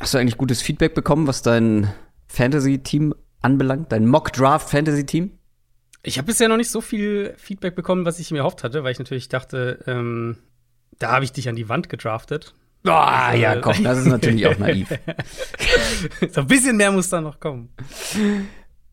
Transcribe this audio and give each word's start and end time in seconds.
Hast 0.00 0.14
du 0.14 0.18
eigentlich 0.18 0.36
gutes 0.36 0.62
Feedback 0.62 0.94
bekommen, 0.94 1.26
was 1.26 1.42
dein 1.42 1.92
Fantasy-Team 2.28 3.14
anbelangt? 3.42 3.90
Dein 3.90 4.06
Mock-Draft-Fantasy-Team? 4.06 5.32
Ich 6.04 6.18
habe 6.18 6.26
bisher 6.26 6.48
noch 6.48 6.56
nicht 6.56 6.70
so 6.70 6.80
viel 6.80 7.34
Feedback 7.36 7.74
bekommen, 7.74 8.04
was 8.04 8.20
ich 8.20 8.30
mir 8.30 8.38
erhofft 8.38 8.62
hatte, 8.62 8.84
weil 8.84 8.92
ich 8.92 9.00
natürlich 9.00 9.28
dachte, 9.28 9.82
ähm, 9.86 10.38
da 10.98 11.10
habe 11.10 11.24
ich 11.24 11.32
dich 11.32 11.48
an 11.48 11.56
die 11.56 11.68
Wand 11.68 11.88
gedraftet. 11.88 12.54
Oh, 12.86 12.90
also, 12.90 13.42
ja, 13.42 13.56
komm, 13.56 13.82
das 13.82 13.98
ist 13.98 14.06
natürlich 14.08 14.46
auch 14.46 14.56
naiv. 14.58 14.88
so 16.30 16.42
ein 16.42 16.46
bisschen 16.46 16.76
mehr 16.76 16.92
muss 16.92 17.10
da 17.10 17.20
noch 17.20 17.40
kommen. 17.40 17.70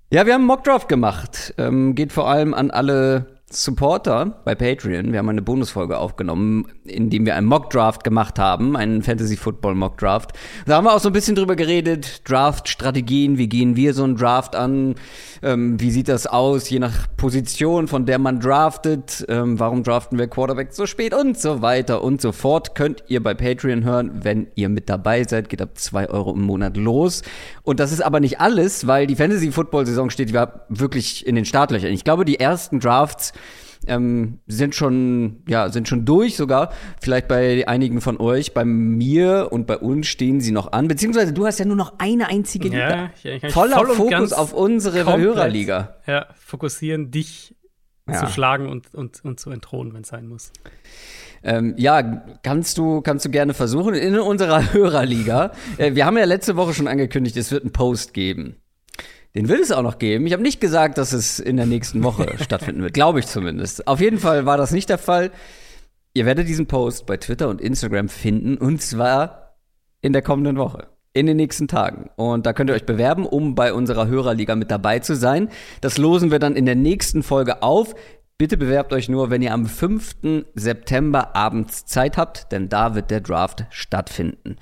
Ja, 0.10 0.26
wir 0.26 0.34
haben 0.34 0.42
einen 0.42 0.48
Mockdraft 0.48 0.90
gemacht. 0.90 1.54
Ähm, 1.60 1.94
geht 1.94 2.14
vor 2.14 2.28
allem 2.28 2.56
an 2.56 2.72
alle 2.72 3.35
Supporter 3.56 4.42
bei 4.44 4.54
Patreon. 4.54 5.14
Wir 5.14 5.20
haben 5.20 5.30
eine 5.30 5.42
Bonusfolge 5.42 5.98
aufgenommen, 5.98 6.68
in 6.84 7.10
dem 7.10 7.26
wir 7.26 7.36
einen 7.36 7.48
Mock-Draft 7.48 8.04
gemacht 8.04 8.38
haben, 8.38 8.76
einen 8.76 9.02
Fantasy-Football-Mock-Draft. 9.02 10.34
Da 10.66 10.76
haben 10.76 10.84
wir 10.84 10.94
auch 10.94 11.00
so 11.00 11.10
ein 11.10 11.14
bisschen 11.14 11.36
drüber 11.36 11.56
geredet, 11.56 12.30
Draft-Strategien, 12.30 13.38
wie 13.38 13.48
gehen 13.48 13.76
wir 13.78 13.94
so 13.94 14.04
einen 14.04 14.18
Draft 14.18 14.56
an, 14.58 14.96
ähm, 15.42 15.80
wie 15.80 15.90
sieht 15.92 16.10
das 16.10 16.28
aus, 16.28 16.70
je 16.70 16.80
nach 16.80 17.08
Position, 17.16 17.88
von 17.88 18.06
der 18.06 18.20
man 18.20 18.42
draftet, 18.42 19.26
ähm, 19.30 19.58
warum 19.60 19.84
draften 19.84 20.20
wir 20.20 20.28
Quarterback 20.28 20.74
so 20.74 20.86
spät 20.86 21.14
und 21.14 21.40
so 21.40 21.62
weiter 21.62 22.04
und 22.04 22.22
so 22.22 22.34
fort. 22.34 22.76
Könnt 22.76 23.06
ihr 23.08 23.24
bei 23.24 23.34
Patreon 23.34 23.86
hören, 23.86 24.20
wenn 24.24 24.48
ihr 24.56 24.68
mit 24.68 24.90
dabei 24.90 25.24
seid, 25.24 25.48
geht 25.48 25.62
ab 25.62 25.70
zwei 25.76 26.10
Euro 26.10 26.34
im 26.34 26.42
Monat 26.42 26.76
los. 26.76 27.22
Und 27.64 27.80
das 27.80 27.94
ist 27.94 28.02
aber 28.02 28.20
nicht 28.20 28.42
alles, 28.42 28.86
weil 28.86 29.08
die 29.08 29.16
Fantasy-Football-Saison 29.16 30.10
steht 30.10 30.32
ja 30.32 30.62
wirklich 30.68 31.26
in 31.26 31.36
den 31.36 31.46
Startlöchern. 31.46 31.92
Ich 31.92 32.04
glaube, 32.04 32.26
die 32.26 32.40
ersten 32.40 32.80
Drafts 32.80 33.32
ähm, 33.88 34.40
sind 34.48 34.76
schon, 34.76 35.44
ja, 35.48 35.70
sind 35.70 35.88
schon 35.88 36.06
durch 36.06 36.36
sogar. 36.36 36.72
Vielleicht 37.02 37.28
bei 37.28 37.68
einigen 37.68 38.02
von 38.02 38.20
euch. 38.20 38.54
Bei 38.54 38.66
mir 38.66 39.50
und 39.52 39.68
bei 39.68 39.78
uns 39.78 40.08
stehen 40.08 40.42
sie 40.42 40.52
noch 40.52 40.72
an. 40.72 40.88
Beziehungsweise 40.88 41.34
du 41.34 41.46
hast 41.46 41.60
ja 41.60 41.66
nur 41.66 41.76
noch 41.76 41.94
eine 42.00 42.28
einzige 42.28 42.70
Liga. 42.70 42.90
Ja, 42.90 43.10
ich, 43.16 43.44
ich 43.44 43.54
Voller 43.54 43.78
voll 43.78 43.96
Fokus 43.96 44.34
auf 44.34 44.54
unsere 44.54 45.06
Hörerliga. 45.06 45.96
Ja, 46.08 46.28
fokussieren, 46.36 47.12
dich 47.12 47.56
ja. 48.08 48.26
zu 48.26 48.28
schlagen 48.28 48.68
und, 48.68 48.94
und, 48.94 49.24
und 49.24 49.40
zu 49.40 49.52
entthronen, 49.52 49.94
wenn 49.94 50.02
es 50.02 50.10
sein 50.10 50.28
muss. 50.28 50.52
Ähm, 51.44 51.76
ja, 51.78 52.02
kannst 52.42 52.78
du, 52.78 53.02
kannst 53.02 53.26
du 53.26 53.30
gerne 53.30 53.54
versuchen. 53.54 53.94
In 53.94 54.18
unserer 54.20 54.74
Hörerliga. 54.74 55.52
Äh, 55.78 55.96
wir 55.96 56.06
haben 56.06 56.18
ja 56.18 56.26
letzte 56.26 56.56
Woche 56.56 56.74
schon 56.74 56.88
angekündigt, 56.88 57.38
es 57.38 57.52
wird 57.52 57.64
einen 57.64 57.72
Post 57.72 58.14
geben. 58.14 58.58
Den 59.36 59.50
wird 59.50 59.60
es 59.60 59.72
auch 59.72 59.84
noch 59.84 60.00
geben. 60.00 60.26
Ich 60.26 60.34
habe 60.34 60.42
nicht 60.42 60.62
gesagt, 60.62 60.98
dass 60.98 61.12
es 61.12 61.40
in 61.40 61.58
der 61.58 61.66
nächsten 61.66 62.04
Woche 62.04 62.38
stattfinden 62.42 62.82
wird. 62.82 62.94
Glaube 62.94 63.20
ich 63.20 63.28
zumindest. 63.28 63.88
Auf 63.88 64.00
jeden 64.00 64.18
Fall 64.18 64.46
war 64.46 64.58
das 64.58 64.72
nicht 64.72 64.90
der 64.90 64.98
Fall. 64.98 65.32
Ihr 66.14 66.26
werdet 66.26 66.48
diesen 66.48 66.68
Post 66.68 67.06
bei 67.06 67.18
Twitter 67.18 67.50
und 67.50 67.60
Instagram 67.60 68.08
finden. 68.08 68.58
Und 68.58 68.82
zwar 68.82 69.58
in 70.02 70.14
der 70.14 70.22
kommenden 70.22 70.58
Woche. 70.58 70.88
In 71.12 71.26
den 71.26 71.38
nächsten 71.38 71.68
Tagen. 71.68 72.10
Und 72.16 72.46
da 72.46 72.54
könnt 72.54 72.70
ihr 72.70 72.76
euch 72.76 72.86
bewerben, 72.86 73.26
um 73.26 73.56
bei 73.56 73.74
unserer 73.74 74.08
Hörerliga 74.08 74.56
mit 74.56 74.72
dabei 74.72 75.00
zu 75.00 75.16
sein. 75.16 75.50
Das 75.82 75.98
losen 75.98 76.32
wir 76.32 76.40
dann 76.40 76.56
in 76.56 76.66
der 76.66 76.76
nächsten 76.76 77.22
Folge 77.22 77.62
auf. 77.62 77.94
Bitte 78.38 78.58
bewerbt 78.58 78.92
euch 78.92 79.08
nur, 79.08 79.30
wenn 79.30 79.42
ihr 79.42 79.54
am 79.54 79.66
5. 79.66 80.16
September 80.56 81.36
abends 81.36 81.86
Zeit 81.86 82.18
habt, 82.18 82.52
denn 82.52 82.68
da 82.68 82.96
wird 82.96 83.12
der 83.12 83.22
Draft 83.22 83.66
stattfinden. 83.70 84.58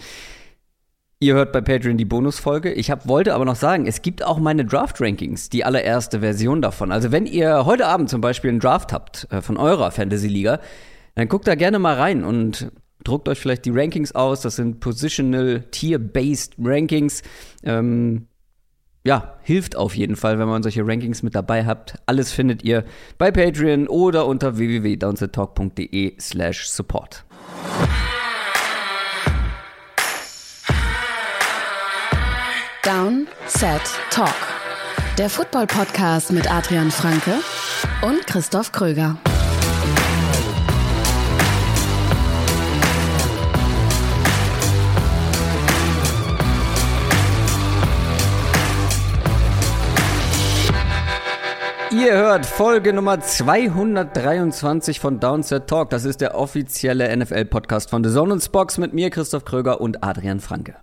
Ihr 1.24 1.36
hört 1.36 1.54
bei 1.54 1.62
Patreon 1.62 1.96
die 1.96 2.04
Bonusfolge. 2.04 2.74
Ich 2.74 2.92
hab, 2.92 3.08
wollte 3.08 3.34
aber 3.34 3.46
noch 3.46 3.56
sagen, 3.56 3.88
es 3.88 4.02
gibt 4.02 4.26
auch 4.26 4.40
meine 4.40 4.66
Draft-Rankings, 4.66 5.48
die 5.48 5.64
allererste 5.64 6.20
Version 6.20 6.62
davon. 6.62 6.92
Also 6.92 7.14
wenn 7.14 7.26
ihr 7.26 7.64
heute 7.64 7.88
Abend 7.88 8.10
zum 8.10 8.20
Beispiel 8.20 8.50
einen 8.50 8.60
Draft 8.60 8.92
habt 8.92 9.28
äh, 9.32 9.42
von 9.42 9.56
eurer 9.56 9.92
Fantasy-Liga, 9.92 10.60
dann 11.16 11.30
guckt 11.30 11.48
da 11.48 11.56
gerne 11.56 11.80
mal 11.80 11.96
rein 11.96 12.26
und 12.26 12.74
druckt 13.06 13.30
euch 13.30 13.40
vielleicht 13.40 13.64
die 13.64 13.70
Rankings 13.70 14.14
aus. 14.14 14.42
Das 14.42 14.58
sind 14.58 14.82
Positional 14.82 15.64
Tier-Based 15.72 16.56
Rankings. 16.62 17.22
Ähm, 17.64 18.28
ja, 19.06 19.38
hilft 19.44 19.78
auf 19.78 19.96
jeden 19.96 20.18
Fall, 20.18 20.40
wenn 20.40 20.50
man 20.50 20.62
solche 20.62 20.86
Rankings 20.86 21.24
mit 21.24 21.36
dabei 21.36 21.66
habt. 21.66 22.00
Alles 22.06 22.34
findet 22.34 22.66
ihr 22.66 22.84
bei 23.18 23.32
Patreon 23.32 23.88
oder 23.88 24.28
unter 24.28 24.58
www.downsettalk.de 24.58 26.20
slash 26.20 26.68
support. 26.68 27.24
Down, 32.84 33.28
Set, 33.48 33.80
Talk. 34.10 34.36
Der 35.18 35.30
Football-Podcast 35.30 36.34
mit 36.34 36.52
Adrian 36.52 36.92
Franke 36.92 37.36
und 38.02 38.28
Christoph 38.28 38.74
Kröger. 38.74 39.16
Ihr 51.92 52.14
hört 52.18 52.46
Folge 52.46 52.92
Nummer 52.92 53.22
223 53.22 55.00
von 55.00 55.22
Downset 55.22 55.68
Talk. 55.68 55.90
Das 55.90 56.04
ist 56.04 56.20
der 56.20 56.36
offizielle 56.36 57.16
NFL-Podcast 57.16 57.90
von 57.90 58.04
The 58.04 58.12
Zone 58.12 58.34
und 58.34 58.44
Spox 58.44 58.78
mit 58.78 58.94
mir, 58.94 59.10
Christoph 59.10 59.46
Kröger 59.46 59.80
und 59.80 60.04
Adrian 60.04 60.42
Franke. 60.42 60.76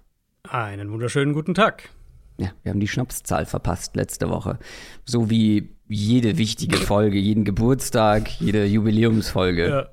Einen 0.48 0.90
wunderschönen 0.90 1.32
guten 1.32 1.54
Tag. 1.54 1.90
Ja, 2.38 2.50
wir 2.62 2.70
haben 2.70 2.80
die 2.80 2.88
Schnapszahl 2.88 3.44
verpasst 3.44 3.96
letzte 3.96 4.30
Woche. 4.30 4.58
So 5.04 5.28
wie 5.28 5.76
jede 5.88 6.38
wichtige 6.38 6.78
Folge, 6.78 7.18
jeden 7.18 7.44
Geburtstag, 7.44 8.28
jede 8.40 8.64
Jubiläumsfolge. 8.64 9.68
Ja, 9.68 9.88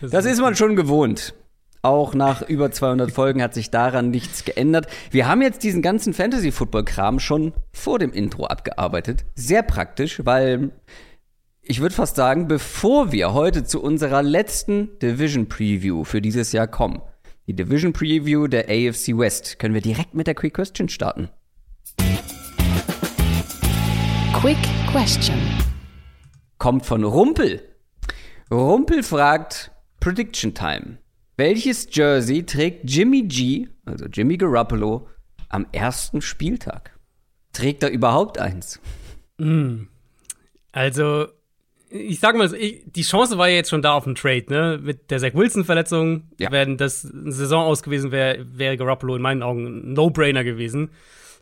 das, 0.00 0.10
das 0.10 0.24
ist 0.24 0.40
man 0.40 0.56
schon 0.56 0.76
gewohnt. 0.76 1.34
Auch 1.82 2.14
nach 2.14 2.42
über 2.42 2.70
200 2.70 3.10
Folgen 3.10 3.42
hat 3.42 3.54
sich 3.54 3.70
daran 3.70 4.10
nichts 4.10 4.44
geändert. 4.44 4.86
Wir 5.10 5.28
haben 5.28 5.42
jetzt 5.42 5.62
diesen 5.62 5.82
ganzen 5.82 6.12
Fantasy-Football-Kram 6.12 7.20
schon 7.20 7.52
vor 7.72 7.98
dem 7.98 8.12
Intro 8.12 8.46
abgearbeitet. 8.46 9.24
Sehr 9.34 9.62
praktisch, 9.62 10.22
weil 10.24 10.72
ich 11.62 11.80
würde 11.80 11.94
fast 11.94 12.16
sagen, 12.16 12.48
bevor 12.48 13.12
wir 13.12 13.32
heute 13.32 13.64
zu 13.64 13.82
unserer 13.82 14.22
letzten 14.22 14.98
Division 14.98 15.48
Preview 15.48 16.04
für 16.04 16.20
dieses 16.20 16.52
Jahr 16.52 16.66
kommen, 16.66 17.00
die 17.50 17.56
Division 17.56 17.92
Preview 17.92 18.46
der 18.46 18.66
AFC 18.68 19.08
West. 19.08 19.58
Können 19.58 19.74
wir 19.74 19.80
direkt 19.80 20.14
mit 20.14 20.28
der 20.28 20.36
Quick 20.36 20.54
Question 20.54 20.88
starten? 20.88 21.30
Quick 24.32 24.56
Question. 24.92 25.36
Kommt 26.58 26.86
von 26.86 27.02
Rumpel. 27.02 27.60
Rumpel 28.52 29.02
fragt 29.02 29.72
Prediction 29.98 30.54
Time. 30.54 30.98
Welches 31.36 31.88
Jersey 31.90 32.44
trägt 32.44 32.88
Jimmy 32.88 33.22
G, 33.22 33.66
also 33.84 34.06
Jimmy 34.06 34.36
Garoppolo, 34.36 35.08
am 35.48 35.66
ersten 35.72 36.22
Spieltag? 36.22 36.96
Trägt 37.52 37.82
er 37.82 37.90
überhaupt 37.90 38.38
eins? 38.38 38.78
Mm. 39.38 39.86
Also, 40.70 41.26
ich 41.90 42.20
sag 42.20 42.36
mal, 42.36 42.48
so, 42.48 42.56
ich, 42.56 42.82
die 42.86 43.02
Chance 43.02 43.36
war 43.36 43.48
ja 43.48 43.56
jetzt 43.56 43.70
schon 43.70 43.82
da 43.82 43.92
auf 43.92 44.06
einen 44.06 44.14
Trade, 44.14 44.44
ne? 44.48 44.80
Mit 44.80 45.10
der 45.10 45.18
Zach 45.18 45.34
Wilson-Verletzung, 45.34 46.22
ja. 46.38 46.50
wenn 46.52 46.76
das 46.76 47.04
eine 47.04 47.32
Saison 47.32 47.64
aus 47.64 47.82
gewesen 47.82 48.12
wäre, 48.12 48.46
wäre 48.56 48.76
Garoppolo 48.76 49.16
in 49.16 49.22
meinen 49.22 49.42
Augen 49.42 49.66
ein 49.66 49.92
No-Brainer 49.92 50.44
gewesen 50.44 50.90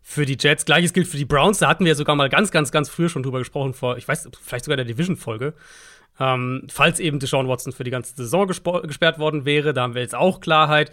für 0.03 0.25
die 0.25 0.39
Jets. 0.41 0.65
Gleiches 0.65 0.95
gilt 0.95 1.07
für 1.07 1.19
die 1.19 1.27
Browns. 1.27 1.59
Da 1.59 1.69
hatten 1.69 1.85
wir 1.85 1.91
ja 1.91 1.95
sogar 1.95 2.17
mal 2.17 2.31
ganz, 2.31 2.51
ganz, 2.51 2.73
ganz 2.73 2.89
früher 2.89 3.11
schon 3.11 3.23
drüber 3.23 3.41
gesprochen, 3.41 3.75
vor, 3.75 3.99
ich 3.99 4.09
weiß, 4.09 4.31
vielleicht 4.43 4.65
sogar 4.65 4.77
der 4.77 4.87
Division-Folge. 4.87 5.53
Ähm, 6.19 6.65
falls 6.71 6.99
eben 6.99 7.19
Deshaun 7.19 7.47
Watson 7.47 7.73
für 7.73 7.85
die 7.85 7.91
ganze 7.91 8.17
Saison 8.17 8.47
gesperrt 8.47 9.19
worden 9.19 9.45
wäre, 9.45 9.75
da 9.75 9.83
haben 9.83 9.95
wir 9.95 10.03
jetzt 10.03 10.15
auch 10.15 10.41
Klarheit. 10.41 10.91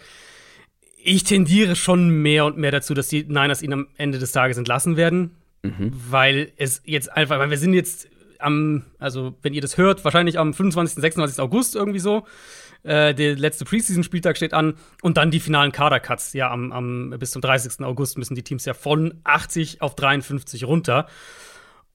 Ich 1.02 1.24
tendiere 1.24 1.76
schon 1.76 2.10
mehr 2.10 2.44
und 2.44 2.58
mehr 2.58 2.72
dazu, 2.72 2.92
dass 2.92 3.08
die 3.08 3.24
Niners 3.24 3.62
ihn 3.62 3.72
am 3.72 3.88
Ende 3.96 4.18
des 4.18 4.32
Tages 4.32 4.58
entlassen 4.58 4.98
werden. 4.98 5.36
Mhm. 5.62 5.92
Weil 6.10 6.52
es 6.58 6.82
jetzt 6.84 7.10
einfach, 7.10 7.38
weil 7.38 7.50
wir 7.50 7.58
sind 7.58 7.72
jetzt 7.72 8.08
am, 8.40 8.84
also 8.98 9.34
wenn 9.42 9.54
ihr 9.54 9.60
das 9.60 9.76
hört, 9.76 10.04
wahrscheinlich 10.04 10.38
am 10.38 10.54
25., 10.54 11.00
26. 11.00 11.40
August 11.40 11.76
irgendwie 11.76 11.98
so. 11.98 12.26
Äh, 12.82 13.14
der 13.14 13.36
letzte 13.36 13.64
Preseason-Spieltag 13.64 14.36
steht 14.36 14.54
an 14.54 14.74
und 15.02 15.16
dann 15.16 15.30
die 15.30 15.40
finalen 15.40 15.72
Kader-Cuts. 15.72 16.32
Ja, 16.34 16.50
am, 16.50 16.72
am, 16.72 17.14
bis 17.18 17.32
zum 17.32 17.42
30. 17.42 17.84
August 17.84 18.18
müssen 18.18 18.34
die 18.34 18.42
Teams 18.42 18.64
ja 18.64 18.74
von 18.74 19.20
80 19.24 19.82
auf 19.82 19.94
53 19.94 20.64
runter. 20.64 21.06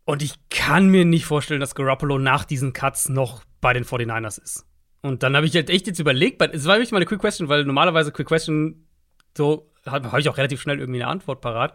Und 0.04 0.22
ich 0.22 0.34
kann 0.50 0.90
mir 0.90 1.06
nicht 1.06 1.26
vorstellen, 1.26 1.62
dass 1.62 1.76
Garoppolo 1.76 2.18
nach 2.18 2.44
diesen 2.44 2.74
Cuts 2.74 3.08
noch 3.10 3.44
bei 3.62 3.74
den 3.74 3.86
49ers 3.86 4.42
ist. 4.42 4.66
Und 5.02 5.24
dann 5.24 5.36
habe 5.36 5.46
ich 5.46 5.56
halt 5.56 5.70
echt 5.70 5.88
jetzt 5.88 6.00
überlegt, 6.00 6.42
es 6.42 6.66
war 6.66 6.76
wirklich 6.76 6.92
mal 6.92 6.98
eine 6.98 7.06
Quick 7.06 7.22
Question, 7.22 7.48
weil 7.48 7.66
normalerweise 7.66 8.12
Quick 8.12 8.28
Question, 8.28 8.88
so 9.36 9.72
habe 9.86 10.12
hab 10.12 10.20
ich 10.20 10.30
auch 10.30 10.38
relativ 10.38 10.62
schnell 10.62 10.80
irgendwie 10.80 11.02
eine 11.02 11.10
Antwort 11.10 11.42
parat. 11.42 11.74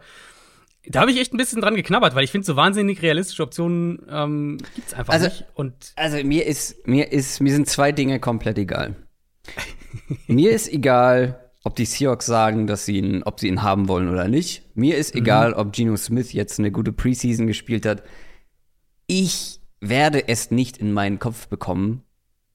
Da 0.89 1.01
habe 1.01 1.11
ich 1.11 1.19
echt 1.19 1.33
ein 1.33 1.37
bisschen 1.37 1.61
dran 1.61 1.75
geknabbert, 1.75 2.15
weil 2.15 2.23
ich 2.23 2.31
finde, 2.31 2.45
so 2.45 2.55
wahnsinnig 2.55 3.01
realistische 3.01 3.43
Optionen 3.43 4.05
ähm, 4.09 4.57
gibt 4.75 4.87
es 4.87 4.93
einfach 4.93 5.13
also, 5.13 5.27
nicht. 5.27 5.45
Und 5.53 5.93
also 5.95 6.17
mir 6.23 6.45
ist, 6.45 6.87
mir 6.87 7.11
ist, 7.11 7.41
mir 7.41 7.51
sind 7.51 7.67
zwei 7.67 7.91
Dinge 7.91 8.19
komplett 8.19 8.57
egal. 8.57 8.95
mir 10.27 10.51
ist 10.51 10.71
egal, 10.71 11.39
ob 11.63 11.75
die 11.75 11.85
Seahawks 11.85 12.25
sagen, 12.25 12.67
dass 12.67 12.85
sie 12.85 12.97
ihn, 12.97 13.23
ob 13.23 13.39
sie 13.39 13.47
ihn 13.49 13.61
haben 13.61 13.87
wollen 13.89 14.09
oder 14.09 14.27
nicht. 14.27 14.63
Mir 14.75 14.97
ist 14.97 15.13
mhm. 15.13 15.21
egal, 15.21 15.53
ob 15.53 15.73
Geno 15.73 15.97
Smith 15.97 16.31
jetzt 16.31 16.59
eine 16.59 16.71
gute 16.71 16.93
Preseason 16.93 17.47
gespielt 17.47 17.85
hat. 17.85 18.03
Ich 19.05 19.59
werde 19.81 20.27
es 20.27 20.51
nicht 20.51 20.77
in 20.77 20.93
meinen 20.93 21.19
Kopf 21.19 21.47
bekommen, 21.47 22.03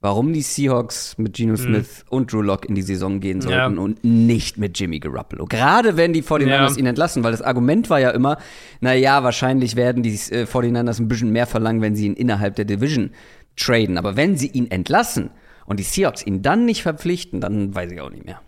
warum 0.03 0.33
die 0.33 0.43
Seahawks 0.43 1.17
mit 1.17 1.35
Geno 1.35 1.53
mhm. 1.53 1.57
Smith 1.57 2.05
mhm. 2.05 2.17
und 2.17 2.33
Drew 2.33 2.43
Lock 2.43 2.67
in 2.67 2.75
die 2.75 2.83
Saison 2.83 3.21
gehen 3.21 3.41
sollten 3.41 3.77
ja. 3.77 3.81
und 3.81 4.05
nicht 4.05 4.59
mit 4.59 4.79
Jimmy 4.79 4.99
Garoppolo. 4.99 5.47
Gerade 5.47 5.97
wenn 5.97 6.13
die 6.13 6.23
49ers 6.23 6.73
ja. 6.73 6.77
ihn 6.77 6.87
entlassen, 6.87 7.25
weil 7.25 7.31
das 7.31 7.41
Argument 7.41 7.89
war 7.89 8.01
ja 8.01 8.11
immer, 8.11 8.37
naja, 8.81 9.23
wahrscheinlich 9.23 9.77
werden 9.77 10.03
die 10.03 10.11
äh, 10.11 10.45
49ers 10.45 11.01
ein 11.01 11.09
bisschen 11.09 11.31
mehr 11.31 11.47
verlangen, 11.47 11.81
wenn 11.81 11.95
sie 11.95 12.07
ihn 12.07 12.15
innerhalb 12.15 12.57
der 12.57 12.65
Division 12.65 13.13
traden. 13.57 13.97
Aber 13.97 14.17
wenn 14.17 14.37
sie 14.37 14.49
ihn 14.49 14.71
entlassen 14.71 15.31
und 15.67 15.79
die 15.79 15.85
Seahawks 15.85 16.27
ihn 16.27 16.43
dann 16.43 16.67
nicht 16.67 16.83
verpflichten, 16.83 17.41
dann 17.41 17.75
weiß 17.75 17.93
ich 17.93 18.01
auch 18.01 18.11
nicht 18.11 18.27
mehr. 18.27 18.41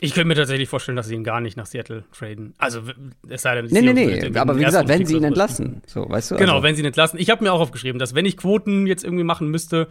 Ich 0.00 0.12
könnte 0.12 0.28
mir 0.28 0.34
tatsächlich 0.34 0.68
vorstellen, 0.68 0.94
dass 0.94 1.08
sie 1.08 1.14
ihn 1.14 1.24
gar 1.24 1.40
nicht 1.40 1.56
nach 1.56 1.66
Seattle 1.66 2.04
traden. 2.12 2.54
Also, 2.58 2.82
es 3.28 3.42
sei 3.42 3.54
denn, 3.54 3.66
die 3.66 3.74
Nee, 3.74 3.92
nee, 3.92 4.28
nee. 4.30 4.38
Aber 4.38 4.58
wie 4.58 4.64
gesagt, 4.64 4.88
wenn 4.88 5.06
sie 5.06 5.16
ihn 5.16 5.24
entlassen. 5.24 5.82
So, 5.86 6.06
weißt 6.08 6.32
du? 6.32 6.36
Genau, 6.36 6.56
also. 6.56 6.62
wenn 6.62 6.74
sie 6.76 6.82
ihn 6.82 6.86
entlassen. 6.86 7.18
Ich 7.18 7.30
habe 7.30 7.42
mir 7.42 7.50
auch 7.52 7.60
aufgeschrieben, 7.60 7.98
dass 7.98 8.14
wenn 8.14 8.26
ich 8.26 8.36
Quoten 8.36 8.86
jetzt 8.86 9.04
irgendwie 9.04 9.24
machen 9.24 9.50
müsste, 9.50 9.88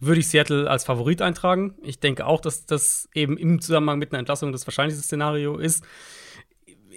würde 0.00 0.20
ich 0.20 0.28
Seattle 0.28 0.68
als 0.68 0.84
Favorit 0.84 1.22
eintragen. 1.22 1.74
Ich 1.82 2.00
denke 2.00 2.26
auch, 2.26 2.40
dass 2.40 2.66
das 2.66 3.08
eben 3.14 3.36
im 3.36 3.60
Zusammenhang 3.60 3.98
mit 3.98 4.12
einer 4.12 4.18
Entlassung 4.18 4.50
das 4.52 4.66
wahrscheinlichste 4.66 5.04
Szenario 5.04 5.58
ist. 5.58 5.84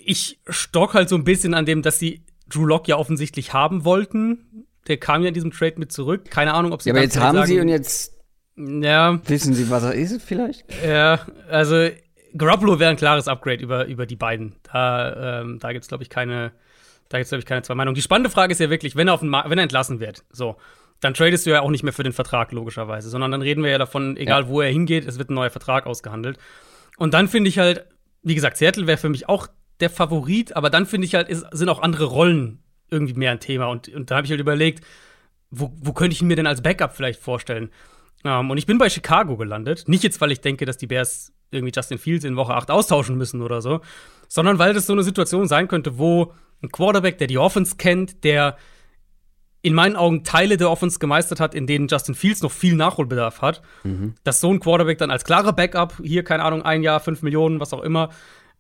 Ich 0.06 0.40
stock 0.48 0.94
halt 0.94 1.10
so 1.10 1.16
ein 1.16 1.24
bisschen 1.24 1.54
an 1.54 1.66
dem, 1.66 1.82
dass 1.82 2.00
sie 2.00 2.26
Drew 2.48 2.66
Lock 2.66 2.88
ja 2.88 2.98
offensichtlich 2.98 3.54
haben 3.54 3.86
wollten. 3.86 4.66
Der 4.88 4.98
kam 4.98 5.22
ja 5.22 5.30
in 5.30 5.34
diesem 5.34 5.52
Trade 5.52 5.76
mit 5.78 5.92
zurück. 5.92 6.30
Keine 6.30 6.54
Ahnung, 6.54 6.74
ob 6.74 6.82
sie. 6.82 6.90
Ja, 6.90 6.94
aber 6.96 7.04
jetzt 7.04 7.20
haben 7.20 7.36
sagen, 7.36 7.48
sie 7.48 7.60
und 7.60 7.68
jetzt. 7.68 8.14
Ja. 8.56 9.20
Wissen 9.26 9.54
Sie, 9.54 9.70
was 9.70 9.84
er 9.84 9.94
ist, 9.94 10.22
vielleicht? 10.22 10.66
Ja, 10.86 11.26
also 11.50 11.90
Garoppolo 12.38 12.80
wäre 12.80 12.92
ein 12.92 12.98
klares 12.98 13.28
Upgrade 13.28 13.64
über, 13.64 13.86
über 13.88 14.06
die 14.06 14.16
beiden. 14.16 14.56
Da, 14.72 15.42
ähm, 15.42 15.60
da 15.60 15.72
gibt 15.72 15.84
es, 15.84 15.88
glaube 15.88 16.04
ich, 16.04 16.10
keine, 16.10 16.52
da 17.10 17.18
gibt's, 17.18 17.30
glaube 17.30 17.40
ich, 17.40 17.46
keine 17.46 17.64
zwei 17.64 17.76
Meinungen. 17.76 17.96
Die 17.96 18.02
spannende 18.02 18.30
Frage 18.30 18.52
ist 18.52 18.60
ja 18.60 18.70
wirklich, 18.70 18.96
wenn 18.96 19.08
er, 19.08 19.16
auf 19.16 19.22
den 19.22 19.32
wenn 19.32 19.58
er 19.58 19.64
entlassen 19.64 20.00
wird, 20.00 20.24
so, 20.32 20.58
dann 21.04 21.14
tradest 21.14 21.46
du 21.46 21.52
ja 21.52 21.62
auch 21.62 21.70
nicht 21.70 21.84
mehr 21.84 21.94
für 21.94 22.04
den 22.04 22.14
Vertrag, 22.14 22.52
logischerweise, 22.52 23.10
sondern 23.10 23.32
dann 23.32 23.42
reden 23.42 23.64
wir 23.64 23.72
ja 23.72 23.78
davon, 23.78 24.18
egal 24.18 24.44
ja. 24.44 24.48
wo 24.48 24.62
er 24.62 24.72
hingeht, 24.72 25.06
es 25.06 25.18
wird 25.18 25.30
ein 25.30 25.36
neuer 25.36 25.50
Vertrag 25.50 25.86
ausgehandelt. 25.86 26.38
Und 26.98 27.14
dann 27.14 27.28
finde 27.28 27.50
ich 27.50 27.60
halt, 27.60 27.86
wie 28.22 28.36
gesagt, 28.36 28.58
Seattle 28.58 28.88
wäre 28.88 28.98
für 28.98 29.10
mich 29.10 29.28
auch 29.28 29.48
der 29.80 29.90
Favorit, 29.90 30.56
aber 30.56 30.70
dann 30.70 30.86
finde 30.86 31.06
ich 31.06 31.16
halt, 31.16 31.30
ist, 31.30 31.46
sind 31.52 31.70
auch 31.70 31.82
andere 31.82 32.06
Rollen 32.06 32.64
irgendwie 32.90 33.14
mehr 33.14 33.32
ein 33.32 33.40
Thema. 33.40 33.66
Und, 33.68 33.90
und 33.90 34.12
da 34.12 34.18
habe 34.18 34.26
ich 34.26 34.32
halt 34.32 34.40
überlegt, 34.40 34.86
wo, 35.50 35.72
wo 35.76 35.94
könnte 35.94 36.14
ich 36.14 36.22
ihn 36.22 36.28
mir 36.28 36.36
denn 36.36 36.48
als 36.48 36.62
Backup 36.62 36.96
vielleicht 36.96 37.20
vorstellen? 37.20 37.70
Um, 38.24 38.32
ähm, 38.32 38.52
und 38.52 38.58
ich 38.58 38.66
bin 38.66 38.78
bei 38.78 38.90
Chicago 38.90 39.36
gelandet. 39.36 39.84
Nicht 39.88 40.04
jetzt, 40.04 40.22
weil 40.22 40.32
ich 40.32 40.40
denke, 40.40 40.66
dass 40.66 40.78
die 40.78 40.88
Bears 40.88 41.34
irgendwie 41.52 41.74
Justin 41.76 41.98
Fields 41.98 42.24
in 42.24 42.36
Woche 42.36 42.54
8 42.54 42.72
austauschen 42.72 43.18
müssen 43.18 43.42
oder 43.42 43.62
so, 43.62 43.82
sondern 44.28 44.60
weil 44.60 44.74
das 44.74 44.88
so 44.88 44.94
eine 44.94 45.04
Situation 45.04 45.48
sein 45.48 45.68
könnte, 45.68 45.98
wo 45.98 46.34
ein 46.62 46.72
Quarterback, 46.72 47.18
der 47.18 47.28
die 47.28 47.38
Offense 47.38 47.76
kennt, 47.76 48.24
der 48.24 48.58
in 49.64 49.74
meinen 49.74 49.96
Augen 49.96 50.24
Teile 50.26 50.58
der 50.58 50.70
Offense 50.70 51.00
gemeistert 51.00 51.40
hat, 51.40 51.56
in 51.56 51.66
denen 51.66 51.88
Justin 51.88 52.16
Fields 52.16 52.44
noch 52.44 52.52
viel 52.52 52.76
Nachholbedarf 52.76 53.42
hat, 53.42 53.62
mhm. 53.84 54.14
dass 54.26 54.42
so 54.42 54.52
ein 54.52 54.60
Quarterback 54.60 54.98
dann 54.98 55.10
als 55.10 55.24
klarer 55.24 55.54
Backup, 55.54 55.96
hier, 56.04 56.24
keine 56.24 56.44
Ahnung, 56.44 56.62
ein 56.64 56.84
Jahr, 56.84 57.00
fünf 57.00 57.22
Millionen, 57.22 57.62
was 57.62 57.74
auch 57.74 57.82
immer, 57.82 58.10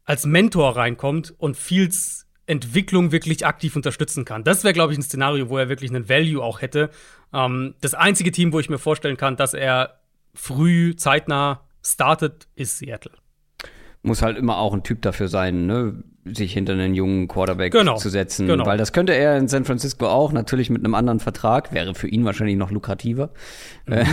als 0.05 0.25
Mentor 0.25 0.77
reinkommt 0.77 1.33
und 1.37 1.57
Fields 1.57 2.25
Entwicklung 2.45 3.11
wirklich 3.11 3.45
aktiv 3.45 3.75
unterstützen 3.75 4.25
kann. 4.25 4.43
Das 4.43 4.63
wäre, 4.63 4.73
glaube 4.73 4.93
ich, 4.93 4.99
ein 4.99 5.03
Szenario, 5.03 5.49
wo 5.49 5.57
er 5.57 5.69
wirklich 5.69 5.91
einen 5.91 6.09
Value 6.09 6.41
auch 6.41 6.61
hätte. 6.61 6.89
Ähm, 7.33 7.75
das 7.81 7.93
einzige 7.93 8.31
Team, 8.31 8.53
wo 8.53 8.59
ich 8.59 8.69
mir 8.69 8.79
vorstellen 8.79 9.17
kann, 9.17 9.35
dass 9.35 9.53
er 9.53 9.99
früh, 10.33 10.95
zeitnah 10.95 11.67
startet, 11.81 12.47
ist 12.55 12.79
Seattle. 12.79 13.13
Muss 14.03 14.21
halt 14.21 14.37
immer 14.37 14.57
auch 14.57 14.73
ein 14.73 14.83
Typ 14.83 15.01
dafür 15.01 15.27
sein, 15.27 15.65
ne? 15.65 16.03
sich 16.25 16.53
hinter 16.53 16.73
einen 16.73 16.93
jungen 16.93 17.27
Quarterback 17.27 17.73
genau, 17.73 17.97
zu 17.97 18.09
setzen. 18.09 18.47
Genau. 18.47 18.65
Weil 18.65 18.77
das 18.77 18.93
könnte 18.93 19.13
er 19.13 19.37
in 19.37 19.47
San 19.47 19.65
Francisco 19.65 20.07
auch, 20.07 20.31
natürlich 20.31 20.69
mit 20.69 20.83
einem 20.83 20.95
anderen 20.95 21.19
Vertrag, 21.19 21.73
wäre 21.73 21.95
für 21.95 22.07
ihn 22.07 22.23
wahrscheinlich 22.25 22.55
noch 22.55 22.71
lukrativer. 22.71 23.31
Mhm. 23.85 23.93
Äh, 23.93 24.05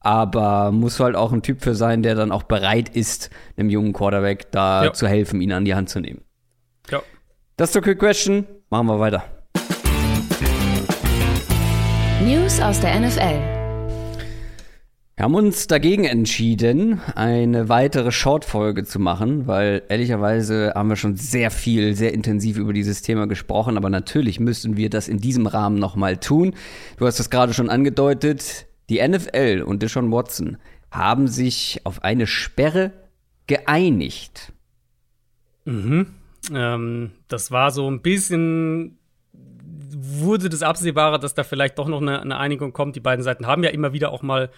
aber 0.00 0.72
muss 0.72 0.98
halt 0.98 1.14
auch 1.14 1.32
ein 1.32 1.42
Typ 1.42 1.62
für 1.62 1.74
sein, 1.74 2.02
der 2.02 2.14
dann 2.14 2.32
auch 2.32 2.42
bereit 2.42 2.88
ist, 2.88 3.30
einem 3.56 3.70
jungen 3.70 3.92
Quarterback 3.92 4.50
da 4.50 4.84
ja. 4.84 4.92
zu 4.92 5.06
helfen, 5.06 5.40
ihn 5.40 5.52
an 5.52 5.64
die 5.64 5.74
Hand 5.74 5.90
zu 5.90 6.00
nehmen. 6.00 6.22
Ja. 6.90 7.02
Das 7.56 7.72
zur 7.72 7.82
Quick 7.82 7.98
Question. 7.98 8.46
Machen 8.70 8.86
wir 8.86 8.98
weiter. 8.98 9.24
News 12.22 12.60
aus 12.60 12.80
der 12.80 12.98
NFL. 13.00 13.59
Wir 15.20 15.24
haben 15.24 15.34
uns 15.34 15.66
dagegen 15.66 16.04
entschieden, 16.04 16.98
eine 17.14 17.68
weitere 17.68 18.10
Short-Folge 18.10 18.84
zu 18.84 18.98
machen, 18.98 19.46
weil 19.46 19.82
ehrlicherweise 19.90 20.72
haben 20.74 20.88
wir 20.88 20.96
schon 20.96 21.16
sehr 21.16 21.50
viel, 21.50 21.94
sehr 21.94 22.14
intensiv 22.14 22.56
über 22.56 22.72
dieses 22.72 23.02
Thema 23.02 23.26
gesprochen, 23.26 23.76
aber 23.76 23.90
natürlich 23.90 24.40
müssen 24.40 24.78
wir 24.78 24.88
das 24.88 25.08
in 25.08 25.18
diesem 25.18 25.46
Rahmen 25.46 25.78
nochmal 25.78 26.16
tun. 26.16 26.54
Du 26.96 27.06
hast 27.06 27.20
es 27.20 27.28
gerade 27.28 27.52
schon 27.52 27.68
angedeutet, 27.68 28.64
die 28.88 29.06
NFL 29.06 29.62
und 29.66 29.82
Deshaun 29.82 30.10
Watson 30.10 30.56
haben 30.90 31.28
sich 31.28 31.82
auf 31.84 32.02
eine 32.02 32.26
Sperre 32.26 32.90
geeinigt. 33.46 34.54
Mhm. 35.66 36.14
Ähm, 36.50 37.10
das 37.28 37.50
war 37.50 37.72
so 37.72 37.90
ein 37.90 38.00
bisschen 38.00 38.96
wurde 39.92 40.48
das 40.48 40.62
absehbarer, 40.62 41.18
dass 41.18 41.34
da 41.34 41.44
vielleicht 41.44 41.78
doch 41.78 41.88
noch 41.88 42.00
eine, 42.00 42.22
eine 42.22 42.38
Einigung 42.38 42.72
kommt. 42.72 42.96
Die 42.96 43.00
beiden 43.00 43.22
Seiten 43.22 43.46
haben 43.46 43.64
ja 43.64 43.70
immer 43.70 43.92
wieder 43.92 44.12
auch 44.12 44.22
mal 44.22 44.48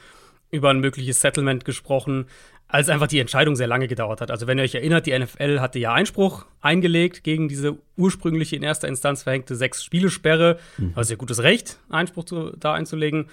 über 0.52 0.70
ein 0.70 0.80
mögliches 0.80 1.20
Settlement 1.20 1.64
gesprochen, 1.64 2.26
als 2.68 2.88
einfach 2.88 3.06
die 3.06 3.18
Entscheidung 3.18 3.56
sehr 3.56 3.66
lange 3.66 3.88
gedauert 3.88 4.20
hat. 4.20 4.30
Also 4.30 4.46
wenn 4.46 4.58
ihr 4.58 4.64
euch 4.64 4.74
erinnert, 4.74 5.06
die 5.06 5.18
NFL 5.18 5.60
hatte 5.60 5.78
ja 5.78 5.92
Einspruch 5.92 6.46
eingelegt 6.60 7.24
gegen 7.24 7.48
diese 7.48 7.76
ursprüngliche 7.96 8.56
in 8.56 8.62
erster 8.62 8.88
Instanz 8.88 9.24
verhängte 9.24 9.56
sechs 9.56 9.82
Spielesperre. 9.82 10.58
Mhm. 10.78 10.92
Also 10.94 11.12
ihr 11.14 11.18
gutes 11.18 11.42
Recht, 11.42 11.78
Einspruch 11.90 12.24
zu, 12.24 12.52
da 12.56 12.74
einzulegen. 12.74 13.28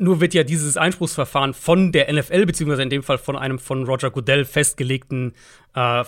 Nur 0.00 0.20
wird 0.20 0.32
ja 0.32 0.44
dieses 0.44 0.76
Einspruchsverfahren 0.76 1.54
von 1.54 1.90
der 1.90 2.12
NFL, 2.12 2.46
beziehungsweise 2.46 2.82
in 2.82 2.90
dem 2.90 3.02
Fall 3.02 3.18
von 3.18 3.36
einem 3.36 3.58
von 3.58 3.84
Roger 3.84 4.12
Goodell 4.12 4.44
festgelegten 4.44 5.34
äh, 5.74 6.04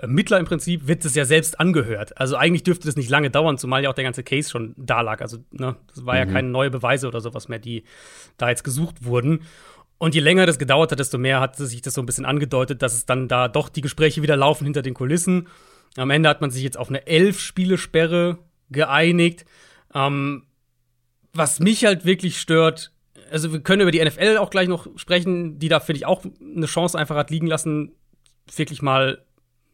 Ermittler 0.00 0.38
im 0.38 0.46
Prinzip, 0.46 0.86
wird 0.86 1.04
es 1.04 1.16
ja 1.16 1.24
selbst 1.24 1.58
angehört. 1.58 2.16
Also 2.16 2.36
eigentlich 2.36 2.62
dürfte 2.62 2.86
das 2.86 2.94
nicht 2.94 3.10
lange 3.10 3.30
dauern, 3.30 3.58
zumal 3.58 3.82
ja 3.82 3.90
auch 3.90 3.94
der 3.94 4.04
ganze 4.04 4.22
Case 4.22 4.48
schon 4.48 4.74
da 4.76 5.00
lag. 5.00 5.20
Also 5.20 5.38
ne, 5.50 5.74
das 5.88 6.06
war 6.06 6.14
mhm. 6.14 6.18
ja 6.20 6.26
keine 6.26 6.48
neue 6.48 6.70
Beweise 6.70 7.08
oder 7.08 7.20
sowas 7.20 7.48
mehr, 7.48 7.58
die 7.58 7.82
da 8.36 8.50
jetzt 8.50 8.62
gesucht 8.62 9.04
wurden. 9.04 9.40
Und 9.98 10.14
je 10.14 10.20
länger 10.20 10.46
das 10.46 10.58
gedauert 10.58 10.92
hat, 10.92 10.98
desto 11.00 11.18
mehr 11.18 11.40
hat 11.40 11.56
sich 11.56 11.82
das 11.82 11.94
so 11.94 12.02
ein 12.02 12.06
bisschen 12.06 12.24
angedeutet, 12.26 12.82
dass 12.82 12.94
es 12.94 13.04
dann 13.04 13.26
da 13.26 13.48
doch 13.48 13.68
die 13.68 13.80
Gespräche 13.80 14.22
wieder 14.22 14.36
laufen 14.36 14.64
hinter 14.64 14.82
den 14.82 14.94
Kulissen. 14.94 15.48
Am 15.96 16.10
Ende 16.10 16.28
hat 16.28 16.40
man 16.40 16.50
sich 16.50 16.62
jetzt 16.62 16.78
auf 16.78 16.88
eine 16.88 17.06
Elf-Spiele-Sperre 17.06 18.38
geeinigt. 18.70 19.44
Ähm, 19.92 20.44
was 21.32 21.58
mich 21.58 21.84
halt 21.84 22.04
wirklich 22.04 22.40
stört, 22.40 22.92
also 23.30 23.52
wir 23.52 23.60
können 23.60 23.82
über 23.82 23.90
die 23.90 24.04
NFL 24.04 24.38
auch 24.38 24.50
gleich 24.50 24.68
noch 24.68 24.86
sprechen, 24.96 25.58
die 25.58 25.68
da, 25.68 25.80
finde 25.80 25.98
ich, 25.98 26.06
auch 26.06 26.24
eine 26.40 26.66
Chance 26.66 26.98
einfach 26.98 27.16
hat 27.16 27.30
liegen 27.30 27.46
lassen, 27.46 27.92
wirklich 28.56 28.82
mal 28.82 29.24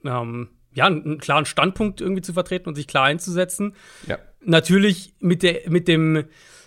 ähm, 0.05 0.49
ja, 0.73 0.87
einen 0.87 1.19
klaren 1.19 1.47
Standpunkt 1.47 2.01
irgendwie 2.01 2.23
zu 2.23 2.33
vertreten 2.33 2.69
und 2.69 2.75
sich 2.75 2.87
klar 2.87 3.05
einzusetzen. 3.05 3.75
Ja. 4.07 4.19
Natürlich 4.43 5.15
mit 5.21 5.43
der, 5.43 5.69
mit 5.69 5.89
dem, 5.89 6.25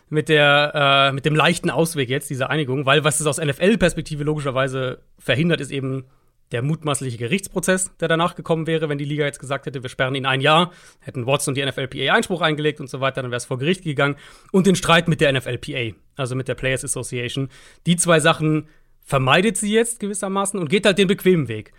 mit 0.09 0.29
der, 0.29 1.09
äh, 1.09 1.13
mit 1.13 1.25
dem 1.25 1.35
leichten 1.35 1.69
Ausweg 1.69 2.09
jetzt, 2.09 2.29
dieser 2.29 2.49
Einigung, 2.49 2.85
weil 2.85 3.03
was 3.03 3.19
es 3.19 3.25
aus 3.25 3.37
NFL-Perspektive 3.37 4.23
logischerweise 4.23 4.99
verhindert, 5.17 5.61
ist 5.61 5.71
eben 5.71 6.05
der 6.53 6.61
mutmaßliche 6.61 7.17
Gerichtsprozess, 7.17 7.91
der 7.97 8.07
danach 8.07 8.35
gekommen 8.35 8.67
wäre, 8.67 8.87
wenn 8.87 8.99
die 8.99 9.05
Liga 9.05 9.25
jetzt 9.25 9.39
gesagt 9.39 9.65
hätte, 9.65 9.81
wir 9.81 9.89
sperren 9.89 10.13
ihn 10.13 10.27
ein 10.27 10.39
Jahr, 10.39 10.71
hätten 10.99 11.25
Watson 11.25 11.51
und 11.51 11.55
die 11.57 11.65
NFLPA 11.65 12.13
Einspruch 12.13 12.41
eingelegt 12.41 12.79
und 12.79 12.89
so 12.89 13.01
weiter, 13.01 13.23
dann 13.23 13.31
wäre 13.31 13.37
es 13.37 13.45
vor 13.45 13.57
Gericht 13.57 13.83
gegangen. 13.83 14.15
Und 14.51 14.67
den 14.67 14.75
Streit 14.75 15.07
mit 15.07 15.19
der 15.19 15.33
NFLPA, 15.33 15.95
also 16.15 16.35
mit 16.35 16.47
der 16.47 16.53
Players 16.53 16.85
Association. 16.85 17.49
Die 17.87 17.95
zwei 17.95 18.19
Sachen 18.19 18.67
vermeidet 19.01 19.57
sie 19.57 19.73
jetzt 19.73 19.99
gewissermaßen 19.99 20.59
und 20.59 20.69
geht 20.69 20.85
halt 20.85 20.99
den 20.99 21.07
bequemen 21.07 21.47
Weg. 21.47 21.73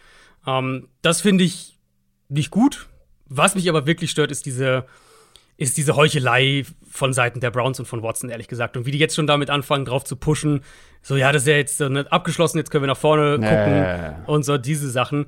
Ähm, 0.44 0.88
das 1.02 1.20
finde 1.20 1.44
ich 1.44 1.78
nicht 2.28 2.50
gut. 2.50 2.88
Was 3.26 3.54
mich 3.54 3.68
aber 3.68 3.86
wirklich 3.86 4.10
stört, 4.10 4.32
ist 4.32 4.44
diese, 4.44 4.86
ist 5.56 5.76
diese 5.76 5.96
Heuchelei 5.96 6.64
von 6.90 7.12
Seiten 7.12 7.40
der 7.40 7.50
Browns 7.50 7.78
und 7.78 7.86
von 7.86 8.02
Watson, 8.02 8.30
ehrlich 8.30 8.48
gesagt. 8.48 8.76
Und 8.76 8.86
wie 8.86 8.90
die 8.90 8.98
jetzt 8.98 9.14
schon 9.14 9.26
damit 9.26 9.50
anfangen, 9.50 9.84
drauf 9.84 10.04
zu 10.04 10.16
pushen, 10.16 10.62
so, 11.02 11.16
ja, 11.16 11.32
das 11.32 11.42
ist 11.42 11.48
ja 11.48 11.56
jetzt 11.56 11.78
so 11.78 11.88
nicht 11.88 12.12
abgeschlossen, 12.12 12.58
jetzt 12.58 12.70
können 12.70 12.82
wir 12.82 12.88
nach 12.88 12.96
vorne 12.96 13.34
gucken 13.34 13.80
nee. 13.80 14.32
und 14.32 14.44
so 14.44 14.58
diese 14.58 14.90
Sachen. 14.90 15.26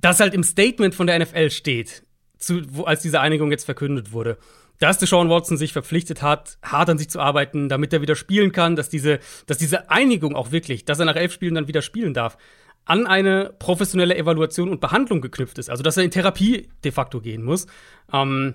Das 0.00 0.20
halt 0.20 0.34
im 0.34 0.42
Statement 0.42 0.94
von 0.94 1.06
der 1.06 1.18
NFL 1.18 1.50
steht, 1.50 2.04
zu, 2.38 2.62
wo, 2.70 2.84
als 2.84 3.02
diese 3.02 3.20
Einigung 3.20 3.50
jetzt 3.50 3.64
verkündet 3.64 4.12
wurde, 4.12 4.38
dass 4.78 4.98
Deshaun 4.98 5.28
Watson 5.28 5.56
sich 5.56 5.72
verpflichtet 5.72 6.22
hat, 6.22 6.58
hart 6.62 6.88
an 6.88 6.98
sich 6.98 7.10
zu 7.10 7.20
arbeiten, 7.20 7.68
damit 7.68 7.92
er 7.92 8.00
wieder 8.00 8.14
spielen 8.14 8.52
kann, 8.52 8.76
dass 8.76 8.88
diese, 8.88 9.18
dass 9.46 9.58
diese 9.58 9.90
Einigung 9.90 10.36
auch 10.36 10.52
wirklich, 10.52 10.84
dass 10.84 11.00
er 11.00 11.04
nach 11.04 11.16
elf 11.16 11.32
Spielen 11.32 11.54
dann 11.54 11.68
wieder 11.68 11.82
spielen 11.82 12.14
darf, 12.14 12.38
an 12.84 13.06
eine 13.06 13.52
professionelle 13.58 14.16
Evaluation 14.16 14.70
und 14.70 14.80
Behandlung 14.80 15.20
geknüpft 15.20 15.58
ist. 15.58 15.68
Also, 15.68 15.82
dass 15.82 15.96
er 15.96 16.04
in 16.04 16.10
Therapie 16.10 16.68
de 16.84 16.92
facto 16.92 17.20
gehen 17.20 17.42
muss. 17.42 17.66
Ähm, 18.12 18.54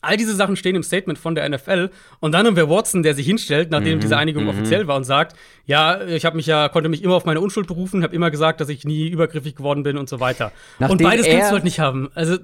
All 0.00 0.16
diese 0.16 0.34
Sachen 0.34 0.56
stehen 0.56 0.74
im 0.74 0.82
Statement 0.82 1.18
von 1.18 1.34
der 1.34 1.48
NFL. 1.48 1.90
Und 2.18 2.32
dann 2.32 2.46
haben 2.46 2.56
wir 2.56 2.68
Watson, 2.68 3.02
der 3.02 3.14
sich 3.14 3.26
hinstellt, 3.26 3.70
nachdem 3.70 3.96
mhm, 3.96 4.00
diese 4.00 4.16
Einigung 4.16 4.44
mhm. 4.44 4.50
offiziell 4.50 4.86
war 4.88 4.96
und 4.96 5.04
sagt, 5.04 5.36
ja, 5.64 6.04
ich 6.04 6.24
habe 6.24 6.36
mich 6.36 6.46
ja, 6.46 6.68
konnte 6.68 6.88
mich 6.88 7.04
immer 7.04 7.14
auf 7.14 7.24
meine 7.24 7.40
Unschuld 7.40 7.68
berufen, 7.68 8.02
habe 8.02 8.14
immer 8.14 8.30
gesagt, 8.30 8.60
dass 8.60 8.68
ich 8.68 8.84
nie 8.84 9.08
übergriffig 9.08 9.54
geworden 9.54 9.84
bin 9.84 9.96
und 9.96 10.08
so 10.08 10.18
weiter. 10.18 10.50
Nachdem 10.78 10.96
und 10.98 11.02
beides 11.04 11.26
kannst 11.26 11.50
du 11.50 11.54
halt 11.54 11.64
nicht 11.64 11.78
haben. 11.78 12.10
Also 12.14 12.38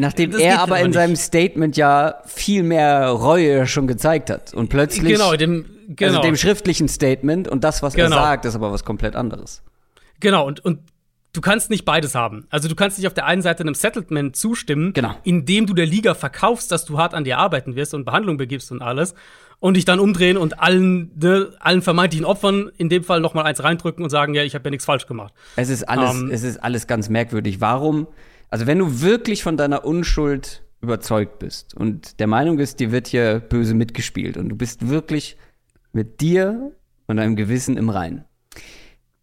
Nachdem 0.00 0.30
er 0.38 0.60
aber 0.60 0.78
in 0.78 0.86
nicht. 0.86 0.94
seinem 0.94 1.16
Statement 1.16 1.76
ja 1.76 2.22
viel 2.24 2.62
mehr 2.62 3.08
Reue 3.08 3.66
schon 3.66 3.88
gezeigt 3.88 4.30
hat. 4.30 4.54
Und 4.54 4.68
plötzlich. 4.68 5.14
Genau, 5.14 5.34
dem, 5.34 5.64
genau. 5.88 6.10
Also 6.10 6.22
dem 6.22 6.36
schriftlichen 6.36 6.86
Statement 6.86 7.48
und 7.48 7.64
das, 7.64 7.82
was 7.82 7.94
Genau. 7.94 8.14
er 8.16 8.22
sagt, 8.22 8.44
ist 8.44 8.54
aber 8.54 8.70
was 8.70 8.84
komplett 8.84 9.16
anderes. 9.16 9.60
Genau, 10.20 10.46
und, 10.46 10.64
und 10.64 10.80
du 11.38 11.42
kannst 11.42 11.70
nicht 11.70 11.84
beides 11.84 12.16
haben. 12.16 12.46
Also 12.50 12.68
du 12.68 12.74
kannst 12.74 12.98
nicht 12.98 13.06
auf 13.06 13.14
der 13.14 13.26
einen 13.26 13.42
Seite 13.42 13.62
einem 13.62 13.74
Settlement 13.74 14.34
zustimmen, 14.34 14.92
Genau. 14.92 15.14
indem 15.22 15.66
du 15.66 15.72
der 15.74 15.86
Liga 15.86 16.14
verkaufst, 16.14 16.72
dass 16.72 16.84
du 16.84 16.98
hart 16.98 17.14
an 17.14 17.22
dir 17.22 17.38
arbeiten 17.38 17.76
wirst 17.76 17.94
und 17.94 18.04
Behandlung 18.04 18.38
begibst 18.38 18.72
und 18.72 18.82
alles. 18.82 19.14
Und 19.60 19.74
dich 19.74 19.84
dann 19.84 20.00
umdrehen 20.00 20.36
und 20.36 20.58
allen, 20.60 21.12
ne, 21.16 21.50
allen 21.60 21.82
vermeintlichen 21.82 22.24
Opfern 22.26 22.70
in 22.76 22.88
dem 22.88 23.04
Fall 23.04 23.20
noch 23.20 23.34
mal 23.34 23.42
eins 23.44 23.62
reindrücken 23.62 24.02
und 24.02 24.10
sagen, 24.10 24.34
ja, 24.34 24.42
ich 24.42 24.54
habe 24.56 24.64
ja 24.64 24.70
nichts 24.70 24.84
falsch 24.84 25.06
gemacht. 25.06 25.32
Es 25.54 25.68
ist 25.68 25.88
alles, 25.88 26.10
Ähm. 26.12 26.30
es 26.32 26.42
ist 26.42 26.56
alles 26.58 26.86
ganz 26.88 27.08
merkwürdig. 27.08 27.60
Warum? 27.60 28.08
Also 28.50 28.66
wenn 28.66 28.78
du 28.80 29.00
wirklich 29.00 29.42
von 29.44 29.56
deiner 29.56 29.84
Unschuld 29.84 30.64
überzeugt 30.80 31.38
bist 31.38 31.74
und 31.76 32.18
der 32.18 32.26
Meinung 32.26 32.56
bist, 32.56 32.80
dir 32.80 32.90
wird 32.92 33.06
hier 33.08 33.38
böse 33.40 33.74
mitgespielt 33.74 34.36
und 34.36 34.48
du 34.48 34.56
bist 34.56 34.88
wirklich 34.88 35.36
mit 35.92 36.20
dir 36.20 36.72
und 37.06 37.16
deinem 37.16 37.36
Gewissen 37.36 37.76
im 37.76 37.90
Reinen. 37.90 38.24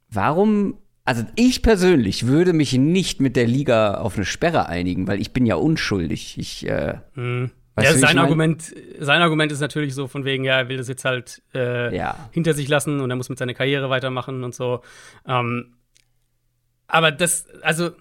Warum? 0.10 0.78
Also 1.08 1.24
ich 1.36 1.62
persönlich 1.62 2.26
würde 2.26 2.52
mich 2.52 2.74
nicht 2.74 3.22
mit 3.22 3.36
der 3.36 3.46
Liga 3.46 3.96
auf 3.96 4.16
eine 4.16 4.26
Sperre 4.26 4.68
einigen, 4.68 5.08
weil 5.08 5.22
ich 5.22 5.32
bin 5.34 5.46
ja 5.46 5.54
unschuldig. 5.56 6.38
Ich, 6.40 6.68
äh, 6.68 6.96
weißt 7.16 7.52
ja, 7.78 7.84
ich 7.84 7.90
sein 8.02 8.16
mein? 8.16 8.18
Argument, 8.18 8.74
sein 9.00 9.22
Argument 9.22 9.52
ist 9.52 9.60
natürlich 9.60 9.94
so 9.94 10.08
von 10.08 10.26
wegen, 10.26 10.44
ja, 10.44 10.58
er 10.58 10.68
will 10.68 10.78
das 10.78 10.88
jetzt 10.88 11.06
halt 11.06 11.44
äh, 11.54 11.96
Ja. 11.96 12.28
hinter 12.32 12.56
sich 12.56 12.68
lassen 12.68 13.02
und 13.02 13.10
er 13.12 13.16
muss 13.16 13.30
mit 13.30 13.38
seiner 13.38 13.54
Karriere 13.54 13.92
weitermachen 13.92 14.44
und 14.44 14.56
so. 14.56 14.82
Ähm, 15.28 15.76
aber 16.88 17.12
das, 17.12 17.46
also, 17.62 17.92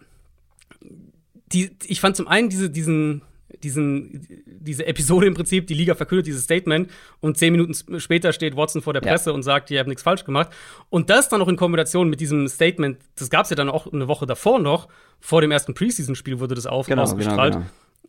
die, 1.52 1.76
ich 1.86 2.00
fand 2.00 2.16
zum 2.16 2.26
einen 2.26 2.48
diese, 2.48 2.70
diesen, 2.70 3.20
diesen, 3.64 4.26
diese 4.46 4.86
Episode 4.86 5.26
im 5.26 5.34
Prinzip, 5.34 5.66
die 5.66 5.74
Liga 5.74 5.94
verkündet 5.94 6.26
dieses 6.26 6.44
Statement 6.44 6.90
und 7.20 7.36
zehn 7.38 7.52
Minuten 7.52 7.74
später 8.00 8.32
steht 8.32 8.56
Watson 8.56 8.82
vor 8.82 8.92
der 8.92 9.02
Ja. 9.02 9.10
Presse 9.10 9.32
und 9.32 9.42
sagt, 9.42 9.70
ihr 9.70 9.78
habt 9.80 9.88
nichts 9.88 10.02
falsch 10.02 10.24
gemacht. 10.24 10.50
Und 10.90 11.10
das 11.10 11.28
dann 11.28 11.40
noch 11.40 11.48
in 11.48 11.56
Kombination 11.56 12.08
mit 12.08 12.20
diesem 12.20 12.46
Statement, 12.46 12.98
das 13.16 13.30
gab 13.30 13.44
es 13.44 13.50
ja 13.50 13.56
dann 13.56 13.68
auch 13.68 13.92
eine 13.92 14.06
Woche 14.06 14.26
davor 14.26 14.58
noch, 14.60 14.88
vor 15.18 15.40
dem 15.40 15.50
ersten 15.50 15.74
Preseason-Spiel 15.74 16.38
wurde 16.38 16.54
das 16.54 16.66
auf 16.66 16.86
Genau, 16.86 17.02
ausgestrahlt. 17.02 17.54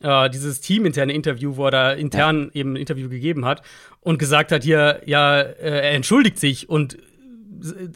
genau, 0.01 0.25
Äh, 0.25 0.29
dieses 0.29 0.59
teaminterne 0.62 1.13
Interview, 1.13 1.55
wo 1.55 1.65
er 1.65 1.71
da 1.71 1.91
intern 1.93 2.51
eben 2.53 2.74
ein 2.74 2.75
Interview 2.75 3.07
gegeben 3.09 3.45
hat 3.45 3.62
und 4.01 4.19
gesagt 4.19 4.51
hat, 4.51 4.63
hier, 4.63 5.01
ja, 5.05 5.39
äh, 5.39 5.53
er 5.88 5.91
entschuldigt 5.91 6.38
sich 6.38 6.69
und 6.69 6.97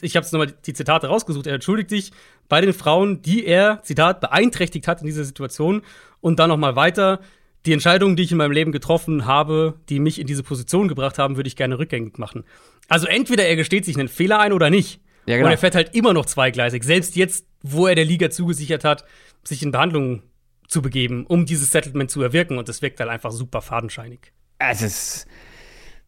ich 0.01 0.15
habe 0.15 0.25
es 0.25 0.31
nochmal 0.31 0.53
die 0.65 0.73
Zitate 0.73 1.07
rausgesucht. 1.07 1.45
Er 1.45 1.55
entschuldigt 1.55 1.89
sich 1.89 2.11
bei 2.47 2.61
den 2.61 2.71
Frauen, 2.73 3.21
die 3.21 3.45
er, 3.45 3.81
Zitat, 3.83 4.21
beeinträchtigt 4.21 4.87
hat 4.87 5.01
in 5.01 5.07
dieser 5.07 5.25
Situation. 5.25 5.81
Und 6.21 6.39
dann 6.39 6.49
nochmal 6.49 6.75
weiter. 6.77 7.19
Die 7.65 7.73
Entscheidungen, 7.73 8.15
die 8.15 8.23
ich 8.23 8.31
in 8.31 8.37
meinem 8.37 8.51
Leben 8.51 8.71
getroffen 8.71 9.25
habe, 9.25 9.79
die 9.89 9.99
mich 9.99 10.19
in 10.19 10.27
diese 10.27 10.43
Position 10.43 10.87
gebracht 10.87 11.17
haben, 11.17 11.35
würde 11.35 11.47
ich 11.47 11.55
gerne 11.55 11.77
rückgängig 11.77 12.17
machen. 12.17 12.45
Also 12.87 13.07
entweder 13.07 13.45
er 13.45 13.55
gesteht 13.55 13.85
sich 13.85 13.97
einen 13.97 14.07
Fehler 14.07 14.39
ein 14.39 14.53
oder 14.53 14.69
nicht. 14.69 15.01
Ja, 15.25 15.35
genau. 15.35 15.47
Und 15.47 15.51
er 15.51 15.57
fährt 15.57 15.75
halt 15.75 15.93
immer 15.93 16.13
noch 16.13 16.25
zweigleisig. 16.25 16.83
Selbst 16.83 17.15
jetzt, 17.15 17.45
wo 17.61 17.87
er 17.87 17.95
der 17.95 18.05
Liga 18.05 18.29
zugesichert 18.29 18.83
hat, 18.83 19.05
sich 19.43 19.61
in 19.61 19.71
Behandlung 19.71 20.23
zu 20.67 20.81
begeben, 20.81 21.25
um 21.27 21.45
dieses 21.45 21.71
Settlement 21.71 22.09
zu 22.09 22.21
erwirken. 22.21 22.57
Und 22.57 22.69
das 22.69 22.81
wirkt 22.81 22.99
halt 22.99 23.09
einfach 23.09 23.31
super 23.31 23.61
fadenscheinig. 23.61 24.31
Es 24.57 24.81
ist, 24.81 25.27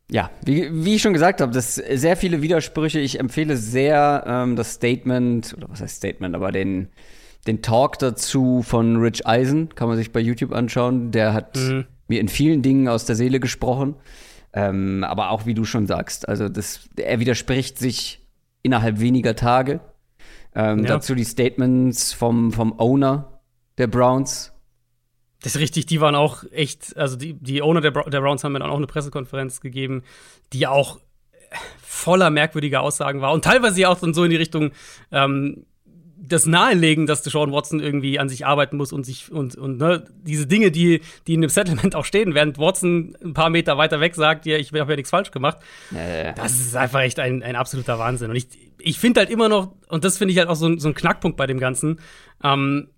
ja, 0.09 0.29
wie, 0.45 0.69
wie 0.85 0.95
ich 0.95 1.01
schon 1.01 1.13
gesagt 1.13 1.41
habe, 1.41 1.51
das 1.51 1.75
sehr 1.75 2.17
viele 2.17 2.41
Widersprüche. 2.41 2.99
Ich 2.99 3.19
empfehle 3.19 3.57
sehr 3.57 4.23
ähm, 4.25 4.55
das 4.55 4.73
Statement, 4.73 5.53
oder 5.57 5.69
was 5.69 5.81
heißt 5.81 5.97
Statement, 5.97 6.35
aber 6.35 6.51
den, 6.51 6.89
den 7.47 7.61
Talk 7.61 7.99
dazu 7.99 8.61
von 8.63 8.97
Rich 8.97 9.25
Eisen, 9.25 9.73
kann 9.75 9.87
man 9.87 9.97
sich 9.97 10.11
bei 10.11 10.19
YouTube 10.19 10.51
anschauen. 10.53 11.11
Der 11.11 11.33
hat 11.33 11.57
mir 12.07 12.19
in 12.19 12.27
vielen 12.27 12.61
Dingen 12.61 12.87
aus 12.87 13.05
der 13.05 13.15
Seele 13.15 13.39
gesprochen. 13.39 13.95
Ähm, 14.53 15.05
aber 15.05 15.31
auch 15.31 15.45
wie 15.45 15.53
du 15.53 15.63
schon 15.63 15.87
sagst, 15.87 16.27
also 16.27 16.49
das, 16.49 16.89
er 16.97 17.19
widerspricht 17.21 17.79
sich 17.79 18.19
innerhalb 18.63 18.99
weniger 18.99 19.35
Tage. 19.35 19.79
Ähm, 20.53 20.79
Ja. 20.79 20.95
Dazu 20.95 21.15
die 21.15 21.23
Statements 21.23 22.11
vom, 22.11 22.51
vom 22.51 22.77
Owner 22.77 23.39
der 23.77 23.87
Browns, 23.87 24.51
Das 25.41 25.55
ist 25.55 25.61
richtig, 25.61 25.85
die 25.85 26.01
waren 26.01 26.15
auch 26.15 26.43
echt, 26.51 26.97
also 26.97 27.15
die, 27.15 27.33
die 27.33 27.61
Owner 27.61 27.79
der, 27.79 27.91
der 27.91 28.19
Browns 28.19 28.43
haben 28.43 28.51
mir 28.51 28.59
dann 28.59 28.69
auch 28.69 28.77
eine 28.77 28.87
Pressekonferenz 28.87 29.61
gegeben, 29.61 30.03
die 30.51 30.67
auch 30.67 30.99
voller 31.81 32.29
merkwürdiger 32.29 32.81
Aussagen 32.81 33.21
war 33.21 33.31
und 33.31 33.43
teilweise 33.45 33.87
auch 33.87 33.99
dann 33.99 34.13
so 34.13 34.23
in 34.25 34.31
die 34.31 34.37
Richtung 34.37 34.71
ähm, 35.11 35.65
das 36.23 36.45
nahelegen, 36.45 37.07
dass 37.07 37.23
Deshaun 37.23 37.51
Watson 37.51 37.79
irgendwie 37.79 38.19
an 38.19 38.29
sich 38.29 38.45
arbeiten 38.45 38.77
muss 38.77 38.93
und 38.93 39.05
sich 39.05 39.31
und, 39.31 39.55
und 39.55 39.77
ne, 39.79 40.05
diese 40.23 40.45
Dinge, 40.45 40.69
die, 40.71 41.01
die 41.25 41.33
in 41.33 41.41
dem 41.41 41.49
Settlement 41.49 41.95
auch 41.95 42.05
stehen, 42.05 42.35
während 42.35 42.59
Watson 42.59 43.17
ein 43.23 43.33
paar 43.33 43.49
Meter 43.49 43.77
weiter 43.77 43.99
weg 43.99 44.13
sagt, 44.15 44.45
ja, 44.45 44.57
ich 44.57 44.71
habe 44.71 44.91
ja 44.91 44.95
nichts 44.95 45.09
falsch 45.09 45.31
gemacht. 45.31 45.57
äh, 45.95 46.33
Das 46.35 46.53
ist 46.53 46.75
einfach 46.75 47.01
echt 47.01 47.19
ein, 47.19 47.41
ein 47.41 47.55
absoluter 47.55 47.97
Wahnsinn. 47.97 48.29
Und 48.29 48.35
ich, 48.35 48.47
ich 48.77 48.99
finde 48.99 49.21
halt 49.21 49.29
immer 49.31 49.49
noch, 49.49 49.73
und 49.87 50.03
das 50.03 50.17
finde 50.19 50.31
ich 50.33 50.37
halt 50.37 50.47
auch 50.47 50.55
so, 50.55 50.77
so 50.77 50.87
ein 50.89 50.93
Knackpunkt 50.93 51.37
bei 51.37 51.47
dem 51.47 51.59
Ganzen, 51.59 51.99
ähm, 52.43 52.89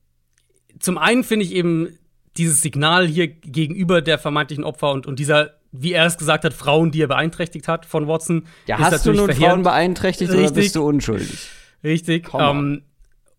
zum 0.79 0.97
einen 0.97 1.23
finde 1.23 1.45
ich 1.45 1.53
eben 1.53 1.97
dieses 2.35 2.61
Signal 2.61 3.07
hier 3.07 3.27
gegenüber 3.27 4.01
der 4.01 4.17
vermeintlichen 4.17 4.63
Opfer 4.63 4.91
und, 4.91 5.05
und 5.05 5.19
dieser, 5.19 5.51
wie 5.71 5.93
er 5.93 6.05
es 6.05 6.17
gesagt 6.17 6.43
hat, 6.43 6.53
Frauen, 6.53 6.91
die 6.91 7.01
er 7.01 7.07
beeinträchtigt 7.07 7.67
hat 7.67 7.85
von 7.85 8.07
Watson. 8.07 8.47
ja, 8.65 8.75
ist 8.77 8.81
hast 8.83 9.05
du 9.05 9.13
nun 9.13 9.25
verheerend. 9.27 9.53
Frauen 9.53 9.63
beeinträchtigt 9.63 10.31
oder 10.31 10.39
Richtig. 10.41 10.55
bist 10.55 10.75
du 10.75 10.83
unschuldig? 10.85 11.47
Richtig. 11.83 12.29
Ähm, 12.33 12.83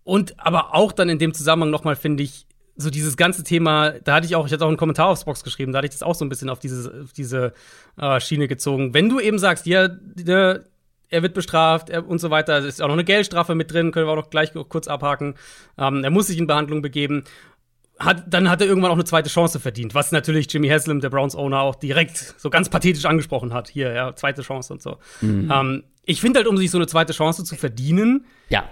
und 0.05 0.39
aber 0.39 0.75
auch 0.75 0.93
dann 0.93 1.09
in 1.09 1.19
dem 1.19 1.35
Zusammenhang 1.35 1.71
nochmal 1.71 1.97
finde 1.97 2.23
ich, 2.23 2.47
so 2.77 2.91
dieses 2.91 3.17
ganze 3.17 3.45
Thema, 3.45 3.93
da 4.03 4.15
hatte 4.15 4.27
ich 4.27 4.37
auch, 4.37 4.47
ich 4.47 4.53
hatte 4.53 4.65
auch 4.65 4.69
einen 4.69 4.77
Kommentar 4.77 5.09
aufs 5.09 5.25
Box 5.25 5.45
geschrieben, 5.45 5.73
da 5.73 5.79
hatte 5.79 5.87
ich 5.87 5.93
das 5.93 6.03
auch 6.03 6.15
so 6.15 6.25
ein 6.25 6.29
bisschen 6.29 6.51
auf 6.51 6.59
diese, 6.59 7.03
auf 7.05 7.13
diese 7.13 7.53
äh, 7.99 8.21
Schiene 8.21 8.49
gezogen. 8.49 8.95
Wenn 8.95 9.09
du 9.09 9.21
eben 9.21 9.39
sagst, 9.39 9.67
ja, 9.67 9.89
der, 9.89 10.65
er 11.09 11.23
wird 11.23 11.35
bestraft 11.35 11.91
er, 11.91 12.07
und 12.09 12.19
so 12.19 12.31
weiter, 12.31 12.59
es 12.59 12.65
ist 12.65 12.83
auch 12.83 12.89
noch 12.89 12.95
eine 12.95 13.05
Geldstrafe 13.05 13.55
mit 13.55 13.73
drin, 13.73 13.93
können 13.93 14.07
wir 14.07 14.13
auch 14.13 14.17
noch 14.17 14.31
gleich 14.31 14.53
kurz 14.69 14.89
abhaken. 14.89 15.35
Ähm, 15.79 16.03
er 16.03 16.11
muss 16.11 16.27
sich 16.27 16.39
in 16.39 16.47
Behandlung 16.49 16.83
begeben. 16.83 17.25
Hat, 18.01 18.25
dann 18.27 18.51
hat 18.51 18.61
er 18.61 18.67
irgendwann 18.67 18.91
auch 18.91 18.97
eine 18.97 19.05
zweite 19.05 19.31
Chance 19.31 19.61
verdient, 19.61 19.95
was 19.95 20.11
natürlich 20.11 20.53
Jimmy 20.53 20.67
Haslam, 20.67 21.01
der 21.01 21.11
Browns-Owner, 21.11 21.61
auch 21.61 21.77
direkt 21.77 22.17
so 22.17 22.51
ganz 22.51 22.69
pathetisch 22.69 23.05
angesprochen 23.05 23.55
hat. 23.55 23.69
Hier, 23.69 23.93
ja, 23.93 24.17
zweite 24.17 24.43
Chance 24.43 24.73
und 24.73 24.83
so. 24.83 24.99
Ähm, 25.53 25.85
ich 26.05 26.21
finde 26.21 26.39
halt, 26.39 26.49
um 26.49 26.57
sich 26.57 26.73
so 26.73 26.79
eine 26.79 26.89
zweite 26.89 27.13
Chance 27.13 27.45
zu 27.45 27.55
verdienen, 27.55 28.27
Ja, 28.49 28.65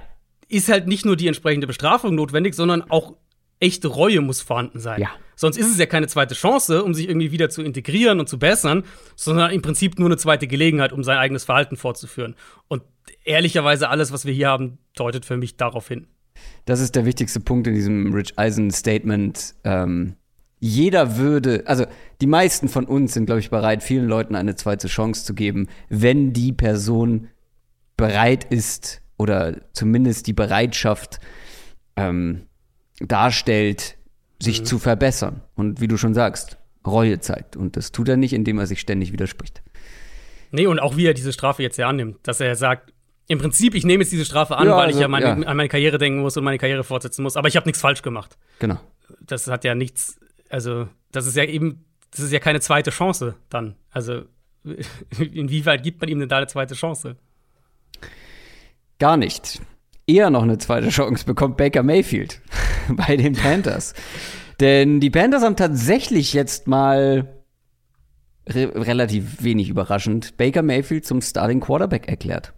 ist 0.52 0.68
halt 0.68 0.86
nicht 0.86 1.04
nur 1.04 1.16
die 1.16 1.26
entsprechende 1.26 1.66
Bestrafung 1.66 2.14
notwendig, 2.14 2.54
sondern 2.54 2.82
auch 2.82 3.16
echte 3.58 3.88
Reue 3.88 4.20
muss 4.20 4.40
vorhanden 4.40 4.80
sein. 4.80 5.00
Ja. 5.00 5.10
Sonst 5.34 5.56
ist 5.56 5.70
es 5.70 5.78
ja 5.78 5.86
keine 5.86 6.08
zweite 6.08 6.34
Chance, 6.34 6.84
um 6.84 6.94
sich 6.94 7.08
irgendwie 7.08 7.32
wieder 7.32 7.48
zu 7.48 7.62
integrieren 7.62 8.20
und 8.20 8.28
zu 8.28 8.38
bessern, 8.38 8.84
sondern 9.16 9.50
im 9.50 9.62
Prinzip 9.62 9.98
nur 9.98 10.08
eine 10.08 10.16
zweite 10.16 10.46
Gelegenheit, 10.46 10.92
um 10.92 11.02
sein 11.04 11.18
eigenes 11.18 11.44
Verhalten 11.44 11.76
fortzuführen. 11.76 12.34
Und 12.68 12.82
ehrlicherweise 13.24 13.88
alles, 13.88 14.12
was 14.12 14.24
wir 14.24 14.34
hier 14.34 14.48
haben, 14.48 14.78
deutet 14.94 15.24
für 15.24 15.36
mich 15.36 15.56
darauf 15.56 15.88
hin. 15.88 16.06
Das 16.64 16.80
ist 16.80 16.94
der 16.96 17.06
wichtigste 17.06 17.40
Punkt 17.40 17.66
in 17.66 17.74
diesem 17.74 18.12
Rich 18.12 18.38
Eisen 18.38 18.70
Statement. 18.70 19.54
Ähm, 19.64 20.16
jeder 20.58 21.16
würde, 21.16 21.62
also 21.66 21.86
die 22.20 22.26
meisten 22.26 22.68
von 22.68 22.84
uns 22.84 23.14
sind, 23.14 23.26
glaube 23.26 23.40
ich, 23.40 23.50
bereit, 23.50 23.82
vielen 23.82 24.06
Leuten 24.06 24.34
eine 24.34 24.54
zweite 24.54 24.88
Chance 24.88 25.24
zu 25.24 25.34
geben, 25.34 25.68
wenn 25.88 26.32
die 26.32 26.52
Person 26.52 27.28
bereit 27.96 28.44
ist 28.44 29.01
oder 29.22 29.56
zumindest 29.72 30.26
die 30.26 30.32
Bereitschaft 30.32 31.20
ähm, 31.96 32.46
darstellt, 32.98 33.96
sich 34.40 34.64
zu 34.64 34.78
verbessern. 34.78 35.40
Und 35.54 35.80
wie 35.80 35.88
du 35.88 35.96
schon 35.96 36.14
sagst, 36.14 36.58
Reue 36.84 37.20
zeigt. 37.20 37.56
Und 37.56 37.76
das 37.76 37.92
tut 37.92 38.08
er 38.08 38.16
nicht, 38.16 38.32
indem 38.32 38.58
er 38.58 38.66
sich 38.66 38.80
ständig 38.80 39.12
widerspricht. 39.12 39.62
Nee, 40.50 40.66
und 40.66 40.80
auch 40.80 40.96
wie 40.96 41.06
er 41.06 41.14
diese 41.14 41.32
Strafe 41.32 41.62
jetzt 41.62 41.78
ja 41.78 41.88
annimmt, 41.88 42.18
dass 42.24 42.40
er 42.40 42.56
sagt, 42.56 42.92
im 43.28 43.38
Prinzip, 43.38 43.74
ich 43.74 43.84
nehme 43.84 44.02
jetzt 44.02 44.12
diese 44.12 44.24
Strafe 44.24 44.56
an, 44.56 44.66
Ja, 44.66 44.76
weil 44.76 44.90
ich 44.90 44.96
also, 44.96 45.02
ja, 45.02 45.08
meine, 45.08 45.26
ja. 45.26 45.32
an 45.32 45.56
meine 45.56 45.68
Karriere 45.68 45.96
denken 45.96 46.20
muss 46.20 46.36
und 46.36 46.44
meine 46.44 46.58
Karriere 46.58 46.82
fortsetzen 46.82 47.22
muss, 47.22 47.36
aber 47.36 47.48
ich 47.48 47.56
habe 47.56 47.66
nichts 47.66 47.80
falsch 47.80 48.02
gemacht. 48.02 48.36
Genau. 48.58 48.78
das 49.20 49.46
hat 49.46 49.64
ja 49.64 49.74
nichts, 49.74 50.18
also 50.50 50.88
das 51.12 51.26
ist 51.26 51.36
ja 51.36 51.44
eben, 51.44 51.84
das 52.10 52.20
ist 52.20 52.32
ja 52.32 52.40
keine 52.40 52.60
zweite 52.60 52.90
Chance 52.90 53.36
dann. 53.48 53.76
Also 53.90 54.24
inwieweit 55.18 55.82
gibt 55.84 56.00
man 56.00 56.10
ihm 56.10 56.18
denn 56.18 56.28
da 56.28 56.38
eine 56.38 56.48
zweite 56.48 56.74
Chance? 56.74 57.16
Gar 59.02 59.16
nicht. 59.16 59.60
Eher 60.06 60.30
noch 60.30 60.44
eine 60.44 60.58
zweite 60.58 60.88
Chance 60.90 61.24
bekommt 61.24 61.56
Baker 61.56 61.82
Mayfield 61.82 62.40
bei 62.88 63.16
den 63.16 63.32
Panthers. 63.32 63.94
Denn 64.60 65.00
die 65.00 65.10
Panthers 65.10 65.42
haben 65.42 65.56
tatsächlich 65.56 66.32
jetzt 66.34 66.68
mal 66.68 67.42
re 68.48 68.70
relativ 68.76 69.42
wenig 69.42 69.70
überraschend 69.70 70.36
Baker 70.36 70.62
Mayfield 70.62 71.04
zum 71.04 71.20
Starting 71.20 71.58
Quarterback 71.58 72.06
erklärt. 72.06 72.52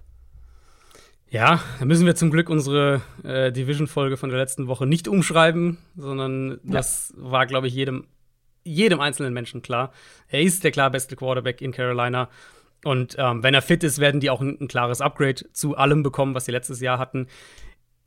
Ja, 1.30 1.62
da 1.78 1.86
müssen 1.86 2.04
wir 2.04 2.14
zum 2.14 2.30
Glück 2.30 2.50
unsere 2.50 3.00
äh, 3.22 3.50
Division-Folge 3.50 4.18
von 4.18 4.28
der 4.28 4.38
letzten 4.38 4.66
Woche 4.66 4.84
nicht 4.84 5.08
umschreiben, 5.08 5.78
sondern 5.96 6.60
das 6.62 7.14
war, 7.16 7.46
glaube 7.46 7.68
ich, 7.68 7.74
jedem, 7.74 8.06
jedem 8.64 9.00
einzelnen 9.00 9.32
Menschen 9.32 9.62
klar. 9.62 9.92
Er 10.28 10.42
ist 10.42 10.62
der 10.62 10.72
klar 10.72 10.90
beste 10.90 11.16
Quarterback 11.16 11.62
in 11.62 11.72
Carolina. 11.72 12.28
Und 12.84 13.16
ähm, 13.18 13.42
wenn 13.42 13.54
er 13.54 13.62
fit 13.62 13.82
ist, 13.82 13.98
werden 13.98 14.20
die 14.20 14.30
auch 14.30 14.40
ein, 14.40 14.58
ein 14.60 14.68
klares 14.68 15.00
Upgrade 15.00 15.42
zu 15.52 15.76
allem 15.76 16.02
bekommen, 16.02 16.34
was 16.34 16.44
sie 16.44 16.52
letztes 16.52 16.80
Jahr 16.80 16.98
hatten. 16.98 17.26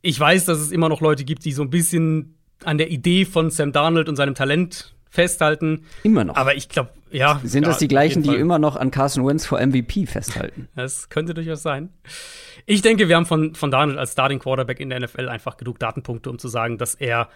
Ich 0.02 0.18
weiß, 0.18 0.44
dass 0.44 0.58
es 0.58 0.70
immer 0.70 0.88
noch 0.88 1.00
Leute 1.00 1.24
gibt, 1.24 1.44
die 1.44 1.52
so 1.52 1.62
ein 1.62 1.70
bisschen 1.70 2.38
an 2.64 2.78
der 2.78 2.90
Idee 2.90 3.24
von 3.24 3.50
Sam 3.50 3.72
Darnold 3.72 4.08
und 4.08 4.16
seinem 4.16 4.34
Talent 4.34 4.94
festhalten. 5.10 5.84
Immer 6.02 6.24
noch. 6.24 6.36
Aber 6.36 6.54
ich 6.54 6.68
glaube, 6.68 6.90
ja. 7.10 7.40
Sind 7.42 7.64
ja, 7.64 7.70
das 7.70 7.78
die 7.78 7.88
gleichen, 7.88 8.22
die 8.22 8.34
immer 8.34 8.58
noch 8.58 8.76
an 8.76 8.90
Carson 8.90 9.26
Wentz 9.26 9.46
vor 9.46 9.64
MVP 9.64 10.06
festhalten? 10.06 10.68
Das 10.74 11.08
könnte 11.08 11.34
durchaus 11.34 11.62
sein. 11.62 11.90
Ich 12.66 12.82
denke, 12.82 13.08
wir 13.08 13.16
haben 13.16 13.26
von, 13.26 13.54
von 13.54 13.70
Darnold 13.70 13.98
als 13.98 14.12
Starting 14.12 14.38
Quarterback 14.38 14.80
in 14.80 14.90
der 14.90 15.00
NFL 15.00 15.28
einfach 15.28 15.56
genug 15.56 15.78
Datenpunkte, 15.78 16.30
um 16.30 16.38
zu 16.38 16.48
sagen, 16.48 16.78
dass 16.78 16.94
er 16.94 17.28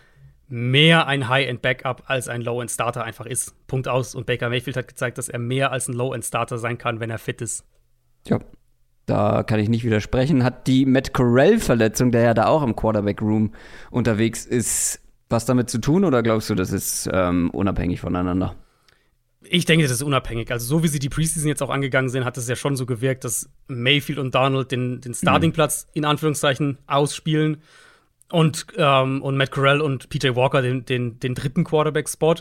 mehr 0.52 1.06
ein 1.06 1.30
High-End-Backup 1.30 2.02
als 2.08 2.28
ein 2.28 2.42
Low-End-Starter 2.42 3.02
einfach 3.02 3.24
ist. 3.24 3.54
Punkt 3.66 3.88
aus. 3.88 4.14
Und 4.14 4.26
Baker 4.26 4.50
Mayfield 4.50 4.76
hat 4.76 4.86
gezeigt, 4.86 5.16
dass 5.16 5.30
er 5.30 5.38
mehr 5.38 5.72
als 5.72 5.88
ein 5.88 5.94
Low-End-Starter 5.94 6.58
sein 6.58 6.76
kann, 6.76 7.00
wenn 7.00 7.08
er 7.08 7.16
fit 7.16 7.40
ist. 7.40 7.64
Ja, 8.28 8.38
da 9.06 9.44
kann 9.44 9.60
ich 9.60 9.70
nicht 9.70 9.82
widersprechen. 9.82 10.44
Hat 10.44 10.66
die 10.66 10.84
Matt 10.84 11.14
Corell-Verletzung, 11.14 12.12
der 12.12 12.22
ja 12.22 12.34
da 12.34 12.46
auch 12.48 12.62
im 12.62 12.76
Quarterback-Room 12.76 13.54
unterwegs 13.90 14.44
ist, 14.44 15.00
was 15.30 15.46
damit 15.46 15.70
zu 15.70 15.78
tun 15.78 16.04
oder 16.04 16.22
glaubst 16.22 16.50
du, 16.50 16.54
das 16.54 16.70
ist 16.70 17.08
ähm, 17.10 17.48
unabhängig 17.50 18.02
voneinander? 18.02 18.54
Ich 19.40 19.64
denke, 19.64 19.84
das 19.84 19.92
ist 19.92 20.02
unabhängig. 20.02 20.52
Also, 20.52 20.66
so 20.66 20.82
wie 20.82 20.88
sie 20.88 20.98
die 20.98 21.08
Preseason 21.08 21.48
jetzt 21.48 21.62
auch 21.62 21.70
angegangen 21.70 22.10
sind, 22.10 22.26
hat 22.26 22.36
es 22.36 22.46
ja 22.46 22.56
schon 22.56 22.76
so 22.76 22.84
gewirkt, 22.84 23.24
dass 23.24 23.48
Mayfield 23.68 24.18
und 24.18 24.34
Donald 24.34 24.70
den, 24.70 25.00
den 25.00 25.14
Startingplatz 25.14 25.88
in 25.94 26.04
Anführungszeichen 26.04 26.76
ausspielen 26.86 27.62
und, 28.32 28.66
ähm, 28.76 29.22
und 29.22 29.36
Matt 29.36 29.50
Corral 29.50 29.80
und 29.80 30.08
PJ 30.08 30.34
Walker 30.34 30.62
den, 30.62 30.84
den, 30.84 31.20
den 31.20 31.34
dritten 31.34 31.64
Quarterback-Spot. 31.64 32.36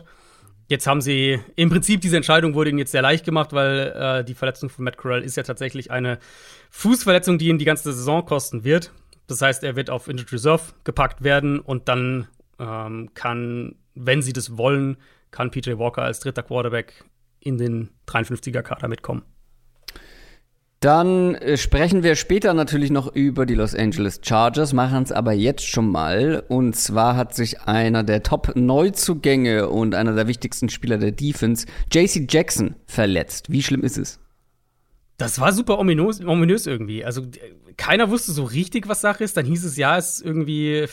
Jetzt 0.68 0.88
haben 0.88 1.02
sie 1.02 1.40
im 1.58 1.70
Prinzip 1.70 2.00
diese 2.00 2.16
Entscheidung 2.16 2.54
wurde 2.54 2.70
ihnen 2.70 2.80
jetzt 2.80 2.94
sehr 2.94 3.02
leicht 3.02 3.26
gemacht, 3.26 3.52
weil 3.52 3.94
äh, 3.94 4.24
die 4.24 4.34
Verletzung 4.34 4.70
von 4.70 4.86
Matt 4.86 4.96
Corral 4.96 5.22
ist 5.22 5.36
ja 5.36 5.44
tatsächlich 5.44 5.92
eine 5.92 6.18
Fußverletzung, 6.70 7.38
die 7.38 7.50
ihn 7.50 7.58
die 7.58 7.66
ganze 7.66 7.92
Saison 7.92 8.24
kosten 8.26 8.64
wird. 8.64 8.94
Das 9.28 9.42
heißt, 9.42 9.66
er 9.66 9.76
wird 9.76 9.90
auf 9.90 10.08
Injured 10.08 10.32
Reserve 10.32 10.64
gepackt 10.86 11.24
werden 11.24 11.60
und 11.60 11.90
dann 11.90 12.30
ähm, 12.58 13.10
kann, 13.14 13.76
wenn 13.94 14.22
sie 14.22 14.32
das 14.32 14.58
wollen, 14.58 14.96
kann 15.32 15.52
PJ 15.52 15.78
Walker 15.78 16.04
als 16.04 16.22
dritter 16.22 16.44
Quarterback 16.44 17.04
in 17.42 17.58
den 17.58 17.90
53er-Kader 18.08 18.88
mitkommen. 18.88 19.24
Dann 20.82 21.36
äh, 21.36 21.58
sprechen 21.58 22.02
wir 22.02 22.16
später 22.16 22.56
natürlich 22.56 22.90
noch 22.90 23.16
über 23.16 23.46
die 23.46 23.54
Los 23.54 23.76
Angeles 23.76 24.20
Chargers, 24.24 24.74
machen 24.74 25.04
es 25.04 25.12
aber 25.12 25.32
jetzt 25.32 25.68
schon 25.68 25.92
mal. 25.92 26.44
Und 26.48 26.76
zwar 26.76 27.16
hat 27.16 27.36
sich 27.36 27.62
einer 27.62 28.04
der 28.04 28.24
Top-Neuzugänge 28.24 29.70
und 29.70 29.94
einer 29.94 30.16
der 30.16 30.28
wichtigsten 30.28 30.70
Spieler 30.70 30.98
der 30.98 31.12
Defense, 31.12 31.68
JC 31.94 32.26
Jackson, 32.28 32.76
verletzt. 32.88 33.52
Wie 33.52 33.62
schlimm 33.62 33.84
ist 33.84 34.00
es? 34.00 34.20
Das 35.20 35.40
war 35.40 35.54
super 35.54 35.78
ominös, 35.78 36.26
ominös 36.26 36.66
irgendwie. 36.66 37.06
Also 37.06 37.28
keiner 37.78 38.10
wusste 38.10 38.32
so 38.32 38.44
richtig, 38.44 38.88
was 38.88 39.02
Sache 39.02 39.24
ist. 39.24 39.38
Dann 39.38 39.46
hieß 39.46 39.64
es, 39.64 39.78
ja, 39.78 40.00
es 40.00 40.16
ist 40.16 40.26
irgendwie 40.26 40.78
äh, 40.78 40.88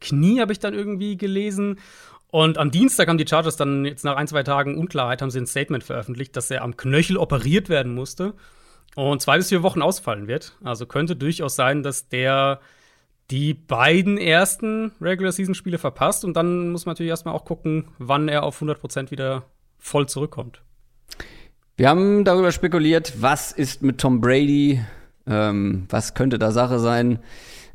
Knie, 0.00 0.40
habe 0.40 0.52
ich 0.52 0.58
dann 0.58 0.72
irgendwie 0.72 1.18
gelesen. 1.18 1.80
Und 2.28 2.56
am 2.56 2.70
Dienstag 2.70 3.08
haben 3.08 3.18
die 3.18 3.26
Chargers 3.28 3.58
dann 3.58 3.84
jetzt 3.84 4.06
nach 4.06 4.16
ein, 4.16 4.26
zwei 4.26 4.42
Tagen 4.42 4.78
Unklarheit, 4.78 5.20
haben 5.20 5.30
sie 5.30 5.38
ein 5.38 5.46
Statement 5.46 5.84
veröffentlicht, 5.84 6.34
dass 6.34 6.50
er 6.50 6.62
am 6.62 6.78
Knöchel 6.78 7.18
operiert 7.18 7.68
werden 7.68 7.94
musste 7.94 8.32
und 8.94 9.20
zwei 9.20 9.38
bis 9.38 9.48
vier 9.48 9.62
Wochen 9.62 9.82
ausfallen 9.82 10.28
wird. 10.28 10.56
Also 10.62 10.86
könnte 10.86 11.16
durchaus 11.16 11.56
sein, 11.56 11.82
dass 11.82 12.08
der 12.08 12.60
die 13.30 13.54
beiden 13.54 14.18
ersten 14.18 14.92
Regular 15.00 15.32
Season 15.32 15.54
Spiele 15.54 15.78
verpasst 15.78 16.24
und 16.24 16.36
dann 16.36 16.70
muss 16.70 16.86
man 16.86 16.92
natürlich 16.92 17.10
erstmal 17.10 17.34
auch 17.34 17.44
gucken, 17.44 17.86
wann 17.98 18.28
er 18.28 18.42
auf 18.42 18.60
100% 18.60 19.10
wieder 19.10 19.44
voll 19.78 20.08
zurückkommt. 20.08 20.62
Wir 21.76 21.88
haben 21.88 22.24
darüber 22.24 22.52
spekuliert, 22.52 23.14
was 23.20 23.50
ist 23.50 23.82
mit 23.82 23.98
Tom 23.98 24.20
Brady, 24.20 24.80
ähm, 25.26 25.86
was 25.88 26.14
könnte 26.14 26.38
da 26.38 26.52
Sache 26.52 26.78
sein. 26.78 27.18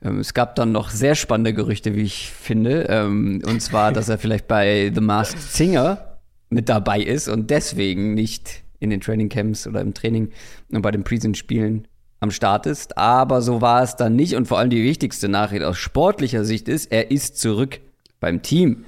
Ähm, 0.01 0.19
es 0.19 0.33
gab 0.33 0.55
dann 0.55 0.71
noch 0.71 0.89
sehr 0.89 1.15
spannende 1.15 1.53
Gerüchte, 1.53 1.95
wie 1.95 2.03
ich 2.03 2.31
finde, 2.31 2.83
ähm, 2.89 3.41
und 3.45 3.61
zwar, 3.61 3.91
dass 3.91 4.07
er 4.07 4.17
vielleicht 4.17 4.47
bei 4.47 4.91
The 4.93 5.01
Masked 5.01 5.41
Singer 5.41 6.19
mit 6.49 6.69
dabei 6.69 7.01
ist 7.01 7.27
und 7.27 7.49
deswegen 7.49 8.13
nicht 8.13 8.63
in 8.79 8.89
den 8.89 9.01
Trainingcamps 9.01 9.67
oder 9.67 9.81
im 9.81 9.93
Training 9.93 10.31
und 10.71 10.81
bei 10.81 10.91
den 10.91 11.03
Preseason-Spielen 11.03 11.87
am 12.19 12.31
Start 12.31 12.65
ist. 12.65 12.97
Aber 12.97 13.41
so 13.41 13.61
war 13.61 13.83
es 13.83 13.95
dann 13.95 14.15
nicht. 14.15 14.35
Und 14.35 14.47
vor 14.47 14.59
allem 14.59 14.69
die 14.69 14.83
wichtigste 14.83 15.29
Nachricht 15.29 15.63
aus 15.63 15.77
sportlicher 15.77 16.43
Sicht 16.43 16.67
ist, 16.67 16.91
er 16.91 17.11
ist 17.11 17.39
zurück 17.39 17.79
beim 18.19 18.41
Team. 18.41 18.85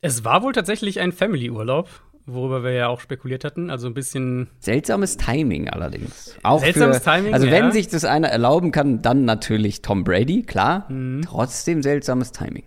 Es 0.00 0.24
war 0.24 0.42
wohl 0.42 0.52
tatsächlich 0.52 1.00
ein 1.00 1.12
Family-Urlaub, 1.12 1.88
worüber 2.26 2.62
wir 2.62 2.72
ja 2.72 2.88
auch 2.88 3.00
spekuliert 3.00 3.44
hatten. 3.44 3.70
Also 3.70 3.86
ein 3.88 3.94
bisschen. 3.94 4.48
Seltsames 4.60 5.16
Timing 5.16 5.68
allerdings. 5.68 6.36
Auch 6.42 6.60
Seltsames 6.60 6.98
für, 6.98 7.04
Timing. 7.04 7.34
Also, 7.34 7.46
wenn 7.50 7.66
ja. 7.66 7.70
sich 7.70 7.88
das 7.88 8.04
einer 8.04 8.28
erlauben 8.28 8.72
kann, 8.72 9.02
dann 9.02 9.24
natürlich 9.24 9.82
Tom 9.82 10.04
Brady, 10.04 10.42
klar. 10.42 10.90
Mhm. 10.90 11.22
Trotzdem 11.22 11.82
seltsames 11.82 12.32
Timing. 12.32 12.64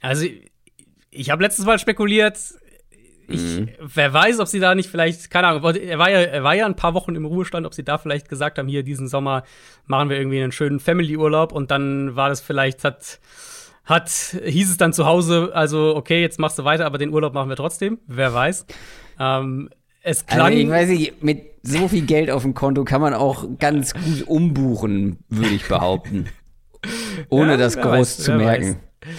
Also, 0.00 0.26
ich 1.10 1.30
habe 1.30 1.42
letztes 1.42 1.64
Mal 1.66 1.78
spekuliert, 1.78 2.38
ich, 3.30 3.60
mhm. 3.60 3.68
Wer 3.80 4.12
weiß, 4.12 4.40
ob 4.40 4.48
sie 4.48 4.60
da 4.60 4.74
nicht 4.74 4.90
vielleicht, 4.90 5.30
keine 5.30 5.48
Ahnung, 5.48 5.74
er 5.74 5.98
war, 5.98 6.10
ja, 6.10 6.20
er 6.20 6.42
war 6.42 6.54
ja 6.54 6.66
ein 6.66 6.76
paar 6.76 6.94
Wochen 6.94 7.14
im 7.14 7.24
Ruhestand, 7.24 7.66
ob 7.66 7.74
sie 7.74 7.84
da 7.84 7.98
vielleicht 7.98 8.28
gesagt 8.28 8.58
haben, 8.58 8.68
hier 8.68 8.82
diesen 8.82 9.08
Sommer 9.08 9.44
machen 9.86 10.08
wir 10.08 10.18
irgendwie 10.18 10.42
einen 10.42 10.52
schönen 10.52 10.80
Family-Urlaub 10.80 11.52
und 11.52 11.70
dann 11.70 12.16
war 12.16 12.28
das 12.28 12.40
vielleicht, 12.40 12.84
hat, 12.84 13.20
hat, 13.84 14.08
hieß 14.08 14.70
es 14.70 14.76
dann 14.76 14.92
zu 14.92 15.06
Hause, 15.06 15.50
also 15.54 15.96
okay, 15.96 16.20
jetzt 16.20 16.38
machst 16.38 16.58
du 16.58 16.64
weiter, 16.64 16.86
aber 16.86 16.98
den 16.98 17.12
Urlaub 17.12 17.34
machen 17.34 17.48
wir 17.48 17.56
trotzdem. 17.56 17.98
Wer 18.06 18.32
weiß. 18.32 18.66
Ähm, 19.18 19.70
es 20.02 20.26
klang. 20.26 20.46
Also 20.46 20.58
ich 20.58 20.68
weiß 20.68 20.88
nicht, 20.88 21.22
mit 21.22 21.42
so 21.62 21.88
viel 21.88 22.06
Geld 22.06 22.30
auf 22.30 22.42
dem 22.42 22.54
Konto 22.54 22.84
kann 22.84 23.00
man 23.00 23.14
auch 23.14 23.46
ganz 23.58 23.94
gut 23.94 24.26
umbuchen, 24.26 25.18
würde 25.28 25.54
ich 25.54 25.68
behaupten. 25.68 26.26
Ohne 27.28 27.52
ja, 27.52 27.56
das 27.56 27.76
groß 27.76 27.92
weiß, 27.92 28.18
zu 28.18 28.32
merken. 28.32 28.76
Weiß. 29.02 29.10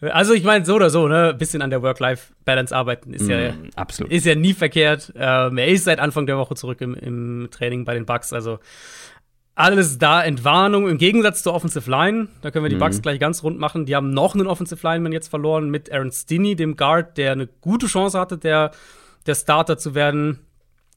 Also 0.00 0.32
ich 0.32 0.44
meine, 0.44 0.64
so 0.64 0.74
oder 0.74 0.90
so, 0.90 1.08
ne, 1.08 1.30
ein 1.30 1.38
bisschen 1.38 1.60
an 1.60 1.70
der 1.70 1.82
Work-Life-Balance 1.82 2.74
arbeiten 2.74 3.12
ist, 3.12 3.26
mm, 3.26 3.30
ja, 3.30 3.52
absolut. 3.74 4.12
ist 4.12 4.26
ja 4.26 4.36
nie 4.36 4.54
verkehrt. 4.54 5.12
Ähm, 5.16 5.58
er 5.58 5.68
ist 5.68 5.84
seit 5.84 5.98
Anfang 5.98 6.26
der 6.26 6.38
Woche 6.38 6.54
zurück 6.54 6.80
im, 6.80 6.94
im 6.94 7.48
Training 7.50 7.84
bei 7.84 7.94
den 7.94 8.06
Bucks, 8.06 8.32
also 8.32 8.60
alles 9.58 9.98
da 9.98 10.22
Entwarnung 10.22 10.88
im 10.88 10.98
Gegensatz 10.98 11.42
zur 11.42 11.52
Offensive 11.52 11.90
Line. 11.90 12.28
Da 12.42 12.52
können 12.52 12.64
wir 12.64 12.68
die 12.68 12.76
mhm. 12.76 12.80
Bucks 12.80 13.02
gleich 13.02 13.18
ganz 13.18 13.42
rund 13.42 13.58
machen. 13.58 13.86
Die 13.86 13.96
haben 13.96 14.10
noch 14.10 14.36
einen 14.36 14.46
Offensive 14.46 14.86
Lineman 14.86 15.10
jetzt 15.10 15.26
verloren 15.26 15.68
mit 15.68 15.90
Aaron 15.90 16.12
Stinney, 16.12 16.54
dem 16.54 16.76
Guard, 16.76 17.18
der 17.18 17.32
eine 17.32 17.48
gute 17.48 17.86
Chance 17.86 18.20
hatte, 18.20 18.38
der, 18.38 18.70
der 19.26 19.34
Starter 19.34 19.76
zu 19.76 19.96
werden 19.96 20.38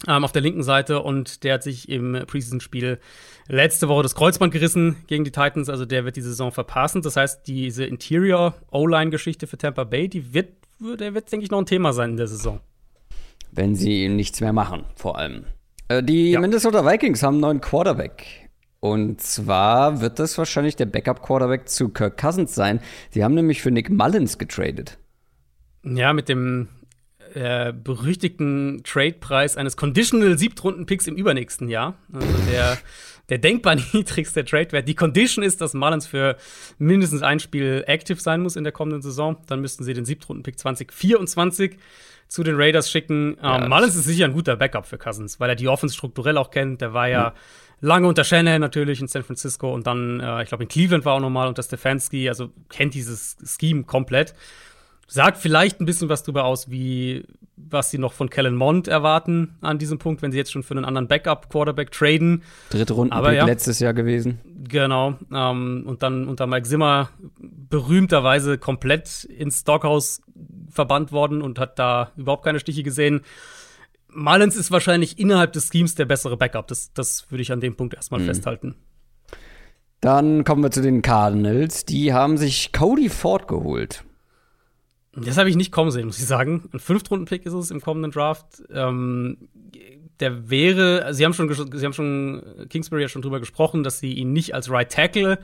ähm, 0.08 0.24
auf 0.24 0.32
der 0.32 0.44
linken 0.44 0.62
Seite. 0.62 1.02
Und 1.02 1.44
der 1.44 1.56
hat 1.56 1.64
sich 1.64 1.90
im 1.90 2.14
Preseason-Spiel 2.28 3.00
letzte 3.47 3.88
Woche 3.88 4.04
das 4.04 4.15
Kreuzband 4.15 4.54
gerissen 4.54 4.97
gegen 5.08 5.23
die 5.23 5.32
Titans, 5.32 5.69
also 5.69 5.86
der 5.86 6.06
wird 6.06 6.15
die 6.15 6.21
Saison 6.21 6.51
verpassen. 6.51 7.01
Das 7.01 7.15
heißt, 7.15 7.47
diese 7.47 7.86
Interior 7.86 8.56
O-Line-Geschichte 8.71 9.47
für 9.47 9.58
Tampa 9.58 9.84
Bay, 9.84 10.08
die 10.08 10.34
wird, 10.34 10.49
der 10.80 11.13
wird, 11.13 11.32
denke 11.32 11.43
ich, 11.43 11.51
noch 11.51 11.60
ein 11.60 11.65
Thema 11.65 11.93
sein 11.93 12.12
in 12.12 12.17
der 12.17 12.27
Saison. 12.27 12.60
Wenn 13.51 13.75
sie 13.75 14.08
nichts 14.08 14.41
mehr 14.41 14.54
machen, 14.54 14.86
vor 14.95 15.17
allem. 15.17 15.45
Äh, 15.89 16.04
die 16.04 16.32
ja. 16.32 16.39
Minnesota 16.39 16.86
Vikings 16.86 17.21
haben 17.23 17.36
einen 17.36 17.41
neuen 17.41 17.62
Quarterback. 17.62 18.49
Und 18.80 19.21
zwar 19.21 20.01
wird 20.01 20.17
das 20.17 20.38
wahrscheinlich 20.38 20.75
der 20.75 20.88
Backup-Quarterback 20.88 21.69
zu 21.69 21.89
Kirk 21.89 22.17
Cousins 22.17 22.56
sein. 22.56 22.80
Sie 23.12 23.23
haben 23.23 23.36
nämlich 23.36 23.62
für 23.62 23.69
Nick 23.69 23.91
Mullins 23.91 24.39
getradet. 24.39 24.97
Ja, 25.84 26.13
mit 26.13 26.30
dem 26.30 26.69
äh, 27.36 27.73
berüchtigten 27.73 28.82
Trade-Preis 28.84 29.56
eines 29.56 29.77
Conditional 29.77 30.38
Siebtrunden-Picks 30.38 31.08
im 31.08 31.15
übernächsten 31.15 31.69
Jahr. 31.69 31.95
Also 32.12 32.27
der 32.51 32.77
der 33.32 33.38
denkbar 33.38 33.76
niedrigste 33.94 34.46
Trade-Wert. 34.46 34.88
Die 34.88 34.94
Condition 34.94 35.44
ist, 35.44 35.62
dass 35.62 35.74
Mullins 35.74 36.06
für 36.06 36.36
mindestens 36.78 37.24
ein 37.24 37.39
Spiel 37.39 37.84
active 37.88 38.20
sein 38.20 38.41
muss 38.41 38.58
in 38.58 38.65
der 38.65 38.74
kommenden 38.74 39.02
Saison. 39.02 39.38
Dann 39.48 39.62
müssten 39.62 39.86
sie 39.86 39.94
den 39.94 40.06
Siebtrunden-Pick 40.06 40.60
2024 40.60 41.78
zu 42.28 42.44
den 42.44 42.56
Raiders 42.56 42.91
schicken. 42.91 43.38
Ja, 43.41 43.63
ähm, 43.63 43.70
Mullins 43.70 43.96
ist 43.96 44.04
sicher 44.04 44.26
ein 44.26 44.34
guter 44.34 44.58
Backup 44.58 44.86
für 44.86 44.98
Cousins, 44.98 45.39
weil 45.39 45.50
er 45.50 45.56
die 45.56 45.70
Offense 45.70 45.96
strukturell 45.96 46.38
auch 46.38 46.52
kennt. 46.52 46.82
Der 46.82 46.94
war 46.94 47.08
ja 47.08 47.30
mhm. 47.30 47.88
lange 47.88 48.08
unter 48.10 48.26
Shanahan 48.26 48.60
natürlich 48.60 49.00
in 49.00 49.08
San 49.08 49.24
Francisco 49.24 49.74
und 49.74 49.88
dann, 49.88 50.20
äh, 50.20 50.44
ich 50.44 50.50
glaube, 50.50 50.63
in 50.63 50.70
Cleveland 50.70 51.06
war 51.06 51.13
auch 51.13 51.22
nochmal 51.22 51.48
unter 51.48 51.63
Stefanski. 51.63 52.28
Also 52.28 52.52
kennt 52.67 52.94
dieses 52.94 53.38
Scheme 53.46 53.84
komplett 53.84 54.36
sagt 55.12 55.38
vielleicht 55.38 55.82
ein 55.82 55.86
bisschen 55.86 56.08
was 56.08 56.24
darüber 56.24 56.45
aus, 56.45 56.69
wie 56.69 57.26
was 57.58 57.91
sie 57.91 57.97
noch 57.97 58.13
von 58.13 58.30
Kellen 58.30 58.56
Mond 58.56 58.88
erwarten 58.88 59.56
an 59.62 59.78
diesem 59.78 59.97
Punkt, 59.97 60.21
wenn 60.21 60.32
sie 60.32 60.38
jetzt 60.38 60.52
schon 60.52 60.63
für 60.63 60.74
einen 60.74 60.86
anderen 60.86 61.08
Backup-Quarterback 61.08 61.91
traden. 61.91 62.43
Dritte 62.69 62.93
Runde 62.93 63.15
ja, 63.34 63.45
letztes 63.45 63.80
Jahr 63.80 63.93
gewesen. 63.93 64.39
Genau. 64.67 65.15
Ähm, 65.34 65.84
und 65.86 66.02
dann 66.02 66.28
unter 66.28 66.47
Mike 66.47 66.67
Zimmer 66.67 67.10
berühmterweise 67.39 68.58
komplett 68.58 69.26
ins 69.26 69.60
Stockhaus 69.60 70.21
verbannt 70.69 71.12
worden 71.12 71.41
und 71.41 71.60
hat 71.60 71.78
da 71.78 72.12
überhaupt 72.15 72.45
keine 72.45 72.60
Stiche 72.60 72.84
gesehen. 72.84 73.21
Mullins 74.13 74.56
ist 74.56 74.71
wahrscheinlich 74.71 75.19
innerhalb 75.19 75.54
des 75.54 75.69
Schemes 75.71 75.95
der 75.95 76.06
bessere 76.06 76.38
Backup. 76.38 76.67
Das, 76.67 76.93
das 76.93 77.30
würde 77.32 77.41
ich 77.41 77.52
an 77.52 77.60
dem 77.60 77.76
Punkt 77.76 77.93
erstmal 77.93 78.21
mhm. 78.21 78.26
festhalten. 78.26 78.76
Dann 80.00 80.45
kommen 80.45 80.63
wir 80.63 80.71
zu 80.71 80.82
den 80.82 81.02
Cardinals. 81.02 81.86
Die 81.86 82.13
haben 82.13 82.38
sich 82.38 82.71
Cody 82.71 83.10
Ford 83.10 83.47
geholt. 83.47 84.04
Das 85.13 85.38
habe 85.38 85.50
ich 85.50 85.58
nicht 85.58 85.71
kommen 85.71 85.91
sehen, 85.91 86.06
muss 86.06 86.19
ich 86.19 86.26
sagen. 86.26 86.69
Ein 86.71 86.80
Fünftrunden-Pick 86.80 87.45
ist 87.45 87.54
es 87.54 87.71
im 87.71 87.82
kommenden 87.82 88.12
Draft. 88.12 88.63
Ähm, 88.71 89.50
der 90.21 90.50
wäre, 90.50 91.13
sie 91.13 91.26
haben 91.26 91.34
schon, 91.34 91.52
sie 91.54 91.86
haben 91.86 91.93
schon, 91.93 92.67
Kingsbury 92.69 93.02
ja 93.02 93.08
schon 93.10 93.21
drüber 93.21 93.39
gesprochen, 93.39 93.84
dass 93.84 94.00
sie 94.00 94.13
ihn 94.13 94.32
nicht 94.32 94.56
als 94.56 94.69
Right 94.69 94.91
Tackle 94.91 95.39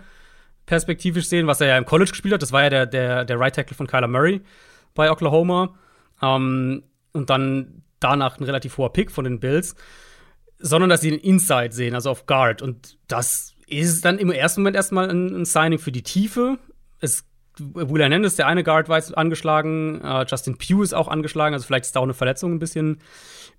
perspektivisch 0.65 1.25
sehen, 1.25 1.47
was 1.47 1.59
er 1.59 1.67
ja 1.67 1.77
im 1.77 1.85
College 1.85 2.11
gespielt 2.11 2.33
hat. 2.33 2.41
Das 2.41 2.51
war 2.51 2.63
ja 2.63 2.69
der, 2.69 2.85
der, 2.85 3.25
der 3.25 3.39
Right 3.39 3.55
Tackle 3.55 3.75
von 3.75 3.87
Kyler 3.87 4.07
Murray 4.07 4.41
bei 4.93 5.11
Oklahoma. 5.11 5.75
Ähm, 6.21 6.83
und 7.11 7.29
dann 7.29 7.83
danach 7.99 8.39
ein 8.39 8.43
relativ 8.43 8.77
hoher 8.77 8.93
Pick 8.93 9.11
von 9.11 9.25
den 9.25 9.39
Bills. 9.39 9.75
Sondern 10.59 10.89
dass 10.89 11.01
sie 11.01 11.09
den 11.09 11.19
Inside 11.19 11.73
sehen, 11.73 11.93
also 11.93 12.09
auf 12.09 12.25
Guard. 12.25 12.61
Und 12.61 12.97
das 13.07 13.53
ist 13.67 14.05
dann 14.05 14.17
im 14.17 14.31
ersten 14.31 14.61
Moment 14.61 14.75
erstmal 14.75 15.09
ein, 15.09 15.41
ein 15.41 15.45
Signing 15.45 15.79
für 15.79 15.91
die 15.91 16.03
Tiefe. 16.03 16.57
Es 16.99 17.25
Will 17.59 18.01
Hernandez, 18.01 18.35
der 18.35 18.47
eine 18.47 18.63
Guard, 18.63 18.89
war 18.89 19.01
angeschlagen. 19.15 20.01
Uh, 20.03 20.23
Justin 20.27 20.57
Pugh 20.57 20.83
ist 20.83 20.93
auch 20.93 21.07
angeschlagen. 21.07 21.53
Also 21.53 21.65
vielleicht 21.65 21.85
ist 21.85 21.95
da 21.95 21.99
auch 21.99 22.03
eine 22.03 22.13
Verletzung 22.13 22.53
ein 22.53 22.59
bisschen, 22.59 22.99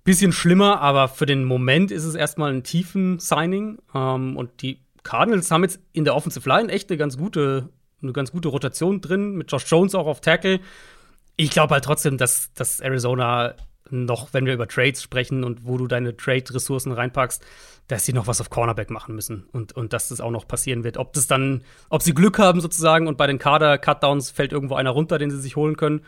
bisschen 0.03 0.31
schlimmer. 0.31 0.81
Aber 0.81 1.07
für 1.07 1.25
den 1.25 1.43
Moment 1.43 1.91
ist 1.91 2.05
es 2.05 2.15
erstmal 2.15 2.51
ein 2.53 2.63
tiefen 2.63 3.19
Signing. 3.19 3.79
Um, 3.93 4.01
ähm, 4.01 4.37
und 4.37 4.61
die 4.61 4.81
Cardinals 5.03 5.49
haben 5.51 5.63
jetzt 5.63 5.79
in 5.93 6.05
der 6.05 6.15
Offensive 6.15 6.47
Line 6.47 6.71
echt 6.71 6.89
eine 6.89 6.97
ganz 6.97 7.17
gute, 7.17 7.69
eine 8.01 8.13
ganz 8.13 8.31
gute 8.31 8.49
Rotation 8.49 9.01
drin. 9.01 9.35
Mit 9.35 9.51
Josh 9.51 9.65
Jones 9.67 9.95
auch 9.95 10.07
auf 10.07 10.21
Tackle. 10.21 10.59
Ich 11.35 11.51
glaube 11.51 11.73
halt 11.73 11.85
trotzdem, 11.85 12.17
dass, 12.17 12.53
dass 12.53 12.79
Arizona 12.79 13.55
noch, 13.91 14.33
wenn 14.33 14.45
wir 14.45 14.53
über 14.53 14.67
Trades 14.67 15.01
sprechen 15.01 15.43
und 15.43 15.65
wo 15.65 15.77
du 15.77 15.87
deine 15.87 16.15
Trade-Ressourcen 16.15 16.91
reinpackst, 16.91 17.43
dass 17.87 18.05
sie 18.05 18.13
noch 18.13 18.27
was 18.27 18.39
auf 18.39 18.49
Cornerback 18.49 18.89
machen 18.89 19.15
müssen 19.15 19.47
und, 19.51 19.73
und 19.73 19.93
dass 19.93 20.09
das 20.09 20.21
auch 20.21 20.31
noch 20.31 20.47
passieren 20.47 20.83
wird. 20.83 20.97
Ob 20.97 21.13
das 21.13 21.27
dann, 21.27 21.63
ob 21.89 22.01
sie 22.01 22.13
Glück 22.13 22.37
haben 22.37 22.61
sozusagen 22.61 23.07
und 23.07 23.17
bei 23.17 23.27
den 23.27 23.39
Kader-Cutdowns 23.39 24.31
fällt 24.31 24.51
irgendwo 24.51 24.75
einer 24.75 24.91
runter, 24.91 25.17
den 25.17 25.31
sie 25.31 25.39
sich 25.39 25.55
holen 25.55 25.75
können, 25.75 26.01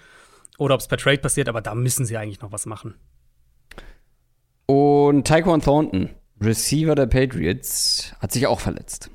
oder 0.57 0.75
ob 0.75 0.81
es 0.81 0.87
per 0.87 0.97
Trade 0.97 1.17
passiert, 1.17 1.49
aber 1.49 1.61
da 1.61 1.73
müssen 1.73 2.05
sie 2.05 2.17
eigentlich 2.17 2.41
noch 2.41 2.51
was 2.51 2.65
machen. 2.65 2.95
Und 4.67 5.25
Tyquan 5.27 5.61
Thornton, 5.61 6.09
Receiver 6.39 6.95
der 6.95 7.07
Patriots, 7.07 8.13
hat 8.19 8.31
sich 8.31 8.45
auch 8.47 8.59
verletzt. 8.59 9.09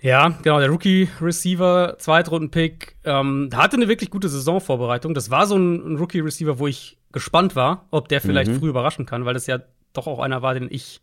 Ja, 0.00 0.28
genau, 0.42 0.60
der 0.60 0.70
Rookie-Receiver, 0.70 1.96
Zweitrunden-Pick, 1.98 2.96
ähm, 3.04 3.50
hatte 3.54 3.76
eine 3.76 3.88
wirklich 3.88 4.10
gute 4.10 4.28
Saisonvorbereitung. 4.28 5.14
Das 5.14 5.30
war 5.30 5.46
so 5.46 5.56
ein, 5.56 5.94
ein 5.94 5.96
Rookie-Receiver, 5.96 6.58
wo 6.58 6.66
ich 6.66 6.98
gespannt 7.12 7.56
war, 7.56 7.86
ob 7.90 8.08
der 8.08 8.20
vielleicht 8.20 8.50
mhm. 8.50 8.60
früh 8.60 8.68
überraschen 8.68 9.06
kann, 9.06 9.24
weil 9.24 9.34
das 9.34 9.46
ja 9.46 9.60
doch 9.92 10.06
auch 10.06 10.20
einer 10.20 10.42
war, 10.42 10.54
den 10.54 10.68
ich 10.70 11.00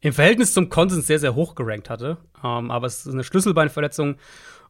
im 0.00 0.12
Verhältnis 0.12 0.52
zum 0.52 0.68
Konsens 0.68 1.06
sehr, 1.06 1.18
sehr 1.18 1.34
hoch 1.34 1.54
gerankt 1.54 1.90
hatte. 1.90 2.18
Ähm, 2.42 2.70
aber 2.70 2.86
es 2.86 3.06
ist 3.06 3.12
eine 3.12 3.24
Schlüsselbeinverletzung 3.24 4.16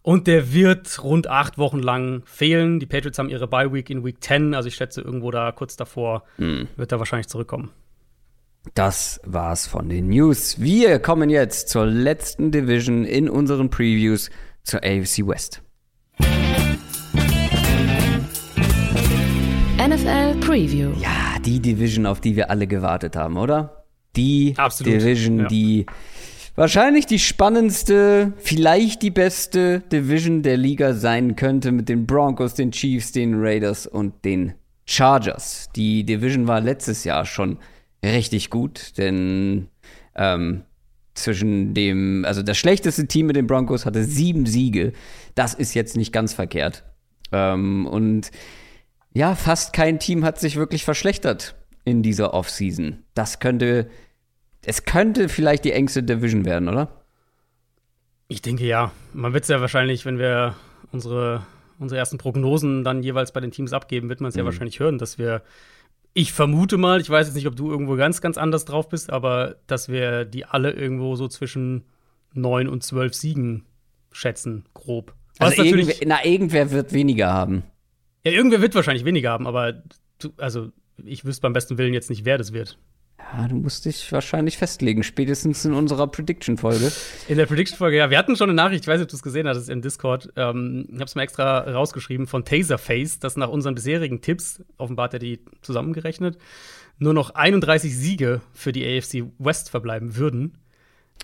und 0.02 0.26
der 0.26 0.52
wird 0.52 1.02
rund 1.02 1.28
acht 1.28 1.56
Wochen 1.56 1.78
lang 1.78 2.22
fehlen. 2.26 2.78
Die 2.78 2.86
Patriots 2.86 3.18
haben 3.18 3.30
ihre 3.30 3.48
Bye 3.48 3.72
Week 3.72 3.88
in 3.88 4.04
Week 4.04 4.22
10, 4.22 4.54
also 4.54 4.68
ich 4.68 4.74
schätze 4.74 5.00
irgendwo 5.00 5.30
da 5.30 5.50
kurz 5.52 5.76
davor 5.76 6.24
mhm. 6.36 6.68
wird 6.76 6.92
er 6.92 6.98
wahrscheinlich 6.98 7.28
zurückkommen. 7.28 7.70
Das 8.72 9.20
war's 9.24 9.66
von 9.66 9.88
den 9.90 10.08
News. 10.08 10.60
Wir 10.60 10.98
kommen 10.98 11.28
jetzt 11.28 11.68
zur 11.68 11.84
letzten 11.84 12.50
Division 12.50 13.04
in 13.04 13.28
unseren 13.28 13.68
Previews 13.68 14.30
zur 14.62 14.80
AFC 14.82 15.26
West. 15.26 15.60
NFL 19.78 20.40
Preview. 20.40 20.92
Ja, 21.00 21.38
die 21.44 21.60
Division, 21.60 22.06
auf 22.06 22.22
die 22.22 22.36
wir 22.36 22.48
alle 22.50 22.66
gewartet 22.66 23.16
haben, 23.16 23.36
oder? 23.36 23.84
die 24.16 24.54
Absolut, 24.56 24.92
Division, 24.92 25.40
ja. 25.40 25.46
die 25.46 25.86
wahrscheinlich 26.56 27.06
die 27.06 27.18
spannendste, 27.18 28.32
vielleicht 28.38 29.02
die 29.02 29.10
beste 29.10 29.80
Division 29.80 30.42
der 30.42 30.56
Liga 30.56 30.94
sein 30.94 31.36
könnte 31.36 31.72
mit 31.72 31.88
den 31.88 32.06
Broncos, 32.06 32.54
den 32.54 32.70
Chiefs, 32.70 33.12
den 33.12 33.34
Raiders 33.36 33.86
und 33.86 34.24
den 34.24 34.54
Chargers. 34.86 35.68
Die 35.74 36.04
Division 36.04 36.46
war 36.46 36.60
letztes 36.60 37.04
Jahr 37.04 37.24
schon 37.24 37.58
richtig 38.12 38.50
gut, 38.50 38.98
denn 38.98 39.68
ähm, 40.14 40.62
zwischen 41.14 41.74
dem, 41.74 42.24
also 42.26 42.42
das 42.42 42.58
schlechteste 42.58 43.06
Team 43.06 43.26
mit 43.26 43.36
den 43.36 43.46
Broncos 43.46 43.86
hatte 43.86 44.04
sieben 44.04 44.46
Siege. 44.46 44.92
Das 45.34 45.54
ist 45.54 45.74
jetzt 45.74 45.96
nicht 45.96 46.12
ganz 46.12 46.34
verkehrt. 46.34 46.84
Ähm, 47.32 47.86
und 47.86 48.30
ja, 49.12 49.34
fast 49.34 49.72
kein 49.72 50.00
Team 50.00 50.24
hat 50.24 50.40
sich 50.40 50.56
wirklich 50.56 50.84
verschlechtert 50.84 51.54
in 51.84 52.02
dieser 52.02 52.34
Offseason. 52.34 53.04
Das 53.14 53.38
könnte 53.38 53.88
es 54.66 54.84
könnte 54.84 55.28
vielleicht 55.28 55.64
die 55.64 55.72
engste 55.72 56.02
Division 56.02 56.44
werden, 56.44 56.68
oder? 56.68 57.04
Ich 58.28 58.42
denke 58.42 58.64
ja. 58.64 58.92
Man 59.12 59.32
wird 59.32 59.44
es 59.44 59.48
ja 59.48 59.60
wahrscheinlich, 59.60 60.06
wenn 60.06 60.18
wir 60.18 60.54
unsere, 60.90 61.44
unsere 61.78 61.98
ersten 61.98 62.18
Prognosen 62.18 62.84
dann 62.84 63.02
jeweils 63.02 63.32
bei 63.32 63.40
den 63.40 63.50
Teams 63.50 63.72
abgeben, 63.72 64.08
wird 64.08 64.20
man 64.20 64.30
es 64.30 64.34
mhm. 64.34 64.40
ja 64.40 64.44
wahrscheinlich 64.46 64.80
hören, 64.80 64.98
dass 64.98 65.18
wir, 65.18 65.42
ich 66.14 66.32
vermute 66.32 66.78
mal, 66.78 67.00
ich 67.00 67.10
weiß 67.10 67.26
jetzt 67.26 67.34
nicht, 67.34 67.48
ob 67.48 67.56
du 67.56 67.70
irgendwo 67.70 67.96
ganz, 67.96 68.20
ganz 68.20 68.38
anders 68.38 68.64
drauf 68.64 68.88
bist, 68.88 69.10
aber 69.10 69.56
dass 69.66 69.88
wir 69.88 70.24
die 70.24 70.44
alle 70.44 70.70
irgendwo 70.70 71.16
so 71.16 71.26
zwischen 71.26 71.84
neun 72.32 72.68
und 72.68 72.82
zwölf 72.84 73.14
Siegen 73.14 73.64
schätzen, 74.12 74.64
grob. 74.74 75.14
Was 75.38 75.58
also 75.58 75.64
irgendwer, 75.64 75.94
na, 76.06 76.24
irgendwer 76.24 76.70
wird 76.70 76.92
weniger 76.92 77.32
haben. 77.32 77.64
Ja, 78.24 78.30
irgendwer 78.30 78.62
wird 78.62 78.76
wahrscheinlich 78.76 79.04
weniger 79.04 79.30
haben, 79.30 79.48
aber 79.48 79.82
du, 80.20 80.30
also 80.36 80.70
ich 81.04 81.24
wüsste 81.24 81.42
beim 81.42 81.52
besten 81.52 81.78
Willen 81.78 81.92
jetzt 81.92 82.10
nicht, 82.10 82.24
wer 82.24 82.38
das 82.38 82.52
wird. 82.52 82.78
Ja, 83.32 83.48
du 83.48 83.56
musst 83.56 83.84
dich 83.84 84.12
wahrscheinlich 84.12 84.58
festlegen, 84.58 85.02
spätestens 85.02 85.64
in 85.64 85.74
unserer 85.74 86.06
Prediction-Folge. 86.06 86.92
In 87.28 87.36
der 87.36 87.46
Prediction-Folge, 87.46 87.96
ja. 87.96 88.10
Wir 88.10 88.18
hatten 88.18 88.36
schon 88.36 88.50
eine 88.50 88.56
Nachricht, 88.56 88.84
ich 88.84 88.88
weiß 88.88 88.98
nicht, 88.98 89.06
ob 89.06 89.10
du 89.10 89.16
es 89.16 89.22
gesehen 89.22 89.48
hattest 89.48 89.68
im 89.68 89.82
Discord. 89.82 90.32
Ähm, 90.36 90.86
ich 90.88 90.94
habe 90.94 91.04
es 91.04 91.14
mal 91.14 91.22
extra 91.22 91.60
rausgeschrieben 91.60 92.26
von 92.26 92.44
Taserface, 92.44 93.18
dass 93.18 93.36
nach 93.36 93.48
unseren 93.48 93.74
bisherigen 93.74 94.20
Tipps, 94.20 94.62
offenbar 94.76 95.04
hat 95.04 95.14
er 95.14 95.18
die 95.18 95.40
zusammengerechnet, 95.62 96.38
nur 96.98 97.14
noch 97.14 97.30
31 97.30 97.96
Siege 97.96 98.40
für 98.52 98.72
die 98.72 98.86
AFC 98.86 99.24
West 99.38 99.70
verbleiben 99.70 100.16
würden. 100.16 100.58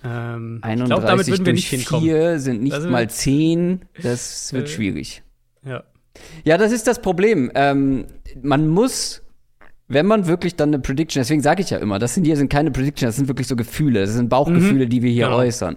Ähm, 0.03 0.61
31 0.63 0.81
ich 0.81 0.87
glaube, 0.87 1.07
damit 1.07 1.27
würden 1.29 1.47
wir 1.47 1.53
nicht 1.53 1.69
hinkommen. 1.69 2.05
Vier 2.05 2.39
sind 2.41 2.63
nicht 2.63 2.73
also, 2.73 2.89
mal 2.89 3.09
10. 3.09 3.83
Das 4.03 4.53
wird 4.53 4.69
äh, 4.69 4.71
schwierig. 4.71 5.23
Ja. 5.65 5.85
Ja, 6.45 6.59
das 6.59 6.73
ist 6.73 6.87
das 6.87 7.01
Problem. 7.01 7.51
Ähm, 7.55 8.07
man 8.43 8.69
muss 8.69 9.23
wenn 9.91 10.07
man 10.07 10.27
wirklich 10.27 10.55
dann 10.55 10.71
eine 10.71 10.79
Prediction, 10.79 11.21
deswegen 11.21 11.43
sage 11.43 11.63
ich 11.63 11.71
ja 11.71 11.79
immer, 11.79 11.99
das 11.99 12.15
sind 12.15 12.25
hier 12.25 12.37
sind 12.37 12.49
keine 12.49 12.71
Prediction, 12.71 13.09
das 13.09 13.17
sind 13.17 13.29
wirklich 13.29 13.49
so 13.49 13.57
Gefühle, 13.57 14.01
das 14.01 14.15
sind 14.15 14.29
Bauchgefühle, 14.29 14.87
mhm. 14.87 14.89
die 14.89 15.03
wir 15.03 15.11
hier 15.11 15.27
genau. 15.27 15.39
äußern. 15.39 15.77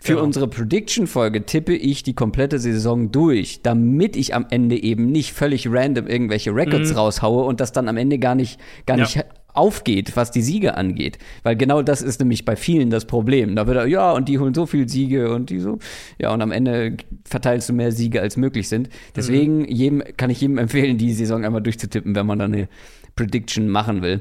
Für 0.00 0.12
genau. 0.12 0.24
unsere 0.24 0.46
Prediction-Folge 0.46 1.44
tippe 1.44 1.74
ich 1.74 2.04
die 2.04 2.14
komplette 2.14 2.60
Saison 2.60 3.10
durch, 3.10 3.62
damit 3.62 4.14
ich 4.16 4.32
am 4.32 4.46
Ende 4.48 4.80
eben 4.80 5.10
nicht 5.10 5.32
völlig 5.32 5.66
random 5.68 6.06
irgendwelche 6.06 6.54
Records 6.54 6.92
mhm. 6.92 6.98
raushaue 6.98 7.42
und 7.44 7.58
das 7.58 7.72
dann 7.72 7.88
am 7.88 7.96
Ende 7.96 8.20
gar 8.20 8.36
nicht, 8.36 8.60
gar 8.86 8.96
ja. 8.96 9.02
nicht 9.02 9.24
aufgeht, 9.54 10.16
was 10.16 10.30
die 10.30 10.42
Siege 10.42 10.76
angeht. 10.76 11.18
Weil 11.42 11.56
genau 11.56 11.82
das 11.82 12.02
ist 12.02 12.20
nämlich 12.20 12.44
bei 12.44 12.56
vielen 12.56 12.90
das 12.90 13.06
Problem. 13.06 13.56
Da 13.56 13.66
wird 13.66 13.76
er, 13.76 13.86
ja, 13.86 14.12
und 14.12 14.28
die 14.28 14.38
holen 14.38 14.54
so 14.54 14.66
viel 14.66 14.88
Siege 14.88 15.32
und 15.34 15.50
die 15.50 15.58
so, 15.58 15.78
ja, 16.18 16.32
und 16.32 16.42
am 16.42 16.52
Ende 16.52 16.96
verteilst 17.24 17.68
du 17.68 17.72
mehr 17.72 17.92
Siege, 17.92 18.20
als 18.20 18.36
möglich 18.36 18.68
sind. 18.68 18.88
Deswegen 19.16 19.60
mhm. 19.60 19.66
jedem, 19.66 20.02
kann 20.16 20.30
ich 20.30 20.40
jedem 20.40 20.58
empfehlen, 20.58 20.98
die 20.98 21.12
Saison 21.12 21.44
einmal 21.44 21.62
durchzutippen, 21.62 22.14
wenn 22.14 22.26
man 22.26 22.38
dann 22.38 22.52
eine 22.52 22.68
Prediction 23.16 23.68
machen 23.68 24.02
will. 24.02 24.20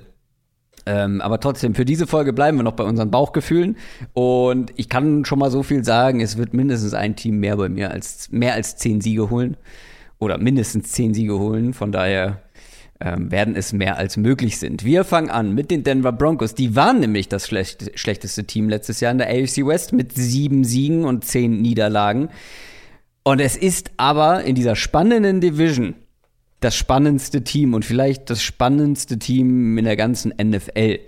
Ähm, 0.87 1.19
aber 1.19 1.39
trotzdem, 1.41 1.75
für 1.75 1.83
diese 1.83 2.07
Folge 2.07 2.31
bleiben 2.31 2.57
wir 2.57 2.63
noch 2.63 2.73
bei 2.73 2.85
unseren 2.85 3.11
Bauchgefühlen. 3.11 3.75
Und 4.13 4.71
ich 4.77 4.87
kann 4.87 5.25
schon 5.25 5.39
mal 5.39 5.51
so 5.51 5.61
viel 5.61 5.83
sagen, 5.83 6.21
es 6.21 6.37
wird 6.37 6.53
mindestens 6.53 6.93
ein 6.93 7.17
Team 7.17 7.39
mehr 7.39 7.57
bei 7.57 7.67
mir 7.67 7.91
als 7.91 8.31
mehr 8.31 8.53
als 8.53 8.77
zehn 8.77 9.01
Siege 9.01 9.29
holen. 9.29 9.57
Oder 10.17 10.37
mindestens 10.37 10.93
zehn 10.93 11.13
Siege 11.13 11.37
holen. 11.37 11.73
Von 11.73 11.91
daher 11.91 12.41
ähm, 12.99 13.31
werden 13.31 13.55
es 13.55 13.73
mehr 13.73 13.97
als 13.97 14.17
möglich 14.17 14.57
sind. 14.57 14.83
Wir 14.83 15.03
fangen 15.03 15.29
an 15.29 15.53
mit 15.53 15.69
den 15.69 15.83
Denver 15.83 16.11
Broncos. 16.11 16.55
Die 16.55 16.75
waren 16.75 16.99
nämlich 16.99 17.29
das 17.29 17.47
schlecht, 17.47 17.91
schlechteste 17.99 18.45
Team 18.45 18.69
letztes 18.69 18.99
Jahr 18.99 19.11
in 19.11 19.19
der 19.19 19.29
AFC 19.29 19.65
West 19.65 19.93
mit 19.93 20.13
sieben 20.13 20.63
Siegen 20.63 21.05
und 21.05 21.23
zehn 21.23 21.61
Niederlagen. 21.61 22.29
Und 23.23 23.39
es 23.39 23.55
ist 23.55 23.91
aber 23.97 24.43
in 24.43 24.55
dieser 24.55 24.75
spannenden 24.75 25.41
Division 25.41 25.95
das 26.59 26.75
spannendste 26.75 27.43
Team 27.43 27.73
und 27.73 27.85
vielleicht 27.85 28.29
das 28.29 28.41
spannendste 28.41 29.19
Team 29.19 29.77
in 29.77 29.85
der 29.85 29.95
ganzen 29.95 30.33
NFL. 30.41 30.99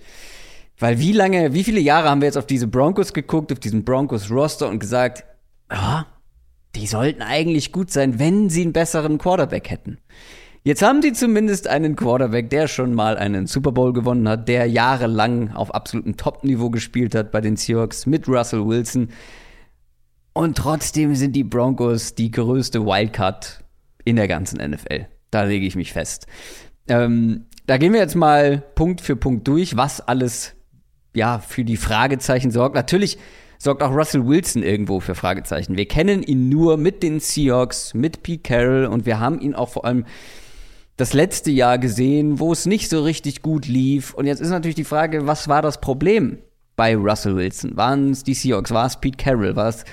Weil 0.77 0.99
wie 0.99 1.11
lange, 1.11 1.53
wie 1.53 1.63
viele 1.63 1.79
Jahre 1.79 2.09
haben 2.09 2.21
wir 2.21 2.27
jetzt 2.27 2.37
auf 2.37 2.45
diese 2.45 2.67
Broncos 2.67 3.13
geguckt, 3.13 3.51
auf 3.51 3.59
diesen 3.59 3.83
Broncos-Roster 3.83 4.69
und 4.69 4.79
gesagt, 4.79 5.25
ja, 5.71 6.05
die 6.75 6.87
sollten 6.87 7.21
eigentlich 7.21 7.71
gut 7.71 7.91
sein, 7.91 8.19
wenn 8.19 8.49
sie 8.49 8.61
einen 8.61 8.73
besseren 8.73 9.17
Quarterback 9.17 9.69
hätten. 9.69 9.97
Jetzt 10.63 10.81
haben 10.81 11.01
sie 11.01 11.13
zumindest 11.13 11.67
einen 11.67 11.95
Quarterback, 11.95 12.49
der 12.49 12.67
schon 12.67 12.93
mal 12.93 13.17
einen 13.17 13.47
Super 13.47 13.71
Bowl 13.71 13.93
gewonnen 13.93 14.27
hat, 14.27 14.47
der 14.49 14.65
jahrelang 14.65 15.51
auf 15.51 15.73
absolutem 15.73 16.17
Top-Niveau 16.17 16.69
gespielt 16.69 17.15
hat 17.15 17.31
bei 17.31 17.39
den 17.39 17.55
Seahawks 17.55 18.05
mit 18.05 18.27
Russell 18.27 18.65
Wilson. 18.67 19.09
Und 20.33 20.57
trotzdem 20.57 21.15
sind 21.15 21.35
die 21.35 21.43
Broncos 21.43 22.13
die 22.15 22.31
größte 22.31 22.85
Wildcard 22.85 23.63
in 24.03 24.17
der 24.17 24.27
ganzen 24.27 24.59
NFL. 24.59 25.07
Da 25.31 25.43
lege 25.43 25.65
ich 25.65 25.75
mich 25.75 25.93
fest. 25.93 26.27
Ähm, 26.87 27.45
da 27.65 27.77
gehen 27.77 27.93
wir 27.93 27.99
jetzt 27.99 28.15
mal 28.15 28.63
Punkt 28.75 28.99
für 28.99 29.15
Punkt 29.15 29.47
durch, 29.47 29.77
was 29.77 30.01
alles 30.01 30.55
ja 31.15 31.39
für 31.39 31.63
die 31.63 31.77
Fragezeichen 31.77 32.51
sorgt. 32.51 32.75
Natürlich 32.75 33.17
sorgt 33.59 33.83
auch 33.83 33.93
Russell 33.93 34.25
Wilson 34.25 34.63
irgendwo 34.63 34.99
für 34.99 35.15
Fragezeichen. 35.15 35.77
Wir 35.77 35.87
kennen 35.87 36.23
ihn 36.23 36.49
nur 36.49 36.77
mit 36.77 37.03
den 37.03 37.19
Seahawks, 37.19 37.93
mit 37.93 38.23
Pete 38.23 38.41
Carroll 38.41 38.85
und 38.85 39.05
wir 39.05 39.19
haben 39.19 39.39
ihn 39.39 39.53
auch 39.53 39.69
vor 39.69 39.85
allem 39.85 40.05
das 40.99 41.13
letzte 41.13 41.49
Jahr 41.49 41.77
gesehen, 41.77 42.39
wo 42.39 42.51
es 42.51 42.65
nicht 42.65 42.89
so 42.89 43.01
richtig 43.03 43.41
gut 43.41 43.67
lief. 43.67 44.13
Und 44.13 44.25
jetzt 44.25 44.41
ist 44.41 44.49
natürlich 44.49 44.75
die 44.75 44.83
Frage, 44.83 45.25
was 45.25 45.47
war 45.47 45.61
das 45.61 45.79
Problem 45.79 46.39
bei 46.75 46.93
Russell 46.93 47.37
Wilson? 47.37 47.77
Waren 47.77 48.11
es 48.11 48.25
die 48.25 48.33
Seahawks? 48.33 48.71
War 48.71 48.85
es 48.85 48.99
Pete 48.99 49.15
Carroll? 49.15 49.55
War 49.55 49.69
es 49.69 49.85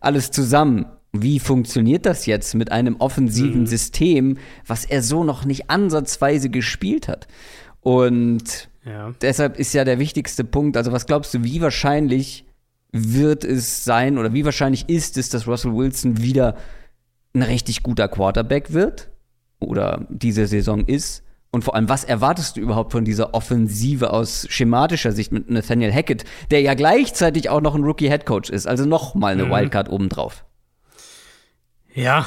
alles 0.00 0.30
zusammen? 0.30 0.84
Wie 1.12 1.40
funktioniert 1.40 2.04
das 2.04 2.26
jetzt 2.26 2.54
mit 2.54 2.72
einem 2.72 2.96
offensiven 2.96 3.62
mhm. 3.62 3.66
System, 3.66 4.36
was 4.66 4.84
er 4.84 5.02
so 5.02 5.24
noch 5.24 5.46
nicht 5.46 5.70
ansatzweise 5.70 6.50
gespielt 6.50 7.08
hat? 7.08 7.26
Und 7.80 8.68
ja. 8.84 9.14
deshalb 9.22 9.58
ist 9.58 9.72
ja 9.72 9.84
der 9.84 9.98
wichtigste 9.98 10.44
Punkt, 10.44 10.76
also 10.76 10.92
was 10.92 11.06
glaubst 11.06 11.32
du, 11.32 11.42
wie 11.42 11.62
wahrscheinlich 11.62 12.44
wird 12.92 13.44
es 13.44 13.84
sein 13.84 14.18
oder 14.18 14.34
wie 14.34 14.44
wahrscheinlich 14.44 14.90
ist 14.90 15.16
es, 15.16 15.30
dass 15.30 15.46
Russell 15.46 15.74
Wilson 15.74 16.20
wieder 16.20 16.56
ein 17.32 17.42
richtig 17.42 17.82
guter 17.82 18.08
Quarterback 18.08 18.74
wird 18.74 19.09
oder 19.60 20.06
diese 20.08 20.46
Saison 20.46 20.84
ist? 20.84 21.22
Und 21.52 21.64
vor 21.64 21.74
allem, 21.74 21.88
was 21.88 22.04
erwartest 22.04 22.56
du 22.56 22.60
überhaupt 22.60 22.92
von 22.92 23.04
dieser 23.04 23.34
Offensive 23.34 24.12
aus 24.12 24.46
schematischer 24.50 25.12
Sicht 25.12 25.32
mit 25.32 25.50
Nathaniel 25.50 25.92
Hackett, 25.92 26.24
der 26.50 26.60
ja 26.60 26.74
gleichzeitig 26.74 27.48
auch 27.48 27.60
noch 27.60 27.74
ein 27.74 27.82
Rookie-Headcoach 27.82 28.50
ist, 28.50 28.66
also 28.66 28.84
noch 28.84 29.14
mal 29.14 29.32
eine 29.32 29.46
mhm. 29.46 29.50
Wildcard 29.50 29.88
obendrauf? 29.88 30.44
Ja, 31.92 32.26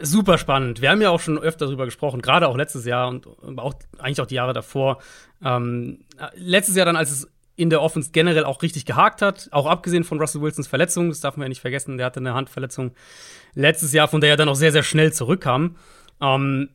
super 0.00 0.36
spannend. 0.36 0.80
Wir 0.80 0.90
haben 0.90 1.00
ja 1.00 1.10
auch 1.10 1.20
schon 1.20 1.38
öfter 1.38 1.66
darüber 1.66 1.84
gesprochen, 1.84 2.22
gerade 2.22 2.48
auch 2.48 2.56
letztes 2.56 2.84
Jahr 2.84 3.08
und 3.08 3.26
auch 3.58 3.74
eigentlich 3.98 4.20
auch 4.20 4.26
die 4.26 4.34
Jahre 4.34 4.52
davor. 4.52 4.98
Ähm, 5.44 6.00
letztes 6.34 6.74
Jahr 6.74 6.86
dann, 6.86 6.96
als 6.96 7.12
es 7.12 7.28
in 7.54 7.70
der 7.70 7.80
Offense 7.80 8.10
generell 8.12 8.44
auch 8.44 8.62
richtig 8.62 8.84
gehakt 8.84 9.22
hat, 9.22 9.48
auch 9.50 9.66
abgesehen 9.66 10.04
von 10.04 10.20
Russell 10.20 10.42
Wilsons 10.42 10.66
Verletzung, 10.66 11.08
das 11.08 11.20
darf 11.20 11.36
man 11.36 11.46
ja 11.46 11.48
nicht 11.48 11.62
vergessen, 11.62 11.96
der 11.96 12.06
hatte 12.06 12.20
eine 12.20 12.34
Handverletzung 12.34 12.92
letztes 13.54 13.92
Jahr, 13.92 14.08
von 14.08 14.20
der 14.20 14.30
er 14.30 14.36
dann 14.36 14.48
auch 14.48 14.56
sehr, 14.56 14.72
sehr 14.72 14.82
schnell 14.82 15.12
zurückkam. 15.12 15.76
Ähm, 16.20 16.70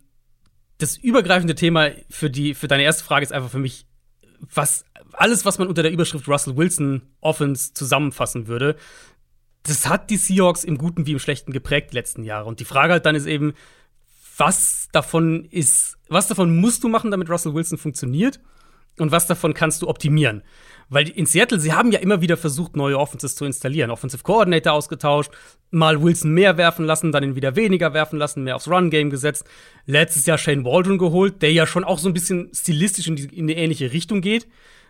das 0.78 0.98
übergreifende 0.98 1.56
Thema 1.56 1.90
für, 2.10 2.30
die, 2.30 2.54
für 2.54 2.68
deine 2.68 2.84
erste 2.84 3.04
Frage 3.04 3.24
ist 3.24 3.32
einfach 3.32 3.50
für 3.50 3.60
mich, 3.60 3.86
was 4.54 4.86
alles, 5.14 5.46
was 5.46 5.60
man 5.60 5.68
unter 5.68 5.84
der 5.84 5.92
Überschrift 5.92 6.28
Russell 6.28 6.58
Wilson 6.58 7.02
Offense 7.20 7.74
zusammenfassen 7.74 8.48
würde, 8.48 8.76
das 9.64 9.88
hat 9.88 10.10
die 10.10 10.18
Seahawks 10.18 10.64
im 10.64 10.78
Guten 10.78 11.06
wie 11.06 11.12
im 11.12 11.20
Schlechten 11.20 11.52
geprägt 11.52 11.92
die 11.92 11.98
letzten 11.98 12.24
Jahre. 12.24 12.46
Und 12.46 12.60
die 12.60 12.66
Frage 12.66 12.94
halt 12.94 13.06
dann 13.06 13.16
ist 13.16 13.28
eben, 13.28 13.54
was 14.38 14.88
davon 14.92 15.46
ist, 15.46 15.98
was 16.08 16.28
davon 16.28 16.58
musst 16.58 16.84
du 16.84 16.90
machen, 16.90 17.12
damit 17.12 17.30
Russell 17.30 17.54
Wilson 17.54 17.78
funktioniert? 17.78 18.40
Und 18.98 19.12
was 19.12 19.28
davon 19.28 19.54
kannst 19.54 19.82
du 19.82 19.88
optimieren? 19.88 20.44
Weil 20.92 21.10
in 21.10 21.26
Seattle, 21.26 21.60
sie 21.60 21.74
haben 21.74 21.92
ja 21.92 22.00
immer 22.00 22.22
wieder 22.22 22.38
versucht, 22.38 22.76
neue 22.76 23.00
Offenses 23.00 23.34
zu 23.36 23.46
installieren. 23.46 23.90
Offensive 23.90 24.24
Coordinator 24.24 24.74
ausgetauscht, 24.74 25.32
mal 25.72 26.04
Wilson 26.04 26.32
mehr 26.32 26.58
werfen 26.58 26.86
lassen, 26.86 27.12
dann 27.12 27.24
ihn 27.24 27.36
wieder 27.36 27.56
weniger 27.56 27.94
werfen 27.94 28.20
lassen, 28.20 28.44
mehr 28.44 28.58
aufs 28.58 28.68
Run-Game 28.68 29.10
gesetzt. 29.10 29.46
Letztes 29.86 30.26
Jahr 30.26 30.38
Shane 30.38 30.66
Waldron 30.66 30.98
geholt, 30.98 31.42
der 31.42 31.54
ja 31.54 31.66
schon 31.66 31.86
auch 31.86 31.98
so 31.98 32.10
ein 32.10 32.14
bisschen 32.14 32.52
stilistisch 32.54 33.08
in, 33.08 33.16
die, 33.16 33.24
in 33.26 33.46
eine 33.46 33.56
ähnliche 33.56 33.92
Richtung 33.92 34.22
geht 34.22 34.48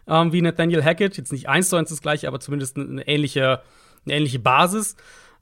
ähm, 0.07 0.33
wie 0.33 0.41
Nathaniel 0.41 0.83
Hackett. 0.83 1.17
Jetzt 1.17 1.31
nicht 1.31 1.47
eins 1.47 1.69
zu 1.69 1.75
eins 1.75 1.89
das 1.89 2.01
gleiche, 2.01 2.27
aber 2.27 2.39
zumindest 2.39 2.77
eine 2.77 3.07
ähnliche, 3.07 3.61
eine 4.05 4.15
ähnliche 4.15 4.39
Basis. 4.39 4.95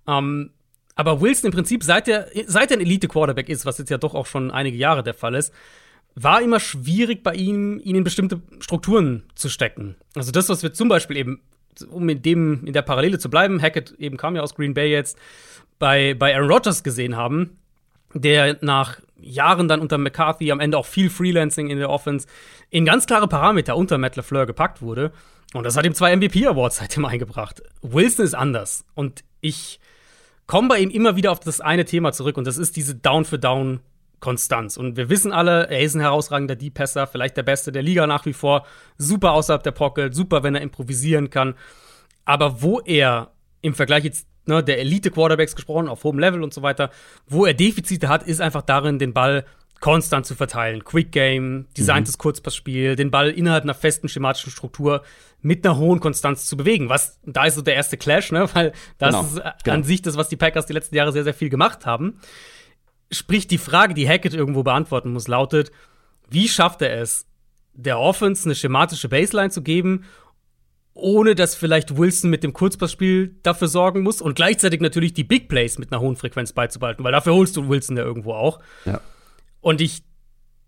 Ähm, 0.08 0.52
aber 0.95 1.22
Wilson 1.22 1.48
im 1.48 1.54
Prinzip, 1.54 1.84
seit 1.84 2.08
er, 2.08 2.28
seit 2.48 2.72
er 2.72 2.78
ein 2.78 2.82
Elite-Quarterback 2.82 3.48
ist, 3.48 3.65
was 3.65 3.78
jetzt 3.78 3.89
ja 3.89 3.98
doch 3.98 4.15
auch 4.15 4.26
schon 4.26 4.52
einige 4.52 4.78
Jahre 4.78 5.02
der 5.02 5.13
Fall 5.13 5.36
ist, 5.36 5.54
war 6.15 6.41
immer 6.41 6.60
schwierig 6.60 7.24
bei 7.24 7.34
ihm, 7.34 7.80
ihn 7.84 7.95
in 7.95 8.04
bestimmte 8.04 8.41
Strukturen 8.60 9.24
zu 9.36 9.50
stecken. 9.50 9.95
Also 10.15 10.32
das, 10.32 10.50
was 10.50 10.63
wir 10.63 10.74
zum 10.74 10.89
Beispiel 10.89 11.17
eben, 11.17 11.41
um 11.89 12.10
in 12.10 12.22
dem, 12.22 12.65
in 12.65 12.74
der 12.74 12.82
Parallele 12.82 13.19
zu 13.19 13.30
bleiben, 13.30 13.62
Hackett 13.62 13.91
eben 14.00 14.17
kam 14.17 14.36
ja 14.36 14.41
aus 14.41 14.56
Green 14.56 14.74
Bay 14.74 14.89
jetzt, 14.89 15.17
bei, 15.78 16.13
bei 16.13 16.36
Aaron 16.36 16.52
Rodgers 16.52 16.84
gesehen 16.84 17.15
haben, 17.15 17.58
der 18.13 18.58
nach 18.62 19.00
Jahren 19.22 19.67
dann 19.67 19.80
unter 19.80 19.98
McCarthy 19.98 20.52
am 20.52 20.60
Ende 20.60 20.78
auch 20.78 20.86
viel 20.86 21.10
Freelancing 21.10 21.69
in 21.69 21.78
der 21.78 21.89
Offense 21.89 22.28
in 22.69 22.86
ganz 22.86 23.06
klare 23.06 23.28
Parameter 23.28 23.76
unter 23.76 23.98
Matt 23.98 24.15
LaFleur 24.15 24.45
gepackt 24.45 24.82
wurde. 24.82 25.12
Und 25.54 25.63
das 25.65 25.78
hat 25.78 25.86
ihm 25.86 25.95
zwei 25.95 26.15
MVP-Awards 26.15 26.78
seitdem 26.80 27.06
eingebracht. 27.06 27.62
Wilson 27.82 28.26
ist 28.26 28.36
anders. 28.36 28.86
Und 28.93 29.24
ich 29.41 29.80
komme 30.48 30.67
bei 30.67 30.80
ihm 30.80 30.89
immer 30.89 31.15
wieder 31.15 31.32
auf 31.32 31.39
das 31.39 31.62
eine 31.62 31.86
Thema 31.86 32.12
zurück. 32.12 32.38
Und 32.38 32.45
das 32.45 32.58
ist 32.58 32.76
diese 32.76 32.95
Down-für-Down 32.95 33.80
Konstanz. 34.19 34.77
Und 34.77 34.97
wir 34.97 35.10
wissen 35.10 35.32
alle, 35.32 35.69
er 35.69 35.82
ist 35.82 35.95
ein 35.95 36.01
herausragender 36.01 36.55
Deep-Passer, 36.55 37.08
vielleicht 37.08 37.38
der 37.38 37.43
Beste 37.43 37.71
der 37.71 37.82
Liga 37.82 38.08
nach 38.08 38.25
wie 38.25 38.34
vor. 38.34 38.65
Super 38.97 39.32
außerhalb 39.32 39.63
der 39.63 39.71
Pocket, 39.71 40.13
super, 40.13 40.43
wenn 40.43 40.55
er 40.55 40.62
improvisieren 40.62 41.29
kann. 41.29 41.55
Aber 42.25 42.62
wo 42.62 42.79
er 42.79 43.32
im 43.62 43.73
Vergleich 43.73 44.03
jetzt 44.03 44.27
ne, 44.45 44.63
der 44.63 44.79
Elite-Quarterbacks 44.79 45.55
gesprochen, 45.55 45.88
auf 45.88 46.03
hohem 46.03 46.19
Level 46.19 46.43
und 46.43 46.53
so 46.53 46.62
weiter, 46.62 46.89
wo 47.27 47.45
er 47.45 47.53
Defizite 47.53 48.10
hat, 48.10 48.23
ist 48.23 48.41
einfach 48.41 48.62
darin, 48.62 48.99
den 48.99 49.13
Ball 49.13 49.45
konstant 49.79 50.25
zu 50.25 50.36
verteilen. 50.36 50.84
Quick 50.84 51.12
Game, 51.12 51.67
designtes 51.77 52.17
mhm. 52.17 52.21
Kurzpassspiel, 52.21 52.95
den 52.95 53.12
Ball 53.12 53.29
innerhalb 53.29 53.63
einer 53.63 53.73
festen 53.73 54.10
schematischen 54.10 54.51
Struktur 54.51 55.03
mit 55.41 55.65
einer 55.65 55.77
hohen 55.77 56.01
Konstanz 56.01 56.45
zu 56.45 56.58
bewegen. 56.58 56.89
Was, 56.89 57.19
da 57.25 57.45
ist 57.45 57.55
so 57.55 57.62
der 57.62 57.75
erste 57.75 57.97
Clash, 57.97 58.32
ne, 58.32 58.49
weil 58.53 58.73
das 58.97 59.15
genau. 59.15 59.21
ist 59.23 59.38
äh, 59.38 59.51
genau. 59.63 59.75
an 59.77 59.84
sich 59.84 60.01
das, 60.01 60.17
was 60.17 60.29
die 60.29 60.36
Packers 60.36 60.65
die 60.65 60.73
letzten 60.73 60.95
Jahre 60.95 61.12
sehr, 61.12 61.23
sehr 61.23 61.34
viel 61.34 61.49
gemacht 61.49 61.86
haben. 61.86 62.19
Sprich, 63.12 63.48
die 63.48 63.58
Frage, 63.58 63.93
die 63.93 64.08
Hackett 64.08 64.34
irgendwo 64.34 64.63
beantworten 64.63 65.12
muss, 65.12 65.28
lautet, 65.28 65.72
wie 66.30 66.48
schafft 66.48 66.82
er 66.82 67.02
es, 67.02 67.26
der 67.74 68.00
Offense 68.00 68.45
eine 68.45 68.56
schematische 68.56 69.10
Baseline 69.10 69.50
zu 69.50 69.62
geben, 69.62 70.06
ohne 70.93 71.36
dass 71.36 71.56
vielleicht 71.56 71.98
Wilson 71.98 72.30
mit 72.30 72.43
dem 72.43 72.54
Kurzpassspiel 72.54 73.36
dafür 73.41 73.67
sorgen 73.67 74.02
muss 74.02 74.22
und 74.22 74.36
gleichzeitig 74.36 74.82
natürlich 74.82 75.13
die 75.13 75.24
Big 75.24 75.48
Plays 75.48 75.78
mit 75.78 75.91
einer 75.91 76.02
hohen 76.02 76.17
Frequenz 76.17 76.52
beizubehalten, 76.54 77.04
weil 77.04 77.12
dafür 77.12 77.34
holst 77.34 77.56
du 77.56 77.69
Wilson 77.69 77.98
ja 77.98 78.04
irgendwo 78.04 78.34
auch. 78.34 78.60
Ja. 78.86 79.00
Und 79.62 79.82
ich 79.82 80.04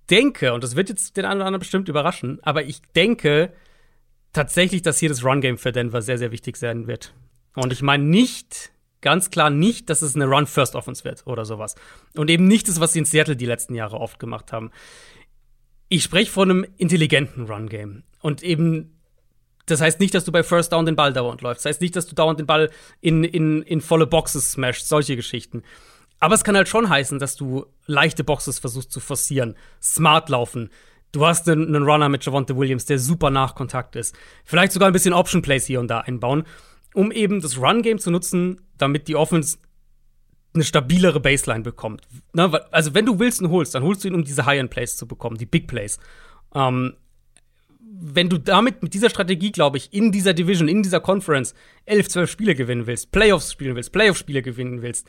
denke, 0.09 0.53
und 0.53 0.63
das 0.63 0.75
wird 0.75 0.89
jetzt 0.89 1.17
den 1.17 1.25
einen 1.25 1.37
oder 1.37 1.47
anderen 1.47 1.59
bestimmt 1.59 1.89
überraschen, 1.89 2.39
aber 2.43 2.63
ich 2.63 2.81
denke 2.95 3.53
tatsächlich, 4.33 4.81
dass 4.81 4.99
hier 4.99 5.09
das 5.09 5.23
Run-Game 5.23 5.57
für 5.57 5.71
Denver 5.71 6.01
sehr, 6.01 6.17
sehr 6.17 6.31
wichtig 6.31 6.57
sein 6.57 6.87
wird. 6.87 7.13
Und 7.55 7.73
ich 7.73 7.81
meine 7.81 8.03
nicht 8.03 8.71
ganz 9.01 9.29
klar 9.29 9.49
nicht, 9.49 9.89
dass 9.89 10.01
es 10.01 10.15
eine 10.15 10.25
Run-First-Offense 10.25 11.03
wird 11.03 11.25
oder 11.25 11.45
sowas. 11.45 11.75
Und 12.15 12.29
eben 12.29 12.47
nicht 12.47 12.67
das, 12.67 12.79
was 12.79 12.93
sie 12.93 12.99
in 12.99 13.05
Seattle 13.05 13.35
die 13.35 13.45
letzten 13.45 13.75
Jahre 13.75 13.99
oft 13.99 14.19
gemacht 14.19 14.53
haben. 14.53 14.71
Ich 15.89 16.03
spreche 16.03 16.31
von 16.31 16.49
einem 16.49 16.65
intelligenten 16.77 17.45
Run-Game. 17.45 18.03
Und 18.21 18.43
eben, 18.43 18.99
das 19.65 19.81
heißt 19.81 19.99
nicht, 19.99 20.13
dass 20.13 20.25
du 20.25 20.31
bei 20.31 20.43
First 20.43 20.71
Down 20.71 20.85
den 20.85 20.95
Ball 20.95 21.13
dauernd 21.13 21.41
läufst. 21.41 21.65
Das 21.65 21.71
heißt 21.71 21.81
nicht, 21.81 21.95
dass 21.95 22.07
du 22.07 22.15
dauernd 22.15 22.39
den 22.39 22.47
Ball 22.47 22.69
in, 23.01 23.23
in, 23.23 23.61
in 23.63 23.81
volle 23.81 24.07
Boxes 24.07 24.53
smashst, 24.53 24.87
solche 24.87 25.15
Geschichten. 25.15 25.63
Aber 26.19 26.35
es 26.35 26.43
kann 26.43 26.55
halt 26.55 26.69
schon 26.69 26.87
heißen, 26.87 27.17
dass 27.17 27.35
du 27.35 27.65
leichte 27.87 28.23
Boxes 28.23 28.59
versuchst 28.59 28.91
zu 28.91 28.99
forcieren, 28.99 29.55
smart 29.81 30.29
laufen. 30.29 30.69
Du 31.11 31.25
hast 31.25 31.49
einen, 31.49 31.83
Runner 31.83 32.07
mit 32.07 32.23
Javonte 32.23 32.55
Williams, 32.55 32.85
der 32.85 32.99
super 32.99 33.31
nach 33.31 33.55
Kontakt 33.55 33.95
ist. 33.95 34.15
Vielleicht 34.45 34.71
sogar 34.71 34.87
ein 34.87 34.93
bisschen 34.93 35.13
Option 35.13 35.41
Plays 35.41 35.65
hier 35.65 35.79
und 35.79 35.89
da 35.89 36.01
einbauen 36.01 36.45
um 36.93 37.11
eben 37.11 37.41
das 37.41 37.57
Run-Game 37.57 37.99
zu 37.99 38.11
nutzen, 38.11 38.61
damit 38.77 39.07
die 39.07 39.15
Offense 39.15 39.57
eine 40.53 40.63
stabilere 40.63 41.19
Baseline 41.19 41.63
bekommt. 41.63 42.01
Na, 42.33 42.51
also, 42.71 42.93
wenn 42.93 43.05
du 43.05 43.19
Wilson 43.19 43.49
holst, 43.49 43.73
dann 43.73 43.83
holst 43.83 44.03
du 44.03 44.09
ihn, 44.09 44.15
um 44.15 44.23
diese 44.23 44.45
High-End-Plays 44.45 44.97
zu 44.97 45.07
bekommen, 45.07 45.37
die 45.37 45.45
Big 45.45 45.67
Plays. 45.67 45.99
Ähm, 46.53 46.95
wenn 47.79 48.29
du 48.29 48.37
damit 48.37 48.81
mit 48.83 48.93
dieser 48.93 49.09
Strategie, 49.09 49.51
glaube 49.51 49.77
ich, 49.77 49.93
in 49.93 50.11
dieser 50.11 50.33
Division, 50.33 50.67
in 50.67 50.81
dieser 50.81 50.99
Conference 50.99 51.53
11, 51.85 52.09
12 52.09 52.31
Spiele 52.31 52.55
gewinnen 52.55 52.87
willst, 52.87 53.11
Playoffs 53.11 53.51
spielen 53.51 53.75
willst, 53.75 53.91
Playoff-Spiele 53.91 54.41
gewinnen 54.41 54.81
willst, 54.81 55.07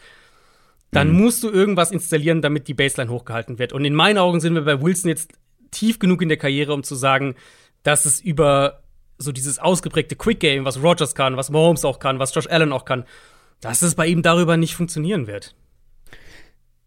dann 0.90 1.11
mhm. 1.11 1.21
musst 1.23 1.42
du 1.42 1.51
irgendwas 1.51 1.90
installieren, 1.90 2.42
damit 2.42 2.68
die 2.68 2.75
Baseline 2.75 3.11
hochgehalten 3.11 3.59
wird. 3.59 3.73
Und 3.73 3.85
in 3.85 3.95
meinen 3.95 4.18
Augen 4.18 4.40
sind 4.40 4.55
wir 4.55 4.62
bei 4.62 4.81
Wilson 4.83 5.09
jetzt 5.09 5.33
tief 5.71 5.99
genug 5.99 6.21
in 6.23 6.29
der 6.29 6.38
Karriere, 6.38 6.75
um 6.75 6.83
zu 6.83 6.95
sagen, 6.95 7.35
dass 7.83 8.05
es 8.05 8.21
über 8.21 8.82
so 9.18 9.33
dieses 9.33 9.59
ausgeprägte 9.59 10.16
Quick 10.16 10.40
Game, 10.40 10.64
was 10.64 10.83
Rogers 10.83 11.14
kann, 11.14 11.37
was 11.37 11.51
Mahomes 11.51 11.85
auch 11.85 11.98
kann, 11.98 12.18
was 12.18 12.35
Josh 12.35 12.48
Allen 12.48 12.72
auch 12.72 12.85
kann, 12.85 13.05
dass 13.61 13.83
es 13.83 13.94
bei 13.94 14.07
ihm 14.07 14.22
darüber 14.22 14.57
nicht 14.57 14.75
funktionieren 14.75 15.27
wird. 15.27 15.55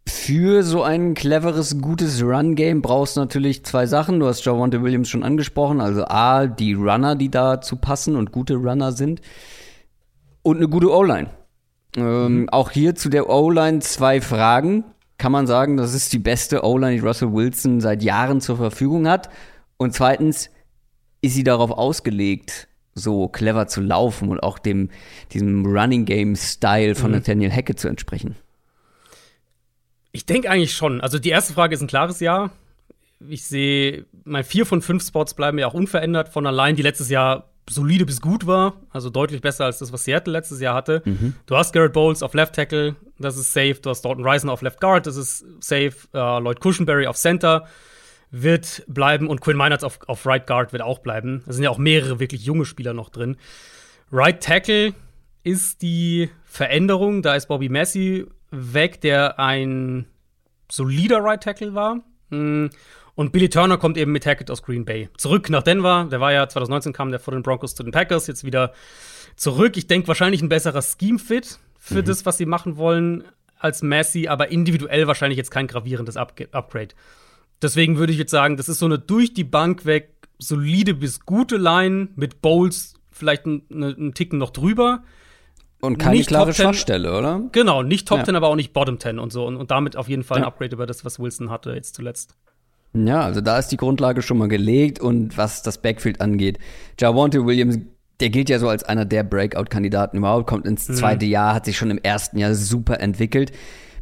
Für 0.07 0.61
so 0.61 0.83
ein 0.83 1.15
cleveres, 1.15 1.81
gutes 1.81 2.21
Run-Game 2.21 2.83
brauchst 2.83 3.17
du 3.17 3.21
natürlich 3.21 3.65
zwei 3.65 3.87
Sachen. 3.87 4.19
Du 4.19 4.27
hast 4.27 4.45
Javante 4.45 4.83
Williams 4.83 5.09
schon 5.09 5.23
angesprochen. 5.23 5.81
Also 5.81 6.05
A, 6.05 6.45
die 6.45 6.73
Runner, 6.73 7.15
die 7.15 7.31
dazu 7.31 7.75
passen 7.77 8.15
und 8.15 8.31
gute 8.31 8.55
Runner 8.55 8.91
sind. 8.91 9.21
Und 10.43 10.57
eine 10.57 10.67
gute 10.67 10.91
O-Line. 10.91 11.31
Ähm, 11.97 12.41
mhm. 12.41 12.49
Auch 12.49 12.69
hier 12.69 12.93
zu 12.93 13.09
der 13.09 13.29
O-Line 13.29 13.79
zwei 13.79 14.21
Fragen. 14.21 14.83
Kann 15.17 15.31
man 15.31 15.47
sagen, 15.47 15.75
das 15.75 15.95
ist 15.95 16.13
die 16.13 16.19
beste 16.19 16.63
O-Line, 16.63 16.93
die 16.93 17.07
Russell 17.07 17.33
Wilson 17.33 17.81
seit 17.81 18.03
Jahren 18.03 18.41
zur 18.41 18.57
Verfügung 18.57 19.07
hat. 19.07 19.29
Und 19.77 19.95
zweitens, 19.95 20.51
ist 21.25 21.33
sie 21.33 21.43
darauf 21.43 21.71
ausgelegt, 21.71 22.67
so 22.93 23.27
clever 23.27 23.67
zu 23.67 23.81
laufen 23.81 24.29
und 24.29 24.41
auch 24.41 24.57
dem, 24.57 24.89
diesem 25.31 25.65
Running 25.65 26.05
Game 26.05 26.35
Style 26.35 26.95
von 26.95 27.11
mhm. 27.11 27.17
Nathaniel 27.17 27.51
Hackett 27.51 27.79
zu 27.79 27.87
entsprechen? 27.87 28.35
Ich 30.11 30.25
denke 30.25 30.49
eigentlich 30.49 30.73
schon. 30.73 31.01
Also 31.01 31.19
die 31.19 31.29
erste 31.29 31.53
Frage 31.53 31.75
ist 31.75 31.81
ein 31.81 31.87
klares 31.87 32.19
Ja. 32.21 32.51
Ich 33.27 33.43
sehe, 33.43 34.05
mein 34.23 34.43
vier 34.43 34.65
von 34.65 34.81
fünf 34.81 35.05
Spots 35.05 35.33
bleiben 35.33 35.57
ja 35.57 35.67
auch 35.67 35.73
unverändert 35.73 36.29
von 36.29 36.45
allein, 36.47 36.75
die 36.75 36.81
letztes 36.81 37.09
Jahr 37.09 37.49
solide 37.69 38.05
bis 38.05 38.21
gut 38.21 38.45
war, 38.45 38.75
also 38.91 39.09
deutlich 39.09 39.41
besser 39.41 39.65
als 39.65 39.79
das, 39.79 39.91
was 39.91 40.03
Seattle 40.03 40.33
letztes 40.33 40.59
Jahr 40.59 40.75
hatte. 40.75 41.01
Mhm. 41.05 41.33
Du 41.45 41.55
hast 41.55 41.73
Garrett 41.73 41.93
Bowles 41.93 42.21
auf 42.21 42.33
Left 42.33 42.53
Tackle, 42.53 42.95
das 43.17 43.37
ist 43.37 43.53
safe. 43.53 43.75
Du 43.81 43.89
hast 43.89 44.03
Dalton 44.03 44.23
Reisner 44.23 44.51
auf 44.51 44.61
Left 44.61 44.79
Guard, 44.79 45.07
das 45.07 45.15
ist 45.15 45.45
safe. 45.59 45.93
Uh, 46.13 46.39
Lloyd 46.39 46.59
Cushenberry 46.59 47.07
auf 47.07 47.17
Center, 47.17 47.67
wird 48.31 48.83
bleiben 48.87 49.27
und 49.27 49.41
Quinn 49.41 49.57
Meinerts 49.57 49.83
auf, 49.83 49.99
auf 50.07 50.25
Right 50.25 50.45
Guard 50.47 50.73
wird 50.73 50.81
auch 50.81 50.99
bleiben. 50.99 51.43
Da 51.45 51.53
sind 51.53 51.63
ja 51.63 51.69
auch 51.69 51.77
mehrere 51.77 52.19
wirklich 52.19 52.43
junge 52.45 52.65
Spieler 52.65 52.93
noch 52.93 53.09
drin. 53.09 53.37
Right 54.11 54.41
Tackle 54.41 54.93
ist 55.43 55.81
die 55.81 56.29
Veränderung. 56.43 57.21
Da 57.21 57.35
ist 57.35 57.47
Bobby 57.47 57.69
Messi 57.69 58.25
weg, 58.51 59.01
der 59.01 59.39
ein 59.39 60.05
solider 60.69 61.19
Right 61.23 61.41
Tackle 61.41 61.73
war. 61.73 62.01
Mm, 62.29 62.67
und 63.15 63.31
Billy 63.31 63.49
Turner 63.49 63.77
kommt 63.77 63.97
eben 63.97 64.11
mit 64.11 64.25
Hackett 64.25 64.51
aus 64.51 64.61
Green 64.61 64.83
Bay. 64.83 65.09
Zurück 65.17 65.49
nach 65.49 65.63
Denver. 65.63 66.07
Der 66.11 66.19
war 66.19 66.33
ja 66.33 66.47
2019 66.47 66.91
kam 66.91 67.11
der 67.11 67.19
vor 67.19 67.33
den 67.33 67.43
Broncos 67.43 67.75
zu 67.75 67.83
den 67.83 67.91
Packers. 67.91 68.27
Jetzt 68.27 68.43
wieder 68.43 68.73
zurück. 69.37 69.77
Ich 69.77 69.87
denke 69.87 70.07
wahrscheinlich 70.09 70.41
ein 70.41 70.49
besserer 70.49 70.81
Scheme-Fit 70.81 71.59
für 71.79 72.01
mhm. 72.01 72.05
das, 72.05 72.25
was 72.25 72.37
sie 72.37 72.45
machen 72.45 72.77
wollen 72.77 73.23
als 73.57 73.81
Messi, 73.81 74.27
aber 74.27 74.49
individuell 74.49 75.07
wahrscheinlich 75.07 75.37
jetzt 75.37 75.51
kein 75.51 75.67
gravierendes 75.67 76.17
Up 76.17 76.33
Upgrade. 76.51 76.89
Deswegen 77.61 77.97
würde 77.97 78.11
ich 78.11 78.19
jetzt 78.19 78.31
sagen, 78.31 78.57
das 78.57 78.69
ist 78.69 78.79
so 78.79 78.85
eine 78.85 78.99
durch 78.99 79.33
die 79.33 79.43
Bank 79.43 79.85
weg 79.85 80.11
solide 80.37 80.93
bis 80.93 81.21
gute 81.21 81.57
Line 81.57 82.09
mit 82.15 82.41
Bowls 82.41 82.95
vielleicht 83.11 83.45
einen 83.45 84.13
Ticken 84.13 84.37
noch 84.39 84.51
drüber. 84.51 85.03
Und 85.81 85.97
keine 85.97 86.17
nicht 86.17 86.27
klare 86.27 86.53
Schwachstelle, 86.53 87.17
oder? 87.17 87.41
Genau, 87.51 87.83
nicht 87.83 88.07
Top 88.07 88.19
ja. 88.19 88.23
10, 88.25 88.35
aber 88.35 88.47
auch 88.47 88.55
nicht 88.55 88.73
Bottom 88.73 88.99
10 88.99 89.19
und 89.19 89.31
so. 89.31 89.45
Und, 89.45 89.55
und 89.55 89.71
damit 89.71 89.97
auf 89.97 90.09
jeden 90.09 90.23
Fall 90.23 90.39
ja. 90.39 90.43
ein 90.43 90.47
Upgrade 90.47 90.75
über 90.75 90.85
das, 90.85 91.05
was 91.05 91.19
Wilson 91.19 91.49
hatte 91.49 91.73
jetzt 91.73 91.95
zuletzt. 91.95 92.35
Ja, 92.93 93.21
also 93.21 93.41
da 93.41 93.57
ist 93.59 93.69
die 93.69 93.77
Grundlage 93.77 94.21
schon 94.21 94.37
mal 94.37 94.47
gelegt 94.47 94.99
und 94.99 95.37
was 95.37 95.63
das 95.63 95.81
Backfield 95.81 96.21
angeht, 96.21 96.59
Javonte 96.99 97.45
Williams, 97.45 97.79
der 98.21 98.29
gilt 98.29 98.49
ja 98.49 98.57
so 98.57 98.69
als 98.69 98.83
einer 98.83 99.03
der 99.03 99.23
Breakout-Kandidaten 99.23 100.17
überhaupt, 100.17 100.47
kommt 100.47 100.65
ins 100.65 100.87
mhm. 100.87 100.95
zweite 100.95 101.25
mhm. 101.25 101.31
Jahr, 101.31 101.53
hat 101.53 101.65
sich 101.65 101.77
schon 101.77 101.91
im 101.91 101.99
ersten 102.01 102.37
Jahr 102.37 102.55
super 102.55 103.01
entwickelt. 103.01 103.51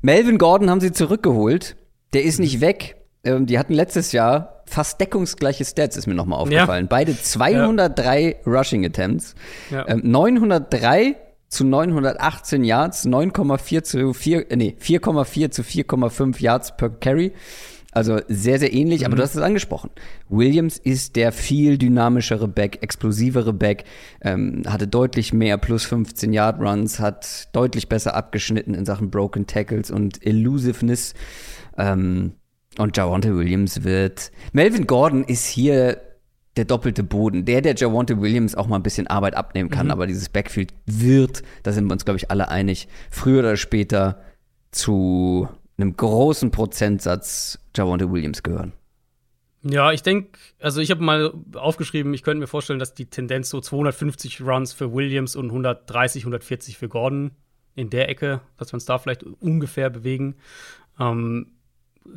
Melvin 0.02 0.38
Gordon 0.38 0.70
haben 0.70 0.80
sie 0.82 0.92
zurückgeholt, 0.92 1.76
der 2.13 2.24
ist 2.24 2.39
nicht 2.39 2.62
weg. 2.62 3.03
Ähm, 3.24 3.46
die 3.46 3.58
hatten 3.58 3.74
letztes 3.74 4.12
Jahr 4.12 4.64
fast 4.66 5.00
deckungsgleiche 5.00 5.64
Stats, 5.66 5.98
ist 5.98 6.08
mir 6.08 6.16
nochmal 6.16 6.40
aufgefallen. 6.40 6.86
Ja. 6.86 6.90
Beide 6.90 7.20
203 7.20 8.22
ja. 8.22 8.52
Rushing 8.52 8.86
Attempts, 8.86 9.36
ja. 9.72 9.88
ähm, 9.88 10.02
903 10.04 11.16
zu 11.48 11.64
918 11.66 12.64
Yards, 12.64 13.06
9,4 13.06 13.84
zu 13.84 14.14
4, 14.14 14.52
äh, 14.52 14.56
nee, 14.56 14.76
4,4 14.80 15.52
zu 15.52 15.62
4,5 15.62 16.42
Yards 16.42 16.76
per 16.76 16.90
Carry. 16.90 17.34
Also 17.94 18.20
sehr, 18.28 18.58
sehr 18.58 18.74
ähnlich, 18.74 19.02
mhm. 19.02 19.08
aber 19.08 19.18
du 19.18 19.24
hast 19.24 19.36
es 19.36 19.42
angesprochen. 19.42 19.92
Williams 20.28 20.80
ist 20.80 21.16
der 21.16 21.32
viel 21.32 21.78
dynamischere 21.78 22.48
Back, 22.48 22.80
explosivere 22.82 23.54
Back, 23.54 23.84
ähm, 24.22 24.64
hatte 24.68 24.88
deutlich 24.88 25.32
mehr 25.32 25.60
plus 25.60 25.86
15 25.86 26.34
Yard 26.34 26.60
Runs, 26.60 27.00
hat 27.00 27.56
deutlich 27.56 27.90
besser 27.90 28.16
abgeschnitten 28.16 28.74
in 28.74 28.86
Sachen 28.86 29.12
Broken 29.12 29.46
Tackles 29.46 29.92
und 29.92 30.26
Elusiveness. 30.26 31.14
Ähm, 31.78 32.34
und 32.78 32.98
Javonte 32.98 33.36
Williams 33.36 33.84
wird. 33.84 34.32
Melvin 34.52 34.88
Gordon 34.88 35.24
ist 35.24 35.48
hier 35.48 36.02
der 36.56 36.66
doppelte 36.66 37.04
Boden. 37.04 37.46
Der, 37.46 37.62
der 37.62 37.76
Javonte 37.76 38.22
Williams 38.22 38.56
auch 38.56 38.68
mal 38.68 38.76
ein 38.78 38.84
bisschen 38.84 39.08
Arbeit 39.08 39.36
abnehmen 39.36 39.70
kann, 39.70 39.88
mhm. 39.88 39.92
aber 39.92 40.08
dieses 40.08 40.30
Backfield 40.30 40.74
wird, 40.86 41.44
da 41.64 41.72
sind 41.72 41.86
wir 41.86 41.94
uns, 41.94 42.06
glaube 42.06 42.18
ich, 42.18 42.30
alle 42.30 42.50
einig, 42.50 42.88
früher 43.10 43.40
oder 43.40 43.58
später 43.58 44.22
zu 44.72 45.48
einem 45.78 45.96
großen 45.98 46.52
Prozentsatz 46.52 47.60
Javonte 47.76 48.12
Williams 48.12 48.44
gehören. 48.44 48.74
Ja, 49.64 49.94
ich 49.94 50.04
denke, 50.04 50.38
also 50.60 50.82
ich 50.82 50.92
habe 50.92 51.02
mal 51.02 51.34
aufgeschrieben, 51.56 52.14
ich 52.14 52.24
könnte 52.24 52.42
mir 52.42 52.48
vorstellen, 52.48 52.80
dass 52.80 52.94
die 52.94 53.06
Tendenz 53.06 53.50
so 53.50 53.62
250 53.62 54.42
Runs 54.42 54.74
für 54.74 54.94
Williams 54.94 55.38
und 55.38 55.46
130, 55.46 56.24
140 56.24 56.78
für 56.78 56.90
Gordon 56.90 57.32
in 57.74 57.90
der 57.90 58.10
Ecke, 58.10 58.42
dass 58.58 58.72
wir 58.72 58.76
uns 58.76 58.86
da 58.86 58.98
vielleicht 58.98 59.24
ungefähr 59.24 59.90
bewegen. 59.90 60.36
Ähm, 61.00 61.48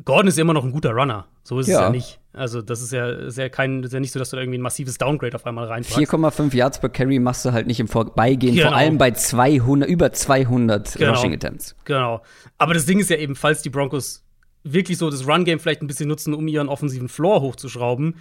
Gordon 0.03 0.27
ist 0.27 0.37
immer 0.37 0.53
noch 0.53 0.63
ein 0.63 0.71
guter 0.71 0.91
Runner. 0.91 1.27
So 1.43 1.59
ist 1.59 1.67
ja. 1.67 1.75
es 1.75 1.81
ja 1.81 1.89
nicht. 1.89 2.19
Also, 2.33 2.61
das 2.61 2.81
ist 2.81 2.91
ja, 2.91 3.09
ist 3.09 3.37
ja 3.37 3.49
kein, 3.49 3.83
ist 3.83 3.93
ja 3.93 3.99
nicht 3.99 4.11
so, 4.11 4.19
dass 4.19 4.29
du 4.29 4.35
da 4.35 4.41
irgendwie 4.41 4.59
ein 4.59 4.61
massives 4.61 4.97
Downgrade 4.97 5.35
auf 5.35 5.45
einmal 5.45 5.65
reinpackst. 5.65 5.97
4,5 5.97 6.55
Yards 6.55 6.79
per 6.79 6.89
Carry 6.89 7.19
machst 7.19 7.45
du 7.45 7.51
halt 7.51 7.67
nicht 7.67 7.79
im 7.79 7.87
Vorbeigehen, 7.87 8.55
genau. 8.55 8.69
vor 8.69 8.77
allem 8.77 8.97
bei 8.97 9.11
200, 9.11 9.89
über 9.89 10.11
200 10.11 10.93
genau. 10.93 11.13
Rushing 11.13 11.33
Attempts. 11.33 11.75
Genau. 11.85 12.21
Aber 12.57 12.73
das 12.73 12.85
Ding 12.85 12.99
ist 12.99 13.09
ja 13.09 13.17
eben, 13.17 13.35
falls 13.35 13.61
die 13.61 13.69
Broncos 13.69 14.23
wirklich 14.63 14.97
so 14.97 15.09
das 15.09 15.27
Run-Game 15.27 15.59
vielleicht 15.59 15.81
ein 15.81 15.87
bisschen 15.87 16.09
nutzen, 16.09 16.33
um 16.33 16.47
ihren 16.47 16.67
offensiven 16.67 17.07
Floor 17.07 17.41
hochzuschrauben, 17.41 18.15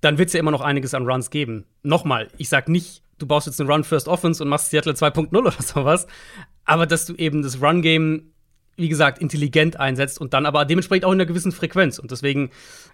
dann 0.00 0.18
wird 0.18 0.28
es 0.28 0.34
ja 0.34 0.40
immer 0.40 0.52
noch 0.52 0.60
einiges 0.60 0.94
an 0.94 1.04
Runs 1.06 1.30
geben. 1.30 1.64
Nochmal, 1.82 2.28
ich 2.36 2.48
sag 2.48 2.68
nicht, 2.68 3.02
du 3.18 3.26
baust 3.26 3.46
jetzt 3.46 3.60
eine 3.60 3.70
Run-First-Offense 3.70 4.42
und 4.42 4.48
machst 4.48 4.70
Seattle 4.70 4.92
2.0 4.92 5.36
oder 5.36 5.50
sowas, 5.58 6.06
aber 6.64 6.86
dass 6.86 7.06
du 7.06 7.14
eben 7.14 7.42
das 7.42 7.60
Run-Game 7.60 8.30
wie 8.78 8.88
gesagt, 8.88 9.18
intelligent 9.18 9.78
einsetzt 9.78 10.20
und 10.20 10.32
dann 10.32 10.46
aber 10.46 10.64
dementsprechend 10.64 11.04
auch 11.04 11.12
in 11.12 11.16
einer 11.16 11.26
gewissen 11.26 11.52
Frequenz. 11.52 11.98
Und 11.98 12.10
deswegen, 12.10 12.50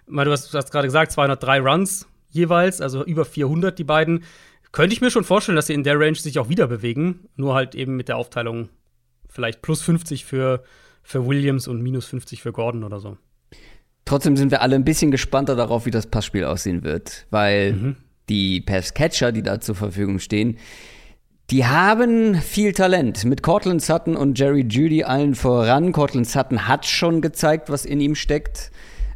du 0.07 0.31
hast, 0.31 0.53
hast 0.53 0.71
gerade 0.71 0.87
gesagt, 0.87 1.11
203 1.11 1.59
Runs 1.59 2.07
jeweils, 2.29 2.81
also 2.81 3.05
über 3.05 3.23
400 3.23 3.77
die 3.77 3.83
beiden. 3.83 4.23
Könnte 4.71 4.93
ich 4.93 4.99
mir 4.99 5.11
schon 5.11 5.23
vorstellen, 5.23 5.55
dass 5.55 5.67
sie 5.67 5.73
in 5.73 5.83
der 5.83 5.97
Range 5.97 6.15
sich 6.15 6.37
auch 6.37 6.49
wieder 6.49 6.67
bewegen, 6.67 7.29
nur 7.35 7.53
halt 7.53 7.75
eben 7.75 7.95
mit 7.95 8.09
der 8.09 8.17
Aufteilung 8.17 8.69
vielleicht 9.29 9.61
plus 9.61 9.81
50 9.81 10.25
für, 10.25 10.63
für 11.01 11.25
Williams 11.25 11.67
und 11.67 11.81
minus 11.81 12.05
50 12.07 12.41
für 12.41 12.51
Gordon 12.51 12.83
oder 12.83 12.99
so. 12.99 13.17
Trotzdem 14.05 14.37
sind 14.37 14.51
wir 14.51 14.61
alle 14.61 14.75
ein 14.75 14.83
bisschen 14.83 15.11
gespannter 15.11 15.55
darauf, 15.55 15.85
wie 15.85 15.91
das 15.91 16.07
Passspiel 16.07 16.43
aussehen 16.43 16.83
wird, 16.83 17.25
weil 17.29 17.73
mhm. 17.73 17.95
die 18.27 18.61
Pass-Catcher, 18.61 19.31
die 19.31 19.41
da 19.41 19.61
zur 19.61 19.75
Verfügung 19.75 20.19
stehen, 20.19 20.57
die 21.51 21.65
haben 21.65 22.35
viel 22.35 22.73
Talent. 22.73 23.23
Mit 23.25 23.43
Cortland 23.43 23.81
Sutton 23.81 24.15
und 24.15 24.39
Jerry 24.39 24.65
Judy 24.67 25.03
allen 25.03 25.35
voran. 25.35 25.91
Cortland 25.91 26.27
Sutton 26.27 26.67
hat 26.67 26.85
schon 26.85 27.21
gezeigt, 27.21 27.69
was 27.69 27.85
in 27.85 28.01
ihm 28.01 28.15
steckt. 28.15 28.71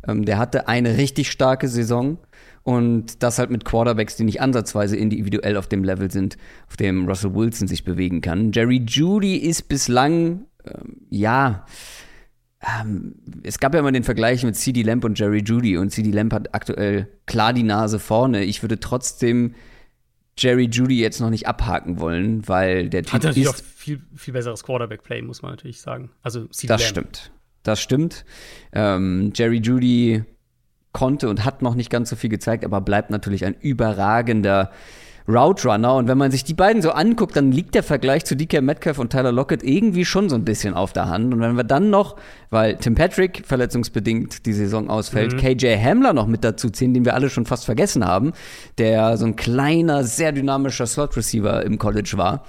Ähm, 0.08 0.26
der 0.26 0.38
hatte 0.38 0.68
eine 0.68 0.98
richtig 0.98 1.32
starke 1.32 1.68
Saison. 1.68 2.20
Und 2.64 3.24
das 3.24 3.40
halt 3.40 3.50
mit 3.50 3.66
Quarterbacks, 3.66 4.16
die 4.16 4.26
nicht 4.26 4.42
ansatzweise 4.42 4.96
individuell 4.96 5.58
auf 5.58 5.68
dem 5.68 5.84
Level 5.84 6.12
sind, 6.12 6.38
auf 6.68 6.78
dem 6.78 7.08
Russell 7.08 7.34
Wilson 7.34 7.68
sich 7.68 7.84
bewegen 7.84 8.22
kann. 8.22 8.52
Jerry 8.52 8.84
Judy 8.86 9.38
ist 9.38 9.68
bislang, 9.68 10.46
ähm, 10.66 10.98
ja, 11.10 11.66
ähm, 12.62 13.16
es 13.44 13.60
gab 13.60 13.74
ja 13.74 13.80
immer 13.80 13.92
den 13.92 14.04
Vergleich 14.04 14.44
mit 14.44 14.56
CD 14.56 14.84
Lamp 14.84 15.04
und 15.04 15.18
Jerry 15.18 15.42
Judy. 15.44 15.78
Und 15.78 15.92
CD 15.92 16.12
Lamp 16.12 16.34
hat 16.34 16.54
aktuell 16.54 17.08
klar 17.26 17.54
die 17.54 17.64
Nase 17.64 17.98
vorne. 17.98 18.44
Ich 18.44 18.62
würde 18.62 18.80
trotzdem 18.80 19.56
Jerry 20.40 20.70
Judy 20.72 21.00
jetzt 21.00 21.20
noch 21.20 21.30
nicht 21.30 21.48
abhaken 21.48 22.00
wollen, 22.00 22.48
weil 22.48 22.90
der 22.90 23.04
Typ 23.04 23.14
Hat 23.14 23.24
natürlich 23.24 23.50
auch 23.50 23.56
viel, 23.56 24.02
viel 24.16 24.34
besseres 24.34 24.64
Quarterback-Play, 24.64 25.22
muss 25.22 25.42
man 25.42 25.52
natürlich 25.52 25.82
sagen. 25.82 26.12
Also 26.24 26.46
das 26.46 26.64
Lamb. 26.64 26.82
stimmt. 26.82 27.32
Das 27.64 27.82
stimmt. 27.82 28.26
Ähm, 28.72 29.32
Jerry 29.36 29.58
Judy 29.58 30.24
konnte 30.94 31.30
und 31.30 31.46
hat 31.46 31.62
noch 31.62 31.76
nicht 31.76 31.90
ganz 31.90 32.10
so 32.10 32.16
viel 32.16 32.30
gezeigt, 32.30 32.64
aber 32.64 32.82
bleibt 32.82 33.10
natürlich 33.10 33.46
ein 33.46 33.54
überragender 33.54 34.72
Route 35.30 35.68
Runner. 35.68 35.96
Und 35.96 36.08
wenn 36.08 36.18
man 36.18 36.32
sich 36.32 36.44
die 36.44 36.56
beiden 36.56 36.82
so 36.82 36.92
anguckt, 36.92 37.36
dann 37.36 37.52
liegt 37.52 37.76
der 37.76 37.84
Vergleich 37.84 38.26
zu 38.26 38.36
DK 38.36 38.62
Metcalf 38.62 38.98
und 38.98 39.12
Tyler 39.12 39.32
Lockett 39.32 39.64
irgendwie 39.64 40.04
schon 40.04 40.28
so 40.28 40.36
ein 40.36 40.44
bisschen 40.44 40.74
auf 40.74 40.92
der 40.92 41.08
Hand. 41.08 41.34
Und 41.34 41.40
wenn 41.40 41.56
wir 41.56 41.64
dann 41.64 41.90
noch, 41.92 42.16
weil 42.50 42.78
Tim 42.78 42.96
Patrick 42.96 43.44
verletzungsbedingt 43.46 44.46
die 44.48 44.54
Saison 44.54 44.90
ausfällt, 44.90 45.34
mhm. 45.34 45.38
KJ 45.38 45.78
Hamler 45.78 46.14
noch 46.14 46.26
mit 46.26 46.44
dazu 46.44 46.70
ziehen, 46.70 46.94
den 46.94 47.06
wir 47.06 47.14
alle 47.14 47.30
schon 47.30 47.46
fast 47.46 47.66
vergessen 47.66 48.06
haben, 48.06 48.34
der 48.80 49.18
so 49.18 49.26
ein 49.26 49.36
kleiner, 49.36 50.04
sehr 50.04 50.32
dynamischer 50.32 50.88
Slot 50.88 51.16
Receiver 51.16 51.64
im 51.64 51.78
College 51.78 52.14
war, 52.16 52.44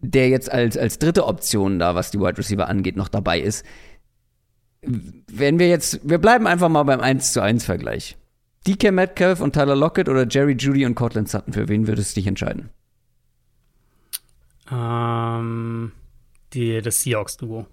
der 0.00 0.28
jetzt 0.28 0.52
als, 0.52 0.76
als 0.76 0.98
dritte 0.98 1.26
Option 1.26 1.78
da, 1.78 1.94
was 1.94 2.10
die 2.10 2.20
Wide 2.20 2.36
Receiver 2.36 2.68
angeht, 2.68 2.96
noch 2.96 3.08
dabei 3.08 3.40
ist. 3.40 3.64
Wenn 4.82 5.58
wir 5.58 5.68
jetzt, 5.68 6.00
wir 6.02 6.18
bleiben 6.18 6.46
einfach 6.46 6.68
mal 6.68 6.82
beim 6.82 7.00
1 7.00 7.32
zu 7.32 7.40
1 7.40 7.64
Vergleich. 7.64 8.16
DK 8.66 8.92
Metcalf 8.92 9.40
und 9.40 9.54
Tyler 9.54 9.76
Lockett 9.76 10.08
oder 10.08 10.26
Jerry 10.28 10.56
Judy 10.58 10.86
und 10.86 10.94
Cortland 10.94 11.28
Sutton? 11.28 11.52
Für 11.52 11.68
wen 11.68 11.86
würdest 11.86 12.16
du 12.16 12.20
dich 12.20 12.26
entscheiden? 12.26 12.70
Ähm, 14.70 15.92
die, 16.52 16.80
das 16.80 17.00
Seahawks-Duo. 17.02 17.66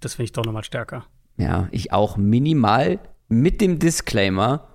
Das 0.00 0.14
finde 0.14 0.24
ich 0.24 0.32
doch 0.32 0.44
nochmal 0.44 0.64
stärker. 0.64 1.06
Ja, 1.36 1.68
ich 1.70 1.92
auch 1.92 2.16
minimal 2.16 2.98
mit 3.28 3.60
dem 3.60 3.78
Disclaimer. 3.78 4.68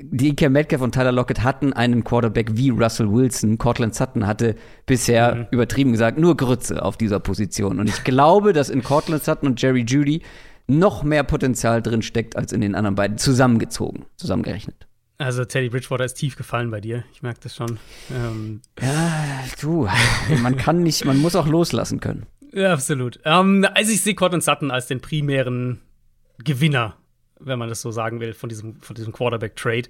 DK 0.00 0.50
Metcalf 0.50 0.82
und 0.82 0.92
Tyler 0.92 1.12
Lockett 1.12 1.42
hatten 1.42 1.72
einen 1.72 2.02
Quarterback 2.02 2.56
wie 2.56 2.70
Russell 2.70 3.10
Wilson. 3.10 3.58
Cortland 3.58 3.94
Sutton 3.94 4.26
hatte 4.26 4.56
bisher, 4.86 5.34
mhm. 5.34 5.46
übertrieben 5.50 5.92
gesagt, 5.92 6.18
nur 6.18 6.36
Grütze 6.36 6.82
auf 6.82 6.96
dieser 6.96 7.20
Position. 7.20 7.78
Und 7.78 7.88
ich 7.88 8.02
glaube, 8.02 8.52
dass 8.52 8.70
in 8.70 8.82
Cortland 8.82 9.22
Sutton 9.22 9.50
und 9.50 9.62
Jerry 9.62 9.84
Judy 9.86 10.22
noch 10.66 11.02
mehr 11.02 11.24
Potenzial 11.24 11.82
drin 11.82 12.02
steckt 12.02 12.36
als 12.36 12.52
in 12.52 12.60
den 12.60 12.74
anderen 12.74 12.94
beiden 12.94 13.18
zusammengezogen, 13.18 14.06
zusammengerechnet. 14.16 14.86
Also 15.18 15.44
Teddy 15.44 15.68
Bridgewater 15.68 16.04
ist 16.04 16.14
tief 16.14 16.36
gefallen 16.36 16.70
bei 16.70 16.80
dir. 16.80 17.04
Ich 17.12 17.22
merke 17.22 17.40
das 17.42 17.54
schon. 17.54 17.78
Ähm. 18.12 18.62
Ja, 18.80 19.44
du, 19.60 19.88
man 20.42 20.56
kann 20.56 20.82
nicht, 20.82 21.04
man 21.04 21.18
muss 21.18 21.36
auch 21.36 21.46
loslassen 21.46 22.00
können. 22.00 22.26
Ja, 22.52 22.72
absolut. 22.72 23.20
Ähm, 23.24 23.66
also 23.74 23.92
ich 23.92 24.00
sehe 24.00 24.14
Cortland 24.14 24.42
Sutton 24.42 24.70
als 24.70 24.86
den 24.86 25.00
primären 25.00 25.80
Gewinner, 26.42 26.96
wenn 27.38 27.58
man 27.58 27.68
das 27.68 27.80
so 27.80 27.90
sagen 27.90 28.20
will, 28.20 28.32
von 28.32 28.48
diesem, 28.48 28.80
von 28.80 28.94
diesem 28.94 29.12
Quarterback-Trade 29.12 29.88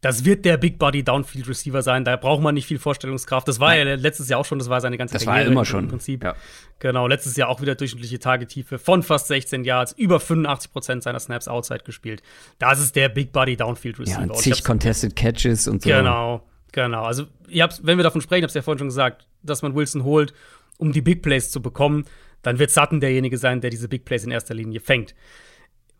das 0.00 0.24
wird 0.24 0.44
der 0.44 0.56
Big 0.56 0.78
Body 0.78 1.02
Downfield 1.02 1.48
Receiver 1.48 1.82
sein. 1.82 2.04
Da 2.04 2.16
braucht 2.16 2.42
man 2.42 2.54
nicht 2.54 2.66
viel 2.66 2.78
Vorstellungskraft. 2.78 3.48
Das 3.48 3.60
war 3.60 3.70
Nein. 3.70 3.86
ja 3.86 3.94
letztes 3.94 4.28
Jahr 4.28 4.40
auch 4.40 4.44
schon, 4.44 4.58
das 4.58 4.68
war 4.68 4.80
seine 4.80 4.98
ganze 4.98 5.14
das 5.14 5.24
Karriere 5.24 5.46
war 5.46 5.52
immer 5.52 5.64
schon. 5.64 5.84
im 5.84 5.90
Prinzip. 5.90 6.22
Ja. 6.22 6.34
Genau, 6.78 7.06
letztes 7.06 7.36
Jahr 7.36 7.48
auch 7.48 7.60
wieder 7.60 7.74
durchschnittliche 7.74 8.18
Tagetiefe 8.18 8.78
von 8.78 9.02
fast 9.02 9.28
16 9.28 9.64
Yards, 9.64 9.92
über 9.92 10.20
85 10.20 10.72
Prozent 10.72 11.02
seiner 11.02 11.18
Snaps 11.18 11.48
outside 11.48 11.80
gespielt. 11.84 12.22
Das 12.58 12.80
ist 12.80 12.94
der 12.96 13.08
Big 13.08 13.32
Body 13.32 13.56
Downfield 13.56 13.98
Receiver. 13.98 14.20
Ja, 14.20 14.26
und 14.26 14.36
zig 14.36 14.62
Contested 14.62 15.16
Catches 15.16 15.66
und 15.68 15.82
so. 15.82 15.88
Genau, 15.88 16.42
genau. 16.72 17.04
Also, 17.04 17.26
wenn 17.48 17.96
wir 17.98 18.04
davon 18.04 18.20
sprechen, 18.20 18.40
ich 18.40 18.44
hab's 18.44 18.54
ja 18.54 18.62
vorhin 18.62 18.78
schon 18.78 18.88
gesagt, 18.88 19.26
dass 19.42 19.62
man 19.62 19.74
Wilson 19.74 20.04
holt, 20.04 20.34
um 20.78 20.92
die 20.92 21.00
Big 21.00 21.22
Plays 21.22 21.50
zu 21.50 21.62
bekommen 21.62 22.04
dann 22.46 22.60
wird 22.60 22.70
Sutton 22.70 23.00
derjenige 23.00 23.38
sein, 23.38 23.60
der 23.60 23.70
diese 23.70 23.88
Big 23.88 24.04
Plays 24.04 24.22
in 24.22 24.30
erster 24.30 24.54
Linie 24.54 24.78
fängt. 24.78 25.16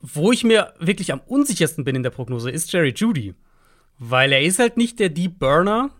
Wo 0.01 0.31
ich 0.31 0.45
mir 0.45 0.75
wirklich 0.79 1.13
am 1.13 1.21
unsichersten 1.27 1.83
bin 1.83 1.97
in 1.97 2.05
der 2.05 2.11
Prognose, 2.11 2.53
ist 2.53 2.73
Jerry 2.73 2.93
Judy. 2.95 3.35
Weil 3.99 4.33
er 4.33 4.43
ist 4.43 4.59
halt 4.59 4.77
nicht 4.77 5.01
der 5.01 5.09
Deep 5.09 5.39
Burner. 5.39 5.91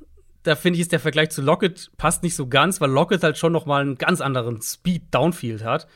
Da 0.43 0.55
finde 0.55 0.77
ich, 0.77 0.83
ist 0.83 0.93
der 0.93 1.01
Vergleich 1.01 1.31
zu 1.31 1.43
Lockett 1.43 1.91
passt 1.97 2.23
nicht 2.23 2.37
so 2.37 2.47
ganz, 2.47 2.81
weil 2.81 2.91
Lockett 2.91 3.23
halt 3.23 3.37
schon 3.37 3.53
noch 3.53 3.67
mal 3.67 3.83
einen 3.83 3.97
ganz 3.97 4.21
anderen 4.21 4.61
Speed 4.63 5.03
Downfield 5.11 5.65
hat. 5.65 5.89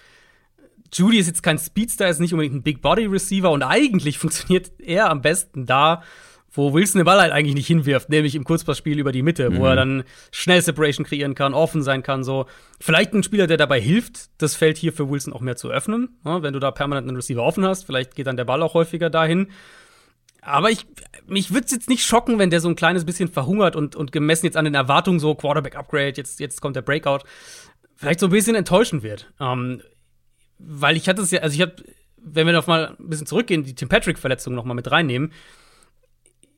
Judy 0.92 1.18
ist 1.18 1.28
jetzt 1.28 1.42
kein 1.42 1.58
Speedster, 1.58 2.08
ist 2.08 2.18
nicht 2.18 2.32
unbedingt 2.32 2.56
ein 2.56 2.62
Big 2.62 2.82
Body 2.82 3.06
Receiver 3.06 3.50
und 3.50 3.62
eigentlich 3.62 4.18
funktioniert 4.18 4.72
er 4.78 5.10
am 5.10 5.22
besten 5.22 5.66
da, 5.66 6.02
wo 6.52 6.72
Wilson 6.72 6.98
den 6.98 7.04
Ball 7.04 7.20
halt 7.20 7.32
eigentlich 7.32 7.54
nicht 7.54 7.68
hinwirft, 7.68 8.08
nämlich 8.08 8.34
im 8.34 8.42
Kurzpassspiel 8.42 8.98
über 8.98 9.12
die 9.12 9.22
Mitte, 9.22 9.50
mhm. 9.50 9.58
wo 9.58 9.66
er 9.66 9.76
dann 9.76 10.02
schnell 10.32 10.60
Separation 10.60 11.06
kreieren 11.06 11.36
kann, 11.36 11.54
offen 11.54 11.82
sein 11.82 12.02
kann, 12.02 12.24
so. 12.24 12.46
Vielleicht 12.80 13.12
ein 13.12 13.22
Spieler, 13.22 13.46
der 13.46 13.56
dabei 13.56 13.80
hilft, 13.80 14.30
das 14.38 14.56
Feld 14.56 14.76
hier 14.76 14.92
für 14.92 15.08
Wilson 15.08 15.32
auch 15.32 15.42
mehr 15.42 15.56
zu 15.56 15.70
öffnen. 15.70 16.18
Ja, 16.24 16.42
wenn 16.42 16.52
du 16.52 16.58
da 16.58 16.72
permanent 16.72 17.06
einen 17.06 17.16
Receiver 17.16 17.42
offen 17.42 17.64
hast, 17.64 17.84
vielleicht 17.84 18.16
geht 18.16 18.26
dann 18.26 18.36
der 18.36 18.44
Ball 18.44 18.62
auch 18.62 18.74
häufiger 18.74 19.10
dahin. 19.10 19.48
Aber 20.42 20.70
ich, 20.70 20.86
mich 21.26 21.52
würde 21.52 21.66
es 21.66 21.72
jetzt 21.72 21.88
nicht 21.88 22.04
schocken, 22.04 22.38
wenn 22.38 22.50
der 22.50 22.60
so 22.60 22.68
ein 22.68 22.76
kleines 22.76 23.04
bisschen 23.04 23.28
verhungert 23.28 23.76
und, 23.76 23.94
und 23.96 24.12
gemessen 24.12 24.46
jetzt 24.46 24.56
an 24.56 24.64
den 24.64 24.74
Erwartungen 24.74 25.20
so 25.20 25.34
Quarterback-Upgrade, 25.34 26.14
jetzt, 26.16 26.40
jetzt 26.40 26.60
kommt 26.60 26.76
der 26.76 26.82
Breakout, 26.82 27.20
vielleicht 27.96 28.20
so 28.20 28.26
ein 28.26 28.32
bisschen 28.32 28.56
enttäuschen 28.56 29.02
wird. 29.02 29.32
Ähm, 29.38 29.82
weil 30.58 30.96
ich 30.96 31.08
hatte 31.08 31.22
es 31.22 31.30
ja, 31.30 31.40
also 31.40 31.54
ich 31.54 31.60
habe, 31.60 31.76
wenn 32.16 32.46
wir 32.46 32.52
noch 32.52 32.66
mal 32.66 32.96
ein 32.98 33.08
bisschen 33.08 33.26
zurückgehen, 33.26 33.64
die 33.64 33.74
Tim 33.74 33.88
Patrick-Verletzung 33.88 34.54
noch 34.54 34.64
mal 34.64 34.74
mit 34.74 34.90
reinnehmen, 34.90 35.32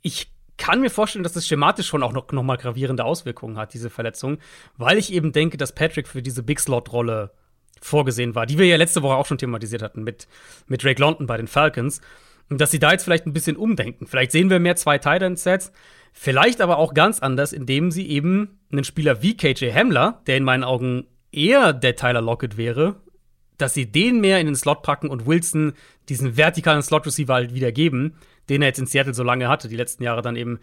ich 0.03 0.33
kann 0.59 0.81
mir 0.81 0.91
vorstellen, 0.91 1.25
dass 1.25 1.33
das 1.33 1.47
schematisch 1.47 1.87
schon 1.87 2.03
auch 2.03 2.13
noch, 2.13 2.31
noch 2.31 2.43
mal 2.43 2.57
gravierende 2.57 3.05
Auswirkungen 3.05 3.59
hat, 3.59 3.75
diese 3.75 3.91
Verletzung, 3.91 4.39
weil 4.77 4.99
ich 4.99 5.13
eben 5.13 5.33
denke, 5.33 5.57
dass 5.57 5.75
Patrick 5.75 6.07
für 6.07 6.23
diese 6.23 6.43
Big 6.43 6.61
Slot-Rolle 6.61 7.33
vorgesehen 7.81 8.35
war, 8.35 8.47
die 8.47 8.59
wir 8.59 8.67
ja 8.67 8.77
letzte 8.77 9.03
Woche 9.03 9.17
auch 9.17 9.27
schon 9.27 9.39
thematisiert 9.39 9.83
hatten 9.83 10.05
mit, 10.05 10.29
mit 10.67 10.85
Drake 10.85 11.01
London 11.01 11.27
bei 11.27 11.37
den 11.37 11.49
Falcons. 11.49 12.01
Und 12.49 12.61
dass 12.61 12.71
sie 12.71 12.79
da 12.79 12.93
jetzt 12.93 13.05
vielleicht 13.05 13.27
ein 13.27 13.33
bisschen 13.33 13.57
umdenken. 13.57 14.07
Vielleicht 14.07 14.33
sehen 14.33 14.51
wir 14.51 14.59
mehr 14.59 14.77
zwei 14.77 14.99
Titan-Sets, 14.99 15.73
vielleicht 16.13 16.61
aber 16.61 16.79
auch 16.79 16.95
ganz 16.95 17.21
anders, 17.21 17.53
indem 17.53 17.91
sie 17.91 18.09
eben 18.09 18.61
einen 18.71 18.85
Spieler 18.85 19.23
wie 19.23 19.37
KJ 19.37 19.73
Hamler, 19.73 20.21
der 20.27 20.37
in 20.37 20.45
meinen 20.45 20.65
Augen 20.65 21.07
eher 21.31 21.73
der 21.73 21.97
Tyler 21.97 22.21
Lockett 22.21 22.57
wäre, 22.57 22.97
dass 23.59 23.75
sie 23.75 23.91
den 23.91 24.21
mehr 24.21 24.41
in 24.41 24.47
den 24.47 24.57
Slot 24.57 24.83
packen 24.83 25.09
und 25.09 25.27
Wilson 25.27 25.73
diesen 26.09 26.37
vertikalen 26.37 26.83
Slot-Receiver 26.83 27.33
halt 27.33 27.55
wieder 27.55 27.73
geben, 27.73 28.17
den 28.49 28.61
er 28.61 28.69
jetzt 28.69 28.81
in 28.81 28.87
Seattle 28.87 29.15
so 29.15 29.23
lange 29.23 29.49
hatte, 29.49 29.69
die 29.69 29.77
letzten 29.77 30.03
Jahre 30.03 30.21
dann 30.21 30.37
eben 30.37 30.59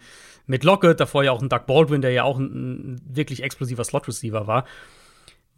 mit 0.46 0.64
Lockett, 0.64 1.00
davor 1.00 1.24
ja 1.24 1.32
auch 1.32 1.42
ein 1.42 1.48
Doug 1.48 1.66
Baldwin, 1.66 2.02
der 2.02 2.12
ja 2.12 2.24
auch 2.24 2.38
ein, 2.38 2.94
ein 2.94 3.00
wirklich 3.04 3.42
explosiver 3.42 3.84
Slot-Receiver 3.84 4.46
war. 4.46 4.66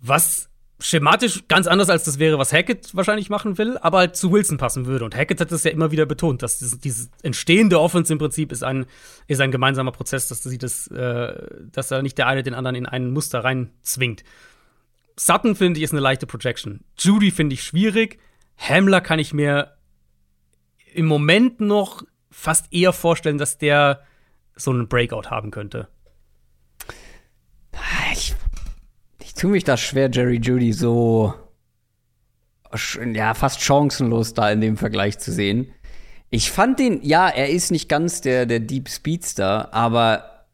Was 0.01 0.52
schematisch 0.83 1.45
ganz 1.49 1.67
anders 1.67 1.89
als 1.89 2.05
das 2.05 2.19
wäre, 2.19 2.39
was 2.39 2.53
Hackett 2.53 2.95
wahrscheinlich 2.95 3.31
machen 3.31 3.57
will, 3.57 3.79
aber 3.79 3.99
halt 3.99 4.17
zu 4.17 4.33
Wilson 4.33 4.59
passen 4.59 4.87
würde. 4.87 5.05
Und 5.05 5.17
Hackett 5.17 5.41
hat 5.41 5.53
das 5.53 5.65
ja 5.65 5.71
immer 5.71 5.91
wieder 5.91 6.07
betont, 6.07 6.43
dass 6.43 6.59
dieses, 6.59 6.79
dieses 6.81 7.11
entstehende 7.23 7.81
Offense 7.81 8.13
im 8.13 8.19
Prinzip 8.19 8.53
ist 8.53 8.65
ein, 8.65 8.87
ist 9.29 9.41
ein 9.41 9.53
gemeinsamer 9.53 9.93
Prozess, 9.93 10.29
dass 10.29 10.43
sie 10.43 10.59
das, 10.59 10.89
äh, 10.89 11.35
dass 11.71 11.89
da 11.89 12.03
nicht 12.03 12.19
der 12.19 12.27
eine 12.27 12.43
den 12.43 12.55
anderen 12.55 12.75
in 12.75 12.87
ein 12.87 13.11
Muster 13.13 13.45
reinzwingt. 13.45 14.25
Sutton 15.17 15.55
finde 15.55 15.79
ich 15.79 15.85
ist 15.85 15.93
eine 15.93 16.01
leichte 16.01 16.27
Projection. 16.27 16.81
Judy 16.99 17.31
finde 17.31 17.55
ich 17.55 17.63
schwierig. 17.63 18.19
Hamler 18.57 19.01
kann 19.01 19.19
ich 19.19 19.33
mir 19.33 19.77
im 20.93 21.07
Moment 21.07 21.61
noch 21.61 22.03
fast 22.31 22.73
eher 22.73 22.93
vorstellen, 22.93 23.39
dass 23.39 23.59
der 23.59 24.03
so 24.57 24.71
einen 24.71 24.89
Breakout 24.89 25.31
haben 25.31 25.51
könnte. 25.51 25.89
Ich 28.13 28.35
ich 29.25 29.32
tue 29.43 29.51
mich 29.51 29.65
da 29.65 29.77
schwer, 29.77 30.09
Jerry 30.09 30.37
Judy 30.41 30.73
so 30.73 31.35
ja, 33.13 33.35
fast 33.35 33.61
chancenlos 33.61 34.35
da 34.35 34.53
in 34.53 34.61
dem 34.61 34.77
Vergleich 34.77 35.19
zu 35.19 35.33
sehen. 35.33 35.73
Ich 36.31 36.53
fand 36.53 36.79
den, 36.79 37.03
ja, 37.03 37.29
er 37.29 37.51
ist 37.51 37.73
nicht 37.73 37.89
ganz 37.89 38.21
der, 38.21 38.47
der 38.47 38.61
Deep 38.61 38.89
Speedster, 38.89 39.75
aber 39.75 40.47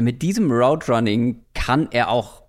mit 0.00 0.22
diesem 0.22 0.52
Route 0.52 0.92
Running 0.92 1.42
kann 1.52 1.88
er 1.90 2.10
auch, 2.10 2.44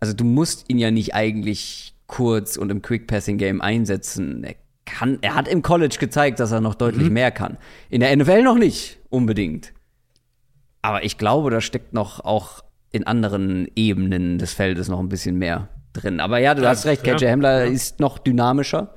also 0.00 0.14
du 0.14 0.24
musst 0.24 0.68
ihn 0.68 0.78
ja 0.78 0.90
nicht 0.90 1.14
eigentlich 1.14 1.94
kurz 2.08 2.56
und 2.56 2.70
im 2.70 2.82
Quick 2.82 3.06
Passing 3.06 3.38
Game 3.38 3.60
einsetzen. 3.60 4.42
Er 4.42 4.56
kann, 4.84 5.18
er 5.22 5.36
hat 5.36 5.46
im 5.46 5.62
College 5.62 5.96
gezeigt, 6.00 6.40
dass 6.40 6.50
er 6.50 6.60
noch 6.60 6.74
deutlich 6.74 7.06
mhm. 7.06 7.14
mehr 7.14 7.30
kann. 7.30 7.56
In 7.88 8.00
der 8.00 8.14
NFL 8.16 8.42
noch 8.42 8.58
nicht 8.58 8.98
unbedingt. 9.10 9.72
Aber 10.82 11.04
ich 11.04 11.18
glaube, 11.18 11.50
da 11.50 11.60
steckt 11.60 11.94
noch 11.94 12.18
auch 12.18 12.64
in 12.92 13.06
anderen 13.06 13.66
Ebenen 13.74 14.38
des 14.38 14.52
Feldes 14.52 14.88
noch 14.88 15.00
ein 15.00 15.08
bisschen 15.08 15.36
mehr 15.36 15.68
drin. 15.92 16.20
Aber 16.20 16.38
ja, 16.38 16.54
du 16.54 16.62
ja, 16.62 16.68
hast 16.68 16.86
recht, 16.86 17.02
KJ 17.02 17.24
ja, 17.24 17.30
Hamler 17.32 17.64
ja. 17.64 17.70
ist 17.70 18.00
noch 18.00 18.18
dynamischer. 18.18 18.94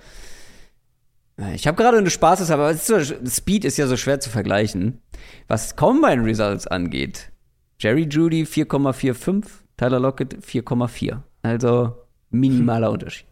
Ich 1.54 1.68
habe 1.68 1.76
gerade 1.76 1.98
eine 1.98 2.10
Spaß, 2.10 2.50
aber 2.52 2.74
so, 2.76 2.98
Speed 3.00 3.66
ist 3.66 3.78
ja 3.78 3.88
so 3.88 3.98
schwer 3.98 4.20
zu 4.22 4.30
vergleichen. 4.30 5.02
Was 5.48 5.76
Combine 5.76 6.24
Results 6.24 6.66
angeht, 6.68 7.32
Jerry 7.80 8.08
Judy 8.10 8.44
4,45, 8.44 9.44
Tyler 9.76 10.00
Lockett 10.00 10.36
4,4. 10.36 11.20
Also 11.42 11.96
minimaler 12.30 12.88
hm. 12.88 12.94
Unterschied. 12.94 13.28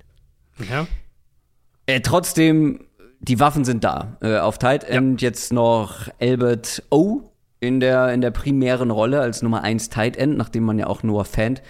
Ja. 0.70 0.86
Äh, 1.86 2.01
trotzdem, 2.01 2.86
die 3.20 3.39
Waffen 3.39 3.64
sind 3.64 3.84
da. 3.84 4.18
Äh, 4.22 4.38
auf 4.38 4.57
Tight 4.57 4.84
End 4.84 5.22
jetzt 5.22 5.53
noch 5.53 6.09
Albert 6.20 6.84
O, 6.89 7.32
in 7.64 7.80
der, 7.80 8.14
in 8.14 8.22
der 8.22 8.32
primären 8.32 8.91
Rolle 8.91 9.22
als 9.22 9.41
Nummer 9.41 9.64
1 9.64 9.89
Tight 9.89 10.18
End, 10.18 10.38
nachdem 10.38 10.64
man 10.64 10.78
ja 10.78 10.88
auch 10.88 11.01
Noah 11.01 11.26
Fant 11.26 11.64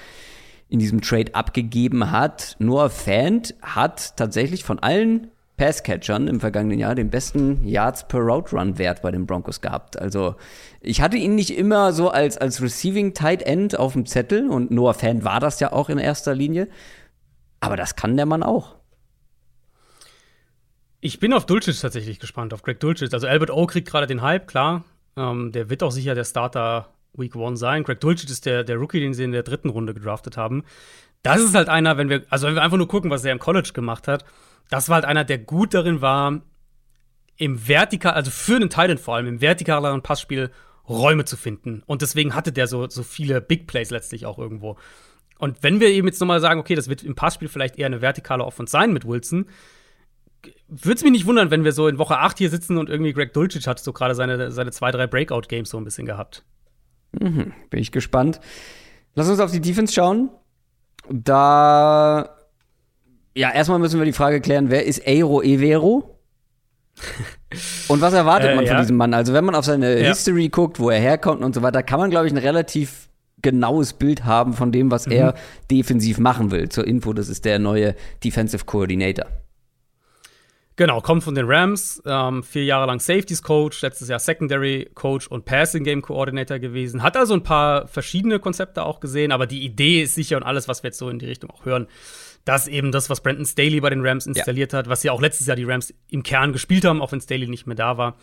in 0.69 0.79
diesem 0.79 1.01
Trade 1.01 1.35
abgegeben 1.35 2.11
hat. 2.11 2.55
Noah 2.59 2.89
Fant 2.89 3.55
hat 3.61 4.17
tatsächlich 4.17 4.63
von 4.63 4.79
allen 4.79 5.27
Passcatchern 5.55 6.27
im 6.27 6.39
vergangenen 6.39 6.79
Jahr 6.79 6.95
den 6.95 7.11
besten 7.11 7.63
Yards 7.65 8.07
per 8.07 8.21
Route 8.21 8.55
Run 8.55 8.79
Wert 8.79 9.03
bei 9.03 9.11
den 9.11 9.27
Broncos 9.27 9.61
gehabt. 9.61 9.99
Also 9.99 10.35
ich 10.81 10.99
hatte 10.99 11.17
ihn 11.17 11.35
nicht 11.35 11.55
immer 11.55 11.93
so 11.93 12.09
als, 12.09 12.37
als 12.37 12.61
Receiving 12.61 13.13
Tight 13.13 13.43
End 13.43 13.77
auf 13.77 13.93
dem 13.93 14.07
Zettel 14.07 14.49
und 14.49 14.71
Noah 14.71 14.95
Fant 14.95 15.23
war 15.23 15.39
das 15.39 15.59
ja 15.59 15.71
auch 15.71 15.89
in 15.89 15.99
erster 15.99 16.33
Linie. 16.33 16.67
Aber 17.59 17.77
das 17.77 17.95
kann 17.95 18.17
der 18.17 18.25
Mann 18.25 18.41
auch. 18.41 18.75
Ich 21.01 21.19
bin 21.19 21.33
auf 21.33 21.45
Dulcich 21.45 21.79
tatsächlich 21.79 22.19
gespannt, 22.19 22.53
auf 22.53 22.63
Greg 22.63 22.79
Dulcich. 22.79 23.13
Also 23.13 23.27
Albert 23.27 23.51
O 23.51 23.67
kriegt 23.67 23.89
gerade 23.89 24.07
den 24.07 24.21
Hype, 24.21 24.47
klar. 24.47 24.85
Ähm, 25.17 25.51
der 25.51 25.69
wird 25.69 25.83
auch 25.83 25.91
sicher 25.91 26.15
der 26.15 26.23
Starter 26.23 26.93
Week 27.13 27.35
One 27.35 27.57
sein. 27.57 27.83
Greg 27.83 27.99
Dulcich 27.99 28.29
ist 28.29 28.45
der, 28.45 28.63
der 28.63 28.77
Rookie, 28.77 28.99
den 28.99 29.13
sie 29.13 29.23
in 29.23 29.31
der 29.31 29.43
dritten 29.43 29.69
Runde 29.69 29.93
gedraftet 29.93 30.37
haben. 30.37 30.63
Das 31.21 31.41
ist 31.41 31.55
halt 31.55 31.69
einer, 31.69 31.97
wenn 31.97 32.09
wir, 32.09 32.23
also 32.29 32.47
wenn 32.47 32.55
wir 32.55 32.63
einfach 32.63 32.77
nur 32.77 32.87
gucken, 32.87 33.11
was 33.11 33.23
er 33.23 33.31
im 33.31 33.39
College 33.39 33.71
gemacht 33.73 34.07
hat, 34.07 34.25
das 34.69 34.89
war 34.89 34.95
halt 34.95 35.05
einer, 35.05 35.23
der 35.23 35.37
gut 35.37 35.73
darin 35.73 36.01
war, 36.01 36.41
im 37.37 37.67
Vertikal, 37.67 38.13
also 38.13 38.31
für 38.31 38.59
den 38.59 38.69
Titan 38.69 38.97
vor 38.97 39.15
allem, 39.15 39.27
im 39.27 39.41
vertikaleren 39.41 40.01
Passspiel 40.01 40.51
Räume 40.87 41.25
zu 41.25 41.37
finden. 41.37 41.81
Und 41.85 42.01
deswegen 42.01 42.35
hatte 42.35 42.51
der 42.51 42.67
so, 42.67 42.89
so 42.89 43.03
viele 43.03 43.41
Big 43.41 43.67
Plays 43.67 43.89
letztlich 43.89 44.25
auch 44.25 44.37
irgendwo. 44.37 44.77
Und 45.39 45.63
wenn 45.63 45.79
wir 45.79 45.89
eben 45.89 46.07
jetzt 46.07 46.19
nochmal 46.19 46.41
sagen, 46.41 46.59
okay, 46.59 46.75
das 46.75 46.89
wird 46.89 47.03
im 47.03 47.15
Passspiel 47.15 47.47
vielleicht 47.47 47.77
eher 47.77 47.87
eine 47.87 48.01
vertikale 48.01 48.43
Offense 48.43 48.71
sein 48.71 48.93
mit 48.93 49.07
Wilson, 49.07 49.45
würde 50.67 50.95
es 50.95 51.03
mich 51.03 51.11
nicht 51.11 51.25
wundern, 51.25 51.51
wenn 51.51 51.63
wir 51.63 51.71
so 51.71 51.87
in 51.87 51.97
Woche 51.97 52.17
8 52.17 52.37
hier 52.37 52.49
sitzen 52.49 52.77
und 52.77 52.89
irgendwie 52.89 53.13
Greg 53.13 53.33
Dulcich 53.33 53.67
hat 53.67 53.79
so 53.79 53.93
gerade 53.93 54.15
seine, 54.15 54.51
seine 54.51 54.71
zwei, 54.71 54.91
drei 54.91 55.07
Breakout-Games 55.07 55.69
so 55.69 55.77
ein 55.77 55.83
bisschen 55.83 56.05
gehabt. 56.05 56.43
Mhm, 57.19 57.53
bin 57.69 57.79
ich 57.79 57.91
gespannt. 57.91 58.39
Lass 59.15 59.29
uns 59.29 59.39
auf 59.39 59.51
die 59.51 59.61
Defense 59.61 59.93
schauen. 59.93 60.29
Da, 61.09 62.29
ja, 63.35 63.51
erstmal 63.51 63.79
müssen 63.79 63.99
wir 63.99 64.05
die 64.05 64.13
Frage 64.13 64.41
klären, 64.41 64.69
wer 64.69 64.85
ist 64.85 65.05
Eiro 65.05 65.41
Evero? 65.41 66.19
und 67.87 68.01
was 68.01 68.13
erwartet 68.13 68.49
äh, 68.51 68.55
man 68.55 68.65
von 68.65 68.75
ja. 68.75 68.81
diesem 68.81 68.97
Mann? 68.97 69.13
Also, 69.13 69.33
wenn 69.33 69.45
man 69.45 69.55
auf 69.55 69.65
seine 69.65 69.99
ja. 69.99 70.09
History 70.09 70.49
guckt, 70.49 70.79
wo 70.79 70.89
er 70.89 70.99
herkommt 70.99 71.43
und 71.43 71.53
so 71.53 71.61
weiter, 71.61 71.83
kann 71.83 71.99
man, 71.99 72.09
glaube 72.09 72.27
ich, 72.27 72.33
ein 72.33 72.37
relativ 72.37 73.09
genaues 73.41 73.93
Bild 73.93 74.25
haben 74.25 74.53
von 74.53 74.71
dem, 74.71 74.89
was 74.89 75.05
mhm. 75.05 75.13
er 75.13 75.33
defensiv 75.69 76.17
machen 76.17 76.51
will. 76.51 76.69
Zur 76.69 76.87
Info, 76.87 77.13
das 77.13 77.29
ist 77.29 77.45
der 77.45 77.59
neue 77.59 77.95
Defensive 78.23 78.65
Coordinator. 78.65 79.27
Genau, 80.75 81.01
kommt 81.01 81.23
von 81.23 81.35
den 81.35 81.45
Rams, 81.45 82.01
ähm, 82.05 82.41
vier 82.41 82.63
Jahre 82.63 82.87
lang 82.87 82.99
Safeties 82.99 83.43
Coach, 83.43 83.81
letztes 83.83 84.09
Jahr 84.09 84.17
Secondary 84.17 84.89
Coach 84.95 85.27
und 85.27 85.45
Passing 85.45 85.83
Game 85.83 86.01
Coordinator 86.01 86.57
gewesen. 86.57 87.03
Hat 87.03 87.15
also 87.15 87.35
ein 87.35 87.43
paar 87.43 87.87
verschiedene 87.87 88.39
Konzepte 88.39 88.83
auch 88.83 88.99
gesehen, 88.99 89.31
aber 89.31 89.45
die 89.45 89.63
Idee 89.63 90.01
ist 90.01 90.15
sicher 90.15 90.37
und 90.37 90.43
alles, 90.43 90.67
was 90.67 90.81
wir 90.81 90.87
jetzt 90.87 90.97
so 90.97 91.09
in 91.09 91.19
die 91.19 91.27
Richtung 91.27 91.51
auch 91.51 91.65
hören, 91.65 91.87
dass 92.43 92.67
eben 92.67 92.91
das, 92.91 93.09
was 93.09 93.21
Brandon 93.21 93.45
Staley 93.45 93.81
bei 93.81 93.91
den 93.91 94.05
Rams 94.05 94.25
installiert 94.25 94.73
ja. 94.73 94.79
hat, 94.79 94.89
was 94.89 95.03
ja 95.03 95.11
auch 95.11 95.21
letztes 95.21 95.45
Jahr 95.45 95.55
die 95.55 95.63
Rams 95.63 95.93
im 96.09 96.23
Kern 96.23 96.53
gespielt 96.53 96.85
haben, 96.85 97.01
auch 97.01 97.11
wenn 97.11 97.21
Staley 97.21 97.47
nicht 97.47 97.67
mehr 97.67 97.75
da 97.75 97.97
war, 97.97 98.15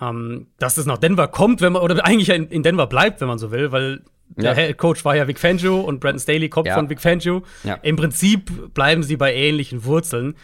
ähm, 0.00 0.48
dass 0.58 0.76
es 0.76 0.84
nach 0.84 0.98
Denver 0.98 1.28
kommt, 1.28 1.62
wenn 1.62 1.72
man, 1.72 1.82
oder 1.82 2.04
eigentlich 2.04 2.28
in, 2.28 2.48
in 2.48 2.62
Denver 2.62 2.86
bleibt, 2.86 3.22
wenn 3.22 3.28
man 3.28 3.38
so 3.38 3.50
will, 3.50 3.72
weil 3.72 4.02
der 4.28 4.54
Head 4.54 4.76
Coach 4.76 5.04
war 5.04 5.16
ja 5.16 5.28
Vic 5.28 5.38
Fangio 5.38 5.80
und 5.80 6.00
Brandon 6.00 6.20
Staley 6.20 6.48
kommt 6.48 6.66
ja. 6.66 6.74
von 6.74 6.90
Vic 6.90 7.00
Fangio. 7.00 7.42
Ja. 7.64 7.74
Im 7.82 7.96
Prinzip 7.96 8.74
bleiben 8.74 9.02
sie 9.02 9.16
bei 9.16 9.34
ähnlichen 9.34 9.84
Wurzeln. 9.84 10.34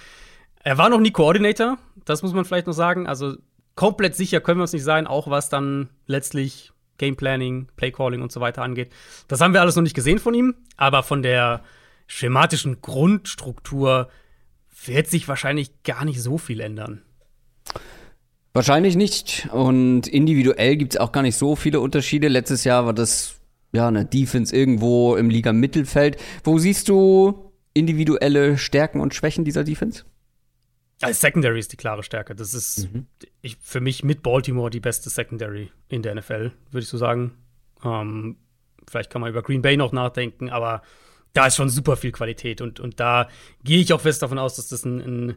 Er 0.65 0.79
war 0.79 0.89
noch 0.89 1.01
nie 1.01 1.11
Coordinator, 1.11 1.79
das 2.05 2.23
muss 2.23 2.33
man 2.33 2.45
vielleicht 2.45 2.67
noch 2.67 2.73
sagen. 2.73 3.07
Also 3.07 3.37
komplett 3.75 4.15
sicher 4.15 4.41
können 4.41 4.59
wir 4.59 4.63
uns 4.63 4.73
nicht 4.73 4.85
sein, 4.85 5.07
auch 5.07 5.29
was 5.29 5.49
dann 5.49 5.89
letztlich 6.07 6.73
Game 6.99 7.17
Planning, 7.17 7.67
Play 7.77 7.91
Calling 7.91 8.23
und 8.23 8.31
so 8.31 8.41
weiter 8.41 8.63
angeht. 8.63 8.93
Das 9.27 9.41
haben 9.41 9.55
wir 9.55 9.61
alles 9.61 9.75
noch 9.75 9.83
nicht 9.83 9.97
gesehen 9.97 10.19
von 10.19 10.35
ihm, 10.35 10.55
aber 10.77 11.03
von 11.03 11.23
der 11.23 11.63
schematischen 12.07 12.81
Grundstruktur 12.81 14.09
wird 14.85 15.09
sich 15.09 15.27
wahrscheinlich 15.29 15.83
gar 15.83 16.05
nicht 16.05 16.21
so 16.21 16.39
viel 16.39 16.61
ändern. 16.61 17.03
Wahrscheinlich 18.53 18.97
nicht. 18.97 19.49
Und 19.51 20.07
individuell 20.07 20.77
gibt 20.77 20.95
es 20.95 21.01
auch 21.01 21.13
gar 21.13 21.23
nicht 21.23 21.37
so 21.37 21.57
viele 21.57 21.81
Unterschiede. 21.81 22.29
Letztes 22.29 22.65
Jahr 22.65 22.85
war 22.87 22.93
das 22.93 23.41
ja 23.73 23.89
eine 23.89 24.05
Defense 24.05 24.55
irgendwo 24.55 25.17
im 25.17 25.31
Liga-Mittelfeld. 25.31 26.19
Wo 26.45 26.59
siehst 26.59 26.89
du 26.89 27.51
individuelle 27.73 28.59
Stärken 28.59 29.01
und 29.01 29.15
Schwächen 29.15 29.45
dieser 29.45 29.65
Defense? 29.65 30.05
Als 31.03 31.21
Secondary 31.21 31.59
ist 31.59 31.73
die 31.73 31.77
klare 31.77 32.03
Stärke. 32.03 32.35
Das 32.35 32.55
ist 32.55 32.93
mhm. 32.93 33.07
ich, 33.41 33.57
für 33.61 33.81
mich 33.81 34.05
mit 34.05 34.23
Baltimore 34.23 34.71
die 34.71 34.81
beste 34.81 35.11
Secondary 35.11 35.71
in 35.89 36.03
der 36.03 36.15
NFL, 36.15 36.53
würde 36.71 36.83
ich 36.83 36.89
so 36.89 36.97
sagen. 36.97 37.33
Ähm, 37.85 38.37
vielleicht 38.89 39.11
kann 39.11 39.21
man 39.21 39.31
über 39.31 39.43
Green 39.43 39.63
Bay 39.63 39.77
noch 39.77 39.93
nachdenken, 39.93 40.51
aber 40.51 40.83
da 41.33 41.47
ist 41.47 41.57
schon 41.57 41.69
super 41.69 41.97
viel 41.97 42.13
Qualität 42.13 42.61
und, 42.61 42.79
und 42.81 43.01
da 43.01 43.29
gehe 43.65 43.81
ich 43.81 43.93
auch 43.93 44.01
fest 44.01 44.23
davon 44.23 44.39
aus, 44.39 44.57
dass 44.57 44.69
das 44.69 44.85
ein, 44.85 45.01
ein, 45.01 45.37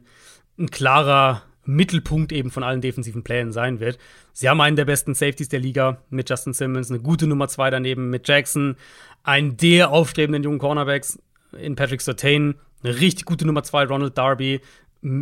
ein 0.58 0.70
klarer 0.70 1.44
Mittelpunkt 1.64 2.32
eben 2.32 2.52
von 2.52 2.64
allen 2.64 2.82
defensiven 2.82 3.24
Plänen 3.24 3.52
sein 3.52 3.80
wird. 3.80 3.98
Sie 4.34 4.50
haben 4.50 4.62
einen 4.62 4.76
der 4.76 4.86
besten 4.86 5.16
Safeties 5.16 5.50
der 5.50 5.60
Liga 5.60 6.02
mit 6.10 6.30
Justin 6.30 6.54
Simmons, 6.54 6.92
eine 6.92 7.00
gute 7.00 7.28
Nummer 7.28 7.48
zwei 7.48 7.70
daneben 7.70 8.10
mit 8.10 8.28
Jackson, 8.28 8.76
einen 9.24 9.58
der 9.58 9.90
aufstrebenden 9.90 10.44
jungen 10.44 10.60
Cornerbacks 10.60 11.20
in 11.58 11.76
Patrick 11.76 12.02
Sertain, 12.02 12.56
eine 12.84 13.00
richtig 13.00 13.26
gute 13.26 13.48
Nummer 13.48 13.64
zwei 13.64 13.86
Ronald 13.86 14.18
Darby, 14.18 14.62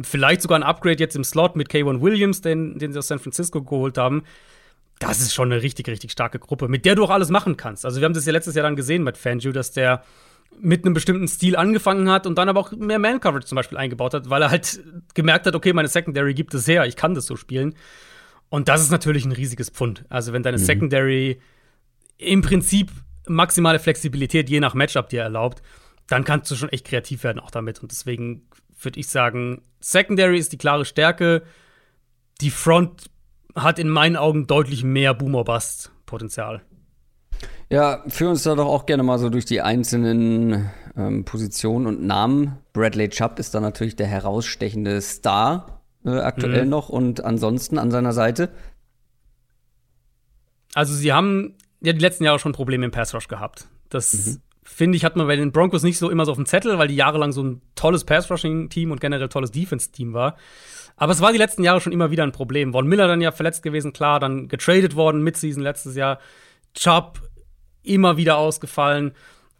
vielleicht 0.04 0.42
sogar 0.42 0.58
ein 0.58 0.64
Upgrade 0.64 1.00
jetzt 1.00 1.16
im 1.16 1.24
Slot 1.24 1.56
mit 1.56 1.70
K1 1.70 2.02
Williams, 2.02 2.42
den, 2.42 2.78
den 2.80 2.94
sie 2.94 3.00
aus 3.00 3.08
San 3.08 3.20
Francisco 3.20 3.62
geholt 3.62 3.98
haben. 3.98 4.24
Das 5.00 5.20
ist 5.20 5.34
schon 5.34 5.52
eine 5.52 5.62
richtig, 5.62 5.88
richtig 5.88 6.12
starke 6.12 6.40
Gruppe, 6.40 6.68
mit 6.68 6.86
der 6.86 6.96
du 6.96 7.04
auch 7.04 7.10
alles 7.10 7.30
machen 7.30 7.58
kannst. 7.58 7.86
Also 7.86 8.00
wir 8.00 8.06
haben 8.06 8.14
das 8.14 8.26
ja 8.26 8.32
letztes 8.32 8.56
Jahr 8.56 8.64
dann 8.64 8.76
gesehen 8.76 9.04
mit 9.04 9.18
Fangio, 9.18 9.52
dass 9.52 9.72
der 9.72 10.04
mit 10.60 10.86
einem 10.86 10.94
bestimmten 10.94 11.28
Stil 11.28 11.56
angefangen 11.56 12.10
hat 12.10 12.28
und 12.28 12.38
dann 12.38 12.48
aber 12.48 12.60
auch 12.60 12.72
mehr 12.72 13.00
Man-Coverage 13.00 13.48
zum 13.48 13.56
Beispiel 13.56 13.78
eingebaut 13.78 14.14
hat, 14.14 14.30
weil 14.30 14.42
er 14.44 14.52
halt 14.52 14.82
gemerkt 15.16 15.48
hat, 15.48 15.56
okay, 15.56 15.74
meine 15.74 15.88
Secondary 15.88 16.34
gibt 16.34 16.54
es 16.54 16.68
her, 16.68 16.86
ich 16.86 16.96
kann 16.96 17.16
das 17.16 17.26
so 17.26 17.36
spielen. 17.36 17.76
Und 18.50 18.70
das 18.70 18.82
ist 18.82 18.92
natürlich 18.92 19.26
ein 19.26 19.32
riesiges 19.32 19.70
Pfund. 19.70 20.06
Also 20.10 20.32
wenn 20.32 20.44
deine 20.44 20.58
mhm. 20.58 20.64
Secondary 20.64 21.40
im 22.18 22.42
Prinzip 22.42 22.92
maximale 23.28 23.80
Flexibilität 23.80 24.50
je 24.50 24.60
nach 24.60 24.76
Matchup 24.76 25.10
dir 25.10 25.24
erlaubt, 25.24 25.64
dann 26.08 26.24
kannst 26.24 26.52
du 26.52 26.56
schon 26.56 26.70
echt 26.70 26.86
kreativ 26.86 27.24
werden 27.24 27.40
auch 27.40 27.52
damit. 27.52 27.82
Und 27.82 27.92
deswegen 27.92 28.44
würde 28.84 29.00
ich 29.00 29.08
sagen, 29.08 29.62
Secondary 29.80 30.38
ist 30.38 30.52
die 30.52 30.58
klare 30.58 30.86
Stärke. 30.86 31.44
Die 32.42 32.50
Front 32.50 33.10
hat 33.56 33.80
in 33.80 33.90
meinen 33.90 34.16
Augen 34.16 34.48
deutlich 34.48 34.84
mehr 34.84 35.14
Boomer-Bust-Potenzial. 35.14 36.62
Ja, 37.70 38.04
führ 38.08 38.30
uns 38.30 38.44
da 38.44 38.56
doch 38.56 38.68
auch 38.68 38.86
gerne 38.86 39.04
mal 39.04 39.20
so 39.20 39.30
durch 39.30 39.46
die 39.46 39.62
einzelnen 39.62 40.70
ähm, 40.96 41.26
Positionen 41.26 41.88
und 41.88 42.04
Namen. 42.04 42.58
Bradley 42.74 43.10
Chubb 43.10 43.40
ist 43.40 43.56
da 43.56 43.60
natürlich 43.60 43.96
der 43.96 44.08
herausstechende 44.08 45.02
Star 45.02 45.82
äh, 46.06 46.20
aktuell 46.20 46.66
mhm. 46.66 46.70
noch 46.70 46.90
und 46.90 47.24
ansonsten 47.24 47.78
an 47.78 47.92
seiner 47.92 48.14
Seite. 48.14 48.50
Also 50.74 50.94
sie 50.94 51.14
haben 51.14 51.56
ja 51.82 51.94
die 51.94 52.00
letzten 52.00 52.24
Jahre 52.24 52.40
schon 52.40 52.54
Probleme 52.54 52.86
im 52.86 52.92
Pass 52.92 53.14
Rush 53.14 53.28
gehabt. 53.28 53.68
Das 53.90 54.14
mhm. 54.14 54.42
Finde 54.64 54.96
ich 54.96 55.06
hat 55.06 55.16
man 55.16 55.28
bei 55.28 55.36
den 55.36 55.52
Broncos 55.52 55.84
nicht 55.84 55.98
so 55.98 56.10
immer 56.10 56.26
so 56.26 56.32
auf 56.32 56.38
dem 56.38 56.46
Zettel, 56.46 56.78
weil 56.78 56.88
die 56.88 56.96
jahrelang 56.96 57.32
so 57.32 57.44
ein 57.44 57.62
tolles 57.76 58.04
Pass 58.04 58.30
Rushing 58.30 58.70
Team 58.70 58.92
und 58.92 59.02
generell 59.02 59.30
tolles 59.30 59.52
Defense 59.52 59.92
Team 59.92 60.14
war. 60.14 60.38
Aber 60.96 61.12
es 61.12 61.22
war 61.22 61.32
die 61.32 61.38
letzten 61.38 61.64
Jahre 61.64 61.82
schon 61.82 61.94
immer 61.94 62.12
wieder 62.12 62.24
ein 62.24 62.32
Problem. 62.32 62.72
Von 62.72 62.88
Miller 62.88 63.08
dann 63.08 63.22
ja 63.22 63.32
verletzt 63.32 63.64
gewesen, 63.64 63.94
klar, 63.94 64.20
dann 64.20 64.48
getradet 64.48 64.96
worden, 64.96 65.24
Midseason 65.24 65.64
letztes 65.64 65.96
Jahr. 65.96 66.20
Chubb 66.76 67.20
immer 67.84 68.18
wieder 68.18 68.38
ausgefallen. 68.38 69.14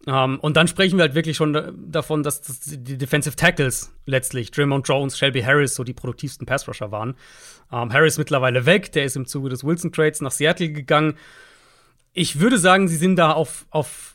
Um, 0.06 0.14
ähm, 0.14 0.40
und 0.42 0.58
dann 0.58 0.68
sprechen 0.68 0.98
wir 0.98 1.04
halt 1.04 1.16
wirklich 1.16 1.38
schon 1.38 1.88
davon, 1.90 2.24
dass, 2.24 2.42
dass, 2.42 2.60
die 2.60 2.98
Defensive 2.98 3.38
Tackles 3.38 3.94
letztlich, 4.06 4.52
Draymond 4.52 4.86
Jones, 4.86 5.18
Shelby 5.18 5.42
Harris, 5.42 5.76
so 5.76 5.86
die 5.86 5.94
produktivsten 5.94 6.46
Passrusher 6.46 6.92
waren. 6.92 7.16
Um, 7.72 7.84
ähm, 7.84 7.94
Harris 7.94 8.18
mittlerweile 8.18 8.66
weg, 8.66 8.92
der 8.92 9.06
ist 9.06 9.16
im 9.16 9.26
Zuge 9.26 9.50
des 9.50 9.64
Wilson-Trades 9.64 10.20
nach 10.20 10.32
Seattle 10.32 10.74
gegangen. 10.74 11.18
Ich 12.12 12.42
würde 12.42 12.58
sagen, 12.58 12.90
sie 12.90 12.98
sind 12.98 13.16
da 13.16 13.32
auf, 13.32 13.66
auf 13.70 14.13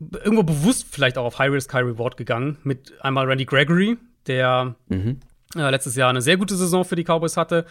irgendwo 0.00 0.42
bewusst 0.42 0.86
vielleicht 0.90 1.18
auch 1.18 1.24
auf 1.24 1.38
High 1.38 1.52
Risk, 1.52 1.72
High 1.72 1.84
Reward 1.84 2.16
gegangen. 2.16 2.58
Mit 2.64 2.92
einmal 3.02 3.26
Randy 3.26 3.44
Gregory, 3.44 3.98
der 4.26 4.74
mhm. 4.88 5.20
äh, 5.54 5.70
letztes 5.70 5.96
Jahr 5.96 6.10
eine 6.10 6.22
sehr 6.22 6.36
gute 6.36 6.56
Saison 6.56 6.84
für 6.84 6.96
die 6.96 7.04
Cowboys 7.04 7.36
hatte. 7.36 7.66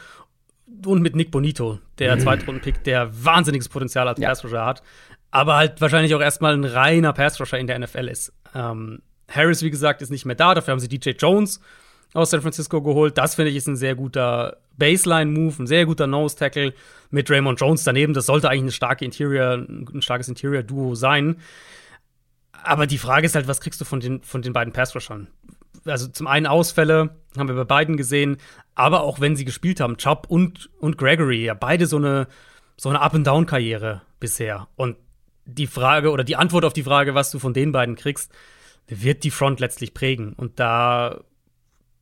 Und 0.85 1.01
mit 1.01 1.15
Nick 1.15 1.31
Bonito, 1.31 1.79
der 1.97 2.15
mhm. 2.15 2.19
Zweitrunden-Pick, 2.19 2.83
der 2.83 3.09
wahnsinniges 3.25 3.69
Potenzial 3.69 4.07
als 4.07 4.19
ja. 4.19 4.29
Passrusher 4.29 4.65
hat 4.65 4.83
aber 5.31 5.55
halt 5.55 5.81
wahrscheinlich 5.81 6.15
auch 6.15 6.21
erstmal 6.21 6.53
ein 6.53 6.65
reiner 6.65 7.13
Pass-Rusher 7.13 7.59
in 7.59 7.67
der 7.67 7.79
NFL 7.79 8.07
ist. 8.07 8.33
Ähm, 8.55 9.01
Harris, 9.27 9.61
wie 9.61 9.69
gesagt, 9.69 10.01
ist 10.01 10.09
nicht 10.09 10.25
mehr 10.25 10.35
da. 10.35 10.55
Dafür 10.55 10.71
haben 10.71 10.79
sie 10.79 10.87
DJ 10.87 11.11
Jones 11.11 11.59
aus 12.13 12.31
San 12.31 12.41
Francisco 12.41 12.81
geholt. 12.81 13.17
Das 13.17 13.35
finde 13.35 13.51
ich 13.51 13.57
ist 13.57 13.67
ein 13.67 13.75
sehr 13.75 13.95
guter 13.95 14.57
Baseline-Move, 14.77 15.63
ein 15.63 15.67
sehr 15.67 15.85
guter 15.85 16.07
Nose-Tackle 16.07 16.73
mit 17.11 17.29
Raymond 17.29 17.59
Jones 17.59 17.83
daneben. 17.83 18.13
Das 18.13 18.25
sollte 18.25 18.49
eigentlich 18.49 18.61
eine 18.61 18.71
starke 18.71 19.05
Interior, 19.05 19.53
ein 19.53 20.01
starkes 20.01 20.27
Interior-Duo 20.27 20.95
sein. 20.95 21.37
Aber 22.63 22.87
die 22.87 22.97
Frage 22.97 23.25
ist 23.25 23.35
halt, 23.35 23.47
was 23.47 23.61
kriegst 23.61 23.79
du 23.81 23.85
von 23.85 23.99
den, 23.99 24.21
von 24.23 24.41
den 24.41 24.53
beiden 24.53 24.73
Pass-Rushern? 24.73 25.27
Also 25.85 26.07
zum 26.07 26.27
einen 26.27 26.45
Ausfälle, 26.45 27.15
haben 27.37 27.47
wir 27.47 27.55
bei 27.55 27.63
beiden 27.63 27.95
gesehen, 27.95 28.37
aber 28.75 29.01
auch 29.01 29.19
wenn 29.19 29.35
sie 29.35 29.45
gespielt 29.45 29.79
haben, 29.79 29.97
Chubb 29.97 30.25
und, 30.29 30.69
und 30.79 30.97
Gregory, 30.97 31.45
ja, 31.45 31.53
beide 31.53 31.85
so 31.85 31.97
eine, 31.97 32.27
so 32.75 32.89
eine 32.89 33.01
Up-and-Down-Karriere 33.01 34.01
bisher. 34.19 34.67
Und 34.75 34.97
die 35.45 35.67
Frage 35.67 36.11
oder 36.11 36.23
die 36.23 36.35
Antwort 36.35 36.65
auf 36.65 36.73
die 36.73 36.83
Frage, 36.83 37.15
was 37.15 37.31
du 37.31 37.39
von 37.39 37.53
den 37.53 37.71
beiden 37.71 37.95
kriegst, 37.95 38.31
wird 38.87 39.23
die 39.23 39.31
Front 39.31 39.59
letztlich 39.59 39.93
prägen. 39.93 40.33
Und 40.33 40.59
da 40.59 41.21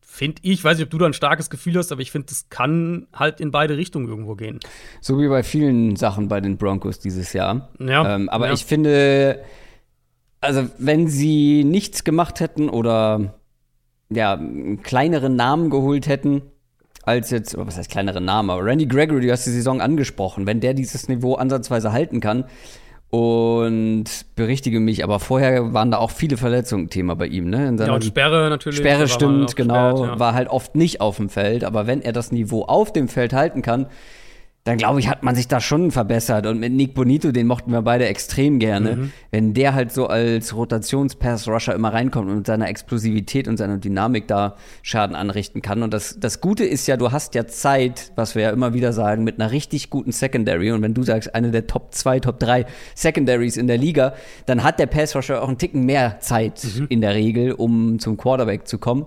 finde 0.02 0.42
ich, 0.42 0.64
weiß 0.64 0.78
nicht, 0.78 0.86
ob 0.86 0.90
du 0.90 0.98
da 0.98 1.06
ein 1.06 1.14
starkes 1.14 1.50
Gefühl 1.50 1.78
hast, 1.78 1.92
aber 1.92 2.02
ich 2.02 2.12
finde, 2.12 2.28
das 2.28 2.50
kann 2.50 3.08
halt 3.14 3.40
in 3.40 3.52
beide 3.52 3.78
Richtungen 3.78 4.08
irgendwo 4.08 4.36
gehen. 4.36 4.60
So 5.00 5.20
wie 5.20 5.28
bei 5.28 5.44
vielen 5.44 5.96
Sachen 5.96 6.28
bei 6.28 6.42
den 6.42 6.58
Broncos 6.58 7.00
dieses 7.00 7.34
Jahr. 7.34 7.70
Ja. 7.80 8.16
Ähm, 8.16 8.30
aber 8.30 8.48
ja. 8.48 8.54
ich 8.54 8.66
finde, 8.66 9.44
also 10.42 10.68
wenn 10.78 11.08
sie 11.08 11.64
nichts 11.64 12.04
gemacht 12.04 12.40
hätten 12.40 12.70
oder 12.70 13.36
ja, 14.10 14.34
einen 14.34 14.82
kleineren 14.82 15.36
Namen 15.36 15.70
geholt 15.70 16.08
hätten, 16.08 16.42
als 17.04 17.30
jetzt, 17.30 17.58
was 17.58 17.78
heißt 17.78 17.90
kleinere 17.90 18.22
Namen, 18.22 18.50
aber 18.50 18.64
Randy 18.64 18.86
Gregory, 18.86 19.22
du 19.22 19.32
hast 19.32 19.46
die 19.46 19.52
Saison 19.52 19.82
angesprochen, 19.82 20.46
wenn 20.46 20.60
der 20.60 20.74
dieses 20.74 21.08
Niveau 21.08 21.36
ansatzweise 21.36 21.92
halten 21.92 22.20
kann, 22.20 22.46
und 23.10 24.06
berichtige 24.36 24.82
mich, 24.82 25.04
aber 25.04 25.20
vorher 25.20 25.74
waren 25.74 25.92
da 25.92 25.98
auch 25.98 26.12
viele 26.12 26.36
Verletzungen 26.36 26.90
Thema 26.90 27.16
bei 27.16 27.28
ihm, 27.28 27.50
ne? 27.50 27.74
ja, 27.80 27.94
und 27.94 28.04
Sperre 28.04 28.50
natürlich. 28.50 28.80
Sperre 28.80 29.08
stimmt, 29.08 29.56
genau. 29.56 29.92
Gesperrt, 29.92 30.14
ja. 30.16 30.20
War 30.20 30.34
halt 30.34 30.50
oft 30.50 30.76
nicht 30.76 31.00
auf 31.00 31.16
dem 31.16 31.30
Feld, 31.30 31.64
aber 31.64 31.88
wenn 31.88 32.02
er 32.02 32.12
das 32.12 32.34
Niveau 32.34 32.64
auf 32.64 32.92
dem 32.92 33.08
Feld 33.08 33.32
halten 33.32 33.62
kann, 33.62 33.88
dann 34.68 34.78
glaube 34.78 35.00
ich, 35.00 35.08
hat 35.08 35.24
man 35.24 35.34
sich 35.34 35.48
da 35.48 35.62
schon 35.62 35.92
verbessert. 35.92 36.46
Und 36.46 36.60
mit 36.60 36.74
Nick 36.74 36.94
Bonito, 36.94 37.32
den 37.32 37.48
mochten 37.48 37.72
wir 37.72 37.82
beide 37.84 38.06
extrem 38.06 38.60
gerne. 38.60 38.96
Mhm. 38.98 39.12
Wenn 39.32 39.54
der 39.54 39.74
halt 39.74 39.94
so 39.94 40.08
als 40.08 40.54
Rotationspass-Rusher 40.54 41.74
immer 41.74 41.94
reinkommt 41.94 42.30
und 42.30 42.38
mit 42.38 42.48
seiner 42.48 42.68
Explosivität 42.68 43.48
und 43.48 43.56
seiner 43.56 43.78
Dynamik 43.78 44.28
da 44.28 44.56
Schaden 44.82 45.16
anrichten 45.16 45.62
kann. 45.62 45.84
Und 45.84 45.94
das, 45.94 46.18
das 46.20 46.42
Gute 46.42 46.66
ist 46.66 46.86
ja, 46.86 46.98
du 46.98 47.14
hast 47.14 47.34
ja 47.34 47.48
Zeit, 47.48 48.12
was 48.16 48.36
wir 48.36 48.44
ja 48.44 48.50
immer 48.50 48.74
wieder 48.74 48.92
sagen, 48.92 49.24
mit 49.24 49.40
einer 49.40 49.52
richtig 49.52 49.90
guten 49.90 50.12
Secondary. 50.12 50.72
Und 50.72 50.82
wenn 50.82 50.94
du 50.94 51.04
sagst, 51.04 51.34
eine 51.34 51.52
der 51.52 51.68
Top 51.68 51.94
2, 51.94 52.20
Top 52.20 52.38
3 52.40 52.66
Secondaries 52.94 53.56
in 53.56 53.68
der 53.68 53.78
Liga, 53.78 54.16
dann 54.48 54.64
hat 54.64 54.80
der 54.80 54.88
Pass-Rusher 54.88 55.42
auch 55.42 55.48
einen 55.48 55.58
Ticken 55.58 55.86
mehr 55.86 56.20
Zeit 56.20 56.62
mhm. 56.64 56.88
in 56.90 57.00
der 57.00 57.16
Regel, 57.16 57.54
um 57.54 58.00
zum 58.00 58.18
Quarterback 58.18 58.68
zu 58.68 58.80
kommen 58.80 59.06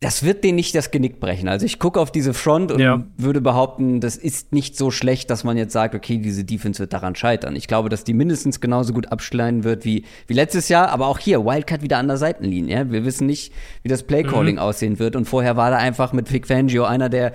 das 0.00 0.22
wird 0.22 0.44
denen 0.44 0.54
nicht 0.56 0.76
das 0.76 0.92
Genick 0.92 1.18
brechen. 1.18 1.48
Also 1.48 1.66
ich 1.66 1.80
gucke 1.80 1.98
auf 1.98 2.12
diese 2.12 2.32
Front 2.32 2.70
und 2.70 2.78
ja. 2.78 3.04
würde 3.16 3.40
behaupten, 3.40 4.00
das 4.00 4.16
ist 4.16 4.52
nicht 4.52 4.76
so 4.76 4.92
schlecht, 4.92 5.28
dass 5.28 5.42
man 5.42 5.56
jetzt 5.56 5.72
sagt, 5.72 5.96
okay, 5.96 6.18
diese 6.18 6.44
Defense 6.44 6.78
wird 6.78 6.92
daran 6.92 7.16
scheitern. 7.16 7.56
Ich 7.56 7.66
glaube, 7.66 7.88
dass 7.88 8.04
die 8.04 8.14
mindestens 8.14 8.60
genauso 8.60 8.92
gut 8.92 9.10
abschneiden 9.10 9.64
wird 9.64 9.84
wie, 9.84 10.04
wie 10.28 10.34
letztes 10.34 10.68
Jahr, 10.68 10.90
aber 10.90 11.08
auch 11.08 11.18
hier, 11.18 11.44
Wildcat 11.44 11.82
wieder 11.82 11.98
an 11.98 12.06
der 12.06 12.16
Seitenlinie. 12.16 12.76
Ja? 12.76 12.90
Wir 12.90 13.04
wissen 13.04 13.26
nicht, 13.26 13.52
wie 13.82 13.88
das 13.88 14.04
Playcalling 14.04 14.56
mhm. 14.56 14.60
aussehen 14.60 15.00
wird. 15.00 15.16
Und 15.16 15.24
vorher 15.24 15.56
war 15.56 15.70
da 15.70 15.78
einfach 15.78 16.12
mit 16.12 16.32
Vic 16.32 16.46
Fangio 16.46 16.84
einer, 16.84 17.08
der 17.08 17.32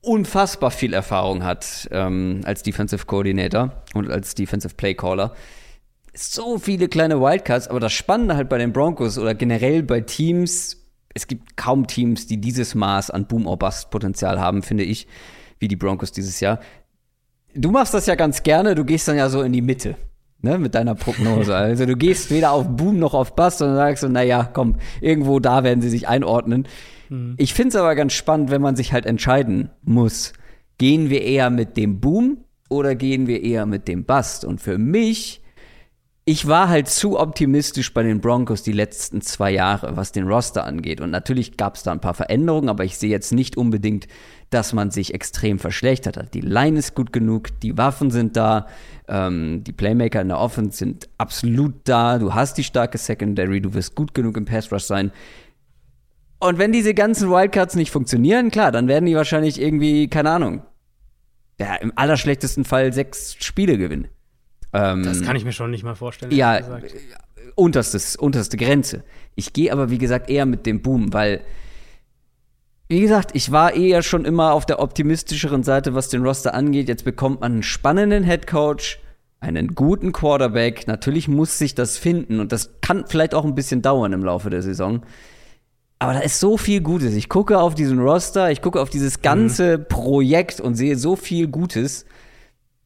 unfassbar 0.00 0.72
viel 0.72 0.94
Erfahrung 0.94 1.44
hat 1.44 1.88
ähm, 1.92 2.40
als 2.44 2.64
Defensive 2.64 3.06
Coordinator 3.06 3.84
und 3.94 4.10
als 4.10 4.34
Defensive 4.34 4.74
Playcaller 4.74 5.34
so 6.14 6.58
viele 6.58 6.88
kleine 6.88 7.20
Wildcards, 7.20 7.68
aber 7.68 7.80
das 7.80 7.92
Spannende 7.92 8.36
halt 8.36 8.48
bei 8.48 8.58
den 8.58 8.72
Broncos 8.72 9.18
oder 9.18 9.34
generell 9.34 9.82
bei 9.82 10.00
Teams, 10.00 10.81
es 11.14 11.26
gibt 11.26 11.56
kaum 11.56 11.86
Teams, 11.86 12.26
die 12.26 12.40
dieses 12.40 12.74
Maß 12.74 13.10
an 13.10 13.26
Boom- 13.26 13.46
or 13.46 13.58
Bust-Potenzial 13.58 14.40
haben, 14.40 14.62
finde 14.62 14.84
ich, 14.84 15.06
wie 15.58 15.68
die 15.68 15.76
Broncos 15.76 16.12
dieses 16.12 16.40
Jahr. 16.40 16.60
Du 17.54 17.70
machst 17.70 17.94
das 17.94 18.06
ja 18.06 18.14
ganz 18.14 18.42
gerne, 18.42 18.74
du 18.74 18.84
gehst 18.84 19.08
dann 19.08 19.16
ja 19.16 19.28
so 19.28 19.42
in 19.42 19.52
die 19.52 19.62
Mitte. 19.62 19.96
Ne, 20.44 20.58
mit 20.58 20.74
deiner 20.74 20.96
Prognose. 20.96 21.54
Also 21.54 21.86
du 21.86 21.96
gehst 21.96 22.32
weder 22.32 22.50
auf 22.50 22.66
Boom 22.68 22.98
noch 22.98 23.14
auf 23.14 23.36
Bust, 23.36 23.58
sondern 23.58 23.76
sagst 23.76 24.00
so, 24.00 24.08
naja, 24.08 24.50
komm, 24.52 24.74
irgendwo 25.00 25.38
da 25.38 25.62
werden 25.62 25.80
sie 25.80 25.88
sich 25.88 26.08
einordnen. 26.08 26.66
Mhm. 27.10 27.34
Ich 27.36 27.54
finde 27.54 27.68
es 27.68 27.76
aber 27.76 27.94
ganz 27.94 28.12
spannend, 28.12 28.50
wenn 28.50 28.60
man 28.60 28.74
sich 28.74 28.92
halt 28.92 29.06
entscheiden 29.06 29.70
muss. 29.82 30.32
Gehen 30.78 31.10
wir 31.10 31.22
eher 31.22 31.50
mit 31.50 31.76
dem 31.76 32.00
Boom 32.00 32.38
oder 32.68 32.96
gehen 32.96 33.28
wir 33.28 33.40
eher 33.44 33.66
mit 33.66 33.86
dem 33.86 34.04
Bust? 34.04 34.44
Und 34.44 34.60
für 34.60 34.78
mich 34.78 35.41
ich 36.24 36.46
war 36.46 36.68
halt 36.68 36.88
zu 36.88 37.18
optimistisch 37.18 37.92
bei 37.92 38.04
den 38.04 38.20
Broncos 38.20 38.62
die 38.62 38.72
letzten 38.72 39.22
zwei 39.22 39.50
Jahre, 39.50 39.96
was 39.96 40.12
den 40.12 40.28
Roster 40.28 40.64
angeht. 40.64 41.00
Und 41.00 41.10
natürlich 41.10 41.56
gab 41.56 41.74
es 41.74 41.82
da 41.82 41.90
ein 41.90 42.00
paar 42.00 42.14
Veränderungen, 42.14 42.68
aber 42.68 42.84
ich 42.84 42.96
sehe 42.96 43.10
jetzt 43.10 43.32
nicht 43.32 43.56
unbedingt, 43.56 44.06
dass 44.50 44.72
man 44.72 44.92
sich 44.92 45.14
extrem 45.14 45.58
verschlechtert 45.58 46.16
hat. 46.16 46.34
Die 46.34 46.40
Line 46.40 46.78
ist 46.78 46.94
gut 46.94 47.12
genug, 47.12 47.48
die 47.60 47.76
Waffen 47.76 48.12
sind 48.12 48.36
da, 48.36 48.68
ähm, 49.08 49.64
die 49.64 49.72
Playmaker 49.72 50.20
in 50.20 50.28
der 50.28 50.38
Offense 50.38 50.78
sind 50.78 51.08
absolut 51.18 51.74
da, 51.84 52.18
du 52.18 52.34
hast 52.34 52.56
die 52.56 52.64
starke 52.64 52.98
Secondary, 52.98 53.60
du 53.60 53.74
wirst 53.74 53.96
gut 53.96 54.14
genug 54.14 54.36
im 54.36 54.44
Pass 54.44 54.70
Rush 54.70 54.84
sein. 54.84 55.10
Und 56.38 56.58
wenn 56.58 56.70
diese 56.70 56.94
ganzen 56.94 57.30
Wildcards 57.30 57.74
nicht 57.74 57.90
funktionieren, 57.90 58.52
klar, 58.52 58.70
dann 58.70 58.86
werden 58.86 59.06
die 59.06 59.16
wahrscheinlich 59.16 59.60
irgendwie, 59.60 60.08
keine 60.08 60.30
Ahnung, 60.30 60.62
ja, 61.58 61.74
im 61.76 61.92
allerschlechtesten 61.96 62.64
Fall 62.64 62.92
sechs 62.92 63.36
Spiele 63.40 63.76
gewinnen. 63.76 64.08
Ähm, 64.72 65.02
das 65.02 65.22
kann 65.22 65.36
ich 65.36 65.44
mir 65.44 65.52
schon 65.52 65.70
nicht 65.70 65.84
mal 65.84 65.94
vorstellen. 65.94 66.32
Ja, 66.32 66.60
unterstes, 67.54 68.16
unterste 68.16 68.56
Grenze. 68.56 69.04
Ich 69.34 69.52
gehe 69.52 69.72
aber, 69.72 69.90
wie 69.90 69.98
gesagt, 69.98 70.30
eher 70.30 70.46
mit 70.46 70.66
dem 70.66 70.82
Boom, 70.82 71.12
weil, 71.12 71.42
wie 72.88 73.00
gesagt, 73.00 73.30
ich 73.34 73.52
war 73.52 73.74
eher 73.74 74.02
schon 74.02 74.24
immer 74.24 74.52
auf 74.52 74.66
der 74.66 74.80
optimistischeren 74.80 75.62
Seite, 75.62 75.94
was 75.94 76.08
den 76.08 76.22
Roster 76.22 76.54
angeht. 76.54 76.88
Jetzt 76.88 77.04
bekommt 77.04 77.40
man 77.40 77.52
einen 77.52 77.62
spannenden 77.62 78.24
Headcoach, 78.24 78.98
einen 79.40 79.74
guten 79.74 80.12
Quarterback. 80.12 80.86
Natürlich 80.86 81.28
muss 81.28 81.58
sich 81.58 81.74
das 81.74 81.98
finden 81.98 82.40
und 82.40 82.52
das 82.52 82.80
kann 82.80 83.04
vielleicht 83.06 83.34
auch 83.34 83.44
ein 83.44 83.54
bisschen 83.54 83.82
dauern 83.82 84.12
im 84.12 84.24
Laufe 84.24 84.50
der 84.50 84.62
Saison. 84.62 85.02
Aber 85.98 86.14
da 86.14 86.20
ist 86.20 86.40
so 86.40 86.56
viel 86.56 86.80
Gutes. 86.80 87.14
Ich 87.14 87.28
gucke 87.28 87.60
auf 87.60 87.76
diesen 87.76 88.00
Roster, 88.00 88.50
ich 88.50 88.60
gucke 88.60 88.80
auf 88.80 88.90
dieses 88.90 89.22
ganze 89.22 89.78
mhm. 89.78 89.84
Projekt 89.88 90.60
und 90.60 90.74
sehe 90.74 90.96
so 90.96 91.14
viel 91.14 91.46
Gutes. 91.46 92.06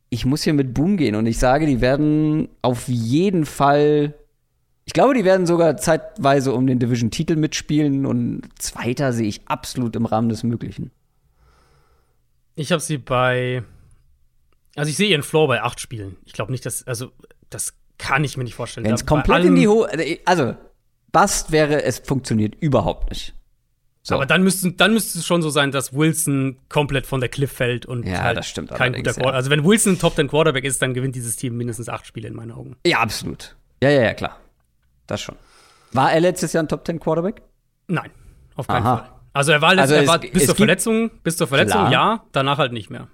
Ich 0.09 0.24
muss 0.24 0.42
hier 0.42 0.54
mit 0.54 0.72
Boom 0.72 0.96
gehen 0.96 1.14
und 1.14 1.26
ich 1.26 1.38
sage, 1.38 1.66
die 1.66 1.80
werden 1.80 2.48
auf 2.62 2.88
jeden 2.88 3.44
Fall. 3.44 4.14
Ich 4.84 4.92
glaube, 4.92 5.14
die 5.14 5.24
werden 5.24 5.46
sogar 5.46 5.76
zeitweise 5.76 6.52
um 6.52 6.66
den 6.66 6.78
Division-Titel 6.78 7.36
mitspielen 7.36 8.07
und 8.07 8.42
Zweiter 8.59 9.12
sehe 9.12 9.26
ich 9.26 9.48
absolut 9.48 9.96
im 9.96 10.07
Rahmen 10.07 10.28
des 10.28 10.44
Möglichen. 10.44 10.92
Ich 12.54 12.72
habe 12.72 12.80
sie 12.80 12.98
bei. 12.98 13.62
Also, 14.76 14.90
ich 14.90 14.96
sehe 14.96 15.09
ihren 15.09 15.22
Floor 15.22 15.48
bei 15.48 15.62
acht 15.62 15.80
Spielen. 15.80 16.16
Ich 16.24 16.32
glaube 16.32 16.52
nicht, 16.52 16.64
dass. 16.64 16.86
Also, 16.86 17.11
das 17.50 17.74
kann 17.98 18.24
ich 18.24 18.36
mir 18.36 18.44
nicht 18.44 18.54
vorstellen. 18.54 18.86
Wenn 18.86 18.94
es 18.94 19.07
komplett 19.07 19.44
in 19.44 19.57
die 19.57 19.68
Hohe. 19.68 19.88
Also, 20.24 20.54
Bast 21.12 21.50
wäre, 21.50 21.82
es 21.82 21.98
funktioniert 21.98 22.54
überhaupt 22.61 23.11
nicht. 23.11 23.36
So. 24.07 24.14
Aber 24.14 24.24
dann 24.24 24.44
müsste 24.44 24.70
dann 24.70 24.92
müsste 24.92 25.18
es 25.18 25.26
schon 25.26 25.42
so 25.42 25.50
sein, 25.50 25.72
dass 25.72 25.92
Wilson 25.92 26.59
komplett 26.68 27.09
von 27.09 27.18
der 27.18 27.28
Cliff 27.28 27.50
fällt 27.50 27.86
und 27.86 28.07
ja, 28.07 28.22
halt 28.22 28.38
das 28.38 28.46
stimmt 28.46 28.70
kein 28.70 28.92
guter 28.92 29.02
Quarterback. 29.02 29.32
Ja. 29.32 29.32
Also 29.32 29.50
wenn 29.50 29.64
Wilson 29.64 29.94
ein 29.94 29.98
Top 29.98 30.14
10 30.14 30.28
Quarterback 30.28 30.62
ist, 30.62 30.80
dann 30.80 30.94
gewinnt 30.94 31.16
dieses 31.16 31.34
Team 31.34 31.57
mindestens 31.57 31.88
acht 31.88 32.07
Spiele 32.07 32.28
in 32.28 32.34
meinen 32.36 32.52
Augen. 32.52 32.76
Ja, 32.86 33.00
absolut. 33.00 33.57
Ja, 33.82 33.90
ja, 33.90 34.02
ja, 34.02 34.14
klar. 34.14 34.38
Das 35.09 35.22
schon. 35.22 35.34
War 35.90 36.12
er 36.12 36.20
letztes 36.20 36.52
Jahr 36.52 36.62
ein 36.62 36.68
Top 36.68 36.86
10 36.86 37.00
Quarterback? 37.00 37.42
Nein, 37.88 38.12
auf 38.54 38.68
keinen 38.68 38.84
Aha. 38.84 38.96
Fall. 38.98 39.11
Also 39.32 39.50
er 39.50 39.61
war, 39.61 39.74
letztes, 39.74 39.90
also 39.90 39.94
es, 40.04 40.09
er 40.09 40.12
war 40.12 40.18
bis 40.20 40.46
zur 40.46 40.54
Verletzung, 40.54 41.11
bis 41.24 41.36
zur 41.36 41.48
Verletzung, 41.48 41.80
klar. 41.80 41.92
ja, 41.92 42.24
danach 42.30 42.59
halt 42.59 42.72
nicht 42.72 42.90
mehr. 42.90 43.09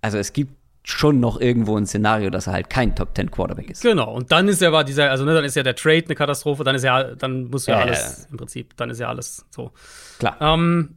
Also 0.00 0.18
es 0.18 0.32
gibt 0.32 0.56
schon 0.84 1.20
noch 1.20 1.40
irgendwo 1.40 1.76
ein 1.76 1.86
Szenario, 1.86 2.30
dass 2.30 2.48
er 2.48 2.54
halt 2.54 2.68
kein 2.68 2.94
Top 2.96 3.14
10 3.14 3.30
Quarterback 3.30 3.70
ist. 3.70 3.82
Genau, 3.82 4.12
und 4.12 4.32
dann 4.32 4.48
ist 4.48 4.60
ja 4.60 4.68
aber 4.68 4.82
dieser, 4.82 5.10
also 5.10 5.24
ne, 5.24 5.34
dann 5.34 5.44
ist 5.44 5.54
ja 5.54 5.62
der 5.62 5.76
Trade 5.76 6.04
eine 6.06 6.14
Katastrophe, 6.14 6.64
dann 6.64 6.74
ist 6.74 6.82
ja, 6.82 7.14
dann 7.14 7.44
muss 7.44 7.66
ja, 7.66 7.76
ja 7.76 7.84
alles 7.84 8.22
ja. 8.24 8.30
im 8.30 8.36
Prinzip, 8.36 8.76
dann 8.76 8.90
ist 8.90 8.98
ja 8.98 9.08
alles 9.08 9.46
so. 9.50 9.70
Klar. 10.18 10.36
Ähm, 10.40 10.96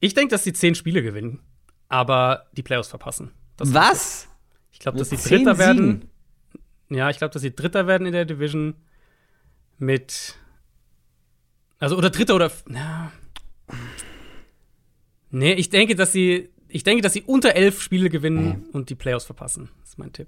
ich 0.00 0.14
denke, 0.14 0.32
dass 0.32 0.42
sie 0.42 0.52
zehn 0.52 0.74
Spiele 0.74 1.02
gewinnen, 1.02 1.40
aber 1.88 2.46
die 2.52 2.62
Playoffs 2.62 2.88
verpassen. 2.88 3.30
Das 3.56 3.72
Was? 3.72 4.28
Ich 4.72 4.80
glaube, 4.80 4.98
dass 4.98 5.10
sie 5.10 5.16
Dritter 5.16 5.58
werden. 5.58 6.10
Ja, 6.90 7.08
ich 7.10 7.18
glaube, 7.18 7.32
dass 7.32 7.42
sie 7.42 7.54
Dritter 7.54 7.86
werden 7.86 8.06
in 8.06 8.12
der 8.12 8.24
Division 8.24 8.74
mit. 9.78 10.34
Also, 11.78 11.96
oder 11.96 12.10
Dritter 12.10 12.34
oder. 12.34 12.50
Ja. 12.68 13.12
Nee, 15.30 15.52
ich 15.54 15.70
denke, 15.70 15.94
dass 15.94 16.12
sie 16.12 16.50
ich 16.74 16.82
denke, 16.82 17.02
dass 17.02 17.12
sie 17.12 17.22
unter 17.22 17.54
elf 17.54 17.80
Spiele 17.80 18.10
gewinnen 18.10 18.66
und 18.72 18.90
die 18.90 18.96
Playoffs 18.96 19.26
verpassen. 19.26 19.70
Das 19.80 19.90
ist 19.90 19.98
mein 19.98 20.12
Tipp. 20.12 20.26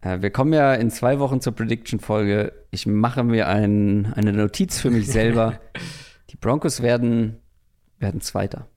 wir 0.00 0.30
kommen 0.30 0.52
ja 0.52 0.74
in 0.74 0.90
zwei 0.90 1.18
Wochen 1.18 1.40
zur 1.40 1.54
Prediction-Folge. 1.56 2.52
Ich 2.70 2.86
mache 2.86 3.24
mir 3.24 3.48
ein, 3.48 4.12
eine 4.14 4.32
Notiz 4.32 4.80
für 4.80 4.90
mich 4.90 5.08
selber. 5.08 5.58
die 6.30 6.36
Broncos 6.36 6.82
werden, 6.82 7.38
werden 7.98 8.20
Zweiter. 8.20 8.68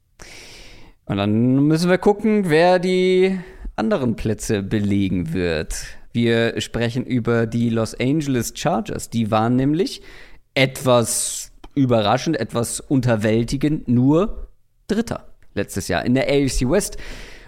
Und 1.05 1.17
dann 1.17 1.67
müssen 1.67 1.91
wir 1.91 1.99
gucken, 1.99 2.49
wer 2.49 2.79
die 2.79 3.37
anderen 3.75 4.15
Plätze 4.15 4.63
belegen 4.63 5.31
wird. 5.31 5.85
Wir 6.11 6.59
sprechen 6.59 7.05
über 7.05 7.45
die 7.45 7.69
Los 7.69 7.93
Angeles 7.93 8.53
Chargers. 8.55 9.11
Die 9.11 9.29
waren 9.29 9.55
nämlich 9.55 10.01
etwas 10.55 11.51
überraschend, 11.75 12.39
etwas 12.39 12.79
unterwältigend, 12.79 13.87
nur 13.87 14.49
Dritter 14.87 15.34
letztes 15.55 15.87
Jahr 15.87 16.05
in 16.05 16.13
der 16.13 16.27
AFC 16.27 16.69
West. 16.69 16.97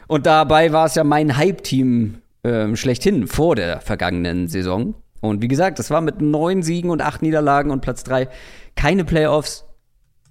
Und 0.08 0.26
dabei 0.26 0.72
war 0.72 0.86
es 0.86 0.96
ja 0.96 1.04
mein 1.04 1.38
Hype-Team 1.38 2.22
äh, 2.44 2.76
schlechthin 2.76 3.28
vor 3.28 3.56
der 3.56 3.82
vergangenen 3.82 4.48
Saison. 4.48 4.96
Und 5.22 5.42
wie 5.42 5.48
gesagt, 5.48 5.80
das 5.80 5.90
war 5.90 6.02
mit 6.02 6.22
neun 6.22 6.64
Siegen 6.64 6.90
und 6.90 7.02
acht 7.02 7.22
Niederlagen 7.22 7.72
und 7.72 7.82
Platz 7.82 8.04
drei 8.04 8.30
keine 8.76 9.06
Playoffs. 9.06 9.66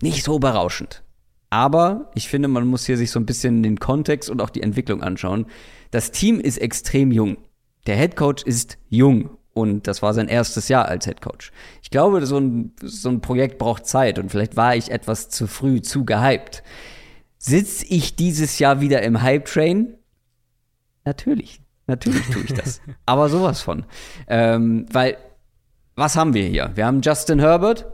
Nicht 0.03 0.25
so 0.25 0.39
berauschend. 0.39 1.03
Aber 1.51 2.11
ich 2.15 2.29
finde, 2.29 2.49
man 2.49 2.67
muss 2.67 2.87
hier 2.87 2.97
sich 2.97 3.11
so 3.11 3.21
ein 3.21 3.27
bisschen 3.27 3.63
den 3.63 3.79
Kontext 3.79 4.31
und 4.31 4.43
auch 4.43 4.51
die 4.51 4.63
Entwicklung 4.63 5.03
anschauen. 5.03 5.47
Das 5.91 6.11
Team 6.11 6.41
ist 6.41 6.59
extrem 6.59 7.13
jung. 7.13 7.39
Der 7.87 7.97
Head 7.97 8.17
Coach 8.17 8.43
ist 8.43 8.79
jung 8.89 9.31
und 9.55 9.87
das 9.87 10.03
war 10.03 10.13
sein 10.13 10.29
erstes 10.29 10.69
Jahr 10.69 10.87
als 10.87 11.07
Head 11.07 11.23
Coach. 11.23 11.53
Ich 11.83 11.91
glaube, 11.91 12.25
so 12.27 12.39
ein, 12.39 12.73
so 12.83 13.09
ein 13.09 13.21
Projekt 13.21 13.59
braucht 13.59 13.87
Zeit 13.87 14.19
und 14.19 14.31
vielleicht 14.31 14.57
war 14.57 14.77
ich 14.77 14.91
etwas 14.91 15.29
zu 15.29 15.47
früh 15.47 15.81
zu 15.81 16.05
gehypt. 16.05 16.63
Sitze 17.49 17.87
ich 17.89 18.17
dieses 18.17 18.59
Jahr 18.59 18.81
wieder 18.81 19.03
im 19.03 19.23
Hype-Train? 19.23 19.95
Natürlich. 21.05 21.61
Natürlich 21.87 22.27
tue 22.29 22.43
ich 22.43 22.53
das. 22.53 22.81
Aber 23.07 23.29
sowas 23.29 23.61
von. 23.61 23.85
Ähm, 24.27 24.87
weil, 24.91 25.17
was 25.95 26.17
haben 26.17 26.35
wir 26.35 26.43
hier? 26.43 26.73
Wir 26.75 26.87
haben 26.87 27.03
Justin 27.03 27.39
Herbert, 27.39 27.87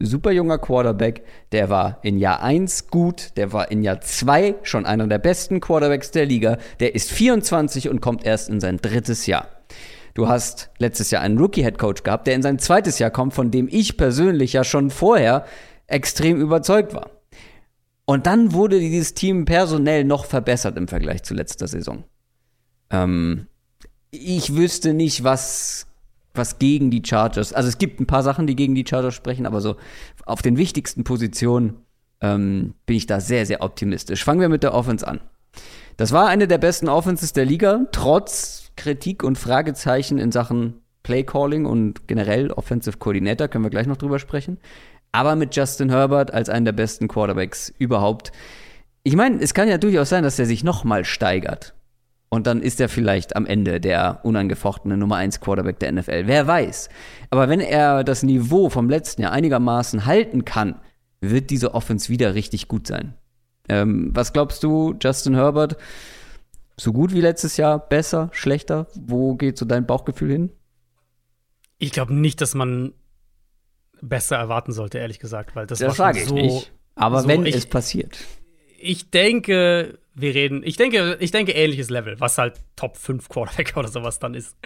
super 0.00 0.32
junger 0.32 0.58
Quarterback, 0.58 1.24
der 1.52 1.70
war 1.70 1.98
in 2.02 2.18
Jahr 2.18 2.42
1 2.42 2.88
gut, 2.88 3.38
der 3.38 3.54
war 3.54 3.70
in 3.70 3.82
Jahr 3.82 4.02
2 4.02 4.56
schon 4.64 4.84
einer 4.84 5.06
der 5.06 5.18
besten 5.18 5.60
Quarterbacks 5.60 6.10
der 6.10 6.26
Liga, 6.26 6.58
der 6.78 6.94
ist 6.94 7.10
24 7.10 7.88
und 7.88 8.02
kommt 8.02 8.26
erst 8.26 8.50
in 8.50 8.60
sein 8.60 8.76
drittes 8.76 9.24
Jahr. 9.24 9.48
Du 10.12 10.28
hast 10.28 10.68
letztes 10.76 11.10
Jahr 11.10 11.22
einen 11.22 11.38
Rookie-Head-Coach 11.38 12.02
gehabt, 12.02 12.26
der 12.26 12.34
in 12.34 12.42
sein 12.42 12.58
zweites 12.58 12.98
Jahr 12.98 13.10
kommt, 13.10 13.32
von 13.32 13.50
dem 13.50 13.66
ich 13.70 13.96
persönlich 13.96 14.52
ja 14.52 14.62
schon 14.62 14.90
vorher 14.90 15.46
extrem 15.86 16.38
überzeugt 16.38 16.92
war. 16.92 17.17
Und 18.08 18.26
dann 18.26 18.54
wurde 18.54 18.80
dieses 18.80 19.12
Team 19.12 19.44
personell 19.44 20.02
noch 20.02 20.24
verbessert 20.24 20.78
im 20.78 20.88
Vergleich 20.88 21.24
zu 21.24 21.34
letzter 21.34 21.68
Saison. 21.68 22.04
Ähm, 22.88 23.48
ich 24.10 24.56
wüsste 24.56 24.94
nicht, 24.94 25.24
was, 25.24 25.86
was 26.32 26.58
gegen 26.58 26.90
die 26.90 27.02
Chargers. 27.04 27.52
Also 27.52 27.68
es 27.68 27.76
gibt 27.76 28.00
ein 28.00 28.06
paar 28.06 28.22
Sachen, 28.22 28.46
die 28.46 28.56
gegen 28.56 28.74
die 28.74 28.86
Chargers 28.88 29.14
sprechen, 29.14 29.44
aber 29.44 29.60
so 29.60 29.76
auf 30.24 30.40
den 30.40 30.56
wichtigsten 30.56 31.04
Positionen 31.04 31.82
ähm, 32.22 32.72
bin 32.86 32.96
ich 32.96 33.04
da 33.04 33.20
sehr, 33.20 33.44
sehr 33.44 33.60
optimistisch. 33.60 34.24
Fangen 34.24 34.40
wir 34.40 34.48
mit 34.48 34.62
der 34.62 34.72
Offense 34.72 35.06
an. 35.06 35.20
Das 35.98 36.10
war 36.12 36.28
eine 36.28 36.48
der 36.48 36.56
besten 36.56 36.88
Offenses 36.88 37.34
der 37.34 37.44
Liga, 37.44 37.88
trotz 37.92 38.72
Kritik 38.76 39.22
und 39.22 39.36
Fragezeichen 39.36 40.16
in 40.16 40.32
Sachen 40.32 40.80
Play 41.02 41.24
Calling 41.24 41.66
und 41.66 42.08
generell 42.08 42.52
Offensive 42.52 42.96
Coordinator, 42.96 43.48
können 43.48 43.64
wir 43.64 43.70
gleich 43.70 43.86
noch 43.86 43.98
drüber 43.98 44.18
sprechen 44.18 44.56
aber 45.12 45.36
mit 45.36 45.54
Justin 45.56 45.90
Herbert 45.90 46.32
als 46.32 46.48
einen 46.48 46.64
der 46.64 46.72
besten 46.72 47.08
Quarterbacks 47.08 47.72
überhaupt. 47.78 48.32
Ich 49.02 49.16
meine, 49.16 49.40
es 49.40 49.54
kann 49.54 49.68
ja 49.68 49.78
durchaus 49.78 50.08
sein, 50.08 50.22
dass 50.22 50.38
er 50.38 50.46
sich 50.46 50.64
noch 50.64 50.84
mal 50.84 51.04
steigert. 51.04 51.74
Und 52.30 52.46
dann 52.46 52.60
ist 52.60 52.80
er 52.80 52.90
vielleicht 52.90 53.36
am 53.36 53.46
Ende 53.46 53.80
der 53.80 54.20
unangefochtene 54.22 54.98
Nummer 54.98 55.16
1 55.16 55.40
Quarterback 55.40 55.78
der 55.78 55.92
NFL. 55.92 56.24
Wer 56.26 56.46
weiß. 56.46 56.90
Aber 57.30 57.48
wenn 57.48 57.60
er 57.60 58.04
das 58.04 58.22
Niveau 58.22 58.68
vom 58.68 58.90
letzten 58.90 59.22
Jahr 59.22 59.32
einigermaßen 59.32 60.04
halten 60.04 60.44
kann, 60.44 60.76
wird 61.20 61.50
diese 61.50 61.74
Offense 61.74 62.10
wieder 62.10 62.34
richtig 62.34 62.68
gut 62.68 62.86
sein. 62.86 63.14
Ähm, 63.68 64.10
was 64.14 64.32
glaubst 64.32 64.62
du, 64.62 64.94
Justin 65.00 65.34
Herbert? 65.34 65.76
So 66.76 66.92
gut 66.92 67.12
wie 67.12 67.20
letztes 67.20 67.56
Jahr? 67.56 67.78
Besser? 67.78 68.28
Schlechter? 68.32 68.86
Wo 68.94 69.34
geht 69.34 69.58
so 69.58 69.64
dein 69.64 69.86
Bauchgefühl 69.86 70.30
hin? 70.30 70.52
Ich 71.78 71.92
glaube 71.92 72.14
nicht, 72.14 72.40
dass 72.40 72.54
man 72.54 72.92
besser 74.00 74.36
erwarten 74.36 74.72
sollte, 74.72 74.98
ehrlich 74.98 75.18
gesagt, 75.18 75.56
weil 75.56 75.66
das, 75.66 75.78
das 75.78 75.98
war 75.98 76.14
schon 76.14 76.26
so. 76.26 76.34
Nicht. 76.34 76.72
Aber 76.94 77.22
so, 77.22 77.28
wenn 77.28 77.46
ich, 77.46 77.54
es 77.54 77.66
passiert. 77.66 78.18
Ich 78.78 79.10
denke, 79.10 79.98
wir 80.14 80.34
reden, 80.34 80.62
ich 80.64 80.76
denke, 80.76 81.16
ich 81.20 81.30
denke 81.30 81.52
ähnliches 81.52 81.90
Level, 81.90 82.18
was 82.20 82.38
halt 82.38 82.54
Top 82.76 82.96
5 82.96 83.28
Quarterback 83.28 83.72
oder 83.76 83.88
sowas 83.88 84.18
dann 84.18 84.34
ist. 84.34 84.56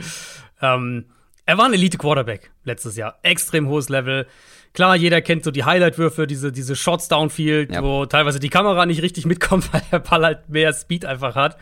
Ähm, 0.61 1.07
er 1.45 1.59
war 1.59 1.67
ein 1.67 1.75
Elite 1.75 1.99
Quarterback 1.99 2.53
letztes 2.65 2.97
Jahr, 2.97 3.19
extrem 3.23 3.69
hohes 3.69 3.89
Level. 3.89 4.27
Klar, 4.75 4.97
jeder 4.97 5.21
kennt 5.21 5.45
so 5.45 5.51
die 5.51 5.65
Highlight-Würfe, 5.65 6.27
diese, 6.27 6.51
diese 6.51 6.77
Shots 6.77 7.09
downfield, 7.09 7.73
ja. 7.73 7.83
wo 7.83 8.07
teilweise 8.07 8.41
die 8.41 8.49
Kamera 8.49 8.87
nicht 8.87 9.03
richtig 9.03 9.27
mitkommt, 9.27 9.71
weil 9.73 9.83
der 9.91 9.99
Ball 9.99 10.25
halt 10.25 10.49
mehr 10.49 10.73
Speed 10.73 11.05
einfach 11.05 11.35
hat, 11.35 11.59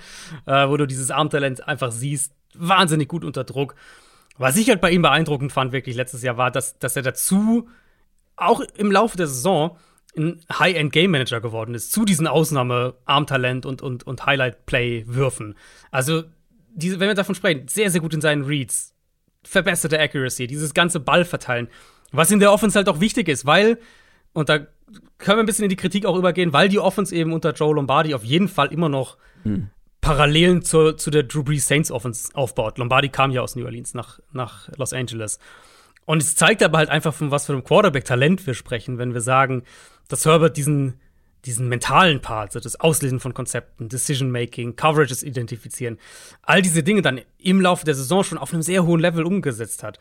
äh, 0.46 0.68
wo 0.68 0.76
du 0.76 0.86
dieses 0.86 1.10
Armtalent 1.10 1.66
einfach 1.66 1.90
siehst, 1.90 2.32
wahnsinnig 2.54 3.08
gut 3.08 3.24
unter 3.24 3.44
Druck 3.44 3.74
Was 4.40 4.56
ich 4.56 4.70
halt 4.70 4.80
bei 4.80 4.90
ihm 4.90 5.02
beeindruckend 5.02 5.52
fand, 5.52 5.70
wirklich 5.72 5.94
letztes 5.94 6.22
Jahr, 6.22 6.38
war, 6.38 6.50
dass, 6.50 6.78
dass 6.78 6.96
er 6.96 7.02
dazu 7.02 7.68
auch 8.36 8.62
im 8.78 8.90
Laufe 8.90 9.18
der 9.18 9.26
Saison 9.26 9.76
ein 10.16 10.40
High-End-Game-Manager 10.50 11.42
geworden 11.42 11.74
ist, 11.74 11.92
zu 11.92 12.06
diesen 12.06 12.26
Ausnahme-Armtalent 12.26 13.66
und, 13.66 13.82
und, 13.82 14.06
und 14.06 14.24
Highlight-Play-Würfen. 14.24 15.56
Also, 15.90 16.22
diese, 16.72 16.98
wenn 17.00 17.08
wir 17.08 17.14
davon 17.14 17.34
sprechen, 17.34 17.68
sehr, 17.68 17.90
sehr 17.90 18.00
gut 18.00 18.14
in 18.14 18.22
seinen 18.22 18.44
Reads, 18.44 18.94
verbesserte 19.42 20.00
Accuracy, 20.00 20.46
dieses 20.46 20.72
ganze 20.72 21.00
Ballverteilen, 21.00 21.68
was 22.10 22.30
in 22.30 22.40
der 22.40 22.50
Offense 22.50 22.78
halt 22.78 22.88
auch 22.88 23.00
wichtig 23.00 23.28
ist, 23.28 23.44
weil, 23.44 23.78
und 24.32 24.48
da 24.48 24.60
können 25.18 25.36
wir 25.36 25.40
ein 25.40 25.46
bisschen 25.46 25.64
in 25.64 25.70
die 25.70 25.76
Kritik 25.76 26.06
auch 26.06 26.16
übergehen, 26.16 26.54
weil 26.54 26.70
die 26.70 26.78
Offense 26.78 27.14
eben 27.14 27.34
unter 27.34 27.52
Joe 27.52 27.74
Lombardi 27.74 28.14
auf 28.14 28.24
jeden 28.24 28.48
Fall 28.48 28.72
immer 28.72 28.88
noch 28.88 29.18
hm. 29.42 29.68
Parallelen 30.00 30.62
zur, 30.62 30.96
zu 30.96 31.10
der 31.10 31.24
Drew 31.24 31.42
Brees 31.42 31.66
Saints 31.66 31.90
Offense 31.90 32.34
aufbaut. 32.34 32.78
Lombardi 32.78 33.08
kam 33.10 33.30
ja 33.30 33.42
aus 33.42 33.56
New 33.56 33.64
Orleans 33.64 33.94
nach, 33.94 34.20
nach 34.32 34.68
Los 34.76 34.92
Angeles. 34.92 35.38
Und 36.06 36.22
es 36.22 36.34
zeigt 36.34 36.62
aber 36.62 36.78
halt 36.78 36.88
einfach, 36.88 37.14
von 37.14 37.30
was 37.30 37.46
für 37.46 37.52
einem 37.52 37.64
Quarterback-Talent 37.64 38.46
wir 38.46 38.54
sprechen, 38.54 38.98
wenn 38.98 39.14
wir 39.14 39.20
sagen, 39.20 39.62
dass 40.08 40.24
Herbert 40.26 40.56
diesen, 40.56 40.98
diesen 41.44 41.68
mentalen 41.68 42.20
Part, 42.20 42.48
also 42.48 42.60
das 42.60 42.80
Auslesen 42.80 43.20
von 43.20 43.34
Konzepten, 43.34 43.88
Decision-Making, 43.88 44.76
Coverages 44.76 45.22
identifizieren, 45.22 45.98
all 46.42 46.62
diese 46.62 46.82
Dinge 46.82 47.02
dann 47.02 47.20
im 47.38 47.60
Laufe 47.60 47.84
der 47.84 47.94
Saison 47.94 48.24
schon 48.24 48.38
auf 48.38 48.52
einem 48.52 48.62
sehr 48.62 48.84
hohen 48.84 49.00
Level 49.00 49.24
umgesetzt 49.24 49.82
hat. 49.82 49.98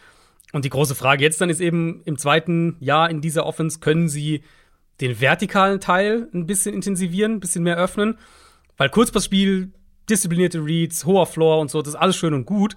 Und 0.52 0.66
die 0.66 0.70
große 0.70 0.96
Frage 0.96 1.24
jetzt 1.24 1.42
dann 1.42 1.50
ist 1.50 1.62
eben 1.62 2.02
im 2.06 2.18
zweiten 2.18 2.78
Jahr 2.80 3.10
in 3.10 3.22
dieser 3.22 3.46
Offense, 3.46 3.80
können 3.80 4.10
sie 4.10 4.44
den 5.02 5.22
vertikalen 5.22 5.80
Teil 5.80 6.28
ein 6.34 6.48
bisschen 6.48 6.74
intensivieren, 6.74 7.34
ein 7.34 7.40
bisschen 7.40 7.64
mehr 7.64 7.78
öffnen? 7.78 8.18
Weil 8.78 8.90
Kurzpassspiel, 8.90 9.72
disziplinierte 10.10 10.64
Reads, 10.64 11.06
hoher 11.06 11.26
Floor 11.26 11.60
und 11.60 11.70
so, 11.70 11.82
das 11.82 11.94
ist 11.94 12.00
alles 12.00 12.16
schön 12.16 12.34
und 12.34 12.46
gut. 12.46 12.76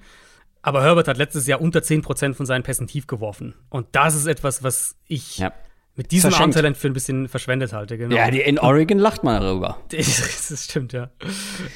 Aber 0.63 0.83
Herbert 0.83 1.09
hat 1.09 1.17
letztes 1.17 1.47
Jahr 1.47 1.61
unter 1.61 1.81
10% 1.81 2.35
von 2.35 2.47
seinen 2.47 2.63
Pässen 2.63 2.87
tief 2.87 3.09
geworfen. 3.09 3.55
Und 3.69 3.89
das 3.93 4.15
ist 4.15 4.27
etwas, 4.27 4.63
was 4.63 4.97
ich 5.09 5.39
ja 5.39 5.53
mit 5.95 6.11
diesem 6.11 6.33
Armtalent 6.33 6.77
für 6.77 6.87
ein 6.87 6.95
bisschen 6.95 7.29
verschwendet 7.29 7.73
halte. 7.73 7.99
Genau. 7.99 8.17
Ja, 8.17 8.31
die 8.31 8.41
in 8.41 8.59
Oregon 8.59 8.99
lacht 8.99 9.25
man 9.25 9.43
darüber. 9.43 9.79
das 9.91 10.65
stimmt, 10.65 10.93
ja. 10.93 11.11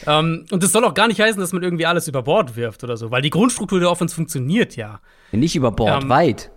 um, 0.06 0.46
und 0.50 0.62
das 0.62 0.72
soll 0.72 0.84
auch 0.84 0.94
gar 0.94 1.08
nicht 1.08 1.20
heißen, 1.20 1.38
dass 1.38 1.52
man 1.52 1.62
irgendwie 1.62 1.86
alles 1.86 2.08
über 2.08 2.22
Bord 2.22 2.56
wirft 2.56 2.82
oder 2.82 2.96
so, 2.96 3.10
weil 3.10 3.20
die 3.22 3.30
Grundstruktur 3.30 3.78
der 3.78 3.90
Offense 3.90 4.14
funktioniert 4.14 4.76
ja. 4.76 5.00
Nicht 5.32 5.54
über 5.54 5.70
Bord, 5.70 6.04
um, 6.04 6.08
weit. 6.08 6.50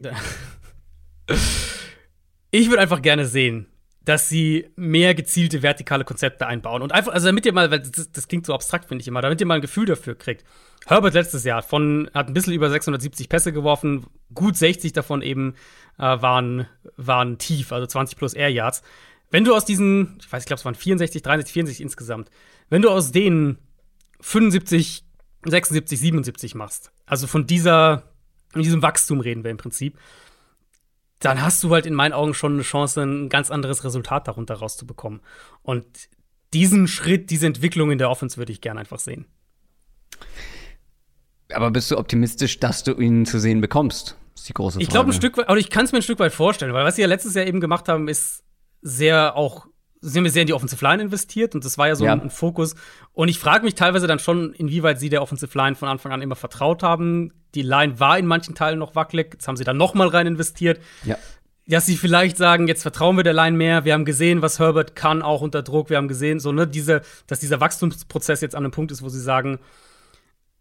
ich 2.50 2.68
würde 2.68 2.82
einfach 2.82 3.00
gerne 3.00 3.24
sehen, 3.26 3.66
dass 4.04 4.28
sie 4.28 4.66
mehr 4.76 5.14
gezielte 5.14 5.62
vertikale 5.62 6.04
Konzepte 6.04 6.46
einbauen. 6.46 6.82
Und 6.82 6.92
einfach, 6.92 7.12
also 7.12 7.26
damit 7.26 7.46
ihr 7.46 7.52
mal, 7.52 7.70
weil 7.70 7.80
das, 7.80 8.12
das 8.12 8.28
klingt 8.28 8.44
so 8.44 8.54
abstrakt, 8.54 8.86
finde 8.88 9.02
ich 9.02 9.08
immer, 9.08 9.22
damit 9.22 9.40
ihr 9.40 9.46
mal 9.46 9.54
ein 9.54 9.62
Gefühl 9.62 9.86
dafür 9.86 10.14
kriegt. 10.14 10.44
Herbert 10.86 11.14
letztes 11.14 11.44
Jahr 11.44 11.62
von, 11.62 12.10
hat 12.12 12.28
ein 12.28 12.34
bisschen 12.34 12.52
über 12.52 12.68
670 12.68 13.28
Pässe 13.28 13.52
geworfen, 13.52 14.06
gut 14.34 14.56
60 14.56 14.92
davon 14.92 15.22
eben 15.22 15.54
äh, 15.98 16.02
waren, 16.02 16.66
waren 16.96 17.38
tief, 17.38 17.72
also 17.72 17.86
20 17.86 18.18
plus 18.18 18.34
Air 18.34 18.50
Yards. 18.50 18.82
Wenn 19.30 19.44
du 19.44 19.54
aus 19.54 19.64
diesen, 19.64 20.18
ich 20.20 20.30
weiß, 20.30 20.42
ich 20.42 20.46
glaube, 20.46 20.58
es 20.58 20.64
waren 20.64 20.74
64, 20.74 21.22
63, 21.22 21.52
64 21.54 21.82
insgesamt, 21.82 22.30
wenn 22.68 22.82
du 22.82 22.90
aus 22.90 23.10
denen 23.10 23.58
75, 24.20 25.04
76, 25.46 25.98
77 25.98 26.54
machst, 26.54 26.92
also 27.06 27.26
von 27.26 27.46
dieser, 27.46 28.04
in 28.54 28.62
diesem 28.62 28.82
Wachstum 28.82 29.20
reden 29.20 29.44
wir 29.44 29.50
im 29.50 29.56
Prinzip, 29.56 29.98
dann 31.24 31.42
hast 31.42 31.62
du 31.64 31.70
halt 31.70 31.86
in 31.86 31.94
meinen 31.94 32.12
Augen 32.12 32.34
schon 32.34 32.54
eine 32.54 32.62
Chance, 32.62 33.02
ein 33.02 33.28
ganz 33.28 33.50
anderes 33.50 33.84
Resultat 33.84 34.28
darunter 34.28 34.54
rauszubekommen. 34.54 35.20
Und 35.62 35.86
diesen 36.52 36.86
Schritt, 36.86 37.30
diese 37.30 37.46
Entwicklung 37.46 37.90
in 37.90 37.98
der 37.98 38.10
Offense 38.10 38.36
würde 38.36 38.52
ich 38.52 38.60
gerne 38.60 38.80
einfach 38.80 38.98
sehen. 38.98 39.26
Aber 41.52 41.70
bist 41.70 41.90
du 41.90 41.98
optimistisch, 41.98 42.60
dass 42.60 42.84
du 42.84 42.94
ihn 42.94 43.26
zu 43.26 43.38
sehen 43.38 43.60
bekommst? 43.60 44.16
Das 44.32 44.42
ist 44.42 44.48
die 44.48 44.54
große 44.54 44.74
Frage. 44.74 44.82
Ich 44.82 44.90
glaube 44.90 45.10
ein 45.10 45.12
Stück 45.14 45.36
weit, 45.36 45.48
oder 45.48 45.58
ich 45.58 45.70
kann 45.70 45.84
es 45.84 45.92
mir 45.92 45.98
ein 45.98 46.02
Stück 46.02 46.18
weit 46.18 46.32
vorstellen, 46.32 46.72
weil 46.72 46.84
was 46.84 46.96
sie 46.96 47.02
ja 47.02 47.08
letztes 47.08 47.34
Jahr 47.34 47.46
eben 47.46 47.60
gemacht 47.60 47.88
haben, 47.88 48.08
ist 48.08 48.44
sehr 48.82 49.36
auch 49.36 49.66
sie 50.04 50.18
haben 50.18 50.28
sehr 50.28 50.42
in 50.42 50.46
die 50.46 50.52
Offensive 50.52 50.84
Line 50.84 51.02
investiert 51.02 51.54
und 51.54 51.64
das 51.64 51.78
war 51.78 51.88
ja 51.88 51.96
so 51.96 52.04
ja. 52.04 52.12
ein, 52.12 52.30
Fokus. 52.30 52.74
Und 53.12 53.28
ich 53.28 53.38
frage 53.38 53.64
mich 53.64 53.74
teilweise 53.74 54.06
dann 54.06 54.18
schon, 54.18 54.52
inwieweit 54.52 55.00
sie 55.00 55.08
der 55.08 55.22
Offensive 55.22 55.56
Line 55.56 55.74
von 55.74 55.88
Anfang 55.88 56.12
an 56.12 56.22
immer 56.22 56.36
vertraut 56.36 56.82
haben. 56.82 57.32
Die 57.54 57.62
Line 57.62 57.98
war 58.00 58.18
in 58.18 58.26
manchen 58.26 58.54
Teilen 58.54 58.78
noch 58.78 58.94
wackelig, 58.94 59.30
jetzt 59.32 59.48
haben 59.48 59.56
sie 59.56 59.64
dann 59.64 59.76
noch 59.76 59.94
mal 59.94 60.08
rein 60.08 60.26
investiert. 60.26 60.80
Ja. 61.04 61.16
Dass 61.66 61.86
sie 61.86 61.96
vielleicht 61.96 62.36
sagen, 62.36 62.68
jetzt 62.68 62.82
vertrauen 62.82 63.16
wir 63.16 63.24
der 63.24 63.32
Line 63.32 63.56
mehr. 63.56 63.86
Wir 63.86 63.94
haben 63.94 64.04
gesehen, 64.04 64.42
was 64.42 64.58
Herbert 64.58 64.94
kann, 64.94 65.22
auch 65.22 65.40
unter 65.40 65.62
Druck. 65.62 65.88
Wir 65.88 65.96
haben 65.96 66.08
gesehen, 66.08 66.38
so, 66.38 66.52
ne, 66.52 66.66
diese, 66.66 67.00
dass 67.26 67.40
dieser 67.40 67.60
Wachstumsprozess 67.60 68.42
jetzt 68.42 68.54
an 68.54 68.64
einem 68.64 68.72
Punkt 68.72 68.92
ist, 68.92 69.02
wo 69.02 69.08
sie 69.08 69.20
sagen, 69.20 69.58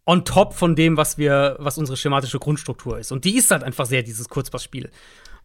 on 0.05 0.23
top 0.23 0.53
von 0.53 0.75
dem, 0.75 0.95
was 0.95 1.17
wir, 1.17 1.57
was 1.59 1.77
unsere 1.77 1.97
schematische 1.97 2.39
Grundstruktur 2.39 2.99
ist. 2.99 3.11
Und 3.11 3.25
die 3.25 3.37
ist 3.37 3.51
halt 3.51 3.63
einfach 3.63 3.85
sehr 3.85 4.03
dieses 4.03 4.29
Kurzpassspiel. 4.29 4.91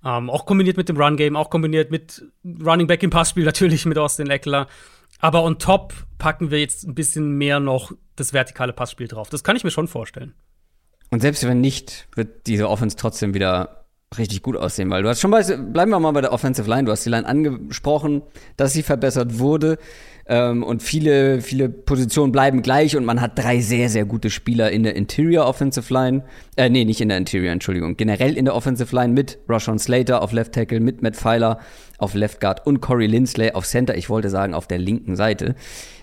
Ähm, 0.04 0.30
auch 0.30 0.46
kombiniert 0.46 0.76
mit 0.76 0.88
dem 0.88 0.96
Run-Game, 0.96 1.36
auch 1.36 1.50
kombiniert 1.50 1.90
mit 1.90 2.24
Running 2.44 2.86
Back 2.86 3.02
im 3.02 3.10
Passspiel, 3.10 3.44
natürlich 3.46 3.84
mit 3.86 3.98
Austin 3.98 4.30
Eckler. 4.30 4.68
Aber 5.20 5.42
on 5.42 5.58
top 5.58 5.94
packen 6.18 6.50
wir 6.50 6.60
jetzt 6.60 6.86
ein 6.86 6.94
bisschen 6.94 7.32
mehr 7.32 7.60
noch 7.60 7.92
das 8.16 8.32
vertikale 8.32 8.72
Passspiel 8.72 9.08
drauf. 9.08 9.28
Das 9.30 9.42
kann 9.42 9.56
ich 9.56 9.64
mir 9.64 9.70
schon 9.70 9.88
vorstellen. 9.88 10.34
Und 11.10 11.20
selbst 11.20 11.46
wenn 11.46 11.60
nicht, 11.60 12.08
wird 12.14 12.46
diese 12.46 12.68
Offense 12.68 12.96
trotzdem 12.96 13.34
wieder 13.34 13.86
richtig 14.16 14.42
gut 14.42 14.56
aussehen, 14.56 14.90
weil 14.90 15.02
du 15.02 15.08
hast 15.08 15.20
schon 15.20 15.30
bei, 15.30 15.42
bleiben 15.42 15.90
wir 15.90 16.00
mal 16.00 16.12
bei 16.12 16.20
der 16.20 16.32
Offensive 16.32 16.68
Line, 16.68 16.84
du 16.84 16.92
hast 16.92 17.04
die 17.04 17.10
Line 17.10 17.26
angesprochen, 17.26 18.22
dass 18.56 18.72
sie 18.72 18.82
verbessert 18.82 19.38
wurde. 19.38 19.78
Ähm, 20.30 20.62
und 20.62 20.82
viele, 20.82 21.40
viele 21.40 21.70
Positionen 21.70 22.32
bleiben 22.32 22.60
gleich 22.60 22.96
und 22.96 23.04
man 23.06 23.20
hat 23.20 23.38
drei 23.38 23.60
sehr, 23.60 23.88
sehr 23.88 24.04
gute 24.04 24.28
Spieler 24.28 24.70
in 24.70 24.82
der 24.82 24.94
Interior 24.94 25.46
Offensive 25.46 25.92
Line. 25.92 26.22
Äh, 26.56 26.68
nee, 26.68 26.84
nicht 26.84 27.00
in 27.00 27.08
der 27.08 27.16
Interior, 27.16 27.50
Entschuldigung. 27.50 27.96
Generell 27.96 28.36
in 28.36 28.44
der 28.44 28.54
Offensive 28.54 28.94
Line 28.94 29.14
mit 29.14 29.38
Roshan 29.48 29.78
Slater 29.78 30.20
auf 30.20 30.32
Left 30.32 30.52
Tackle, 30.52 30.80
mit 30.80 31.00
Matt 31.00 31.16
Pfeiler 31.16 31.60
auf 31.96 32.14
Left 32.14 32.40
Guard 32.40 32.66
und 32.66 32.80
Corey 32.80 33.06
Lindsley 33.06 33.52
auf 33.52 33.66
Center. 33.66 33.96
Ich 33.96 34.10
wollte 34.10 34.28
sagen, 34.28 34.52
auf 34.52 34.66
der 34.66 34.78
linken 34.78 35.16
Seite. 35.16 35.54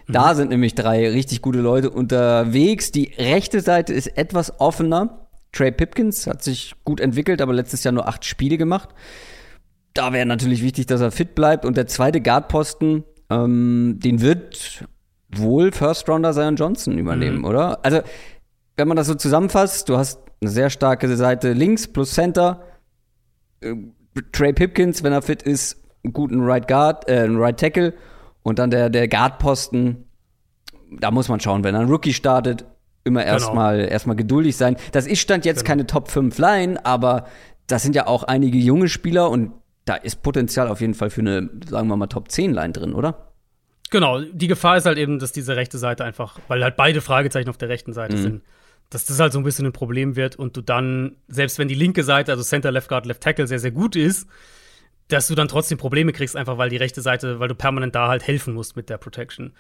Da 0.07 0.33
mhm. 0.33 0.37
sind 0.37 0.49
nämlich 0.49 0.73
drei 0.73 1.09
richtig 1.09 1.43
gute 1.43 1.59
Leute 1.59 1.91
unterwegs. 1.91 2.91
Die 2.91 3.11
rechte 3.17 3.61
Seite 3.61 3.93
ist 3.93 4.17
etwas 4.17 4.59
offener. 4.59 5.27
Trey 5.51 5.71
Pipkins 5.71 6.25
hat 6.25 6.43
sich 6.43 6.73
gut 6.83 6.99
entwickelt, 6.99 7.41
aber 7.41 7.53
letztes 7.53 7.83
Jahr 7.83 7.93
nur 7.93 8.07
acht 8.07 8.25
Spiele 8.25 8.57
gemacht. 8.57 8.89
Da 9.93 10.11
wäre 10.11 10.25
natürlich 10.25 10.63
wichtig, 10.63 10.87
dass 10.87 10.99
er 10.99 11.11
fit 11.11 11.35
bleibt. 11.35 11.63
Und 11.63 11.77
der 11.77 11.87
zweite 11.87 12.21
Guardposten, 12.21 13.05
ähm, 13.29 13.99
den 14.03 14.21
wird 14.21 14.85
wohl 15.29 15.71
First 15.71 16.07
Rounder 16.09 16.33
Zion 16.33 16.55
Johnson 16.55 16.97
übernehmen, 16.97 17.39
mhm. 17.39 17.45
oder? 17.45 17.83
Also, 17.83 18.01
wenn 18.77 18.87
man 18.87 18.97
das 18.97 19.07
so 19.07 19.15
zusammenfasst, 19.15 19.89
du 19.89 19.97
hast 19.97 20.19
eine 20.41 20.49
sehr 20.49 20.69
starke 20.69 21.13
Seite 21.15 21.53
links 21.53 21.87
plus 21.87 22.13
Center. 22.13 22.61
Äh, 23.61 23.75
Trey 24.31 24.53
Pipkins, 24.53 25.03
wenn 25.03 25.11
er 25.11 25.21
fit 25.21 25.43
ist, 25.43 25.81
einen 26.03 26.13
guten 26.13 26.41
Right 26.41 26.67
Guard, 26.67 27.09
äh, 27.09 27.19
einen 27.19 27.37
Right 27.37 27.59
Tackle 27.59 27.93
und 28.43 28.59
dann 28.59 28.69
der, 28.69 28.89
der 28.89 29.07
Guard-Posten. 29.07 30.05
Da 30.99 31.11
muss 31.11 31.27
man 31.27 31.39
schauen, 31.39 31.63
wenn 31.63 31.75
ein 31.75 31.89
Rookie 31.89 32.13
startet, 32.13 32.65
immer 33.03 33.21
genau. 33.21 33.33
erstmal 33.33 33.79
erstmal 33.79 34.15
geduldig 34.15 34.55
sein. 34.55 34.77
Das 34.91 35.07
ist 35.07 35.19
stand 35.19 35.45
jetzt 35.45 35.59
genau. 35.59 35.69
keine 35.69 35.87
Top 35.87 36.09
5 36.09 36.37
Line, 36.37 36.85
aber 36.85 37.25
das 37.67 37.83
sind 37.83 37.95
ja 37.95 38.07
auch 38.07 38.23
einige 38.23 38.57
junge 38.57 38.87
Spieler 38.87 39.29
und 39.29 39.51
da 39.85 39.95
ist 39.95 40.23
Potenzial 40.23 40.67
auf 40.67 40.81
jeden 40.81 40.95
Fall 40.95 41.09
für 41.09 41.21
eine, 41.21 41.49
sagen 41.67 41.87
wir 41.87 41.95
mal, 41.95 42.07
Top 42.07 42.31
10 42.31 42.53
Line 42.53 42.73
drin, 42.73 42.93
oder? 42.93 43.31
Genau, 43.91 44.19
die 44.21 44.47
Gefahr 44.47 44.77
ist 44.77 44.85
halt 44.85 44.97
eben, 44.97 45.19
dass 45.19 45.31
diese 45.31 45.55
rechte 45.55 45.77
Seite 45.77 46.03
einfach, 46.03 46.39
weil 46.47 46.63
halt 46.63 46.75
beide 46.75 47.01
Fragezeichen 47.01 47.49
auf 47.49 47.57
der 47.57 47.69
rechten 47.69 47.93
Seite 47.93 48.17
mhm. 48.17 48.21
sind, 48.21 48.41
dass 48.89 49.05
das 49.05 49.19
halt 49.19 49.31
so 49.31 49.39
ein 49.39 49.43
bisschen 49.43 49.65
ein 49.65 49.73
Problem 49.73 50.15
wird 50.15 50.35
und 50.35 50.57
du 50.57 50.61
dann, 50.61 51.17
selbst 51.27 51.59
wenn 51.59 51.67
die 51.67 51.75
linke 51.75 52.03
Seite, 52.03 52.31
also 52.31 52.43
Center, 52.43 52.71
Left 52.71 52.89
Guard, 52.89 53.05
Left 53.05 53.21
Tackle, 53.21 53.47
sehr, 53.47 53.59
sehr 53.59 53.71
gut 53.71 53.95
ist, 53.95 54.27
dass 55.07 55.27
du 55.27 55.35
dann 55.35 55.47
trotzdem 55.47 55.77
Probleme 55.77 56.13
kriegst, 56.13 56.35
einfach 56.35 56.57
weil 56.57 56.69
die 56.69 56.77
rechte 56.77 57.01
Seite, 57.01 57.39
weil 57.39 57.47
du 57.47 57.55
permanent 57.55 57.93
da 57.93 58.07
halt 58.07 58.25
helfen 58.25 58.55
musst 58.55 58.75
mit 58.75 58.89
der 58.89 58.97
Protection. 58.97 59.53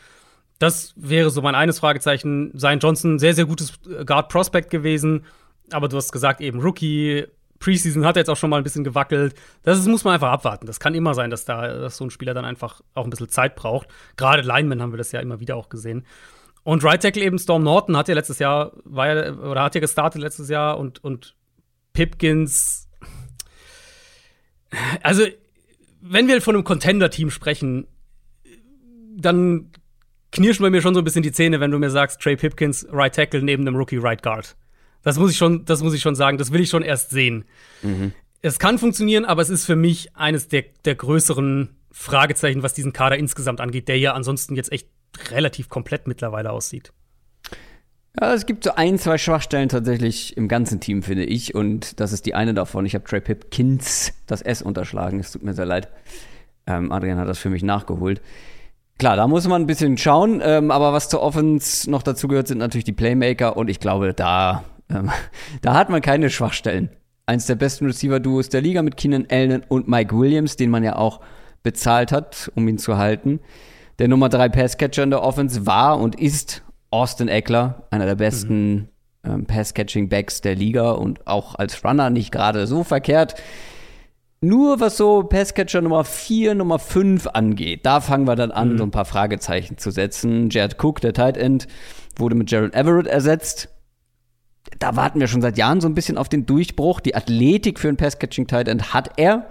Das 0.57 0.93
wäre 0.95 1.29
so 1.29 1.41
mein 1.41 1.53
eines 1.53 1.79
Fragezeichen. 1.79 2.51
Sein 2.55 2.79
Johnson, 2.79 3.19
sehr, 3.19 3.33
sehr 3.33 3.45
gutes 3.45 3.73
Guard 4.05 4.29
Prospect 4.29 4.69
gewesen, 4.69 5.25
aber 5.71 5.87
du 5.87 5.97
hast 5.97 6.11
gesagt, 6.11 6.41
eben 6.41 6.61
Rookie, 6.61 7.25
Preseason 7.65 8.05
hat 8.05 8.15
er 8.15 8.19
jetzt 8.21 8.29
auch 8.29 8.37
schon 8.37 8.51
mal 8.51 8.57
ein 8.57 8.63
bisschen 8.63 8.83
gewackelt. 8.83 9.33
Das 9.63 9.79
ist, 9.79 9.87
muss 9.87 10.03
man 10.03 10.13
einfach 10.13 10.31
abwarten. 10.31 10.67
Das 10.67 10.79
kann 10.79 10.93
immer 10.93 11.15
sein, 11.15 11.31
dass 11.31 11.45
da 11.45 11.67
dass 11.67 11.97
so 11.97 12.05
ein 12.05 12.11
Spieler 12.11 12.35
dann 12.35 12.45
einfach 12.45 12.81
auch 12.93 13.05
ein 13.05 13.09
bisschen 13.09 13.27
Zeit 13.27 13.55
braucht. 13.55 13.87
Gerade 14.17 14.43
Linemen 14.43 14.83
haben 14.83 14.93
wir 14.93 14.99
das 14.99 15.11
ja 15.11 15.19
immer 15.19 15.39
wieder 15.39 15.55
auch 15.55 15.69
gesehen. 15.69 16.05
Und 16.63 16.83
Right 16.83 17.01
Tackle 17.01 17.23
eben 17.23 17.39
Storm 17.39 17.63
Norton 17.63 17.97
hat 17.97 18.07
ja 18.07 18.13
letztes 18.13 18.37
Jahr, 18.37 18.71
war 18.83 19.07
ja, 19.07 19.33
oder 19.33 19.63
hat 19.63 19.73
ja 19.73 19.81
gestartet 19.81 20.21
letztes 20.21 20.47
Jahr 20.47 20.77
und, 20.77 21.03
und 21.03 21.35
Pipkins. 21.93 22.87
Also, 25.01 25.25
wenn 26.01 26.27
wir 26.27 26.39
von 26.41 26.55
einem 26.55 26.63
Contender-Team 26.63 27.31
sprechen, 27.31 27.87
dann 29.17 29.71
knirschen 30.31 30.63
bei 30.63 30.69
mir 30.69 30.81
schon 30.83 30.93
so 30.93 31.01
ein 31.01 31.03
bisschen 31.03 31.23
die 31.23 31.31
Zähne, 31.31 31.59
wenn 31.59 31.71
du 31.71 31.79
mir 31.79 31.89
sagst, 31.89 32.21
Trey 32.21 32.35
Pipkins, 32.35 32.85
Right 32.91 33.15
Tackle 33.15 33.41
neben 33.41 33.65
dem 33.65 33.75
Rookie 33.75 33.97
Right 33.97 34.21
Guard. 34.21 34.55
Das 35.05 35.17
muss 35.17 35.31
ich 35.31 35.37
schon, 35.37 35.63
das 35.63 35.81
muss 35.81 35.93
ich 35.93 36.01
schon 36.01 36.15
sagen. 36.15 36.37
Das 36.37 36.51
will 36.51 36.59
ich 36.59 36.69
schon 36.69 36.81
erst 36.81 37.11
sehen. 37.11 37.45
Mhm. 37.83 38.11
Es 38.41 38.59
kann 38.59 38.77
funktionieren, 38.77 39.23
aber 39.23 39.41
es 39.41 39.49
ist 39.49 39.65
für 39.65 39.75
mich 39.75 40.15
eines 40.15 40.49
der, 40.49 40.65
der 40.83 40.95
größeren 40.95 41.69
Fragezeichen, 41.91 42.63
was 42.63 42.73
diesen 42.73 42.91
Kader 42.91 43.17
insgesamt 43.17 43.61
angeht, 43.61 43.87
der 43.87 43.97
ja 43.97 44.13
ansonsten 44.13 44.55
jetzt 44.55 44.71
echt 44.71 44.89
relativ 45.31 45.69
komplett 45.69 46.07
mittlerweile 46.07 46.51
aussieht. 46.51 46.91
Ja, 48.19 48.33
es 48.33 48.45
gibt 48.45 48.63
so 48.63 48.75
ein, 48.75 48.97
zwei 48.97 49.17
Schwachstellen 49.17 49.69
tatsächlich 49.69 50.35
im 50.37 50.47
ganzen 50.47 50.79
Team, 50.79 51.03
finde 51.03 51.25
ich. 51.25 51.53
Und 51.53 51.99
das 51.99 52.11
ist 52.11 52.25
die 52.25 52.33
eine 52.33 52.53
davon. 52.53 52.85
Ich 52.85 52.95
habe 52.95 53.05
Trey 53.05 53.21
Pipkins 53.21 54.13
das 54.25 54.41
S 54.41 54.61
unterschlagen. 54.61 55.19
Es 55.19 55.31
tut 55.31 55.43
mir 55.43 55.53
sehr 55.53 55.65
leid. 55.65 55.89
Ähm, 56.65 56.91
Adrian 56.91 57.19
hat 57.19 57.27
das 57.27 57.37
für 57.37 57.49
mich 57.49 57.61
nachgeholt. 57.61 58.21
Klar, 58.97 59.17
da 59.17 59.27
muss 59.27 59.47
man 59.47 59.61
ein 59.61 59.67
bisschen 59.67 59.97
schauen. 59.97 60.41
Ähm, 60.43 60.71
aber 60.71 60.93
was 60.93 61.09
zur 61.09 61.21
Offense 61.21 61.91
noch 61.91 62.01
dazu 62.01 62.27
gehört, 62.27 62.47
sind 62.47 62.57
natürlich 62.57 62.85
die 62.85 62.93
Playmaker. 62.93 63.55
Und 63.55 63.69
ich 63.69 63.79
glaube, 63.79 64.13
da, 64.13 64.63
ähm, 64.89 65.11
da 65.61 65.73
hat 65.73 65.89
man 65.89 66.01
keine 66.01 66.29
Schwachstellen. 66.29 66.89
Eins 67.25 67.47
der 67.47 67.55
besten 67.55 67.85
Receiver-Duos 67.85 68.49
der 68.49 68.61
Liga 68.61 68.83
mit 68.83 68.97
Keenan 68.97 69.27
Allen 69.29 69.63
und 69.67 69.87
Mike 69.87 70.15
Williams, 70.15 70.57
den 70.57 70.69
man 70.69 70.83
ja 70.83 70.95
auch 70.95 71.21
bezahlt 71.63 72.11
hat, 72.11 72.51
um 72.55 72.67
ihn 72.67 72.77
zu 72.77 72.97
halten. 72.97 73.39
Der 73.97 74.07
Nummer 74.07 74.29
3 74.29 74.49
Passcatcher 74.49 75.03
in 75.03 75.09
der 75.09 75.23
Offense 75.23 75.65
war 75.65 75.99
und 75.99 76.19
ist 76.19 76.63
Austin 76.91 77.27
Eckler, 77.27 77.87
einer 77.89 78.05
der 78.05 78.15
besten 78.15 78.73
mhm. 78.73 78.87
ähm, 79.23 79.45
Pass-Catching-Backs 79.45 80.41
der 80.41 80.55
Liga 80.55 80.91
und 80.91 81.25
auch 81.25 81.55
als 81.55 81.83
Runner 81.83 82.09
nicht 82.09 82.31
gerade 82.31 82.67
so 82.67 82.83
verkehrt. 82.83 83.35
Nur 84.41 84.79
was 84.79 84.97
so 84.97 85.23
Passcatcher 85.23 85.81
Nummer 85.81 86.03
4, 86.03 86.55
Nummer 86.55 86.77
5 86.77 87.27
angeht, 87.27 87.85
da 87.85 87.99
fangen 87.99 88.27
wir 88.27 88.35
dann 88.35 88.51
an, 88.51 88.73
mhm. 88.73 88.77
so 88.77 88.83
ein 88.83 88.91
paar 88.91 89.05
Fragezeichen 89.05 89.77
zu 89.77 89.89
setzen. 89.91 90.49
Jared 90.51 90.77
Cook, 90.81 91.01
der 91.01 91.13
Tight 91.13 91.37
End, 91.37 91.67
wurde 92.17 92.35
mit 92.35 92.51
Jared 92.51 92.75
Everett 92.75 93.07
ersetzt. 93.07 93.69
Da 94.79 94.95
warten 94.95 95.19
wir 95.19 95.27
schon 95.27 95.41
seit 95.41 95.57
Jahren 95.57 95.81
so 95.81 95.87
ein 95.87 95.95
bisschen 95.95 96.17
auf 96.17 96.29
den 96.29 96.45
Durchbruch. 96.45 96.99
Die 96.99 97.15
Athletik 97.15 97.79
für 97.79 97.89
ein 97.89 97.97
Passcatching 97.97 98.47
Tight 98.47 98.67
End 98.67 98.93
hat 98.93 99.11
er. 99.17 99.47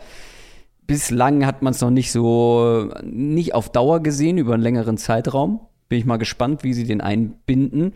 Bislang 0.86 1.46
hat 1.46 1.62
man 1.62 1.72
es 1.72 1.80
noch 1.80 1.90
nicht 1.90 2.12
so, 2.12 2.90
nicht 3.02 3.54
auf 3.54 3.70
Dauer 3.70 4.02
gesehen, 4.02 4.36
über 4.36 4.54
einen 4.54 4.62
längeren 4.62 4.98
Zeitraum. 4.98 5.60
Bin 5.88 5.98
ich 5.98 6.04
mal 6.04 6.18
gespannt, 6.18 6.62
wie 6.62 6.74
sie 6.74 6.84
den 6.84 7.00
einbinden. 7.00 7.94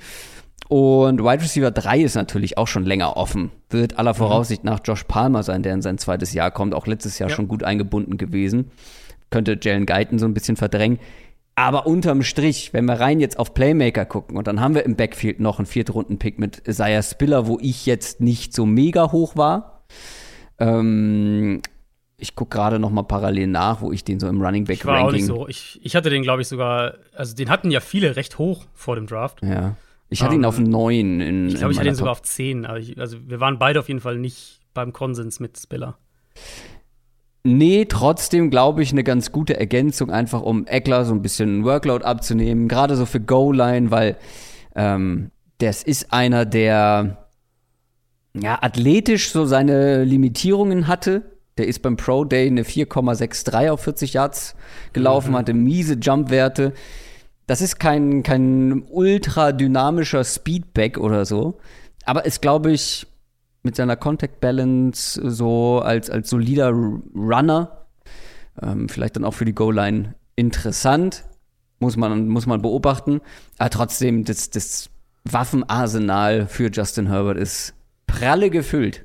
Und 0.68 1.22
Wide 1.22 1.42
Receiver 1.42 1.70
3 1.70 2.00
ist 2.00 2.14
natürlich 2.14 2.58
auch 2.58 2.68
schon 2.68 2.84
länger 2.84 3.16
offen. 3.16 3.50
Wird 3.70 3.98
aller 3.98 4.12
mhm. 4.12 4.18
Voraussicht 4.18 4.64
nach 4.64 4.80
Josh 4.84 5.04
Palmer 5.04 5.42
sein, 5.42 5.62
der 5.62 5.74
in 5.74 5.82
sein 5.82 5.98
zweites 5.98 6.34
Jahr 6.34 6.50
kommt. 6.50 6.74
Auch 6.74 6.86
letztes 6.86 7.18
Jahr 7.18 7.30
ja. 7.30 7.34
schon 7.34 7.48
gut 7.48 7.62
eingebunden 7.62 8.18
gewesen. 8.18 8.70
Könnte 9.30 9.58
Jalen 9.60 9.86
Guyton 9.86 10.18
so 10.18 10.26
ein 10.26 10.34
bisschen 10.34 10.56
verdrängen. 10.56 10.98
Aber 11.58 11.88
unterm 11.88 12.22
Strich, 12.22 12.72
wenn 12.72 12.84
wir 12.84 13.00
rein 13.00 13.18
jetzt 13.18 13.36
auf 13.36 13.52
Playmaker 13.52 14.04
gucken 14.04 14.36
und 14.36 14.46
dann 14.46 14.60
haben 14.60 14.76
wir 14.76 14.84
im 14.84 14.94
Backfield 14.94 15.40
noch 15.40 15.58
einen 15.58 15.66
Viertrunden-Pick 15.66 16.38
mit 16.38 16.68
Isaiah 16.68 17.02
Spiller, 17.02 17.48
wo 17.48 17.58
ich 17.60 17.84
jetzt 17.84 18.20
nicht 18.20 18.54
so 18.54 18.64
mega 18.64 19.10
hoch 19.10 19.34
war. 19.34 19.82
Ähm, 20.60 21.60
ich 22.16 22.36
gucke 22.36 22.56
gerade 22.56 22.78
noch 22.78 22.90
mal 22.90 23.02
parallel 23.02 23.48
nach, 23.48 23.80
wo 23.80 23.90
ich 23.90 24.04
den 24.04 24.20
so 24.20 24.28
im 24.28 24.40
Running 24.40 24.66
Back 24.66 24.76
ich 24.76 24.86
war 24.86 24.98
Ranking. 24.98 25.08
Auch 25.08 25.12
nicht 25.12 25.26
so. 25.26 25.48
Ich, 25.48 25.80
ich 25.82 25.96
hatte 25.96 26.10
den, 26.10 26.22
glaube 26.22 26.42
ich, 26.42 26.48
sogar, 26.48 26.94
also 27.12 27.34
den 27.34 27.50
hatten 27.50 27.72
ja 27.72 27.80
viele 27.80 28.14
recht 28.14 28.38
hoch 28.38 28.66
vor 28.72 28.94
dem 28.94 29.08
Draft. 29.08 29.42
Ja. 29.42 29.74
Ich 30.10 30.22
hatte 30.22 30.36
um, 30.36 30.42
ihn 30.42 30.44
auf 30.44 30.60
9 30.60 31.20
in 31.20 31.48
Ich 31.48 31.56
glaube, 31.56 31.72
ich 31.72 31.78
hatte 31.80 31.88
ihn 31.88 31.96
sogar 31.96 32.12
auf 32.12 32.22
10. 32.22 32.68
Ich, 32.78 33.00
also 33.00 33.18
wir 33.26 33.40
waren 33.40 33.58
beide 33.58 33.80
auf 33.80 33.88
jeden 33.88 34.00
Fall 34.00 34.18
nicht 34.18 34.60
beim 34.74 34.92
Konsens 34.92 35.40
mit 35.40 35.58
Spiller. 35.58 35.98
Nee, 37.44 37.86
trotzdem 37.88 38.50
glaube 38.50 38.82
ich 38.82 38.92
eine 38.92 39.04
ganz 39.04 39.32
gute 39.32 39.58
Ergänzung, 39.58 40.10
einfach 40.10 40.42
um 40.42 40.66
Eckler 40.66 41.04
so 41.04 41.14
ein 41.14 41.22
bisschen 41.22 41.64
Workload 41.64 42.04
abzunehmen, 42.04 42.68
gerade 42.68 42.96
so 42.96 43.06
für 43.06 43.20
Goal-Line, 43.20 43.90
weil 43.90 44.16
ähm, 44.74 45.30
das 45.58 45.82
ist 45.82 46.12
einer, 46.12 46.44
der 46.44 47.28
ja 48.34 48.58
athletisch 48.60 49.30
so 49.30 49.46
seine 49.46 50.04
Limitierungen 50.04 50.86
hatte, 50.88 51.22
der 51.58 51.66
ist 51.66 51.82
beim 51.82 51.96
Pro 51.96 52.24
Day 52.24 52.46
eine 52.46 52.62
4,63 52.62 53.70
auf 53.70 53.80
40 53.82 54.12
Yards 54.14 54.54
gelaufen, 54.92 55.32
mhm. 55.32 55.36
hatte 55.36 55.54
miese 55.54 55.94
Jump-Werte. 55.94 56.72
Das 57.46 57.60
ist 57.60 57.80
kein, 57.80 58.22
kein 58.22 58.84
ultra 58.88 59.52
dynamischer 59.52 60.22
Speedback 60.22 60.98
oder 60.98 61.24
so. 61.24 61.58
Aber 62.04 62.24
ist, 62.24 62.42
glaube 62.42 62.72
ich, 62.72 63.06
mit 63.62 63.76
seiner 63.76 63.96
Contact 63.96 64.40
Balance 64.40 65.20
so 65.22 65.80
als, 65.80 66.10
als 66.10 66.30
solider 66.30 66.70
Runner, 66.70 67.86
ähm, 68.62 68.88
vielleicht 68.88 69.16
dann 69.16 69.24
auch 69.24 69.34
für 69.34 69.44
die 69.44 69.54
Goal-Line 69.54 70.14
interessant. 70.36 71.24
Muss 71.80 71.96
man, 71.96 72.26
muss 72.28 72.46
man 72.46 72.60
beobachten. 72.60 73.20
Aber 73.58 73.70
trotzdem, 73.70 74.24
das, 74.24 74.50
das 74.50 74.90
Waffenarsenal 75.24 76.46
für 76.46 76.70
Justin 76.72 77.08
Herbert 77.08 77.36
ist 77.36 77.74
pralle 78.06 78.50
gefüllt. 78.50 79.04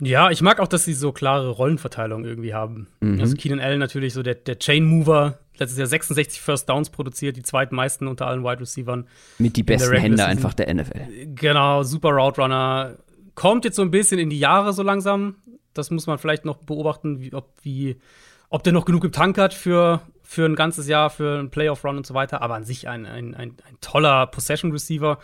Ja, 0.00 0.30
ich 0.30 0.42
mag 0.42 0.60
auch, 0.60 0.68
dass 0.68 0.84
sie 0.84 0.92
so 0.92 1.12
klare 1.12 1.48
Rollenverteilung 1.48 2.24
irgendwie 2.24 2.52
haben. 2.52 2.88
Mhm. 3.00 3.20
Also 3.20 3.34
Keenan 3.36 3.60
Allen 3.60 3.78
natürlich 3.78 4.12
so 4.12 4.22
der, 4.22 4.34
der 4.34 4.58
Chain 4.58 4.84
Mover, 4.84 5.38
letztes 5.56 5.78
Jahr 5.78 5.86
66 5.86 6.40
First 6.40 6.68
Downs 6.68 6.90
produziert, 6.90 7.36
die 7.36 7.42
zweitmeisten 7.42 8.06
unter 8.06 8.26
allen 8.26 8.44
Wide 8.44 8.60
Receivern. 8.60 9.06
Mit 9.38 9.56
die 9.56 9.62
besten 9.62 9.96
Hände 9.96 10.26
einfach 10.26 10.52
der 10.52 10.74
NFL. 10.74 11.34
Genau, 11.34 11.82
super 11.82 12.10
Route 12.10 12.42
Runner. 12.42 12.96
Kommt 13.36 13.64
jetzt 13.64 13.76
so 13.76 13.82
ein 13.82 13.92
bisschen 13.92 14.18
in 14.18 14.30
die 14.30 14.40
Jahre 14.40 14.72
so 14.72 14.82
langsam. 14.82 15.36
Das 15.74 15.92
muss 15.92 16.08
man 16.08 16.18
vielleicht 16.18 16.44
noch 16.44 16.56
beobachten, 16.56 17.20
wie, 17.20 17.32
ob, 17.32 17.52
wie, 17.62 18.00
ob 18.48 18.64
der 18.64 18.72
noch 18.72 18.84
genug 18.84 19.04
im 19.04 19.12
Tank 19.12 19.38
hat 19.38 19.54
für, 19.54 20.00
für 20.22 20.44
ein 20.46 20.56
ganzes 20.56 20.88
Jahr, 20.88 21.10
für 21.10 21.38
einen 21.38 21.50
Playoff-Run 21.50 21.98
und 21.98 22.06
so 22.06 22.14
weiter. 22.14 22.42
Aber 22.42 22.56
an 22.56 22.64
sich 22.64 22.88
ein, 22.88 23.06
ein, 23.06 23.34
ein, 23.34 23.56
ein 23.68 23.76
toller 23.80 24.26
Possession-Receiver. 24.26 25.18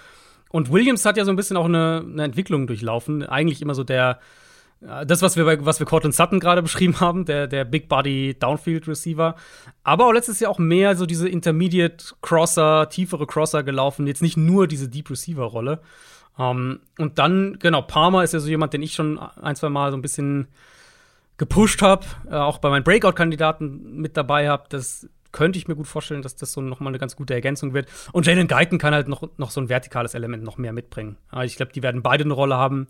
Und 0.50 0.70
Williams 0.70 1.04
hat 1.04 1.16
ja 1.16 1.24
so 1.24 1.32
ein 1.32 1.36
bisschen 1.36 1.56
auch 1.56 1.64
eine, 1.64 2.04
eine 2.06 2.22
Entwicklung 2.22 2.68
durchlaufen. 2.68 3.24
Eigentlich 3.24 3.60
immer 3.60 3.74
so 3.74 3.82
der 3.82 4.20
das, 5.06 5.22
was 5.22 5.36
wir 5.36 5.64
was 5.64 5.78
wir 5.78 5.86
Cortland 5.86 6.14
Sutton 6.14 6.40
gerade 6.40 6.62
beschrieben 6.62 7.00
haben, 7.00 7.24
der, 7.24 7.46
der 7.46 7.64
Big 7.64 7.88
Body 7.88 8.36
Downfield 8.38 8.88
Receiver. 8.88 9.36
Aber 9.84 10.06
auch 10.06 10.12
letztes 10.12 10.40
Jahr 10.40 10.50
auch 10.50 10.58
mehr 10.58 10.96
so 10.96 11.06
diese 11.06 11.28
Intermediate 11.28 12.04
Crosser, 12.20 12.88
tiefere 12.88 13.26
Crosser 13.26 13.62
gelaufen. 13.62 14.06
Jetzt 14.06 14.22
nicht 14.22 14.36
nur 14.36 14.66
diese 14.66 14.88
Deep 14.88 15.10
Receiver 15.10 15.44
Rolle. 15.44 15.80
Um, 16.38 16.44
ähm, 16.44 16.80
und 16.98 17.18
dann, 17.18 17.58
genau, 17.58 17.82
Palmer 17.82 18.24
ist 18.24 18.32
ja 18.32 18.40
so 18.40 18.48
jemand, 18.48 18.72
den 18.72 18.82
ich 18.82 18.94
schon 18.94 19.18
ein, 19.18 19.54
zwei 19.54 19.68
Mal 19.68 19.90
so 19.90 19.98
ein 19.98 20.02
bisschen 20.02 20.48
gepusht 21.36 21.82
habe, 21.82 22.06
äh, 22.30 22.36
auch 22.36 22.58
bei 22.58 22.70
meinen 22.70 22.84
Breakout-Kandidaten 22.84 24.00
mit 24.00 24.16
dabei 24.16 24.48
habe. 24.48 24.64
Das 24.70 25.08
könnte 25.32 25.58
ich 25.58 25.66
mir 25.66 25.74
gut 25.74 25.86
vorstellen, 25.86 26.22
dass 26.22 26.36
das 26.36 26.52
so 26.52 26.60
nochmal 26.60 26.90
eine 26.90 26.98
ganz 26.98 27.16
gute 27.16 27.34
Ergänzung 27.34 27.74
wird. 27.74 27.88
Und 28.12 28.26
Jalen 28.26 28.48
Guyton 28.48 28.78
kann 28.78 28.94
halt 28.94 29.08
noch, 29.08 29.28
noch 29.36 29.50
so 29.50 29.60
ein 29.60 29.68
vertikales 29.68 30.14
Element 30.14 30.44
noch 30.44 30.58
mehr 30.58 30.72
mitbringen. 30.72 31.16
Aber 31.30 31.44
ich 31.44 31.56
glaube, 31.56 31.72
die 31.72 31.82
werden 31.82 32.02
beide 32.02 32.24
eine 32.24 32.34
Rolle 32.34 32.56
haben. 32.56 32.86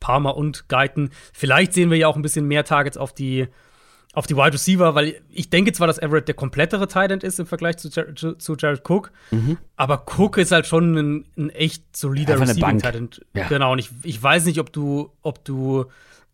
Palmer 0.00 0.36
und 0.36 0.68
Guyton. 0.68 1.10
Vielleicht 1.32 1.72
sehen 1.72 1.90
wir 1.90 1.98
ja 1.98 2.06
auch 2.06 2.16
ein 2.16 2.22
bisschen 2.22 2.46
mehr 2.46 2.64
Targets 2.64 2.96
auf 2.96 3.12
die, 3.12 3.48
auf 4.18 4.26
die 4.26 4.36
Wide 4.36 4.52
Receiver, 4.52 4.96
weil 4.96 5.14
ich 5.30 5.48
denke 5.48 5.70
zwar, 5.70 5.86
dass 5.86 5.96
Everett 5.98 6.26
der 6.26 6.34
komplettere 6.34 6.88
Tight 6.88 7.12
End 7.12 7.22
ist 7.22 7.38
im 7.38 7.46
Vergleich 7.46 7.76
zu, 7.76 7.88
Jar 7.88 8.16
zu 8.16 8.56
Jared 8.56 8.82
Cook, 8.84 9.12
mhm. 9.30 9.58
aber 9.76 10.06
Cook 10.06 10.38
ist 10.38 10.50
halt 10.50 10.66
schon 10.66 10.96
ein, 10.96 11.24
ein 11.36 11.50
echt 11.50 11.96
solider 11.96 12.40
Receiving 12.40 12.80
Tight 12.80 12.96
End. 12.96 13.24
Ja. 13.36 13.46
Genau, 13.46 13.70
und 13.70 13.78
ich, 13.78 13.90
ich 14.02 14.20
weiß 14.20 14.46
nicht, 14.46 14.58
ob 14.58 14.72
du, 14.72 15.12
ob 15.22 15.44
du 15.44 15.84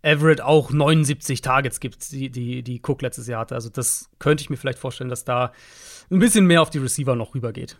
Everett 0.00 0.40
auch 0.40 0.70
79 0.70 1.42
Targets 1.42 1.78
gibt, 1.78 2.10
die, 2.10 2.30
die, 2.30 2.62
die 2.62 2.80
Cook 2.82 3.02
letztes 3.02 3.26
Jahr 3.26 3.40
hatte. 3.40 3.54
Also 3.54 3.68
das 3.68 4.08
könnte 4.18 4.40
ich 4.40 4.48
mir 4.48 4.56
vielleicht 4.56 4.78
vorstellen, 4.78 5.10
dass 5.10 5.26
da 5.26 5.52
ein 6.10 6.20
bisschen 6.20 6.46
mehr 6.46 6.62
auf 6.62 6.70
die 6.70 6.78
Receiver 6.78 7.14
noch 7.16 7.34
rübergeht. 7.34 7.76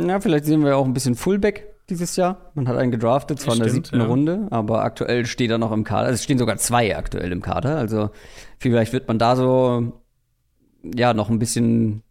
Ja, 0.00 0.18
vielleicht 0.18 0.46
sehen 0.46 0.64
wir 0.64 0.76
auch 0.76 0.86
ein 0.86 0.92
bisschen 0.92 1.14
Fullback 1.14 1.72
dieses 1.88 2.16
Jahr. 2.16 2.50
Man 2.54 2.68
hat 2.68 2.76
einen 2.76 2.90
gedraftet, 2.90 3.40
zwar 3.40 3.54
in 3.54 3.60
der 3.60 3.70
siebten 3.70 4.00
ja. 4.00 4.06
Runde, 4.06 4.48
aber 4.50 4.82
aktuell 4.82 5.26
steht 5.26 5.50
er 5.50 5.58
noch 5.58 5.72
im 5.72 5.84
Kader. 5.84 6.10
Es 6.10 6.24
stehen 6.24 6.38
sogar 6.38 6.56
zwei 6.56 6.96
aktuell 6.96 7.30
im 7.30 7.42
Kader. 7.42 7.76
Also 7.76 8.10
vielleicht 8.58 8.92
wird 8.92 9.08
man 9.08 9.18
da 9.18 9.36
so 9.36 10.02
ja 10.94 11.14
noch 11.14 11.30
ein 11.30 11.38
bisschen 11.38 12.02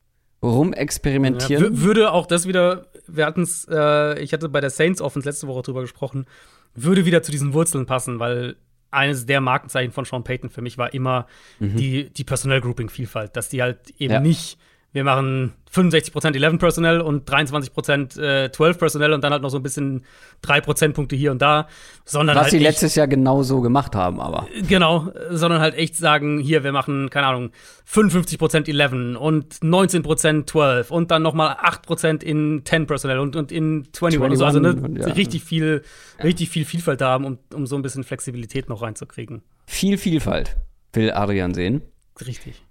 rumexperimentieren. 0.41 1.75
Ja, 1.75 1.81
würde 1.81 2.11
auch 2.11 2.27
das 2.27 2.47
wieder, 2.47 2.87
wir 3.07 3.25
hatten 3.25 3.41
es, 3.41 3.67
äh, 3.69 4.19
ich 4.21 4.33
hatte 4.33 4.49
bei 4.49 4.61
der 4.61 4.69
Saints 4.69 5.01
Offense 5.01 5.27
letzte 5.27 5.47
Woche 5.47 5.63
drüber 5.63 5.81
gesprochen, 5.81 6.25
würde 6.73 7.05
wieder 7.05 7.23
zu 7.23 7.31
diesen 7.31 7.53
Wurzeln 7.53 7.85
passen, 7.85 8.19
weil 8.19 8.57
eines 8.91 9.25
der 9.25 9.41
Markenzeichen 9.41 9.91
von 9.91 10.05
Sean 10.05 10.23
Payton 10.23 10.49
für 10.49 10.61
mich 10.61 10.77
war 10.77 10.93
immer 10.93 11.27
mhm. 11.59 11.75
die, 11.75 12.09
die 12.11 12.23
Personal 12.23 12.61
Grouping 12.61 12.89
Vielfalt, 12.89 13.35
dass 13.35 13.49
die 13.49 13.61
halt 13.61 13.91
eben 13.97 14.13
ja. 14.13 14.19
nicht 14.19 14.57
wir 14.95 15.03
machen 15.03 15.51
65% 15.73 16.35
11 16.35 16.57
Personnel 16.57 17.01
und 17.01 17.29
23% 17.29 18.17
äh, 18.45 18.49
12 18.49 18.77
Personnel 18.79 19.11
und 19.11 19.25
dann 19.25 19.33
halt 19.33 19.41
noch 19.41 19.49
so 19.49 19.57
ein 19.57 19.63
bisschen 19.63 20.05
3 20.41 20.61
Prozentpunkte 20.61 21.17
hier 21.17 21.31
und 21.31 21.41
da, 21.41 21.67
sondern 22.05 22.37
Was 22.37 22.43
halt 22.43 22.51
sie 22.51 22.59
letztes 22.59 22.95
Jahr 22.95 23.09
genauso 23.09 23.59
gemacht 23.59 23.93
haben, 23.93 24.21
aber. 24.21 24.47
Genau, 24.69 25.11
sondern 25.31 25.59
halt 25.59 25.75
echt 25.75 25.97
sagen, 25.97 26.39
hier, 26.39 26.63
wir 26.63 26.71
machen, 26.71 27.09
keine 27.09 27.27
Ahnung, 27.27 27.49
55% 27.91 28.69
11 28.69 29.19
und 29.19 29.55
19% 29.55 30.47
12 30.47 30.91
und 30.91 31.11
dann 31.11 31.23
nochmal 31.23 31.57
8% 31.61 32.23
in 32.23 32.61
10 32.63 32.87
Personnel 32.87 33.19
und, 33.19 33.35
und 33.35 33.51
in 33.51 33.79
21, 33.99 34.21
21 34.21 34.39
so, 34.39 34.45
also 34.45 34.59
ne, 34.61 34.99
ja. 35.01 35.07
richtig 35.07 35.43
viel, 35.43 35.81
richtig 36.23 36.47
viel 36.47 36.63
Vielfalt 36.63 37.01
da 37.01 37.09
haben, 37.09 37.25
um, 37.25 37.37
um 37.53 37.67
so 37.67 37.75
ein 37.75 37.81
bisschen 37.81 38.05
Flexibilität 38.05 38.69
noch 38.69 38.81
reinzukriegen. 38.81 39.41
Viel 39.65 39.97
Vielfalt 39.97 40.55
will 40.93 41.11
Adrian 41.11 41.53
sehen. 41.53 41.81
Richtig. 42.25 42.64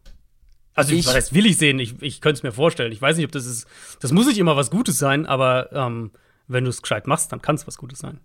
Also, 0.74 0.94
ich, 0.94 1.06
heißt, 1.06 1.34
will 1.34 1.46
ich 1.46 1.56
sehen? 1.56 1.78
Ich, 1.78 1.94
ich 2.00 2.20
könnte 2.20 2.38
es 2.38 2.42
mir 2.42 2.52
vorstellen. 2.52 2.92
Ich 2.92 3.00
weiß 3.00 3.16
nicht, 3.16 3.26
ob 3.26 3.32
das 3.32 3.46
ist. 3.46 3.66
Das 4.00 4.12
muss 4.12 4.26
nicht 4.26 4.38
immer 4.38 4.56
was 4.56 4.70
Gutes 4.70 4.98
sein, 4.98 5.26
aber 5.26 5.72
ähm, 5.72 6.10
wenn 6.48 6.64
du 6.64 6.70
es 6.70 6.82
gescheit 6.82 7.06
machst, 7.06 7.32
dann 7.32 7.40
kann 7.40 7.54
es 7.54 7.66
was 7.66 7.78
Gutes 7.78 8.00
sein. 8.00 8.20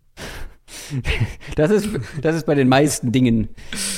das, 1.55 1.71
ist, 1.71 1.89
das 2.21 2.35
ist 2.35 2.45
bei 2.45 2.55
den 2.55 2.67
meisten 2.67 3.11
Dingen 3.11 3.49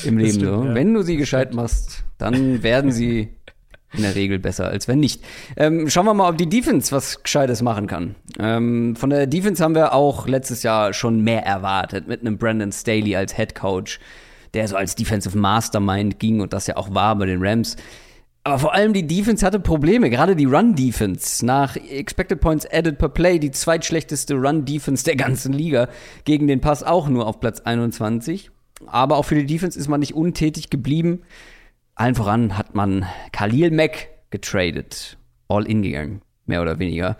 im 0.03 0.17
Leben 0.17 0.39
stimmt, 0.39 0.45
so. 0.45 0.63
Ja. 0.65 0.73
Wenn 0.73 0.93
du 0.93 1.01
sie 1.01 1.17
gescheit 1.17 1.53
machst, 1.53 2.03
dann 2.17 2.63
werden 2.63 2.91
sie 2.91 3.29
in 3.93 4.03
der 4.03 4.15
Regel 4.15 4.39
besser, 4.39 4.67
als 4.67 4.87
wenn 4.87 4.99
nicht. 4.99 5.21
Ähm, 5.57 5.89
schauen 5.89 6.05
wir 6.05 6.13
mal, 6.13 6.29
ob 6.29 6.37
die 6.37 6.47
Defense 6.47 6.93
was 6.93 7.23
Gescheites 7.23 7.61
machen 7.61 7.87
kann. 7.87 8.15
Ähm, 8.39 8.95
von 8.95 9.09
der 9.09 9.27
Defense 9.27 9.61
haben 9.61 9.75
wir 9.75 9.93
auch 9.93 10.27
letztes 10.27 10.63
Jahr 10.63 10.93
schon 10.93 11.21
mehr 11.21 11.45
erwartet, 11.45 12.07
mit 12.07 12.21
einem 12.21 12.37
Brandon 12.37 12.71
Staley 12.71 13.15
als 13.15 13.35
Head 13.35 13.53
Coach, 13.55 13.99
der 14.53 14.67
so 14.67 14.77
als 14.77 14.95
Defensive 14.95 15.37
Mastermind 15.37 16.19
ging 16.19 16.39
und 16.39 16.53
das 16.53 16.67
ja 16.67 16.77
auch 16.77 16.93
war 16.93 17.15
bei 17.17 17.25
den 17.25 17.43
Rams. 17.43 17.75
Aber 18.43 18.57
vor 18.57 18.73
allem 18.73 18.93
die 18.93 19.05
Defense 19.05 19.45
hatte 19.45 19.59
Probleme, 19.59 20.09
gerade 20.09 20.35
die 20.35 20.45
Run-Defense. 20.45 21.45
Nach 21.45 21.75
Expected 21.75 22.41
Points 22.41 22.65
Added 22.71 22.97
per 22.97 23.09
Play, 23.09 23.37
die 23.37 23.51
zweitschlechteste 23.51 24.33
Run-Defense 24.33 25.03
der 25.03 25.15
ganzen 25.15 25.53
Liga, 25.53 25.89
gegen 26.25 26.47
den 26.47 26.59
Pass 26.59 26.81
auch 26.81 27.07
nur 27.07 27.27
auf 27.27 27.39
Platz 27.39 27.61
21. 27.61 28.49
Aber 28.87 29.17
auch 29.17 29.25
für 29.25 29.35
die 29.35 29.45
Defense 29.45 29.77
ist 29.77 29.87
man 29.87 29.99
nicht 29.99 30.15
untätig 30.15 30.71
geblieben. 30.71 31.21
Allen 31.93 32.15
voran 32.15 32.57
hat 32.57 32.73
man 32.73 33.05
Khalil 33.31 33.69
Mack 33.69 34.09
getradet. 34.31 35.17
All 35.47 35.67
in 35.67 35.83
gegangen, 35.83 36.21
mehr 36.47 36.63
oder 36.63 36.79
weniger. 36.79 37.17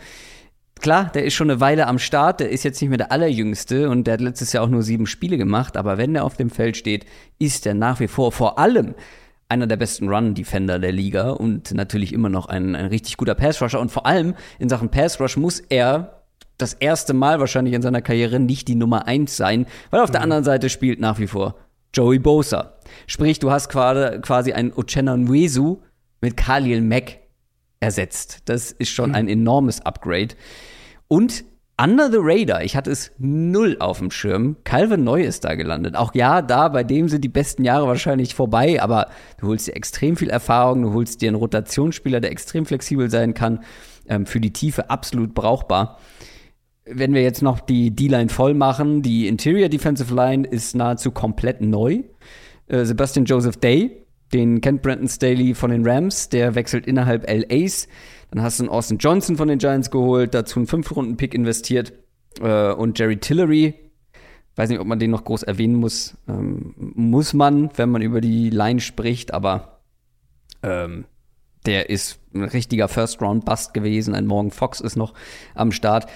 Klar, 0.80 1.12
der 1.14 1.26
ist 1.26 1.36
schon 1.36 1.52
eine 1.52 1.60
Weile 1.60 1.86
am 1.86 2.00
Start, 2.00 2.40
der 2.40 2.50
ist 2.50 2.64
jetzt 2.64 2.82
nicht 2.82 2.90
mehr 2.90 2.98
der 2.98 3.12
allerjüngste 3.12 3.92
und 3.92 4.08
der 4.08 4.16
hat 4.16 4.22
letztes 4.22 4.54
Jahr 4.54 4.64
auch 4.64 4.70
nur 4.70 4.82
sieben 4.82 5.06
Spiele 5.06 5.38
gemacht, 5.38 5.78
aber 5.78 6.00
wenn 6.00 6.16
der 6.16 6.26
auf 6.26 6.38
dem 6.38 6.50
Feld 6.50 6.76
steht, 6.76 7.06
ist 7.38 7.68
er 7.68 7.76
nach 7.76 8.00
wie 8.00 8.08
vor 8.08 8.32
vor 8.32 8.58
allem 8.58 8.96
einer 9.52 9.68
der 9.68 9.78
besten 9.78 10.10
Run-Defender 10.10 10.80
der 10.80 10.92
Liga 10.92 11.30
und 11.30 11.74
natürlich 11.74 12.14
immer 12.14 12.30
noch 12.30 12.48
ein, 12.48 12.76
ein 12.76 12.88
richtig 12.88 13.18
guter 13.18 13.36
Pass-Rusher 13.36 13.80
und 13.80 13.92
vor 13.92 14.06
allem 14.06 14.34
in 14.58 14.70
Sachen 14.70 14.90
Pass-Rush 14.90 15.38
muss 15.38 15.60
er 15.60 16.24
das 16.58 16.74
erste 16.74 17.14
Mal 17.14 17.40
wahrscheinlich 17.40 17.74
in 17.74 17.82
seiner 17.82 18.02
Karriere 18.02 18.40
nicht 18.40 18.68
die 18.68 18.76
Nummer 18.76 19.08
eins 19.08 19.36
sein, 19.36 19.66
weil 19.90 20.00
auf 20.00 20.10
mhm. 20.10 20.14
der 20.14 20.22
anderen 20.22 20.44
Seite 20.44 20.70
spielt 20.70 21.00
nach 21.00 21.20
wie 21.20 21.28
vor 21.28 21.56
Joey 21.94 22.20
Bosa. 22.20 22.74
Sprich, 23.08 23.40
du 23.40 23.52
hast 23.52 23.70
quasi 23.70 24.54
einen 24.54 24.72
Uchenna 24.76 25.18
Nwesu 25.18 25.82
mit 26.22 26.38
Khalil 26.38 26.82
Mack 26.82 27.20
ersetzt. 27.80 28.44
Das 28.46 28.72
ist 28.72 28.90
schon 28.90 29.10
mhm. 29.10 29.16
ein 29.16 29.28
enormes 29.28 29.82
Upgrade. 29.82 30.36
Und 31.08 31.44
Under 31.82 32.12
the 32.12 32.20
Radar, 32.20 32.64
ich 32.64 32.76
hatte 32.76 32.92
es 32.92 33.12
null 33.18 33.78
auf 33.80 33.98
dem 33.98 34.12
Schirm. 34.12 34.58
Calvin 34.66 35.04
Neu 35.04 35.24
ist 35.24 35.46
da 35.46 35.56
gelandet. 35.56 35.96
Auch 35.96 36.14
ja, 36.14 36.44
da, 36.44 36.68
bei 36.68 36.84
dem 36.84 37.10
sind 37.10 37.24
die 37.24 37.30
besten 37.30 37.64
Jahre 37.64 37.88
wahrscheinlich 37.88 38.36
vorbei, 38.36 38.80
aber 38.80 39.08
du 39.40 39.48
holst 39.48 39.68
dir 39.68 39.76
extrem 39.76 40.16
viel 40.16 40.30
Erfahrung, 40.30 40.84
du 40.84 40.94
holst 40.94 41.22
dir 41.22 41.30
einen 41.30 41.38
Rotationsspieler, 41.38 42.20
der 42.20 42.32
extrem 42.32 42.68
flexibel 42.68 43.10
sein 43.10 43.34
kann, 43.34 43.62
ähm, 44.08 44.28
für 44.28 44.40
die 44.40 44.54
Tiefe 44.54 44.90
absolut 44.90 45.34
brauchbar 45.34 45.98
wenn 46.86 47.14
wir 47.14 47.22
jetzt 47.22 47.42
noch 47.42 47.60
die 47.60 47.92
D-Line 47.92 48.30
voll 48.30 48.54
machen, 48.54 49.02
die 49.02 49.28
Interior 49.28 49.70
Defensive 49.70 50.14
Line 50.14 50.48
ist 50.48 50.76
nahezu 50.76 51.12
komplett 51.12 51.62
neu. 51.62 52.04
Äh, 52.68 52.86
Sebastian 52.86 53.26
Joseph 53.26 53.58
Day, 53.58 54.06
den 54.34 54.62
kennt 54.62 54.82
Brandon 54.82 55.08
Staley 55.08 55.54
von 55.54 55.72
den 55.72 55.88
Rams, 55.88 56.30
der 56.30 56.56
wechselt 56.56 56.88
innerhalb 56.88 57.30
LAs. 57.30 57.88
Dann 58.32 58.42
hast 58.42 58.60
du 58.60 58.64
einen 58.64 58.70
Austin 58.70 58.98
Johnson 58.98 59.36
von 59.36 59.48
den 59.48 59.60
Giants 59.60 59.92
geholt, 59.92 60.34
dazu 60.34 60.60
einen 60.60 60.68
Fünf-Runden-Pick 60.68 61.34
investiert 61.34 61.94
äh, 62.42 62.72
und 62.72 62.98
Jerry 62.98 63.18
Tillery. 63.18 63.76
Weiß 64.56 64.70
nicht, 64.70 64.80
ob 64.80 64.88
man 64.88 65.00
den 65.00 65.12
noch 65.12 65.24
groß 65.24 65.44
erwähnen 65.44 65.76
muss. 65.76 66.18
Ähm, 66.28 66.74
muss 66.78 67.34
man, 67.34 67.70
wenn 67.78 67.90
man 67.90 68.02
über 68.02 68.22
die 68.22 68.50
Line 68.50 68.80
spricht, 68.80 69.34
aber 69.34 69.82
ähm, 70.64 71.06
der 71.66 71.90
ist 71.90 72.20
ein 72.34 72.44
richtiger 72.44 72.88
First-Round-Bust 72.88 73.74
gewesen. 73.74 74.16
Ein 74.16 74.26
Morgan 74.26 74.52
Fox 74.52 74.80
ist 74.80 74.96
noch 74.96 75.14
am 75.54 75.72
Start 75.72 76.08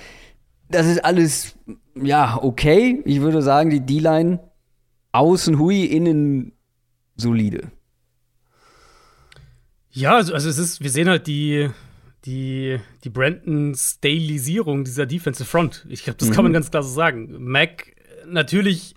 das 0.70 0.88
ist 0.88 1.03
alles, 1.03 1.55
ja, 1.95 2.39
okay. 2.41 3.01
Ich 3.05 3.22
würde 3.22 3.41
sagen, 3.41 3.70
die 3.70 3.86
D-Line 3.86 4.39
außen 5.11 5.59
hui, 5.59 5.86
innen 5.86 6.53
solide. 7.16 7.72
Ja, 9.91 10.16
also, 10.16 10.34
also 10.34 10.49
es 10.49 10.57
ist, 10.57 10.82
wir 10.82 10.89
sehen 10.89 11.07
halt 11.07 11.28
die, 11.28 11.70
die, 12.26 12.80
die 13.04 13.10
Brandon-Stalisierung 13.10 14.84
dieser 14.84 15.06
Defensive 15.06 15.48
Front. 15.48 15.86
Ich 15.90 16.04
glaube, 16.04 16.18
das 16.18 16.30
mhm. 16.30 16.34
kann 16.34 16.44
man 16.44 16.52
mhm. 16.52 16.56
ganz 16.56 16.72
klar 16.72 16.84
so 16.84 16.90
sagen. 16.90 17.36
Mac, 17.40 17.96
natürlich, 18.26 18.96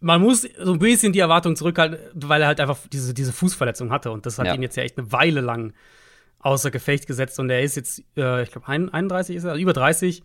man 0.00 0.20
muss 0.20 0.46
so 0.58 0.72
ein 0.72 0.78
bisschen 0.78 1.12
die 1.12 1.20
Erwartung 1.20 1.56
zurückhalten, 1.56 1.98
weil 2.14 2.42
er 2.42 2.48
halt 2.48 2.60
einfach 2.60 2.78
diese, 2.92 3.14
diese 3.14 3.32
Fußverletzung 3.32 3.90
hatte. 3.90 4.10
Und 4.10 4.26
das 4.26 4.38
hat 4.38 4.46
ja. 4.46 4.54
ihn 4.54 4.62
jetzt 4.62 4.76
ja 4.76 4.82
echt 4.82 4.98
eine 4.98 5.10
Weile 5.12 5.40
lang 5.40 5.72
außer 6.38 6.70
Gefecht 6.70 7.06
gesetzt. 7.06 7.38
Und 7.38 7.50
er 7.50 7.62
ist 7.62 7.76
jetzt, 7.76 8.02
äh, 8.16 8.42
ich 8.42 8.50
glaube, 8.50 8.68
31 8.68 9.36
ist 9.36 9.44
er, 9.44 9.50
also 9.50 9.62
über 9.62 9.72
30 9.72 10.22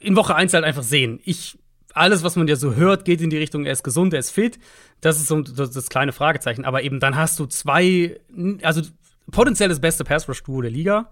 in 0.00 0.16
Woche 0.16 0.34
1 0.34 0.54
halt 0.54 0.64
einfach 0.64 0.82
sehen. 0.82 1.20
Ich, 1.24 1.58
alles, 1.92 2.22
was 2.22 2.36
man 2.36 2.46
ja 2.46 2.56
so 2.56 2.74
hört, 2.74 3.04
geht 3.04 3.20
in 3.20 3.30
die 3.30 3.38
Richtung, 3.38 3.64
er 3.64 3.72
ist 3.72 3.82
gesund, 3.82 4.12
er 4.12 4.20
ist 4.20 4.30
fit. 4.30 4.58
Das 5.00 5.18
ist 5.18 5.28
so 5.28 5.40
das, 5.40 5.70
das 5.70 5.88
kleine 5.88 6.12
Fragezeichen. 6.12 6.64
Aber 6.64 6.82
eben 6.82 7.00
dann 7.00 7.16
hast 7.16 7.38
du 7.38 7.46
zwei, 7.46 8.20
also 8.62 8.82
potenziell 9.30 9.68
das 9.68 9.80
beste 9.80 10.04
Pass-Rush-Duo 10.04 10.62
der 10.62 10.70
Liga. 10.70 11.10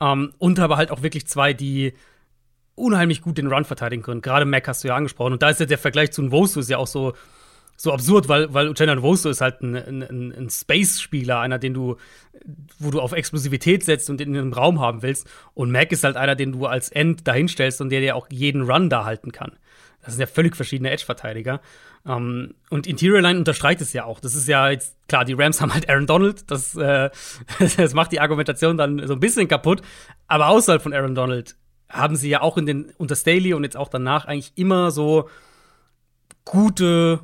Ähm, 0.00 0.32
und 0.38 0.58
aber 0.58 0.76
halt 0.76 0.90
auch 0.90 1.02
wirklich 1.02 1.26
zwei, 1.26 1.52
die 1.52 1.94
unheimlich 2.74 3.20
gut 3.22 3.38
den 3.38 3.46
Run 3.46 3.64
verteidigen 3.64 4.02
können. 4.02 4.22
Gerade 4.22 4.46
Mac 4.46 4.66
hast 4.66 4.84
du 4.84 4.88
ja 4.88 4.96
angesprochen. 4.96 5.34
Und 5.34 5.42
da 5.42 5.50
ist 5.50 5.60
ja 5.60 5.66
der 5.66 5.78
Vergleich 5.78 6.12
zu 6.12 6.22
Nwosu 6.22 6.60
ist 6.60 6.70
ja 6.70 6.78
auch 6.78 6.86
so, 6.86 7.12
so 7.76 7.92
absurd, 7.92 8.28
weil, 8.28 8.52
weil 8.52 8.68
Uchenna 8.68 8.94
Nwosu 8.94 9.28
ist 9.28 9.40
halt 9.40 9.60
ein, 9.60 9.74
ein, 9.76 10.32
ein 10.32 10.50
Space-Spieler, 10.50 11.40
einer, 11.40 11.58
den 11.58 11.74
du, 11.74 11.96
wo 12.78 12.90
du 12.90 13.00
auf 13.00 13.12
Explosivität 13.12 13.84
setzt 13.84 14.10
und 14.10 14.20
in 14.20 14.36
einem 14.36 14.52
Raum 14.52 14.80
haben 14.80 15.02
willst. 15.02 15.28
Und 15.54 15.70
Mac 15.70 15.92
ist 15.92 16.04
halt 16.04 16.16
einer, 16.16 16.36
den 16.36 16.52
du 16.52 16.66
als 16.66 16.90
End 16.90 17.26
dahinstellst 17.28 17.80
und 17.80 17.90
der 17.90 18.00
dir 18.00 18.16
auch 18.16 18.26
jeden 18.30 18.62
Run 18.62 18.88
da 18.88 19.04
halten 19.04 19.32
kann. 19.32 19.52
Das 20.02 20.14
sind 20.14 20.20
ja 20.20 20.26
völlig 20.26 20.56
verschiedene 20.56 20.90
Edge-Verteidiger. 20.90 21.60
Um, 22.02 22.12
ähm, 22.12 22.54
und 22.70 22.86
Interior 22.86 23.20
Line 23.20 23.38
unterstreicht 23.38 23.82
es 23.82 23.92
ja 23.92 24.04
auch. 24.04 24.20
Das 24.20 24.34
ist 24.34 24.48
ja 24.48 24.70
jetzt, 24.70 24.96
klar, 25.06 25.26
die 25.26 25.34
Rams 25.34 25.60
haben 25.60 25.74
halt 25.74 25.88
Aaron 25.90 26.06
Donald. 26.06 26.50
Das, 26.50 26.74
äh, 26.74 27.10
das 27.76 27.94
macht 27.94 28.12
die 28.12 28.20
Argumentation 28.20 28.78
dann 28.78 29.06
so 29.06 29.12
ein 29.12 29.20
bisschen 29.20 29.48
kaputt. 29.48 29.82
Aber 30.26 30.48
außerhalb 30.48 30.82
von 30.82 30.94
Aaron 30.94 31.14
Donald 31.14 31.56
haben 31.90 32.16
sie 32.16 32.30
ja 32.30 32.40
auch 32.40 32.56
in 32.56 32.66
den, 32.66 32.92
unter 32.96 33.16
Staley 33.16 33.52
und 33.52 33.64
jetzt 33.64 33.76
auch 33.76 33.88
danach 33.88 34.24
eigentlich 34.24 34.52
immer 34.56 34.90
so 34.90 35.28
gute 36.44 37.20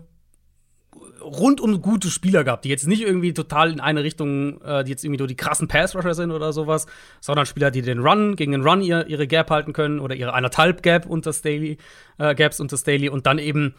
rundum 1.26 1.82
gute 1.82 2.10
Spieler 2.10 2.44
gehabt, 2.44 2.64
die 2.64 2.68
jetzt 2.68 2.86
nicht 2.86 3.02
irgendwie 3.02 3.32
total 3.32 3.72
in 3.72 3.80
eine 3.80 4.02
Richtung, 4.02 4.60
äh, 4.62 4.84
die 4.84 4.90
jetzt 4.90 5.04
irgendwie 5.04 5.18
nur 5.18 5.28
die 5.28 5.36
krassen 5.36 5.68
Pass-Rusher 5.68 6.14
sind 6.14 6.30
oder 6.30 6.52
sowas, 6.52 6.86
sondern 7.20 7.46
Spieler, 7.46 7.70
die 7.70 7.82
den 7.82 7.98
Run, 7.98 8.36
gegen 8.36 8.52
den 8.52 8.62
Run 8.62 8.82
ihr, 8.82 9.06
ihre 9.08 9.26
Gap 9.26 9.50
halten 9.50 9.72
können 9.72 10.00
oder 10.00 10.14
ihre 10.14 10.34
anderthalb 10.34 10.82
Gap 10.82 11.06
unter 11.06 11.32
Staley, 11.32 11.78
äh, 12.18 12.34
Gaps 12.34 12.60
unter 12.60 12.76
Staley 12.76 13.08
und 13.08 13.26
dann 13.26 13.38
eben 13.38 13.74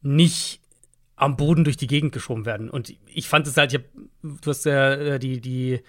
nicht 0.00 0.60
am 1.16 1.36
Boden 1.36 1.64
durch 1.64 1.76
die 1.76 1.86
Gegend 1.86 2.12
geschoben 2.12 2.46
werden. 2.46 2.70
Und 2.70 2.94
ich 3.06 3.28
fand 3.28 3.46
es 3.46 3.56
halt, 3.56 3.74
hab, 3.74 3.82
du 4.22 4.50
hast 4.50 4.64
ja 4.64 4.92
äh, 4.92 5.18
die, 5.18 5.40
die, 5.40 5.80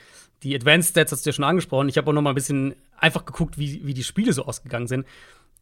die 0.44 0.56
Advanced 0.56 0.92
Stats 0.92 1.12
hast 1.12 1.26
du 1.26 1.30
ja 1.30 1.34
schon 1.34 1.46
angesprochen. 1.46 1.90
Ich 1.90 1.98
habe 1.98 2.10
auch 2.10 2.14
noch 2.14 2.22
mal 2.22 2.32
ein 2.32 2.36
bisschen 2.36 2.76
einfach 2.98 3.26
geguckt, 3.26 3.58
wie, 3.58 3.86
wie 3.86 3.94
die 3.94 4.04
Spiele 4.04 4.34
so 4.34 4.46
ausgegangen 4.46 4.88
sind. 4.88 5.06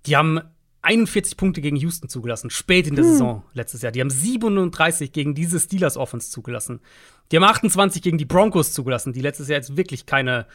Die 0.05 0.17
haben 0.17 0.41
41 0.83 1.37
Punkte 1.37 1.61
gegen 1.61 1.75
Houston 1.75 2.09
zugelassen, 2.09 2.49
spät 2.49 2.87
in 2.87 2.95
der 2.95 3.05
hm. 3.05 3.11
Saison 3.11 3.43
letztes 3.53 3.81
Jahr. 3.81 3.91
Die 3.91 4.01
haben 4.01 4.09
37 4.09 5.11
gegen 5.11 5.35
diese 5.35 5.59
Steelers 5.59 5.97
Offense 5.97 6.31
zugelassen. 6.31 6.81
Die 7.31 7.37
haben 7.37 7.43
28 7.43 8.01
gegen 8.01 8.17
die 8.17 8.25
Broncos 8.25 8.73
zugelassen, 8.73 9.13
die 9.13 9.21
letztes 9.21 9.47
Jahr 9.47 9.57
jetzt 9.57 9.77
wirklich 9.77 10.05
keine, 10.05 10.47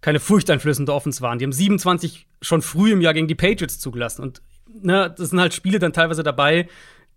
keine 0.00 0.20
furchteinflößende 0.20 0.92
Offense 0.92 1.20
waren. 1.20 1.38
Die 1.38 1.44
haben 1.44 1.52
27 1.52 2.26
schon 2.40 2.60
früh 2.60 2.92
im 2.92 3.00
Jahr 3.00 3.14
gegen 3.14 3.28
die 3.28 3.34
Patriots 3.34 3.78
zugelassen. 3.78 4.22
Und 4.22 4.42
ne, 4.66 5.14
das 5.16 5.30
sind 5.30 5.40
halt 5.40 5.54
Spiele 5.54 5.78
dann 5.78 5.92
teilweise 5.92 6.22
dabei, 6.22 6.68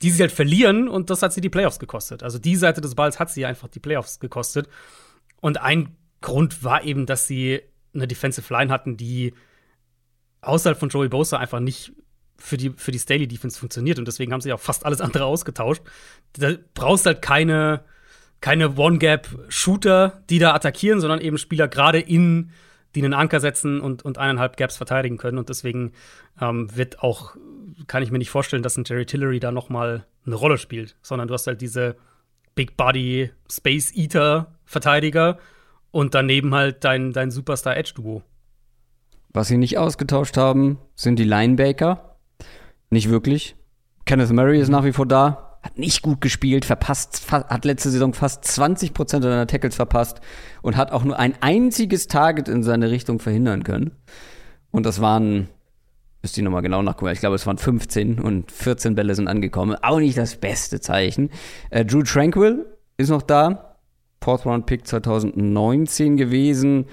die 0.02 0.12
sie 0.12 0.22
halt 0.22 0.32
verlieren 0.32 0.88
und 0.88 1.10
das 1.10 1.22
hat 1.22 1.34
sie 1.34 1.42
die 1.42 1.50
Playoffs 1.50 1.80
gekostet. 1.80 2.22
Also 2.22 2.38
die 2.38 2.56
Seite 2.56 2.82
des 2.82 2.96
Balls 2.96 3.20
hat 3.20 3.32
sie 3.32 3.46
einfach 3.46 3.70
die 3.70 3.80
Playoffs 3.80 4.20
gekostet. 4.20 4.68
Und 5.42 5.62
ein 5.62 5.96
Grund 6.22 6.64
war 6.64 6.84
eben, 6.84 7.06
dass 7.06 7.28
sie 7.28 7.62
eine 7.94 8.08
Defensive 8.08 8.54
Line 8.54 8.72
hatten, 8.72 8.98
die 8.98 9.34
außerhalb 10.42 10.78
von 10.78 10.90
Joey 10.90 11.08
Bosa 11.08 11.38
einfach 11.38 11.60
nicht 11.60 11.94
für 12.38 12.58
die, 12.58 12.72
für 12.72 12.92
die 12.92 13.00
Staley 13.00 13.28
Defense 13.28 13.60
funktioniert 13.60 14.00
und 14.00 14.08
deswegen 14.08 14.34
haben 14.34 14.42
sie 14.42 14.54
auch 14.54 14.60
fast 14.60 14.86
alles 14.86 15.02
andere 15.02 15.26
ausgetauscht. 15.26 15.82
Da 16.34 16.54
brauchst 16.74 17.06
halt 17.06 17.22
keine, 17.22 17.84
keine 18.42 18.76
One-Gap-Shooter, 18.76 20.22
die 20.30 20.40
da 20.40 20.54
attackieren, 20.54 21.00
sondern 21.00 21.22
eben 21.22 21.38
Spieler 21.38 21.68
gerade 21.68 22.00
in, 22.00 22.52
die 22.94 23.04
einen 23.04 23.14
Anker 23.14 23.40
setzen 23.40 23.82
und, 23.82 24.04
und 24.04 24.18
eineinhalb 24.18 24.58
Gaps 24.58 24.78
verteidigen 24.78 25.18
können. 25.18 25.38
Und 25.38 25.50
deswegen 25.50 25.92
ähm, 26.42 26.76
wird 26.76 27.02
auch, 27.02 27.36
kann 27.88 28.04
ich 28.04 28.12
mir 28.12 28.18
nicht 28.18 28.30
vorstellen, 28.30 28.64
dass 28.64 28.78
ein 28.78 28.86
Jerry 28.86 29.06
Tillery 29.06 29.40
da 29.40 29.52
noch 29.52 29.70
mal 29.70 30.06
eine 30.26 30.36
Rolle 30.36 30.58
spielt, 30.58 30.96
sondern 31.02 31.28
du 31.28 31.34
hast 31.34 31.48
halt 31.48 31.62
diese 31.62 31.96
Big 32.56 32.78
Body 32.78 33.32
Space 33.52 33.94
Eater 33.96 34.56
Verteidiger 34.64 35.38
und 35.92 36.16
daneben 36.16 36.56
halt 36.56 36.84
dein, 36.84 37.14
dein 37.14 37.32
Superstar 37.32 37.78
Edge 37.78 37.94
Duo. 37.96 38.24
Was 39.30 39.50
sie 39.50 39.58
nicht 39.58 39.78
ausgetauscht 39.78 40.38
haben, 40.38 40.80
sind 40.96 41.20
die 41.20 41.26
Linebacker. 41.26 42.15
Nicht 42.96 43.10
wirklich. 43.10 43.58
Kenneth 44.06 44.32
Murray 44.32 44.62
ist 44.62 44.70
nach 44.70 44.86
wie 44.86 44.94
vor 44.94 45.06
da, 45.06 45.58
hat 45.62 45.78
nicht 45.78 46.02
gut 46.02 46.22
gespielt, 46.22 46.64
verpasst, 46.64 47.30
hat 47.30 47.66
letzte 47.66 47.90
Saison 47.90 48.14
fast 48.14 48.46
20 48.46 48.94
Prozent 48.94 49.24
seiner 49.24 49.48
Tackles 49.48 49.76
verpasst 49.76 50.22
und 50.62 50.78
hat 50.78 50.94
auch 50.94 51.04
nur 51.04 51.20
ein 51.20 51.34
einziges 51.42 52.08
Target 52.08 52.48
in 52.48 52.64
seine 52.64 52.92
Richtung 52.92 53.20
verhindern 53.20 53.66
können. 53.66 53.92
Und 54.72 54.86
das 54.86 55.02
waren, 55.02 55.50
müsste 56.22 56.40
ich 56.40 56.46
nochmal 56.46 56.62
genau 56.62 56.82
nachgucken, 56.84 57.12
ich 57.12 57.20
glaube, 57.20 57.36
es 57.36 57.46
waren 57.46 57.58
15 57.58 58.18
und 58.18 58.50
14 58.50 58.96
Bälle 58.96 59.14
sind 59.14 59.28
angekommen. 59.28 59.76
Auch 59.82 60.00
nicht 60.00 60.18
das 60.18 60.38
beste 60.38 60.80
Zeichen. 60.80 61.32
Äh, 61.72 61.84
Drew 61.84 62.04
Tranquil 62.04 62.66
ist 62.96 63.10
noch 63.10 63.24
da. 63.24 63.76
Fourth 64.24 64.46
Round 64.46 64.68
Pick 64.68 64.88
2019 64.88 66.16
gewesen. 66.16 66.86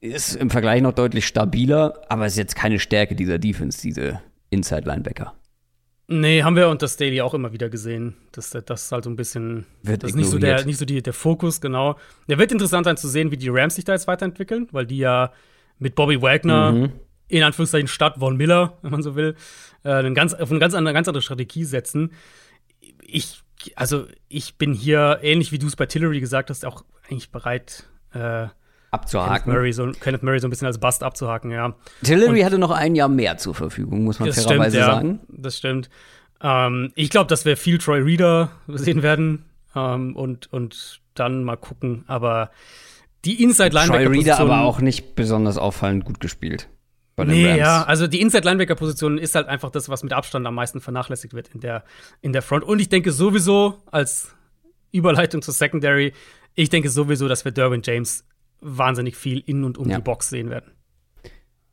Ist 0.00 0.36
im 0.36 0.48
Vergleich 0.48 0.80
noch 0.80 0.94
deutlich 0.94 1.26
stabiler, 1.26 2.00
aber 2.08 2.24
ist 2.24 2.38
jetzt 2.38 2.56
keine 2.56 2.78
Stärke 2.78 3.14
dieser 3.14 3.38
Defense, 3.38 3.82
diese 3.82 4.22
Inside 4.50 4.86
Linebacker. 4.86 5.34
Nee, 6.10 6.42
haben 6.42 6.56
wir 6.56 6.68
unter 6.68 6.88
Staley 6.88 7.20
auch 7.20 7.34
immer 7.34 7.52
wieder 7.52 7.68
gesehen. 7.68 8.14
Das, 8.32 8.50
das 8.50 8.84
ist 8.84 8.92
halt 8.92 9.04
so 9.04 9.10
ein 9.10 9.16
bisschen. 9.16 9.66
Wird 9.82 10.02
das 10.02 10.10
ist 10.10 10.16
nicht 10.16 10.30
so, 10.30 10.38
der, 10.38 10.64
nicht 10.64 10.78
so 10.78 10.86
die, 10.86 11.02
der 11.02 11.12
Fokus, 11.12 11.60
genau. 11.60 11.98
Der 12.28 12.38
wird 12.38 12.50
interessant 12.50 12.86
sein 12.86 12.96
zu 12.96 13.08
sehen, 13.08 13.30
wie 13.30 13.36
die 13.36 13.50
Rams 13.50 13.74
sich 13.74 13.84
da 13.84 13.92
jetzt 13.92 14.06
weiterentwickeln, 14.06 14.68
weil 14.72 14.86
die 14.86 14.96
ja 14.96 15.32
mit 15.78 15.94
Bobby 15.94 16.22
Wagner, 16.22 16.72
mhm. 16.72 16.92
in 17.28 17.42
Anführungszeichen 17.42 17.88
statt 17.88 18.16
Von 18.18 18.38
Miller, 18.38 18.78
wenn 18.82 18.90
man 18.90 19.02
so 19.02 19.16
will, 19.16 19.34
äh, 19.84 19.90
einen 19.90 20.14
ganz, 20.14 20.32
auf 20.32 20.50
eine 20.50 20.60
ganz 20.60 20.72
andere, 20.72 20.94
ganz 20.94 21.08
andere 21.08 21.22
Strategie 21.22 21.64
setzen. 21.64 22.12
Ich, 23.02 23.42
also, 23.76 24.06
ich 24.28 24.56
bin 24.56 24.72
hier, 24.72 25.18
ähnlich 25.20 25.52
wie 25.52 25.58
du 25.58 25.66
es 25.66 25.76
bei 25.76 25.84
Tillery 25.84 26.20
gesagt 26.20 26.48
hast, 26.48 26.64
auch 26.64 26.84
eigentlich 27.10 27.30
bereit, 27.30 27.84
äh, 28.14 28.46
abzuhaken. 28.90 29.44
Kenneth 29.44 29.46
Murray, 29.46 29.72
so, 29.72 29.90
Kenneth 30.00 30.22
Murray 30.22 30.40
so 30.40 30.46
ein 30.46 30.50
bisschen 30.50 30.66
als 30.66 30.78
Bust 30.78 31.02
abzuhaken, 31.02 31.50
ja. 31.50 31.74
Tillery 32.02 32.40
hatte 32.40 32.58
noch 32.58 32.70
ein 32.70 32.94
Jahr 32.94 33.08
mehr 33.08 33.36
zur 33.36 33.54
Verfügung, 33.54 34.04
muss 34.04 34.18
man 34.18 34.32
fairerweise 34.32 34.76
stimmt, 34.78 34.92
sagen. 34.92 35.20
Ja, 35.28 35.34
das 35.38 35.58
stimmt. 35.58 35.90
Ähm, 36.40 36.92
ich 36.94 37.10
glaube, 37.10 37.28
dass 37.28 37.44
wir 37.44 37.56
viel 37.56 37.78
Troy 37.78 38.00
Reader 38.00 38.50
sehen 38.68 39.02
werden 39.02 39.44
ähm, 39.74 40.14
und, 40.16 40.52
und 40.52 41.00
dann 41.14 41.44
mal 41.44 41.56
gucken. 41.56 42.04
Aber 42.06 42.50
die 43.24 43.42
Inside-Linebacker. 43.42 44.04
Troy 44.04 44.18
Reader 44.18 44.38
aber 44.38 44.60
auch 44.60 44.80
nicht 44.80 45.14
besonders 45.14 45.58
auffallend 45.58 46.04
gut 46.04 46.20
gespielt. 46.20 46.68
Nee, 47.16 47.48
Rams. 47.48 47.58
ja, 47.58 47.82
also 47.82 48.06
die 48.06 48.20
Inside-Linebacker-Position 48.20 49.18
ist 49.18 49.34
halt 49.34 49.48
einfach 49.48 49.70
das, 49.70 49.88
was 49.88 50.04
mit 50.04 50.12
Abstand 50.12 50.46
am 50.46 50.54
meisten 50.54 50.80
vernachlässigt 50.80 51.34
wird 51.34 51.48
in 51.52 51.60
der, 51.60 51.82
in 52.20 52.32
der 52.32 52.42
Front. 52.42 52.62
Und 52.62 52.78
ich 52.78 52.88
denke 52.88 53.10
sowieso, 53.10 53.82
als 53.90 54.32
Überleitung 54.92 55.42
zur 55.42 55.52
Secondary, 55.52 56.12
ich 56.54 56.70
denke 56.70 56.90
sowieso, 56.90 57.26
dass 57.26 57.44
wir 57.44 57.50
Derwin 57.50 57.82
James 57.84 58.24
wahnsinnig 58.60 59.16
viel 59.16 59.40
in 59.44 59.64
und 59.64 59.78
um 59.78 59.88
ja. 59.88 59.96
die 59.96 60.02
Box 60.02 60.30
sehen 60.30 60.50
werden. 60.50 60.72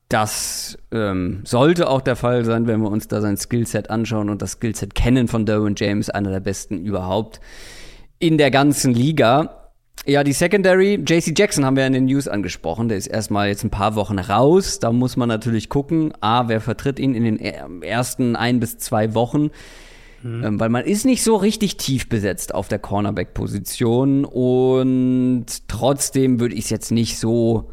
Das 0.09 0.77
ähm, 0.91 1.41
sollte 1.45 1.89
auch 1.89 2.01
der 2.01 2.15
Fall 2.15 2.45
sein, 2.45 2.67
wenn 2.67 2.81
wir 2.81 2.91
uns 2.91 3.07
da 3.07 3.21
sein 3.21 3.37
Skillset 3.37 3.89
anschauen 3.89 4.29
und 4.29 4.41
das 4.41 4.53
Skillset 4.53 4.93
kennen 4.93 5.27
von 5.27 5.45
Derwin 5.45 5.73
James, 5.75 6.09
einer 6.09 6.29
der 6.29 6.39
besten 6.39 6.77
überhaupt 6.77 7.39
in 8.19 8.37
der 8.37 8.51
ganzen 8.51 8.93
Liga. 8.93 9.71
Ja, 10.05 10.23
die 10.23 10.33
Secondary, 10.33 11.03
JC 11.05 11.33
Jackson 11.35 11.65
haben 11.65 11.75
wir 11.75 11.87
in 11.87 11.93
den 11.93 12.05
News 12.05 12.27
angesprochen. 12.27 12.89
Der 12.89 12.97
ist 12.97 13.07
erstmal 13.07 13.47
jetzt 13.47 13.63
ein 13.63 13.71
paar 13.71 13.95
Wochen 13.95 14.19
raus. 14.19 14.79
Da 14.79 14.91
muss 14.91 15.17
man 15.17 15.27
natürlich 15.27 15.69
gucken, 15.69 16.13
A, 16.21 16.47
wer 16.47 16.61
vertritt 16.61 16.99
ihn 16.99 17.15
in 17.15 17.23
den 17.23 17.39
ersten 17.81 18.35
ein 18.35 18.59
bis 18.59 18.77
zwei 18.77 19.15
Wochen. 19.15 19.49
Mhm. 20.25 20.43
Ähm, 20.43 20.59
weil 20.59 20.69
man 20.69 20.85
ist 20.85 21.05
nicht 21.05 21.21
so 21.21 21.35
richtig 21.35 21.77
tief 21.77 22.09
besetzt 22.09 22.55
auf 22.55 22.67
der 22.67 22.79
Cornerback-Position 22.79 24.25
und 24.25 25.45
trotzdem 25.67 26.39
würde 26.39 26.55
ich 26.55 26.63
es 26.63 26.69
jetzt 26.71 26.91
nicht 26.91 27.19
so, 27.19 27.71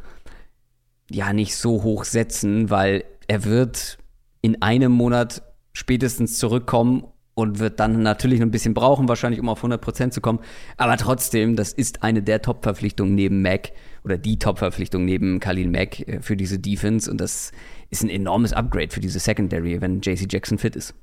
ja, 1.10 1.32
nicht 1.32 1.56
so 1.56 1.82
hoch 1.82 2.04
setzen, 2.04 2.68
weil 2.68 3.04
er 3.26 3.46
wird 3.46 3.96
in 4.42 4.60
einem 4.60 4.92
Monat 4.92 5.42
spätestens 5.72 6.36
zurückkommen 6.36 7.04
und 7.32 7.58
wird 7.58 7.80
dann 7.80 8.02
natürlich 8.02 8.40
noch 8.40 8.46
ein 8.46 8.50
bisschen 8.50 8.74
brauchen, 8.74 9.08
wahrscheinlich 9.08 9.40
um 9.40 9.48
auf 9.48 9.64
100% 9.64 10.10
zu 10.10 10.20
kommen. 10.20 10.40
Aber 10.76 10.98
trotzdem, 10.98 11.56
das 11.56 11.72
ist 11.72 12.02
eine 12.02 12.22
der 12.22 12.42
Top-Verpflichtungen 12.42 13.14
neben 13.14 13.40
Mac 13.40 13.72
oder 14.04 14.18
die 14.18 14.38
Top-Verpflichtung 14.38 15.06
neben 15.06 15.40
Khalil 15.40 15.70
Mack 15.70 16.06
äh, 16.06 16.20
für 16.20 16.36
diese 16.36 16.58
Defense 16.58 17.10
und 17.10 17.18
das 17.18 17.50
ist 17.88 18.02
ein 18.02 18.10
enormes 18.10 18.52
Upgrade 18.52 18.90
für 18.90 19.00
diese 19.00 19.20
Secondary, 19.20 19.80
wenn 19.80 20.02
JC 20.02 20.30
Jackson 20.30 20.58
fit 20.58 20.76
ist. 20.76 20.94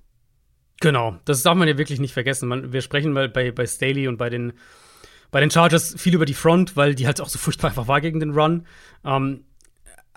Genau, 0.81 1.17
das 1.25 1.43
darf 1.43 1.55
man 1.55 1.67
ja 1.67 1.77
wirklich 1.77 1.99
nicht 1.99 2.13
vergessen. 2.13 2.47
Man, 2.47 2.71
wir 2.71 2.81
sprechen 2.81 3.11
mal 3.11 3.27
bei, 3.27 3.51
bei 3.51 3.65
Staley 3.65 4.07
und 4.07 4.17
bei 4.17 4.29
den, 4.29 4.53
bei 5.29 5.41
den 5.41 5.51
Chargers 5.51 5.95
viel 5.97 6.15
über 6.15 6.25
die 6.25 6.33
Front, 6.33 6.77
weil 6.77 6.95
die 6.95 7.05
halt 7.05 7.19
auch 7.19 7.29
so 7.29 7.37
furchtbar 7.37 7.69
einfach 7.69 7.87
war 7.87 8.01
gegen 8.01 8.19
den 8.19 8.31
Run. 8.31 8.65
Ähm, 9.03 9.43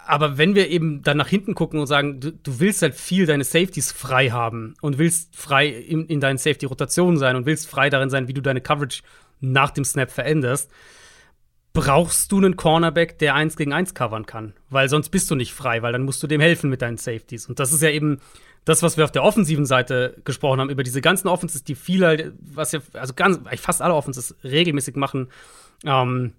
aber 0.07 0.39
wenn 0.39 0.55
wir 0.55 0.69
eben 0.69 1.03
dann 1.03 1.17
nach 1.17 1.29
hinten 1.29 1.55
gucken 1.55 1.81
und 1.81 1.87
sagen, 1.87 2.21
du, 2.21 2.33
du 2.33 2.61
willst 2.61 2.83
halt 2.83 2.95
viel 2.95 3.27
deine 3.27 3.45
Safeties 3.45 3.93
frei 3.93 4.31
haben 4.31 4.75
und 4.81 4.99
willst 4.99 5.37
frei 5.37 5.69
in, 5.69 6.07
in 6.07 6.21
deinen 6.21 6.39
Safety-Rotationen 6.39 7.19
sein 7.19 7.37
und 7.37 7.47
willst 7.47 7.69
frei 7.69 7.91
darin 7.91 8.11
sein, 8.11 8.29
wie 8.29 8.35
du 8.35 8.41
deine 8.41 8.61
Coverage 8.61 9.03
nach 9.41 9.71
dem 9.71 9.85
Snap 9.85 10.11
veränderst, 10.11 10.71
brauchst 11.73 12.31
du 12.31 12.39
einen 12.39 12.57
Cornerback, 12.57 13.19
der 13.19 13.35
eins 13.35 13.57
gegen 13.57 13.73
eins 13.73 13.95
covern 13.95 14.27
kann. 14.27 14.55
Weil 14.71 14.89
sonst 14.89 15.09
bist 15.09 15.31
du 15.31 15.35
nicht 15.35 15.53
frei, 15.53 15.83
weil 15.83 15.93
dann 15.93 16.03
musst 16.03 16.23
du 16.23 16.27
dem 16.27 16.41
helfen 16.41 16.69
mit 16.69 16.83
deinen 16.83 16.99
Safeties. 16.99 17.47
Und 17.47 17.59
das 17.59 17.73
ist 17.73 17.83
ja 17.83 17.91
eben 17.91 18.21
das, 18.65 18.83
was 18.83 18.97
wir 18.97 19.05
auf 19.05 19.13
der 19.13 19.25
offensiven 19.25 19.67
Seite 19.67 20.17
gesprochen 20.25 20.61
haben, 20.61 20.71
über 20.71 20.83
diese 20.83 21.01
ganzen 21.01 21.29
Offenses, 21.29 21.65
die 21.65 21.75
viele, 21.75 22.07
halt, 22.07 22.33
was 22.41 22.73
ja, 22.73 22.81
also 22.93 23.15
ganz, 23.15 23.41
fast 23.61 23.83
alle 23.83 23.95
Offenses 23.95 24.37
regelmäßig 24.45 24.97
machen, 24.97 25.29
ähm, 25.85 26.33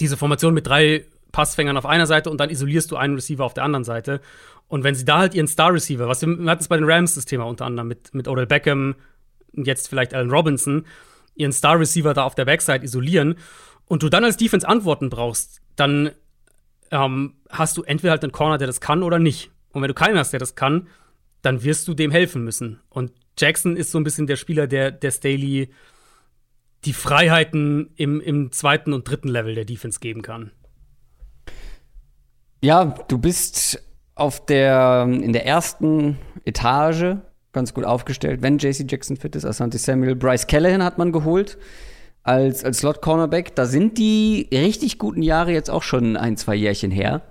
diese 0.00 0.16
Formation 0.16 0.54
mit 0.54 0.66
drei 0.66 1.04
Passfängern 1.32 1.76
auf 1.76 1.86
einer 1.86 2.06
Seite 2.06 2.30
und 2.30 2.38
dann 2.38 2.50
isolierst 2.50 2.90
du 2.90 2.96
einen 2.96 3.14
Receiver 3.14 3.44
auf 3.44 3.54
der 3.54 3.64
anderen 3.64 3.84
Seite. 3.84 4.20
Und 4.68 4.84
wenn 4.84 4.94
sie 4.94 5.04
da 5.04 5.18
halt 5.18 5.34
ihren 5.34 5.48
Star 5.48 5.72
Receiver, 5.72 6.08
was 6.08 6.20
wir, 6.20 6.28
wir 6.28 6.50
hatten 6.50 6.62
es 6.62 6.68
bei 6.68 6.76
den 6.76 6.88
Rams 6.88 7.14
das 7.14 7.24
Thema 7.24 7.44
unter 7.44 7.66
anderem 7.66 7.88
mit, 7.88 8.14
mit 8.14 8.28
Odell 8.28 8.46
Beckham 8.46 8.94
jetzt 9.52 9.88
vielleicht 9.88 10.14
Allen 10.14 10.30
Robinson, 10.30 10.86
ihren 11.34 11.52
Star 11.52 11.78
Receiver 11.80 12.14
da 12.14 12.24
auf 12.24 12.34
der 12.34 12.44
Backside 12.44 12.84
isolieren 12.84 13.36
und 13.86 14.02
du 14.02 14.08
dann 14.08 14.24
als 14.24 14.36
Defense 14.36 14.68
Antworten 14.68 15.10
brauchst, 15.10 15.60
dann 15.76 16.10
ähm, 16.90 17.34
hast 17.50 17.76
du 17.76 17.82
entweder 17.82 18.12
halt 18.12 18.22
einen 18.22 18.32
Corner, 18.32 18.58
der 18.58 18.66
das 18.66 18.80
kann 18.80 19.02
oder 19.02 19.18
nicht. 19.18 19.50
Und 19.72 19.82
wenn 19.82 19.88
du 19.88 19.94
keinen 19.94 20.18
hast, 20.18 20.32
der 20.32 20.40
das 20.40 20.54
kann, 20.54 20.88
dann 21.42 21.62
wirst 21.62 21.88
du 21.88 21.94
dem 21.94 22.10
helfen 22.10 22.44
müssen. 22.44 22.80
Und 22.88 23.12
Jackson 23.38 23.76
ist 23.76 23.92
so 23.92 23.98
ein 23.98 24.04
bisschen 24.04 24.26
der 24.26 24.36
Spieler, 24.36 24.66
der, 24.66 24.90
der 24.90 25.10
Staley 25.10 25.70
die 26.84 26.92
Freiheiten 26.92 27.90
im, 27.96 28.20
im 28.20 28.52
zweiten 28.52 28.92
und 28.92 29.08
dritten 29.08 29.28
Level 29.28 29.54
der 29.54 29.64
Defense 29.64 30.00
geben 30.00 30.22
kann. 30.22 30.52
Ja, 32.60 32.94
du 33.08 33.18
bist 33.18 33.82
auf 34.14 34.44
der, 34.46 35.04
in 35.08 35.32
der 35.32 35.46
ersten 35.46 36.18
Etage 36.44 37.16
ganz 37.52 37.72
gut 37.72 37.84
aufgestellt, 37.84 38.42
wenn 38.42 38.58
JC 38.58 38.90
Jackson 38.90 39.16
fit 39.16 39.34
ist. 39.36 39.44
Asante 39.44 39.78
Samuel, 39.78 40.16
Bryce 40.16 40.46
Callahan 40.46 40.82
hat 40.82 40.98
man 40.98 41.12
geholt 41.12 41.58
als, 42.22 42.64
als 42.64 42.78
Slot-Cornerback. 42.78 43.54
Da 43.54 43.66
sind 43.66 43.98
die 43.98 44.48
richtig 44.52 44.98
guten 44.98 45.22
Jahre 45.22 45.52
jetzt 45.52 45.70
auch 45.70 45.82
schon 45.82 46.16
ein, 46.16 46.36
zwei 46.36 46.54
Jährchen 46.54 46.90
her. 46.90 47.22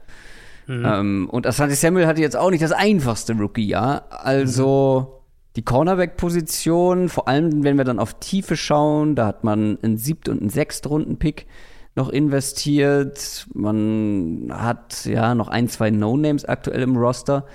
Mhm. 0.68 0.86
Ähm, 0.86 1.30
und 1.30 1.47
Asante 1.47 1.76
Samuel 1.76 2.07
hatte 2.07 2.22
jetzt 2.22 2.38
auch 2.38 2.51
nicht 2.51 2.63
das 2.63 2.72
einfachste 2.72 3.34
Rookie-Jahr. 3.34 4.05
Also 4.09 5.07
mhm. 5.09 5.51
die 5.55 5.63
Cornerback-Position, 5.63 7.09
vor 7.09 7.28
allem 7.28 7.63
wenn 7.63 7.78
wir 7.78 7.86
dann 7.86 7.99
auf 7.99 8.20
Tiefe 8.20 8.57
schauen, 8.57 9.15
da 9.15 9.28
hat 9.28 9.43
man 9.43 9.80
einen 9.82 9.97
siebt- 9.97 10.30
und 10.30 10.41
einen 10.41 10.49
sechstrunden-Pick 10.49 11.47
noch 11.95 12.09
investiert. 12.09 13.47
Man 13.53 14.49
hat 14.51 15.05
ja 15.05 15.34
noch 15.36 15.47
ein, 15.47 15.68
zwei 15.68 15.89
No-Names 15.89 16.45
aktuell 16.45 16.84
im 16.84 16.95
Roster. 16.95 17.45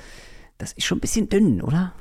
Das 0.58 0.72
ist 0.72 0.84
schon 0.84 0.98
ein 0.98 1.02
bisschen 1.02 1.28
dünn, 1.28 1.62
oder? 1.62 1.92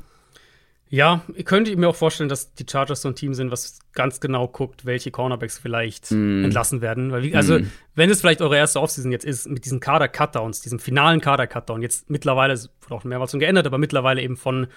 Ja, 0.93 1.23
könnte 1.45 1.71
ich 1.71 1.77
mir 1.77 1.87
auch 1.87 1.95
vorstellen, 1.95 2.27
dass 2.27 2.53
die 2.53 2.65
Chargers 2.69 3.01
so 3.01 3.07
ein 3.07 3.15
Team 3.15 3.33
sind, 3.33 3.49
was 3.49 3.79
ganz 3.93 4.19
genau 4.19 4.49
guckt, 4.49 4.85
welche 4.85 5.09
Cornerbacks 5.09 5.57
vielleicht 5.57 6.11
mm. 6.11 6.43
entlassen 6.43 6.81
werden. 6.81 7.13
Weil, 7.13 7.33
also, 7.33 7.59
mm. 7.59 7.71
wenn 7.95 8.09
es 8.09 8.19
vielleicht 8.19 8.41
eure 8.41 8.57
erste 8.57 8.81
Offseason 8.81 9.09
jetzt 9.09 9.23
ist, 9.23 9.47
mit 9.47 9.63
diesen 9.63 9.79
Kader-Cutdowns, 9.79 10.59
diesem 10.59 10.79
finalen 10.79 11.21
Kader-Cutdown, 11.21 11.81
jetzt 11.81 12.09
mittlerweile, 12.09 12.51
es 12.51 12.71
wurde 12.81 12.95
auch 12.95 13.03
mehrmals 13.05 13.31
schon 13.31 13.39
geändert, 13.39 13.65
aber 13.67 13.77
mittlerweile 13.77 14.21
eben 14.21 14.35
von 14.35 14.67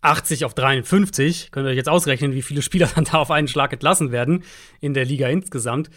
80 0.00 0.44
auf 0.44 0.54
53, 0.54 1.52
könnt 1.52 1.68
ihr 1.68 1.70
euch 1.70 1.76
jetzt 1.76 1.88
ausrechnen, 1.88 2.32
wie 2.32 2.42
viele 2.42 2.60
Spieler 2.60 2.90
dann 2.96 3.04
da 3.04 3.18
auf 3.18 3.30
einen 3.30 3.46
Schlag 3.46 3.72
entlassen 3.72 4.10
werden 4.10 4.42
in 4.80 4.94
der 4.94 5.04
Liga 5.04 5.28
insgesamt. 5.28 5.90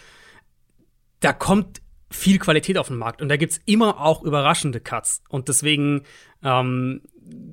Da 1.21 1.34
kommt 1.34 1.81
viel 2.11 2.38
Qualität 2.38 2.77
auf 2.77 2.89
den 2.89 2.97
Markt 2.97 3.19
und 3.19 3.30
da 3.30 3.38
gibt's 3.38 3.59
immer 3.65 3.99
auch 3.99 4.21
überraschende 4.21 4.80
Cuts. 4.80 5.23
Und 5.30 5.47
deswegen 5.47 6.03
ähm, 6.43 7.01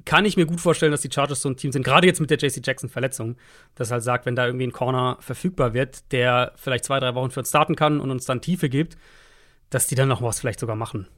kann 0.04 0.24
ich 0.24 0.36
mir 0.36 0.46
gut 0.46 0.60
vorstellen, 0.60 0.92
dass 0.92 1.00
die 1.02 1.10
Chargers 1.12 1.42
so 1.42 1.48
ein 1.48 1.56
Team 1.56 1.72
sind, 1.72 1.84
gerade 1.84 2.06
jetzt 2.06 2.20
mit 2.20 2.30
der 2.30 2.38
JC 2.38 2.64
Jackson-Verletzung, 2.64 3.36
das 3.74 3.90
halt 3.90 4.02
sagt, 4.02 4.26
wenn 4.26 4.36
da 4.36 4.46
irgendwie 4.46 4.66
ein 4.66 4.72
Corner 4.72 5.16
verfügbar 5.20 5.74
wird, 5.74 6.12
der 6.12 6.52
vielleicht 6.56 6.84
zwei, 6.84 7.00
drei 7.00 7.14
Wochen 7.14 7.30
für 7.30 7.40
uns 7.40 7.48
starten 7.48 7.76
kann 7.76 8.00
und 8.00 8.10
uns 8.10 8.24
dann 8.24 8.40
Tiefe 8.40 8.68
gibt, 8.68 8.96
dass 9.70 9.86
die 9.86 9.94
dann 9.94 10.08
noch 10.08 10.22
was 10.22 10.40
vielleicht 10.40 10.60
sogar 10.60 10.76
machen. 10.76 11.08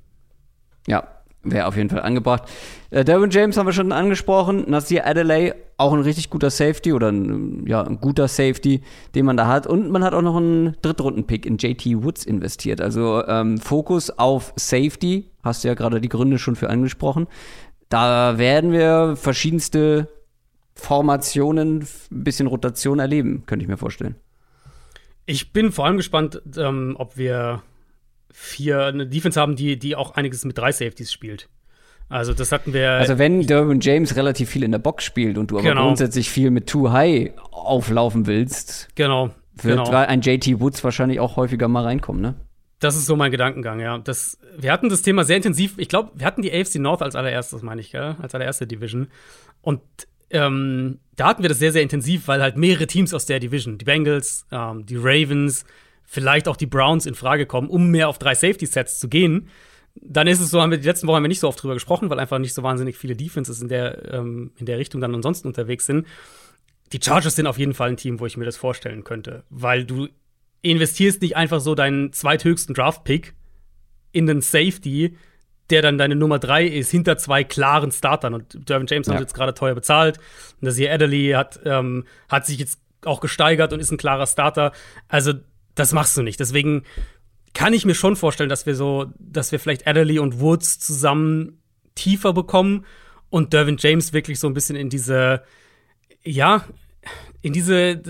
Ja, 0.87 1.07
wäre 1.43 1.67
auf 1.67 1.77
jeden 1.77 1.91
Fall 1.91 2.01
angebracht. 2.01 2.45
Äh, 2.91 3.05
Derwin 3.05 3.31
James 3.31 3.57
haben 3.57 3.67
wir 3.67 3.73
schon 3.73 3.93
angesprochen. 3.93 4.65
Nasir 4.69 5.07
Adelaide, 5.07 5.55
auch 5.77 5.93
ein 5.93 6.01
richtig 6.01 6.31
guter 6.31 6.51
Safety 6.51 6.93
oder 6.93 7.11
ein, 7.11 7.67
ja, 7.67 7.83
ein 7.83 8.01
guter 8.01 8.27
Safety, 8.27 8.83
den 9.15 9.27
man 9.27 9.37
da 9.37 9.47
hat. 9.47 9.67
Und 9.67 9.91
man 9.91 10.03
hat 10.03 10.15
auch 10.15 10.23
noch 10.23 10.37
einen 10.37 10.77
Drittrunden-Pick 10.83 11.47
in 11.47 11.59
JT 11.59 12.03
Woods 12.03 12.25
investiert. 12.25 12.81
Also 12.81 13.25
ähm, 13.27 13.59
Fokus 13.59 14.11
auf 14.11 14.53
Safety, 14.57 15.31
hast 15.43 15.63
du 15.63 15.69
ja 15.69 15.75
gerade 15.75 16.01
die 16.01 16.09
Gründe 16.09 16.39
schon 16.39 16.57
für 16.57 16.71
angesprochen. 16.71 17.27
Da 17.89 18.39
werden 18.39 18.73
wir 18.73 19.17
verschiedenste 19.17 20.09
Formationen, 20.75 21.81
ein 21.81 22.25
bisschen 22.25 22.47
Rotation 22.47 22.99
erleben, 22.99 23.45
könnte 23.47 23.65
ich 23.65 23.69
mir 23.69 23.77
vorstellen. 23.77 24.17
Ich 25.27 25.53
bin 25.53 25.73
vor 25.73 25.87
allem 25.87 25.97
gespannt, 25.97 26.41
ähm, 26.57 26.97
ob 26.99 27.17
wir 27.17 27.63
vier 28.31 28.87
eine 28.87 29.07
Defense 29.07 29.41
haben, 29.41 29.57
die, 29.57 29.79
die 29.79 29.97
auch 29.97 30.13
einiges 30.13 30.45
mit 30.45 30.57
drei 30.57 30.73
Safeties 30.73 31.13
spielt. 31.13 31.49
Also 32.09 32.33
das 32.33 32.53
hatten 32.53 32.73
wir. 32.73 32.93
Also 32.93 33.19
wenn 33.19 33.47
Derwin 33.47 33.81
James 33.81 34.17
relativ 34.17 34.49
viel 34.49 34.63
in 34.63 34.73
der 34.73 34.79
Box 34.79 35.05
spielt 35.05 35.37
und 35.37 35.51
du 35.51 35.59
aber 35.59 35.69
genau. 35.69 35.85
grundsätzlich 35.85 36.31
viel 36.31 36.51
mit 36.51 36.67
Too 36.67 36.91
High 36.91 37.33
auflaufen 37.51 38.27
willst. 38.27 38.89
Genau. 38.95 39.31
wird 39.63 39.85
genau. 39.85 39.91
ein 39.91 40.23
JT 40.23 40.61
Woods 40.61 40.83
wahrscheinlich 40.83 41.21
auch 41.21 41.37
häufiger 41.37 41.69
mal 41.69 41.85
reinkommen, 41.85 42.23
ne? 42.23 42.35
Das 42.81 42.97
ist 42.97 43.07
so 43.07 43.17
mein 43.17 43.33
Gedankengang, 43.33 43.81
ja. 43.81 43.99
Das, 43.99 44.39
wir 44.57 44.73
hatten 44.73 44.89
das 44.89 45.03
Thema 45.03 45.25
sehr 45.25 45.37
intensiv. 45.37 45.75
Ich 45.79 45.89
glaube, 45.89 46.13
wir 46.15 46.27
hatten 46.27 46.43
die 46.43 46.53
AFC 46.53 46.77
North 46.77 47.03
als 47.03 47.17
allererstes, 47.17 47.63
meine 47.63 47.81
ich, 47.81 47.91
gell? 47.91 48.17
als 48.21 48.35
allererste 48.35 48.67
Division. 48.67 49.09
Und 49.63 49.81
ähm, 50.31 51.01
da 51.17 51.29
hatten 51.29 51.43
wir 51.43 51.49
das 51.49 51.59
sehr, 51.59 51.73
sehr 51.73 51.83
intensiv, 51.83 52.29
weil 52.29 52.43
halt 52.43 52.57
mehrere 52.57 52.87
Teams 52.87 53.15
aus 53.15 53.27
der 53.27 53.41
Division, 53.41 53.79
die 53.79 53.85
Bengals, 53.85 54.47
ähm, 54.53 54.87
die 54.87 54.97
Ravens, 54.97 55.65
vielleicht 56.05 56.49
auch 56.49 56.57
die 56.57 56.67
Browns 56.67 57.07
in 57.07 57.15
Frage 57.15 57.47
kommen, 57.47 57.69
um 57.69 57.91
mehr 57.91 58.09
auf 58.09 58.19
drei 58.19 58.35
Safety-Sets 58.35 58.99
zu 58.99 59.09
gehen. 59.09 59.49
Dann 59.95 60.27
ist 60.27 60.41
es 60.41 60.51
so, 60.51 60.61
haben 60.61 60.71
wir 60.71 60.79
die 60.79 60.87
letzten 60.87 61.07
Wochen 61.07 61.17
haben 61.17 61.25
wir 61.25 61.29
nicht 61.29 61.41
so 61.41 61.49
oft 61.49 61.63
drüber 61.63 61.75
gesprochen, 61.75 62.09
weil 62.09 62.21
einfach 62.21 62.39
nicht 62.39 62.55
so 62.55 62.63
wahnsinnig 62.63 62.97
viele 62.97 63.17
Defenses 63.17 63.61
in 63.61 63.69
der, 63.69 64.13
ähm, 64.13 64.53
in 64.57 64.67
der 64.67 64.79
Richtung 64.79 65.01
dann 65.01 65.15
ansonsten 65.15 65.49
unterwegs 65.49 65.87
sind. 65.87 66.07
Die 66.93 67.01
Chargers 67.03 67.37
sind 67.37 67.47
auf 67.47 67.59
jeden 67.59 67.75
Fall 67.75 67.91
ein 67.91 67.97
Team, 67.97 68.21
wo 68.21 68.27
ich 68.27 68.37
mir 68.37 68.45
das 68.45 68.57
vorstellen 68.57 69.05
könnte, 69.05 69.43
weil 69.51 69.85
du 69.85 70.09
investierst 70.63 71.23
nicht 71.23 71.37
einfach 71.37 71.61
so 71.61 71.75
deinen 71.75 72.13
zweithöchsten 72.13 72.75
Draft-Pick 72.75 73.35
in 74.13 74.27
den 74.27 74.41
Safety, 74.41 75.17
der 75.71 75.83
dann 75.83 75.99
deine 75.99 76.17
Nummer 76.17 76.39
drei 76.39 76.67
ist, 76.67 76.91
hinter 76.91 77.19
zwei 77.19 77.45
klaren 77.45 77.93
Startern. 77.93 78.35
Und 78.35 78.69
Dervin 78.69 78.87
James 78.89 79.07
ja. 79.07 79.15
haben 79.15 79.21
jetzt 79.21 79.35
gerade 79.35 79.55
teuer 79.55 79.75
bezahlt. 79.75 80.19
Und 80.61 80.67
das 80.67 80.77
hier 80.77 80.93
Adderley 80.93 81.33
hat, 81.33 81.61
ähm, 81.65 82.05
hat 82.29 82.47
sich 82.47 82.59
jetzt 82.59 82.81
auch 83.05 83.21
gesteigert 83.21 83.73
und 83.73 83.81
ist 83.81 83.91
ein 83.91 83.99
klarer 83.99 84.27
Starter. 84.27 84.73
Also, 85.09 85.35
das 85.75 85.93
machst 85.93 86.17
du 86.17 86.23
nicht. 86.23 86.41
Deswegen 86.41 86.85
kann 87.55 87.73
ich 87.73 87.85
mir 87.85 87.95
schon 87.95 88.17
vorstellen, 88.17 88.49
dass 88.49 88.67
wir 88.67 88.75
so, 88.75 89.13
dass 89.19 89.53
wir 89.53 89.61
vielleicht 89.61 89.87
Adderley 89.87 90.19
und 90.19 90.41
Woods 90.41 90.79
zusammen 90.79 91.61
tiefer 91.95 92.33
bekommen 92.33 92.85
und 93.31 93.53
Dervin 93.53 93.77
James 93.79 94.13
wirklich 94.13 94.41
so 94.41 94.47
ein 94.47 94.55
bisschen 94.55 94.77
in 94.77 94.89
diese, 94.89 95.43
ja, 96.23 96.65
in 97.41 97.53
diese 97.53 98.03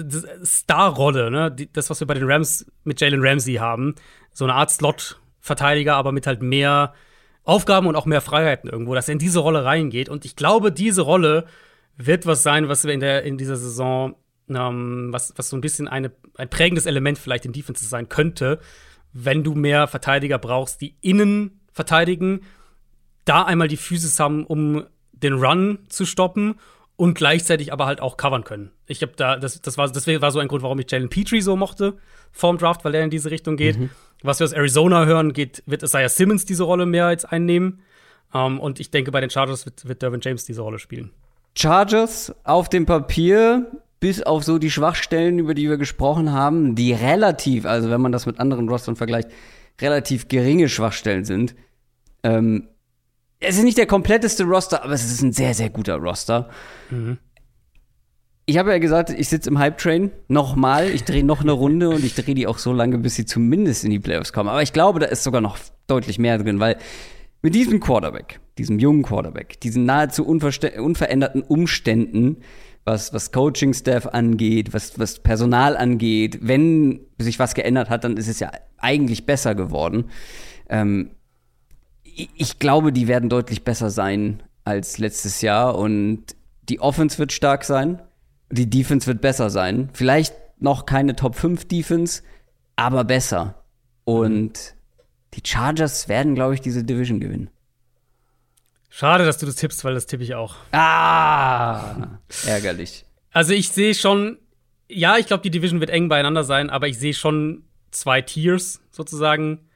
Star-Rolle, 0.45 1.31
ne? 1.31 1.55
Das, 1.73 1.91
was 1.91 2.01
wir 2.01 2.07
bei 2.07 2.15
den 2.15 2.31
Rams 2.31 2.67
mit 2.85 3.01
Jalen 3.01 3.25
Ramsey 3.25 3.55
haben. 3.55 3.95
So 4.33 4.45
eine 4.45 4.55
Art 4.55 4.71
Slot-Verteidiger, 4.71 5.97
aber 5.97 6.13
mit 6.13 6.27
halt 6.27 6.43
mehr 6.43 6.95
Aufgaben 7.45 7.87
und 7.87 7.97
auch 7.97 8.07
mehr 8.07 8.21
Freiheiten 8.21 8.69
irgendwo, 8.71 8.95
dass 8.95 9.09
er 9.09 9.13
in 9.13 9.19
diese 9.19 9.41
Rolle 9.41 9.65
reingeht. 9.65 10.09
Und 10.09 10.25
ich 10.25 10.37
glaube, 10.37 10.73
diese 10.73 11.03
Rolle 11.03 11.47
wird 11.97 12.27
was 12.27 12.43
sein, 12.43 12.69
was 12.69 12.85
wir 12.85 12.93
in, 12.93 13.01
der, 13.01 13.25
in 13.25 13.39
dieser 13.39 13.57
Saison, 13.57 14.17
ähm, 14.49 15.09
was, 15.13 15.35
was 15.37 15.49
so 15.49 15.57
ein 15.57 15.61
bisschen 15.61 15.89
eine, 15.89 16.13
ein 16.37 16.49
prägendes 16.49 16.87
Element 16.87 17.19
vielleicht 17.19 17.45
in 17.45 17.53
Defenses 17.53 17.89
sein 17.91 18.09
könnte, 18.09 18.61
wenn 19.13 19.45
du 19.45 19.55
mehr 19.55 19.89
Verteidiger 19.89 20.39
brauchst, 20.39 20.81
die 20.81 20.97
innen 21.01 21.61
verteidigen, 21.73 22.43
da 23.25 23.45
einmal 23.45 23.69
die 23.69 23.77
Physis 23.77 24.21
haben, 24.21 24.47
um 24.47 24.87
den 25.13 25.35
Run 25.35 25.81
zu 25.89 26.07
stoppen 26.07 26.57
und 26.99 27.15
gleichzeitig 27.15 27.73
aber 27.73 27.87
halt 27.87 28.01
auch 28.01 28.17
covern 28.17 28.43
können. 28.43 28.73
Ich 28.89 29.03
habe 29.03 29.13
da, 29.15 29.37
das, 29.37 29.63
das 29.63 29.79
war, 29.79 29.89
deswegen 29.89 30.21
war 30.21 30.33
so 30.33 30.41
ein 30.41 30.49
Grund, 30.49 30.65
warum 30.65 30.81
ich 30.81 30.91
Jalen 30.91 31.09
Petrie 31.09 31.41
so 31.41 31.57
mochte 31.57 31.97
vorm 32.33 32.59
Draft, 32.59 32.85
weil 32.85 32.95
er 32.95 33.05
in 33.05 33.11
diese 33.11 33.31
Richtung 33.31 33.57
geht. 33.57 33.79
Mhm. 33.79 33.91
Was 34.23 34.41
wir 34.41 34.45
aus 34.45 34.53
Arizona 34.53 35.07
hören, 35.07 35.33
geht, 35.33 35.63
wird 35.65 35.85
Isaiah 35.85 36.09
Simmons 36.09 36.45
diese 36.45 36.65
Rolle 36.65 36.87
mehr 36.87 37.11
jetzt 37.11 37.25
einnehmen. 37.33 37.81
Um, 38.33 38.41
ähm, 38.41 38.61
und 38.61 38.81
ich 38.81 38.91
denke, 38.91 39.13
bei 39.13 39.21
den 39.21 39.31
Chargers 39.31 39.65
wird, 39.65 39.89
wird 39.89 40.03
Dervin 40.03 40.21
James 40.21 40.45
diese 40.45 40.61
Rolle 40.61 40.81
spielen. 40.81 41.13
Chargers 41.57 42.35
auf 42.43 42.69
dem 42.69 42.85
Papier, 42.85 43.71
bis 44.01 44.21
auf 44.21 44.45
so 44.45 44.59
die 44.59 44.71
Schwachstellen, 44.71 45.39
über 45.39 45.55
die 45.55 45.69
wir 45.69 45.79
gesprochen 45.79 46.33
haben, 46.33 46.75
die 46.75 46.93
relativ, 46.93 47.65
also 47.65 47.91
wenn 47.91 48.01
man 48.01 48.13
das 48.13 48.27
mit 48.27 48.41
anderen 48.41 48.69
Rostern 48.69 48.97
vergleicht, 48.97 49.31
relativ 49.81 50.27
geringe 50.29 50.69
Schwachstellen 50.69 51.25
sind. 51.25 51.55
Ähm, 52.25 52.69
es 53.41 53.57
ist 53.57 53.65
nicht 53.65 53.79
der 53.79 53.87
kompletteste 53.87 54.45
Roster, 54.45 54.85
aber 54.85 54.93
es 54.93 55.05
ist 55.05 55.23
ein 55.23 55.33
sehr, 55.33 55.55
sehr 55.55 55.71
guter 55.71 55.97
Roster. 55.97 56.49
Mhm. 56.91 57.19
Ich 58.47 58.57
habe 58.57 58.71
ja 58.71 58.79
gesagt, 58.79 59.11
ich 59.11 59.29
sitze 59.29 59.51
im 59.51 59.59
Hype-Train 59.59 60.11
nochmal. 60.29 60.89
Ich 60.89 61.05
drehe 61.05 61.23
noch 61.23 61.43
eine 61.43 61.53
Runde 61.53 61.91
und 61.91 62.03
ich 62.03 62.15
drehe 62.15 62.35
die 62.35 62.47
auch 62.47 62.59
so 62.59 62.73
lange, 62.73 62.97
bis 62.97 63.15
sie 63.15 63.27
zumindest 63.27 63.85
in 63.85 63.91
die 63.91 63.99
Playoffs 63.99 64.33
kommen. 64.33 64.49
Aber 64.49 64.63
ich 64.63 64.73
glaube, 64.73 65.01
da 65.01 65.07
ist 65.07 65.23
sogar 65.23 65.43
noch 65.43 65.59
deutlich 65.87 66.19
mehr 66.19 66.39
drin, 66.39 66.59
weil 66.59 66.79
mit 67.43 67.55
diesem 67.55 67.79
Quarterback, 67.79 68.41
diesem 68.57 68.79
jungen 68.79 69.03
Quarterback, 69.03 69.61
diesen 69.61 69.85
nahezu 69.85 70.27
unveränderten 70.27 71.43
Umständen, 71.43 72.39
was, 72.85 73.13
was 73.13 73.33
Coaching-Staff 73.33 74.07
angeht, 74.07 74.73
was, 74.73 74.99
was 74.99 75.19
Personal 75.19 75.77
angeht, 75.77 76.39
wenn 76.41 77.01
sich 77.19 77.39
was 77.39 77.55
geändert 77.55 77.91
hat, 77.91 78.05
dann 78.05 78.17
ist 78.17 78.29
es 78.29 78.41
ja 78.41 78.51
eigentlich 78.79 79.27
besser 79.27 79.55
geworden. 79.55 80.07
Ähm, 80.71 81.11
ich 82.19 82.59
glaube, 82.59 82.93
die 82.93 83.09
werden 83.09 83.29
deutlich 83.29 83.65
besser 83.65 83.91
sein 83.91 84.43
als 84.65 84.99
letztes 84.99 85.41
Jahr 85.41 85.77
und 85.77 86.25
die 86.69 86.81
Offense 86.81 87.19
wird 87.19 87.33
stark 87.33 87.65
sein, 87.65 88.03
die 88.51 88.69
Defense 88.69 89.07
wird 89.07 89.21
besser 89.21 89.51
sein. 89.51 89.91
Vielleicht 89.93 90.35
noch 90.59 90.87
keine 90.87 91.17
Top 91.17 91.37
5 91.37 91.67
Defense, 91.67 92.23
aber 92.77 93.05
besser. 93.05 93.63
Und 94.05 94.75
die 95.35 95.43
Chargers 95.45 96.09
werden, 96.09 96.35
glaube 96.35 96.55
ich, 96.55 96.61
diese 96.61 96.85
Division 96.85 97.21
gewinnen. 97.21 97.51
Schade, 98.91 99.25
dass 99.25 99.39
du 99.39 99.47
das 99.47 99.57
tippst, 99.57 99.85
weil 99.85 99.95
das 99.95 100.07
tippe 100.07 100.25
ich 100.25 100.35
auch. 100.35 100.57
Ah, 100.73 102.19
ärgerlich. 102.47 103.05
Also 103.31 103.53
ich 103.53 103.69
sehe 103.69 103.95
schon, 103.95 104.39
ja, 104.89 105.19
ich 105.19 105.27
glaube, 105.27 105.43
die 105.43 105.51
Division 105.51 105.81
wird 105.81 105.91
eng 105.91 106.09
beieinander 106.09 106.43
sein, 106.43 106.71
aber 106.71 106.89
ich 106.89 106.99
sehe 106.99 107.15
schon 107.15 107.65
zwei 107.91 108.23
Tiers 108.23 108.81
sozusagen 108.91 109.68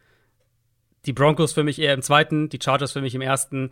die 1.07 1.13
Broncos 1.13 1.53
für 1.53 1.65
mich 1.65 1.79
eher 1.79 1.95
im 1.95 2.03
zweiten, 2.03 2.49
die 2.49 2.59
Chargers 2.63 2.93
für 2.93 3.01
mich 3.01 3.15
im 3.15 3.21
ersten. 3.21 3.71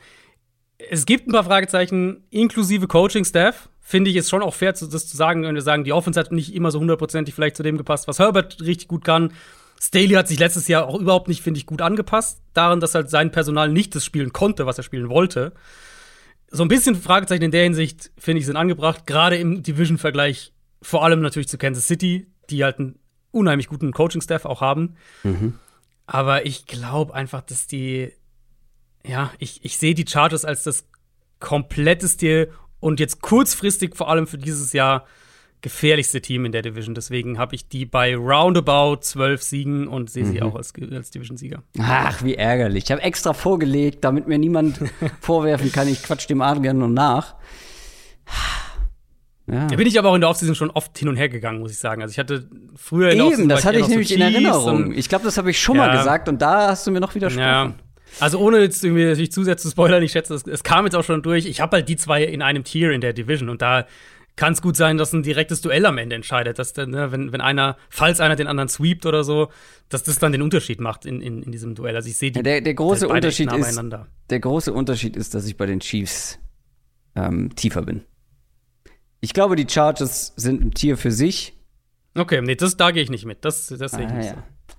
Es 0.91 1.07
gibt 1.07 1.29
ein 1.29 1.33
paar 1.33 1.45
Fragezeichen, 1.45 2.25
inklusive 2.31 2.87
Coaching-Staff. 2.87 3.69
Finde 3.81 4.11
ich 4.11 4.17
es 4.17 4.29
schon 4.31 4.43
auch 4.43 4.55
fair, 4.55 4.73
das 4.73 5.09
zu 5.09 5.17
sagen, 5.17 5.43
wenn 5.43 5.55
wir 5.55 5.63
sagen, 5.63 5.85
die 5.85 5.93
Offense 5.93 6.19
hat 6.19 6.33
nicht 6.33 6.55
immer 6.55 6.71
so 6.71 6.81
hundertprozentig 6.81 7.35
vielleicht 7.35 7.57
zu 7.57 7.63
dem 7.63 7.77
gepasst, 7.77 8.09
was 8.09 8.19
Herbert 8.19 8.61
richtig 8.63 8.89
gut 8.89 9.05
kann. 9.05 9.33
Staley 9.81 10.11
hat 10.11 10.29
sich 10.29 10.39
letztes 10.39 10.69
Jahr 10.69 10.87
auch 10.87 11.01
überhaupt 11.01 11.29
nicht, 11.29 11.43
finde 11.43 11.59
ich, 11.59 11.67
gut 11.67 11.81
angepasst. 11.81 12.41
Daran, 12.53 12.81
dass 12.81 12.95
halt 12.95 13.11
sein 13.11 13.31
Personal 13.31 13.71
nicht 13.71 13.95
das 13.95 14.05
spielen 14.05 14.33
konnte, 14.33 14.67
was 14.67 14.79
er 14.79 14.85
spielen 14.85 15.09
wollte. 15.09 15.53
So 16.51 16.63
ein 16.63 16.69
bisschen 16.69 16.97
Fragezeichen 16.97 17.45
in 17.45 17.51
der 17.51 17.63
Hinsicht, 17.65 18.11
finde 18.19 18.41
ich, 18.41 18.47
sind 18.47 18.57
angebracht. 18.57 19.07
Gerade 19.07 19.37
im 19.37 19.63
Division-Vergleich, 19.63 20.53
vor 20.83 21.05
allem 21.05 21.21
natürlich 21.23 21.49
zu 21.49 21.59
Kansas 21.59 21.87
City, 21.87 22.27
die 22.51 22.63
halt 22.63 22.79
einen 22.79 22.99
unheimlich 23.31 23.69
guten 23.69 23.93
Coaching-Staff 23.93 24.45
auch 24.45 24.61
haben. 24.61 24.97
Mhm. 25.23 25.55
Aber 26.13 26.45
ich 26.45 26.67
glaube 26.67 27.15
einfach, 27.15 27.41
dass 27.41 27.69
die, 27.69 28.11
ja, 29.07 29.31
ich, 29.39 29.65
ich 29.65 29.79
sehe 29.79 29.95
die 29.95 30.05
Chargers 30.05 30.45
als 30.45 30.65
das 30.65 30.85
kompletteste 31.39 32.51
und 32.81 32.99
jetzt 32.99 33.23
kurzfristig 33.23 33.95
vor 33.95 34.09
allem 34.09 34.27
für 34.27 34.37
dieses 34.37 34.73
Jahr 34.73 35.07
gefährlichste 35.61 36.21
Team 36.21 36.47
in 36.47 36.51
der 36.51 36.63
Division. 36.63 36.97
Deswegen 36.97 37.39
habe 37.39 37.55
ich 37.55 37.69
die 37.69 37.87
bei 37.87 38.17
roundabout 38.17 39.03
zwölf 39.03 39.41
Siegen 39.45 39.87
und 39.87 40.11
sehe 40.11 40.27
sie 40.27 40.41
mhm. 40.41 40.43
auch 40.43 40.57
als, 40.57 40.73
als 40.91 41.13
Division-Sieger. 41.13 41.63
Ach, 41.79 42.25
wie 42.25 42.35
ärgerlich. 42.35 42.85
Ich 42.85 42.91
habe 42.91 43.03
extra 43.03 43.33
vorgelegt, 43.33 44.03
damit 44.03 44.27
mir 44.27 44.39
niemand 44.39 44.81
vorwerfen 45.21 45.71
kann, 45.71 45.87
ich 45.87 46.03
quatsch 46.03 46.29
dem 46.29 46.43
Adrian 46.43 46.79
nur 46.79 46.89
nach. 46.89 47.37
Ja. 49.51 49.67
Da 49.67 49.77
bin 49.77 49.87
ich 49.87 49.99
aber 49.99 50.11
auch 50.11 50.15
in 50.15 50.21
der 50.21 50.31
Offseason 50.31 50.55
schon 50.55 50.71
oft 50.71 50.97
hin 50.97 51.09
und 51.09 51.17
her 51.17 51.29
gegangen, 51.29 51.61
muss 51.61 51.73
ich 51.73 51.79
sagen. 51.79 52.03
Also 52.03 52.13
ich 52.13 52.19
hatte 52.19 52.49
früher 52.77 53.11
in 53.11 53.21
Eben, 53.21 53.49
das 53.49 53.65
hatte 53.65 53.79
ich 53.79 53.89
nämlich 53.89 54.09
so 54.09 54.15
in 54.15 54.21
Erinnerung. 54.21 54.93
Ich 54.93 55.09
glaube, 55.09 55.25
das 55.25 55.39
habe 55.39 55.51
ich 55.51 55.61
schon 55.61 55.77
ja. 55.77 55.87
mal 55.87 55.97
gesagt 55.97 56.29
und 56.29 56.41
da 56.41 56.69
hast 56.69 56.87
du 56.87 56.91
mir 56.91 57.01
noch 57.01 57.15
widersprochen. 57.15 57.45
Ja. 57.45 57.75
Also 58.19 58.39
ohne 58.39 58.59
jetzt 58.59 58.85
irgendwie 58.85 59.05
natürlich 59.05 59.33
zusätzlich 59.33 59.71
zu 59.71 59.71
spoilern, 59.71 60.03
ich 60.03 60.13
schätze, 60.13 60.35
es, 60.35 60.47
es 60.47 60.63
kam 60.63 60.85
jetzt 60.85 60.95
auch 60.95 61.05
schon 61.05 61.23
durch. 61.23 61.47
Ich 61.47 61.61
habe 61.61 61.77
halt 61.77 61.89
die 61.89 61.97
zwei 61.97 62.25
in 62.25 62.43
einem 62.43 62.65
Tier 62.65 62.91
in 62.91 63.01
der 63.01 63.13
Division 63.13 63.49
und 63.49 63.63
da 63.63 63.87
kann 64.37 64.53
es 64.53 64.63
gut 64.63 64.77
sein, 64.77 64.97
dass 64.97 65.13
ein 65.13 65.23
direktes 65.23 65.61
Duell 65.61 65.85
am 65.85 65.99
Ende 65.99 66.17
entscheidet, 66.17 66.59
dass 66.59 66.73
dann, 66.73 66.91
ne, 66.91 67.13
wenn, 67.13 67.33
wenn 67.33 67.41
einer, 67.41 67.77
falls 67.89 68.21
einer 68.21 68.37
den 68.37 68.47
anderen 68.47 68.69
sweept 68.69 69.05
oder 69.05 69.23
so, 69.23 69.49
dass 69.89 70.03
das 70.03 70.19
dann 70.19 70.33
den 70.33 70.43
Unterschied 70.43 70.81
macht 70.81 71.05
in, 71.05 71.21
in, 71.21 71.43
in 71.43 71.53
diesem 71.53 71.75
Duell. 71.75 71.95
Also 71.95 72.09
ich 72.09 72.17
sehe 72.17 72.31
die 72.31 72.39
ja, 72.39 72.43
der, 72.43 72.61
der 72.61 72.75
große 72.75 73.07
Unterschied 73.09 73.53
ist, 73.53 73.81
der 74.31 74.41
große 74.41 74.73
Unterschied 74.73 75.17
ist, 75.17 75.35
dass 75.35 75.47
ich 75.47 75.57
bei 75.57 75.67
den 75.67 75.81
Chiefs 75.81 76.39
ähm, 77.17 77.55
tiefer 77.55 77.83
bin. 77.83 78.03
Ich 79.21 79.35
glaube, 79.35 79.57
die 79.57 79.67
Chargers 79.69 80.33
sind 80.37 80.65
ein 80.65 80.71
Tier 80.73 80.97
für 80.97 81.13
sich. 81.13 81.55
Okay, 82.15 82.41
nee, 82.43 82.57
das, 82.57 82.77
da 82.77 82.91
gehe 82.91 83.03
ich 83.03 83.11
nicht 83.11 83.27
mit. 83.27 83.45
Das, 83.45 83.67
das 83.67 83.93
sehe 83.93 84.05
ich 84.05 84.11
ah, 84.11 84.15
nicht 84.15 84.27
ja. 84.27 84.35
so. 84.35 84.75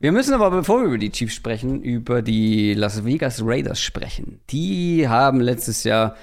Wir 0.00 0.10
müssen 0.10 0.34
aber, 0.34 0.50
bevor 0.50 0.80
wir 0.80 0.88
über 0.88 0.98
die 0.98 1.10
Chiefs 1.10 1.34
sprechen, 1.34 1.80
über 1.82 2.22
die 2.22 2.74
Las 2.74 3.04
Vegas 3.04 3.40
Raiders 3.44 3.80
sprechen. 3.80 4.40
Die 4.50 5.08
haben 5.08 5.40
letztes 5.40 5.84
Jahr 5.84 6.16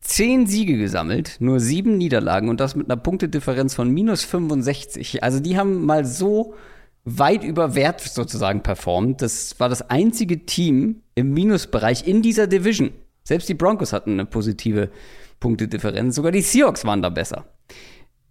zehn 0.00 0.46
Siege 0.46 0.78
gesammelt, 0.78 1.36
nur 1.40 1.60
sieben 1.60 1.98
Niederlagen 1.98 2.48
und 2.48 2.60
das 2.60 2.76
mit 2.76 2.88
einer 2.88 2.96
Punktedifferenz 2.96 3.74
von 3.74 3.90
minus 3.90 4.24
65. 4.24 5.22
Also 5.22 5.40
die 5.40 5.58
haben 5.58 5.84
mal 5.84 6.04
so 6.04 6.54
weit 7.04 7.44
über 7.44 7.74
Wert 7.74 8.00
sozusagen 8.00 8.62
performt. 8.62 9.22
Das 9.22 9.58
war 9.60 9.68
das 9.68 9.90
einzige 9.90 10.46
Team 10.46 11.02
im 11.14 11.32
Minusbereich 11.34 12.06
in 12.06 12.22
dieser 12.22 12.46
Division. 12.46 12.90
Selbst 13.22 13.48
die 13.48 13.54
Broncos 13.54 13.92
hatten 13.92 14.12
eine 14.12 14.26
positive 14.26 14.90
Punktedifferenz. 15.40 16.14
Sogar 16.14 16.32
die 16.32 16.40
Seahawks 16.40 16.84
waren 16.84 17.02
da 17.02 17.08
besser. 17.08 17.46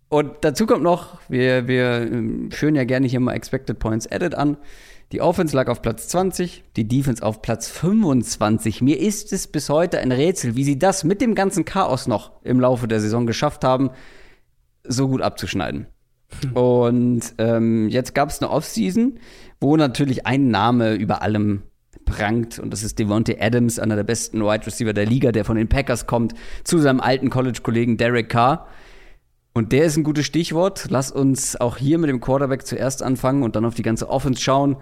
Und 0.10 0.32
dazu 0.42 0.66
kommt 0.66 0.84
noch, 0.84 1.20
wir, 1.30 1.68
wir 1.68 2.10
ähm, 2.12 2.52
führen 2.52 2.76
ja 2.76 2.84
gerne 2.84 3.08
hier 3.08 3.20
mal 3.20 3.34
Expected 3.34 3.80
Points 3.80 4.10
Added 4.12 4.36
an. 4.36 4.58
Die 5.12 5.22
Offense 5.22 5.56
lag 5.56 5.68
auf 5.68 5.82
Platz 5.82 6.08
20, 6.08 6.64
die 6.76 6.88
Defense 6.88 7.24
auf 7.24 7.42
Platz 7.42 7.70
25. 7.70 8.82
Mir 8.82 9.00
ist 9.00 9.34
es 9.34 9.48
bis 9.48 9.70
heute 9.70 10.00
ein 10.00 10.12
Rätsel, 10.12 10.56
wie 10.56 10.64
sie 10.64 10.80
das 10.80 11.04
mit 11.04 11.22
dem 11.22 11.36
ganzen 11.36 11.64
Chaos 11.64 12.08
noch 12.08 12.32
im 12.44 12.60
Laufe 12.60 12.88
der 12.88 13.00
Saison 13.00 13.28
geschafft 13.28 13.64
haben, 13.64 13.92
so 14.84 15.08
gut 15.08 15.22
abzuschneiden. 15.22 15.88
Und 16.54 17.22
ähm, 17.38 17.88
jetzt 17.90 18.16
gab 18.16 18.30
es 18.30 18.42
eine 18.42 18.50
Offseason, 18.52 19.20
wo 19.62 19.78
natürlich 19.78 20.26
ein 20.26 20.50
Name 20.50 20.96
über 20.96 21.22
allem 21.22 21.64
prangt 22.06 22.60
und 22.60 22.72
das 22.72 22.84
ist 22.84 23.00
Devontae 23.00 23.38
Adams, 23.40 23.80
einer 23.80 23.96
der 23.96 24.04
besten 24.04 24.42
Wide 24.42 24.66
Receiver 24.66 24.94
der 24.94 25.06
Liga, 25.06 25.32
der 25.32 25.46
von 25.46 25.58
den 25.58 25.68
Packers 25.68 26.08
kommt, 26.08 26.34
zu 26.64 26.78
seinem 26.78 27.02
alten 27.02 27.30
College-Kollegen 27.30 27.98
Derek 27.98 28.30
Carr. 28.30 28.68
Und 29.54 29.72
der 29.72 29.86
ist 29.86 29.98
ein 29.98 30.04
gutes 30.04 30.26
Stichwort. 30.26 30.88
Lass 30.90 31.12
uns 31.12 31.60
auch 31.60 31.78
hier 31.78 31.98
mit 31.98 32.10
dem 32.10 32.20
Quarterback 32.20 32.66
zuerst 32.66 33.02
anfangen 33.02 33.42
und 33.42 33.56
dann 33.56 33.66
auf 33.66 33.76
die 33.76 33.84
ganze 33.84 34.10
Offense 34.10 34.42
schauen. 34.42 34.78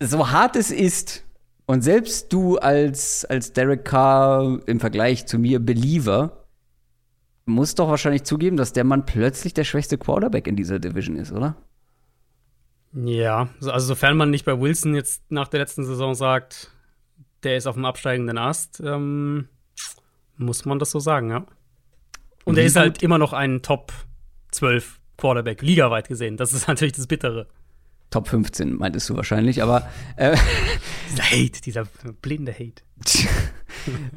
So 0.00 0.30
hart 0.30 0.56
es 0.56 0.70
ist, 0.70 1.24
und 1.66 1.82
selbst 1.82 2.32
du 2.32 2.58
als, 2.58 3.24
als 3.24 3.52
Derek 3.52 3.84
Carr 3.84 4.60
im 4.66 4.80
Vergleich 4.80 5.26
zu 5.26 5.38
mir 5.38 5.60
Believer, 5.60 6.44
musst 7.46 7.78
doch 7.78 7.88
wahrscheinlich 7.88 8.24
zugeben, 8.24 8.56
dass 8.56 8.72
der 8.72 8.84
Mann 8.84 9.06
plötzlich 9.06 9.54
der 9.54 9.64
schwächste 9.64 9.98
Quarterback 9.98 10.46
in 10.46 10.56
dieser 10.56 10.78
Division 10.78 11.16
ist, 11.16 11.32
oder? 11.32 11.56
Ja, 12.94 13.48
also 13.60 13.86
sofern 13.88 14.16
man 14.16 14.30
nicht 14.30 14.44
bei 14.44 14.58
Wilson 14.58 14.94
jetzt 14.94 15.30
nach 15.30 15.48
der 15.48 15.60
letzten 15.60 15.84
Saison 15.84 16.14
sagt, 16.14 16.70
der 17.42 17.56
ist 17.56 17.66
auf 17.66 17.74
dem 17.74 17.84
absteigenden 17.84 18.38
Ast, 18.38 18.80
ähm, 18.84 19.48
muss 20.36 20.64
man 20.64 20.78
das 20.78 20.90
so 20.90 21.00
sagen, 21.00 21.30
ja. 21.30 21.44
Und 22.44 22.58
er 22.58 22.64
ist 22.64 22.76
halt 22.76 23.02
immer 23.02 23.18
noch 23.18 23.32
ein 23.32 23.62
Top 23.62 23.92
12 24.52 25.00
Quarterback, 25.16 25.62
ligaweit 25.62 26.08
gesehen. 26.08 26.36
Das 26.36 26.52
ist 26.52 26.68
natürlich 26.68 26.92
das 26.92 27.06
Bittere. 27.06 27.48
Top 28.10 28.28
15 28.28 28.74
meintest 28.74 29.08
du 29.08 29.16
wahrscheinlich, 29.16 29.62
aber 29.62 29.88
äh, 30.16 30.36
dieser 31.10 31.24
Hate, 31.24 31.60
dieser 31.62 31.84
blinde 32.22 32.52
Hate. 32.52 32.82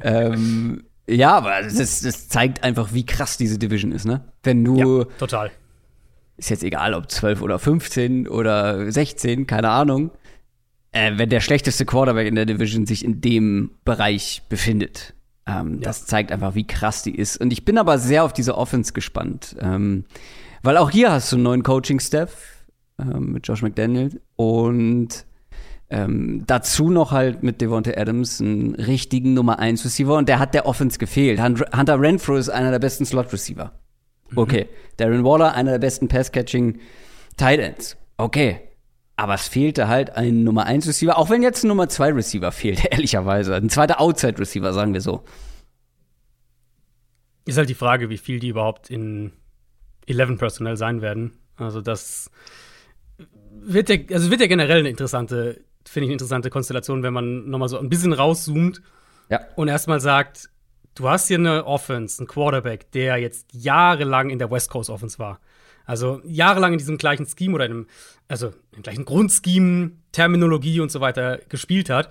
ähm, 0.02 0.84
ja, 1.08 1.36
aber 1.36 1.62
das, 1.62 1.74
das, 1.74 2.28
zeigt 2.28 2.62
einfach, 2.62 2.92
wie 2.92 3.04
krass 3.04 3.36
diese 3.38 3.58
Division 3.58 3.92
ist, 3.92 4.04
ne? 4.04 4.24
Wenn 4.42 4.62
du 4.62 5.00
ja, 5.00 5.04
total 5.18 5.50
ist 6.38 6.50
jetzt 6.50 6.62
egal, 6.62 6.94
ob 6.94 7.10
12 7.10 7.42
oder 7.42 7.58
15 7.58 8.28
oder 8.28 8.90
16, 8.90 9.46
keine 9.46 9.70
Ahnung, 9.70 10.10
äh, 10.92 11.12
wenn 11.16 11.28
der 11.28 11.40
schlechteste 11.40 11.84
Quarterback 11.84 12.26
in 12.26 12.36
der 12.36 12.46
Division 12.46 12.86
sich 12.86 13.04
in 13.04 13.20
dem 13.20 13.72
Bereich 13.84 14.42
befindet. 14.48 15.14
Ähm, 15.46 15.74
ja. 15.74 15.80
Das 15.80 16.06
zeigt 16.06 16.32
einfach, 16.32 16.54
wie 16.54 16.66
krass 16.66 17.02
die 17.02 17.14
ist. 17.14 17.36
Und 17.38 17.52
ich 17.52 17.64
bin 17.64 17.76
aber 17.76 17.98
sehr 17.98 18.24
auf 18.24 18.32
diese 18.32 18.56
Offense 18.56 18.92
gespannt. 18.92 19.56
Ähm, 19.60 20.04
weil 20.62 20.76
auch 20.76 20.90
hier 20.90 21.12
hast 21.12 21.32
du 21.32 21.36
einen 21.36 21.44
neuen 21.44 21.62
Coaching-Staff 21.62 22.64
ähm, 23.00 23.32
mit 23.32 23.46
Josh 23.46 23.62
McDaniel 23.62 24.20
und 24.36 25.24
ähm, 25.90 26.44
dazu 26.46 26.90
noch 26.90 27.12
halt 27.12 27.42
mit 27.42 27.60
Devonta 27.60 27.92
Adams 27.96 28.40
einen 28.40 28.74
richtigen 28.74 29.34
Nummer 29.34 29.58
1 29.58 29.84
Receiver 29.84 30.16
und 30.16 30.28
der 30.28 30.38
hat 30.38 30.52
der 30.52 30.66
Offense 30.66 30.98
gefehlt. 30.98 31.40
Hunter 31.40 32.00
Renfro 32.00 32.36
ist 32.36 32.50
einer 32.50 32.70
der 32.70 32.78
besten 32.78 33.06
Slot 33.06 33.32
Receiver. 33.32 33.72
Mhm. 34.30 34.38
Okay. 34.38 34.64
Mhm. 34.64 34.96
Darren 34.96 35.24
Waller, 35.24 35.54
einer 35.54 35.72
der 35.72 35.78
besten 35.78 36.08
Pass-Catching 36.08 36.80
Tight 37.36 37.60
Ends. 37.60 37.96
Okay. 38.16 38.60
Aber 39.16 39.34
es 39.34 39.48
fehlte 39.48 39.88
halt 39.88 40.10
ein 40.10 40.44
Nummer 40.44 40.66
1 40.66 40.86
Receiver, 40.86 41.18
auch 41.18 41.28
wenn 41.28 41.42
jetzt 41.42 41.64
ein 41.64 41.68
Nummer 41.68 41.88
2 41.88 42.12
Receiver 42.12 42.52
fehlt, 42.52 42.84
ehrlicherweise. 42.90 43.54
Ein 43.54 43.70
zweiter 43.70 44.00
Outside 44.00 44.38
Receiver, 44.38 44.72
sagen 44.72 44.94
wir 44.94 45.00
so. 45.00 45.24
Ist 47.44 47.58
halt 47.58 47.68
die 47.68 47.74
Frage, 47.74 48.10
wie 48.10 48.18
viel 48.18 48.38
die 48.38 48.48
überhaupt 48.48 48.90
in 48.90 49.32
11 50.06 50.38
Personnel 50.38 50.76
sein 50.76 51.02
werden. 51.02 51.32
Also 51.56 51.80
das 51.80 52.30
wird 53.50 53.88
ja, 53.88 53.96
also 54.12 54.30
wird 54.30 54.40
ja 54.40 54.46
generell 54.46 54.80
eine 54.80 54.88
interessante, 54.88 55.64
finde 55.84 56.04
ich 56.04 56.08
eine 56.08 56.12
interessante 56.12 56.50
Konstellation, 56.50 57.02
wenn 57.02 57.12
man 57.12 57.48
nochmal 57.48 57.68
so 57.68 57.78
ein 57.78 57.88
bisschen 57.88 58.12
rauszoomt 58.12 58.82
ja. 59.30 59.40
und 59.56 59.68
erstmal 59.68 60.00
sagt, 60.00 60.50
du 60.98 61.08
hast 61.08 61.28
hier 61.28 61.38
eine 61.38 61.64
Offense, 61.64 62.18
einen 62.18 62.28
Quarterback, 62.28 62.90
der 62.92 63.16
jetzt 63.18 63.52
jahrelang 63.52 64.30
in 64.30 64.38
der 64.38 64.50
West 64.50 64.70
Coast 64.70 64.90
Offense 64.90 65.18
war. 65.18 65.40
Also 65.84 66.20
jahrelang 66.24 66.72
in 66.72 66.78
diesem 66.78 66.98
gleichen 66.98 67.26
Scheme 67.26 67.54
oder 67.54 67.64
in 67.64 67.72
einem, 67.72 67.86
also 68.26 68.52
im 68.76 68.82
gleichen 68.82 69.04
Grundscheme, 69.04 69.92
Terminologie 70.12 70.80
und 70.80 70.90
so 70.90 71.00
weiter 71.00 71.38
gespielt 71.48 71.88
hat. 71.88 72.10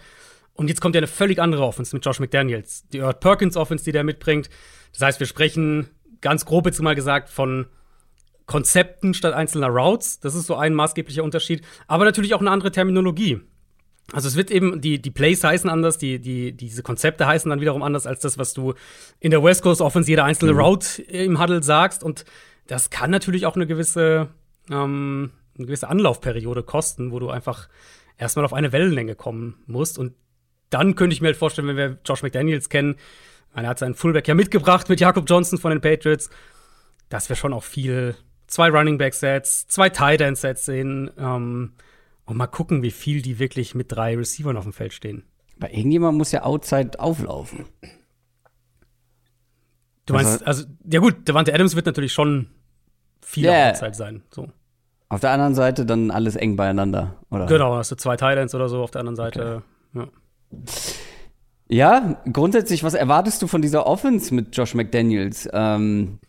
Und 0.54 0.70
jetzt 0.70 0.82
kommt 0.82 0.96
ja 0.96 1.00
eine 1.00 1.08
völlig 1.08 1.40
andere 1.40 1.64
Offense 1.64 1.96
mit 1.96 2.04
Josh 2.04 2.20
McDaniels. 2.20 2.88
Die 2.90 3.02
Earth 3.02 3.20
Perkins 3.20 3.56
Offense, 3.56 3.84
die 3.84 3.92
der 3.92 4.04
mitbringt. 4.04 4.50
Das 4.94 5.02
heißt, 5.02 5.20
wir 5.20 5.28
sprechen 5.28 5.90
ganz 6.22 6.46
grob 6.46 6.66
jetzt 6.66 6.82
mal 6.82 6.96
gesagt 6.96 7.30
von 7.30 7.68
Konzepten 8.48 9.14
statt 9.14 9.34
einzelner 9.34 9.68
Routes. 9.68 10.20
Das 10.20 10.34
ist 10.34 10.48
so 10.48 10.56
ein 10.56 10.74
maßgeblicher 10.74 11.24
Unterschied. 11.24 11.64
Aber 11.86 12.06
natürlich 12.06 12.34
auch 12.34 12.40
eine 12.40 12.50
andere 12.50 12.72
Terminologie. 12.72 13.42
Also 14.14 14.30
es 14.30 14.36
wird 14.36 14.52
eben, 14.52 14.80
die, 14.80 15.02
die 15.02 15.12
Plays 15.12 15.44
heißen 15.44 15.70
anders, 15.70 15.98
die, 15.98 16.20
die, 16.20 16.54
diese 16.54 16.82
Konzepte 16.82 17.28
heißen 17.28 17.50
dann 17.50 17.60
wiederum 17.60 17.84
anders 17.84 18.08
als 18.08 18.22
das, 18.22 18.38
was 18.38 18.54
du 18.54 18.74
in 19.20 19.32
der 19.32 19.44
West 19.44 19.64
Coast 19.64 19.82
Offense 19.82 20.10
jede 20.10 20.24
einzelne 20.24 20.54
mhm. 20.54 20.60
Route 20.60 21.02
im 21.02 21.42
Huddle 21.42 21.62
sagst. 21.62 22.04
Und 22.04 22.24
das 22.68 22.90
kann 22.90 23.12
natürlich 23.12 23.46
auch 23.46 23.56
eine 23.56 23.68
gewisse, 23.68 24.30
ähm, 24.72 25.32
eine 25.58 25.66
gewisse 25.66 25.90
Anlaufperiode 25.90 26.64
kosten, 26.64 27.12
wo 27.12 27.20
du 27.20 27.30
einfach 27.30 27.68
erstmal 28.18 28.46
auf 28.46 28.54
eine 28.54 28.72
Wellenlänge 28.72 29.16
kommen 29.16 29.62
musst. 29.68 29.98
Und 29.98 30.14
dann 30.70 30.96
könnte 30.96 31.14
ich 31.14 31.22
mir 31.22 31.28
halt 31.28 31.38
vorstellen, 31.38 31.68
wenn 31.68 31.78
wir 31.78 31.98
Josh 32.06 32.24
McDaniels 32.24 32.70
kennen, 32.70 32.96
er 33.54 33.68
hat 33.68 33.80
seinen 33.80 33.96
Fullback 33.96 34.28
ja 34.28 34.36
mitgebracht 34.36 34.88
mit 34.88 35.00
Jakob 35.00 35.28
Johnson 35.28 35.58
von 35.58 35.72
den 35.72 35.82
Patriots, 35.82 36.30
dass 37.10 37.28
wir 37.28 37.36
schon 37.36 37.54
auch 37.54 37.64
viel 37.64 38.16
zwei 38.46 38.70
Running 38.70 38.98
Back 38.98 39.14
Sets, 39.14 39.68
zwei 39.68 39.90
Tight 39.90 40.22
End 40.22 40.38
Sets 40.38 40.66
sehen. 40.66 41.10
Ähm, 41.18 41.74
und 42.28 42.38
mal 42.38 42.48
gucken, 42.48 42.84
wie 42.84 42.92
viel 42.92 43.22
die 43.22 43.40
wirklich 43.40 43.74
mit 43.74 43.92
drei 43.92 44.16
Receivern 44.16 44.58
auf 44.58 44.64
dem 44.66 44.74
Feld 44.74 44.94
stehen. 44.94 45.24
Bei 45.58 45.72
irgendjemand 45.72 46.18
muss 46.18 46.32
ja 46.32 46.44
Outside 46.44 47.00
auflaufen. 47.00 47.66
Du 50.06 50.14
meinst, 50.14 50.46
also, 50.46 50.64
also 50.64 50.66
ja 50.90 51.00
gut, 51.00 51.28
Devante 51.28 51.54
Adams 51.54 51.76
wird 51.76 51.86
natürlich 51.86 52.14
schon 52.14 52.48
viel 53.22 53.46
yeah. 53.46 53.72
Outside 53.72 53.94
sein. 53.96 54.24
So. 54.30 54.50
Auf 55.10 55.22
der 55.22 55.32
anderen 55.32 55.56
Seite 55.56 55.86
dann 55.86 56.12
alles 56.12 56.36
eng 56.36 56.56
beieinander, 56.58 57.16
oder? 57.32 57.46
Genau, 57.46 57.76
hast 57.76 57.92
du 57.92 57.96
zwei 57.96 58.18
Titans 58.18 58.54
oder 58.54 58.70
so 58.70 58.84
auf 58.84 58.92
der 58.92 59.00
anderen 59.00 59.16
Seite. 59.16 59.64
Okay. 59.94 60.08
Ja. 61.70 62.02
ja. 62.02 62.22
grundsätzlich, 62.32 62.84
was 62.84 62.94
erwartest 62.94 63.42
du 63.42 63.48
von 63.48 63.62
dieser 63.62 63.88
Offense 63.88 64.34
mit 64.36 64.56
Josh 64.56 64.76
McDaniels? 64.76 65.50
Ähm, 65.54 66.20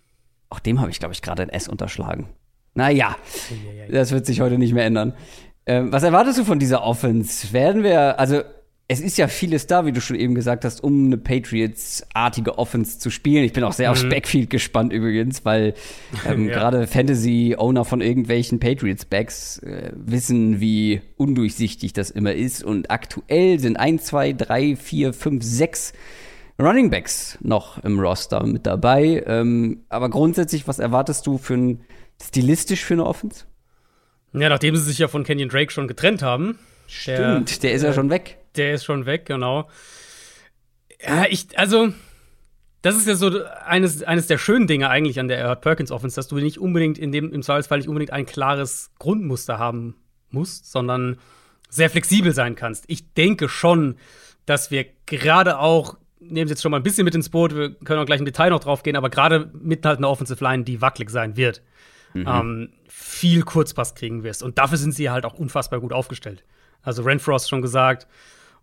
auch 0.49 0.61
dem 0.61 0.81
habe 0.81 0.91
ich, 0.91 1.01
glaube 1.01 1.13
ich, 1.13 1.23
gerade 1.23 1.43
ein 1.43 1.49
S 1.51 1.69
unterschlagen. 1.69 2.29
Naja, 2.75 3.17
das 3.91 4.13
wird 4.13 4.27
sich 4.27 4.41
heute 4.41 4.57
nicht 4.57 4.73
mehr 4.73 4.87
ändern. 4.87 5.15
Ähm, 5.69 5.93
was 5.93 6.03
erwartest 6.03 6.39
du 6.39 6.45
von 6.45 6.59
dieser 6.59 6.83
Offense? 6.83 7.53
Werden 7.53 7.83
wir, 7.83 8.19
also 8.19 8.41
es 8.91 9.01
ist 9.01 9.19
ja 9.19 9.29
vieles 9.29 9.67
da, 9.67 9.85
wie 9.85 9.93
du 9.93 10.01
schon 10.01 10.17
eben 10.17 10.35
gesagt 10.35 10.65
hast, 10.65 10.83
um 10.83 11.05
eine 11.05 11.19
Patriots-artige 11.19 12.57
Offense 12.57 12.99
zu 12.99 13.11
spielen. 13.11 13.45
Ich 13.45 13.53
bin 13.53 13.63
auch 13.65 13.75
sehr 13.75 13.89
mhm. 13.89 13.93
aufs 13.93 14.09
Backfield 14.09 14.49
gespannt 14.49 14.95
übrigens, 14.95 15.45
weil 15.45 15.75
ähm, 16.27 16.49
ja. 16.49 16.55
gerade 16.55 16.87
Fantasy-Owner 16.87 17.85
von 17.85 18.01
irgendwelchen 18.01 18.61
Patriots-Backs 18.61 19.59
äh, 19.59 19.93
wissen, 19.95 20.59
wie 20.59 21.03
undurchsichtig 21.19 21.93
das 21.93 22.11
immer 22.11 22.33
ist. 22.33 22.65
Und 22.65 22.91
aktuell 22.91 23.61
sind 23.61 23.77
1, 23.77 24.07
2, 24.07 24.33
3, 24.33 24.77
4, 24.77 25.13
5, 25.13 25.45
6 25.45 25.93
Running 26.59 26.89
Backs 26.89 27.37
noch 27.43 27.85
im 27.85 28.01
Roster 28.01 28.43
mit 28.47 28.65
dabei. 28.67 29.23
Ähm, 29.27 29.85
aber 29.91 30.09
grundsätzlich, 30.09 30.67
was 30.67 30.79
erwartest 30.79 31.27
du 31.27 31.37
für 31.37 31.55
ein 31.55 31.81
stilistisch 32.21 32.85
für 32.87 32.95
eine 32.95 33.05
Offense? 33.05 33.45
Ja, 34.41 34.49
nachdem 34.49 34.77
sie 34.77 34.83
sich 34.83 34.99
ja 34.99 35.09
von 35.09 35.25
Kenyon 35.25 35.49
Drake 35.49 35.73
schon 35.73 35.89
getrennt 35.89 36.23
haben. 36.23 36.59
Stimmt, 36.87 37.63
der, 37.63 37.71
der 37.71 37.73
ist 37.73 37.83
ja 37.83 37.93
schon 37.93 38.11
weg. 38.11 38.39
Der 38.57 38.73
ist 38.75 38.85
schon 38.85 39.07
weg, 39.07 39.27
genau. 39.27 39.69
Ja, 41.01 41.27
ich, 41.29 41.59
also, 41.59 41.93
das 42.83 42.97
ist 42.97 43.07
ja 43.07 43.15
so 43.15 43.31
eines, 43.65 44.03
eines 44.03 44.27
der 44.27 44.39
schönen 44.39 44.67
Dinge 44.67 44.89
eigentlich 44.89 45.21
an 45.21 45.29
der 45.29 45.39
Erhard 45.39 45.61
Perkins 45.61 45.91
Offense, 45.91 46.17
dass 46.17 46.29
du 46.29 46.37
nicht 46.37 46.59
unbedingt 46.59 46.99
in 46.99 47.13
dem, 47.13 47.33
im 47.33 47.43
Zweifelsfall 47.43 47.79
nicht 47.79 47.89
unbedingt 47.89 48.13
ein 48.13 48.27
klares 48.27 48.91
Grundmuster 48.99 49.59
haben 49.59 49.97
musst, 50.31 50.71
sondern 50.71 51.19
sehr 51.69 51.91
flexibel 51.91 52.33
sein 52.33 52.55
kannst. 52.55 52.85
Ich 52.89 53.13
denke 53.15 53.49
schon, 53.49 53.97
dass 54.47 54.71
wir 54.71 54.87
gerade 55.07 55.59
auch, 55.59 55.97
nehmen 56.21 56.49
Sie 56.49 56.53
jetzt 56.53 56.63
schon 56.63 56.71
mal 56.71 56.79
ein 56.79 56.83
bisschen 56.83 57.05
mit 57.05 57.15
ins 57.15 57.29
Boot, 57.29 57.55
wir 57.55 57.75
können 57.75 58.01
auch 58.01 58.07
gleich 58.07 58.21
im 58.21 58.25
Detail 58.25 58.51
noch 58.51 58.61
drauf 58.61 58.83
gehen, 58.83 58.97
aber 58.97 59.11
gerade 59.11 59.51
mit 59.61 59.85
halt 59.85 59.99
einer 59.99 60.09
Offensive 60.09 60.43
Line, 60.43 60.65
die 60.65 60.81
wackelig 60.81 61.11
sein 61.11 61.37
wird 61.37 61.63
mhm. 62.15 62.27
ähm, 62.27 62.69
viel 63.01 63.43
Kurzpass 63.43 63.95
kriegen 63.95 64.25
wirst. 64.25 64.43
Und 64.43 64.59
dafür 64.59 64.77
sind 64.77 64.93
sie 64.93 65.09
halt 65.09 65.25
auch 65.25 65.35
unfassbar 65.35 65.81
gut 65.81 65.93
aufgestellt. 65.93 66.43
Also 66.83 67.03
Renfrost 67.03 67.49
schon 67.49 67.63
gesagt, 67.63 68.09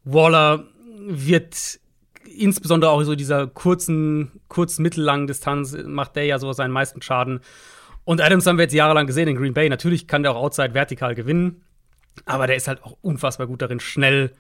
Waller 0.04 0.66
wird 1.08 1.80
insbesondere 2.26 2.92
auch 2.92 3.02
so 3.04 3.16
dieser 3.16 3.48
kurzen, 3.48 4.42
kurz 4.50 4.78
mittellangen 4.78 5.28
Distanz 5.28 5.76
macht 5.86 6.16
der 6.16 6.26
ja 6.26 6.38
so 6.38 6.52
seinen 6.52 6.72
meisten 6.72 7.02
Schaden. 7.02 7.40
Und 8.04 8.22
Adams 8.22 8.46
haben 8.46 8.58
wir 8.58 8.64
jetzt 8.64 8.74
jahrelang 8.74 9.08
gesehen 9.08 9.28
in 9.28 9.38
Green 9.38 9.54
Bay. 9.54 9.70
Natürlich 9.70 10.08
kann 10.08 10.22
der 10.22 10.34
auch 10.34 10.44
outside 10.44 10.74
vertikal 10.74 11.16
gewinnen, 11.16 11.64
aber 12.26 12.46
der 12.46 12.58
ist 12.58 12.68
halt 12.68 12.84
auch 12.84 12.98
unfassbar 13.02 13.48
gut 13.48 13.62
darin, 13.62 13.80
schnell 13.80 14.32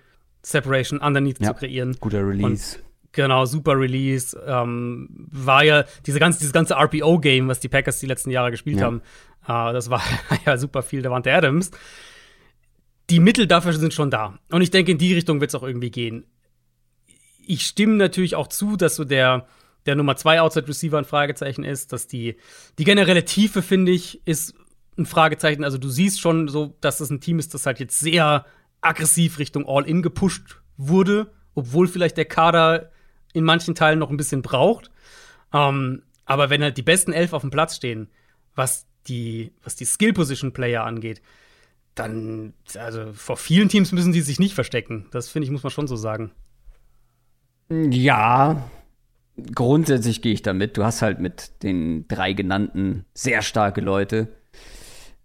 Separation 0.43 0.99
underneath 0.99 1.39
ja, 1.39 1.47
zu 1.47 1.53
kreieren. 1.53 1.95
Guter 1.99 2.27
Release. 2.27 2.80
Genau, 3.15 3.45
super 3.45 3.79
Release. 3.79 4.37
Ähm, 4.45 5.07
war 5.31 5.63
ja 5.63 5.85
diese 6.05 6.19
ganze, 6.19 6.39
dieses 6.39 6.51
ganze 6.51 6.75
RPO-Game, 6.75 7.47
was 7.47 7.61
die 7.61 7.69
Packers 7.69 8.01
die 8.01 8.07
letzten 8.07 8.29
Jahre 8.29 8.51
gespielt 8.51 8.79
ja. 8.79 8.87
haben. 8.87 9.01
Äh, 9.47 9.71
das 9.73 9.89
war 9.89 10.03
ja 10.45 10.57
super 10.57 10.83
viel. 10.83 11.01
Da 11.01 11.09
waren 11.09 11.23
der 11.23 11.37
Adams. 11.37 11.71
Die 13.09 13.21
Mittel 13.21 13.47
dafür 13.47 13.71
sind 13.71 13.93
schon 13.93 14.11
da. 14.11 14.37
Und 14.51 14.61
ich 14.61 14.69
denke, 14.69 14.91
in 14.91 14.97
die 14.97 15.13
Richtung 15.13 15.39
wird 15.39 15.49
es 15.49 15.55
auch 15.55 15.63
irgendwie 15.63 15.91
gehen. 15.91 16.25
Ich 17.47 17.65
stimme 17.65 17.95
natürlich 17.95 18.35
auch 18.35 18.47
zu, 18.47 18.75
dass 18.75 18.97
so 18.97 19.05
der, 19.05 19.47
der 19.85 19.95
Nummer 19.95 20.17
2 20.17 20.41
Outside 20.41 20.67
Receiver 20.67 20.97
ein 20.97 21.05
Fragezeichen 21.05 21.63
ist, 21.63 21.93
dass 21.93 22.07
die, 22.07 22.35
die 22.77 22.83
generelle 22.83 23.23
Tiefe, 23.23 23.61
finde 23.61 23.93
ich, 23.93 24.27
ist 24.27 24.55
ein 24.97 25.05
Fragezeichen. 25.05 25.63
Also 25.63 25.77
du 25.77 25.87
siehst 25.87 26.19
schon 26.19 26.49
so, 26.49 26.75
dass 26.81 26.99
es 26.99 27.09
ein 27.09 27.21
Team 27.21 27.39
ist, 27.39 27.53
das 27.53 27.65
halt 27.65 27.79
jetzt 27.79 27.97
sehr 27.97 28.45
aggressiv 28.81 29.39
Richtung 29.39 29.65
All-In 29.65 30.01
gepusht 30.01 30.59
wurde, 30.75 31.31
obwohl 31.53 31.87
vielleicht 31.87 32.17
der 32.17 32.25
Kader 32.25 32.91
in 33.35 33.43
manchen 33.43 33.75
Teilen 33.75 33.99
noch 33.99 34.09
ein 34.09 34.17
bisschen 34.17 34.41
braucht. 34.41 34.89
Ähm, 35.53 36.03
aber 36.25 36.49
wenn 36.49 36.63
halt 36.63 36.77
die 36.77 36.83
besten 36.83 37.13
elf 37.13 37.33
auf 37.33 37.41
dem 37.41 37.51
Platz 37.51 37.75
stehen, 37.75 38.09
was 38.55 38.87
die, 39.07 39.51
was 39.63 39.75
die 39.75 39.85
Skill-Position-Player 39.85 40.83
angeht, 40.83 41.21
dann, 41.93 42.53
also 42.75 43.13
vor 43.13 43.37
vielen 43.37 43.69
Teams 43.69 43.91
müssen 43.91 44.11
die 44.11 44.21
sich 44.21 44.39
nicht 44.39 44.55
verstecken. 44.55 45.05
Das 45.11 45.29
finde 45.29 45.45
ich, 45.45 45.51
muss 45.51 45.63
man 45.63 45.71
schon 45.71 45.87
so 45.87 45.95
sagen. 45.95 46.31
Ja, 47.69 48.69
grundsätzlich 49.53 50.21
gehe 50.21 50.33
ich 50.33 50.41
damit. 50.41 50.77
Du 50.77 50.83
hast 50.83 51.01
halt 51.01 51.19
mit 51.19 51.63
den 51.63 52.07
drei 52.07 52.33
genannten 52.33 53.05
sehr 53.13 53.41
starke 53.41 53.81
Leute. 53.81 54.29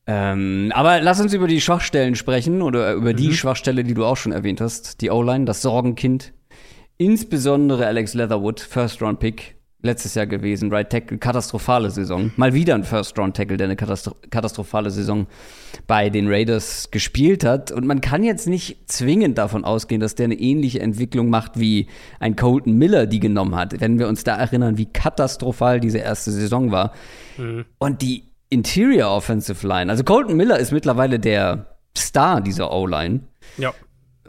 Ähm, 0.06 0.72
aber 0.74 1.00
lass 1.00 1.20
uns 1.20 1.34
über 1.34 1.46
die 1.46 1.60
Schwachstellen 1.60 2.16
sprechen 2.16 2.62
oder 2.62 2.94
über 2.94 3.12
mhm. 3.12 3.16
die 3.16 3.34
Schwachstelle, 3.34 3.84
die 3.84 3.94
du 3.94 4.04
auch 4.04 4.16
schon 4.16 4.32
erwähnt 4.32 4.60
hast. 4.60 5.00
Die 5.00 5.10
O-Line, 5.10 5.44
das 5.44 5.62
Sorgenkind. 5.62 6.32
Insbesondere 7.00 7.86
Alex 7.86 8.12
Leatherwood, 8.12 8.60
First 8.60 9.00
Round 9.00 9.20
Pick, 9.20 9.54
letztes 9.80 10.16
Jahr 10.16 10.26
gewesen. 10.26 10.70
Right 10.70 10.90
Tackle, 10.90 11.16
katastrophale 11.16 11.88
Saison. 11.88 12.30
Mal 12.36 12.52
wieder 12.52 12.74
ein 12.74 12.84
First 12.84 13.18
Round 13.18 13.34
Tackle, 13.34 13.56
der 13.56 13.68
eine 13.68 13.76
Katastro 13.76 14.16
katastrophale 14.28 14.90
Saison 14.90 15.26
bei 15.86 16.10
den 16.10 16.28
Raiders 16.28 16.90
gespielt 16.90 17.42
hat. 17.42 17.72
Und 17.72 17.86
man 17.86 18.02
kann 18.02 18.22
jetzt 18.22 18.46
nicht 18.46 18.92
zwingend 18.92 19.38
davon 19.38 19.64
ausgehen, 19.64 20.02
dass 20.02 20.14
der 20.14 20.24
eine 20.24 20.34
ähnliche 20.34 20.80
Entwicklung 20.80 21.30
macht 21.30 21.58
wie 21.58 21.86
ein 22.18 22.36
Colton 22.36 22.74
Miller 22.74 23.06
die 23.06 23.18
genommen 23.18 23.56
hat. 23.56 23.80
Wenn 23.80 23.98
wir 23.98 24.06
uns 24.06 24.22
da 24.22 24.36
erinnern, 24.36 24.76
wie 24.76 24.84
katastrophal 24.84 25.80
diese 25.80 26.00
erste 26.00 26.30
Saison 26.32 26.70
war. 26.70 26.92
Mhm. 27.38 27.64
Und 27.78 28.02
die 28.02 28.24
Interior 28.50 29.10
Offensive 29.10 29.66
Line. 29.66 29.90
Also 29.90 30.04
Colton 30.04 30.36
Miller 30.36 30.58
ist 30.58 30.70
mittlerweile 30.70 31.18
der 31.18 31.78
Star 31.96 32.42
dieser 32.42 32.70
O-Line. 32.70 33.20
Ja. 33.56 33.72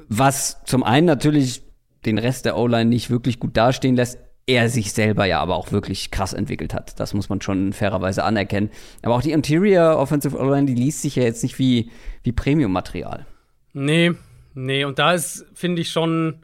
Was 0.08 0.64
zum 0.64 0.84
einen 0.84 1.06
natürlich 1.06 1.64
den 2.06 2.18
Rest 2.18 2.46
der 2.46 2.58
O-Line 2.58 2.90
nicht 2.90 3.10
wirklich 3.10 3.40
gut 3.40 3.56
dastehen 3.58 3.96
lässt 3.96 4.18
er 4.48 4.70
sich 4.70 4.94
selber 4.94 5.26
ja 5.26 5.40
aber 5.40 5.56
auch 5.56 5.72
wirklich 5.72 6.12
krass 6.12 6.34
entwickelt 6.34 6.74
hat. 6.74 7.00
Das 7.00 7.14
muss 7.14 7.30
man 7.30 7.42
schon 7.42 7.74
fairerweise 7.74 8.24
anerkennen. 8.24 8.70
Aber 9.02 9.16
auch 9.16 9.22
die 9.22 9.32
Interior 9.32 9.98
Offensive 9.98 10.38
O-Line, 10.38 10.66
die 10.66 10.76
liest 10.76 11.02
sich 11.02 11.16
ja 11.16 11.24
jetzt 11.24 11.44
nicht 11.44 11.60
wie, 11.60 11.92
wie 12.24 12.32
Premium-Material. 12.32 13.26
Nee, 13.74 14.12
nee, 14.54 14.84
und 14.84 15.00
da 15.00 15.14
ist, 15.14 15.46
finde 15.54 15.82
ich 15.82 15.90
schon, 15.90 16.40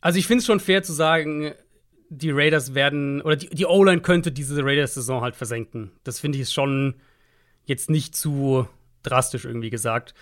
also 0.00 0.18
ich 0.18 0.26
finde 0.26 0.40
es 0.40 0.46
schon 0.46 0.60
fair 0.60 0.82
zu 0.82 0.92
sagen, 0.92 1.52
die 2.10 2.30
Raiders 2.30 2.74
werden, 2.74 3.22
oder 3.22 3.36
die, 3.36 3.48
die 3.48 3.66
O-Line 3.66 4.02
könnte 4.02 4.30
diese 4.30 4.62
Raiders-Saison 4.64 5.22
halt 5.22 5.36
versenken. 5.36 5.90
Das 6.04 6.20
finde 6.20 6.38
ich 6.38 6.50
schon 6.50 6.94
jetzt 7.64 7.90
nicht 7.90 8.14
zu 8.14 8.68
drastisch 9.02 9.44
irgendwie 9.44 9.70
gesagt. 9.70 10.14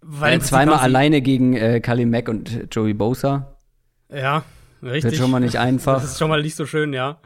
Weil 0.00 0.40
zweimal 0.42 0.78
alleine 0.78 1.22
gegen 1.22 1.56
äh, 1.56 1.80
Kali 1.80 2.04
Mack 2.04 2.28
und 2.28 2.68
Joey 2.70 2.92
Bosa. 2.92 3.53
Ja, 4.08 4.44
Richtig. 4.84 5.12
Wird 5.12 5.20
schon 5.20 5.30
mal 5.30 5.40
nicht 5.40 5.58
einfach. 5.58 5.94
Das 5.94 6.04
ist 6.04 6.18
schon 6.18 6.28
mal 6.28 6.42
nicht 6.42 6.56
so 6.56 6.66
schön, 6.66 6.92
ja. 6.92 7.18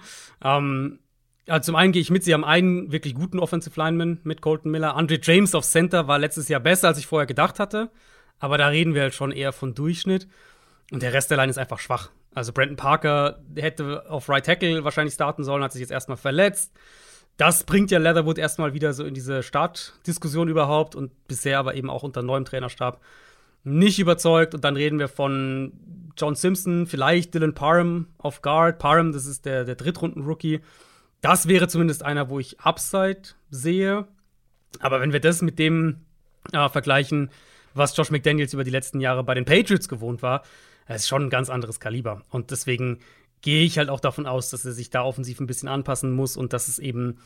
Ähm, 0.42 1.00
ja, 1.46 1.60
zum 1.60 1.76
einen 1.76 1.92
gehe 1.92 2.02
ich 2.02 2.10
mit, 2.10 2.22
sie 2.24 2.34
haben 2.34 2.44
einen 2.44 2.92
wirklich 2.92 3.14
guten 3.14 3.38
Offensive 3.38 3.78
Lineman 3.78 4.20
mit 4.22 4.42
Colton 4.42 4.70
Miller. 4.70 4.94
Andre 4.94 5.18
James 5.20 5.54
auf 5.54 5.64
Center 5.64 6.06
war 6.06 6.18
letztes 6.18 6.48
Jahr 6.48 6.60
besser, 6.60 6.88
als 6.88 6.98
ich 6.98 7.06
vorher 7.06 7.26
gedacht 7.26 7.58
hatte. 7.58 7.90
Aber 8.38 8.58
da 8.58 8.68
reden 8.68 8.94
wir 8.94 9.02
halt 9.02 9.14
schon 9.14 9.32
eher 9.32 9.52
von 9.52 9.74
Durchschnitt. 9.74 10.28
Und 10.92 11.02
der 11.02 11.12
Rest 11.12 11.30
der 11.30 11.38
Line 11.38 11.50
ist 11.50 11.58
einfach 11.58 11.80
schwach. 11.80 12.10
Also 12.34 12.52
Brandon 12.52 12.76
Parker 12.76 13.40
hätte 13.56 14.08
auf 14.08 14.28
Right 14.28 14.46
Tackle 14.46 14.84
wahrscheinlich 14.84 15.14
starten 15.14 15.42
sollen, 15.42 15.62
hat 15.62 15.72
sich 15.72 15.80
jetzt 15.80 15.90
erstmal 15.90 16.16
verletzt. 16.16 16.72
Das 17.36 17.64
bringt 17.64 17.90
ja 17.90 17.98
Leatherwood 17.98 18.38
erstmal 18.38 18.74
wieder 18.74 18.92
so 18.92 19.04
in 19.04 19.14
diese 19.14 19.42
Startdiskussion 19.42 20.48
überhaupt 20.48 20.94
und 20.94 21.26
bisher 21.26 21.58
aber 21.58 21.74
eben 21.74 21.90
auch 21.90 22.02
unter 22.02 22.22
neuem 22.22 22.44
Trainerstab 22.44 23.00
nicht 23.68 23.98
überzeugt. 23.98 24.54
Und 24.54 24.64
dann 24.64 24.76
reden 24.76 24.98
wir 24.98 25.08
von 25.08 25.72
John 26.16 26.34
Simpson, 26.34 26.86
vielleicht 26.86 27.34
Dylan 27.34 27.54
Parham 27.54 28.08
auf 28.18 28.42
Guard. 28.42 28.78
Parham, 28.78 29.12
das 29.12 29.26
ist 29.26 29.44
der, 29.46 29.64
der 29.64 29.76
Drittrunden-Rookie. 29.76 30.60
Das 31.20 31.48
wäre 31.48 31.68
zumindest 31.68 32.04
einer, 32.04 32.28
wo 32.30 32.38
ich 32.38 32.60
Upside 32.60 33.22
sehe. 33.50 34.06
Aber 34.80 35.00
wenn 35.00 35.12
wir 35.12 35.20
das 35.20 35.42
mit 35.42 35.58
dem 35.58 36.00
äh, 36.52 36.68
vergleichen, 36.68 37.30
was 37.74 37.96
Josh 37.96 38.10
McDaniels 38.10 38.52
über 38.54 38.64
die 38.64 38.70
letzten 38.70 39.00
Jahre 39.00 39.24
bei 39.24 39.34
den 39.34 39.44
Patriots 39.44 39.88
gewohnt 39.88 40.22
war, 40.22 40.42
ist 40.88 41.08
schon 41.08 41.24
ein 41.24 41.30
ganz 41.30 41.50
anderes 41.50 41.80
Kaliber. 41.80 42.22
Und 42.30 42.50
deswegen 42.50 42.98
gehe 43.42 43.64
ich 43.64 43.78
halt 43.78 43.90
auch 43.90 44.00
davon 44.00 44.26
aus, 44.26 44.50
dass 44.50 44.64
er 44.64 44.72
sich 44.72 44.90
da 44.90 45.02
offensiv 45.02 45.40
ein 45.40 45.46
bisschen 45.46 45.68
anpassen 45.68 46.12
muss 46.12 46.36
und 46.36 46.52
dass 46.52 46.68
es 46.68 46.78
eben 46.78 47.18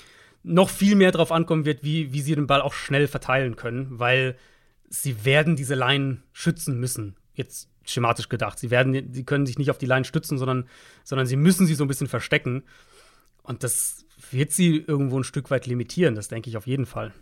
noch 0.43 0.69
viel 0.69 0.97
mehr 0.97 1.13
darauf 1.13 1.33
ankommen 1.33 1.65
wird, 1.65 1.85
wie, 1.85 2.13
wie 2.13 2.21
sie 2.21 2.35
den 2.35 2.47
Ball 2.47 2.61
auch 2.61 2.73
schnell 2.73 3.07
verteilen 3.07 3.57
können, 3.57 3.99
weil 3.99 4.37
sie 4.93 5.25
werden 5.25 5.57
diese 5.57 5.75
Line 5.75 6.23
schützen 6.33 6.79
müssen. 6.79 7.17
Jetzt 7.35 7.71
schematisch 7.85 8.29
gedacht. 8.29 8.59
Sie 8.59 8.71
werden, 8.71 9.13
sie 9.13 9.25
können 9.25 9.47
sich 9.47 9.59
nicht 9.59 9.71
auf 9.71 9.79
die 9.79 9.87
Line 9.87 10.05
stützen, 10.05 10.39
sondern, 10.39 10.69
sondern 11.03 11.27
sie 11.27 11.37
müssen 11.37 11.67
sie 11.67 11.75
so 11.75 11.85
ein 11.85 11.89
bisschen 11.89 12.09
verstecken. 12.09 12.63
Und 13.43 13.65
das 13.65 14.05
wird 14.31 14.53
sie 14.53 14.77
irgendwo 14.77 15.19
ein 15.19 15.25
Stück 15.25 15.51
weit 15.51 15.67
limitieren, 15.67 16.15
das 16.15 16.29
denke 16.29 16.49
ich 16.49 16.57
auf 16.57 16.67
jeden 16.67 16.87
Fall. 16.87 17.13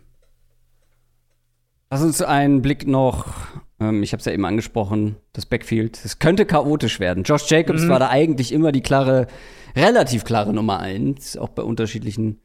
Lass 1.89 2.03
uns 2.03 2.21
einen 2.21 2.61
Blick 2.61 2.87
noch, 2.87 3.33
ähm, 3.79 4.03
ich 4.03 4.13
habe 4.13 4.19
es 4.19 4.25
ja 4.25 4.31
eben 4.31 4.45
angesprochen, 4.45 5.17
das 5.33 5.45
Backfield. 5.45 5.99
Es 6.05 6.19
könnte 6.19 6.45
chaotisch 6.45 6.99
werden. 6.99 7.23
Josh 7.23 7.49
Jacobs 7.49 7.83
mhm. 7.83 7.89
war 7.89 7.99
da 7.99 8.09
eigentlich 8.09 8.51
immer 8.51 8.71
die 8.71 8.81
klare, 8.81 9.27
relativ 9.75 10.23
klare 10.23 10.53
Nummer 10.53 10.79
eins, 10.79 11.35
auch 11.37 11.49
bei 11.49 11.63
unterschiedlichen 11.63 12.39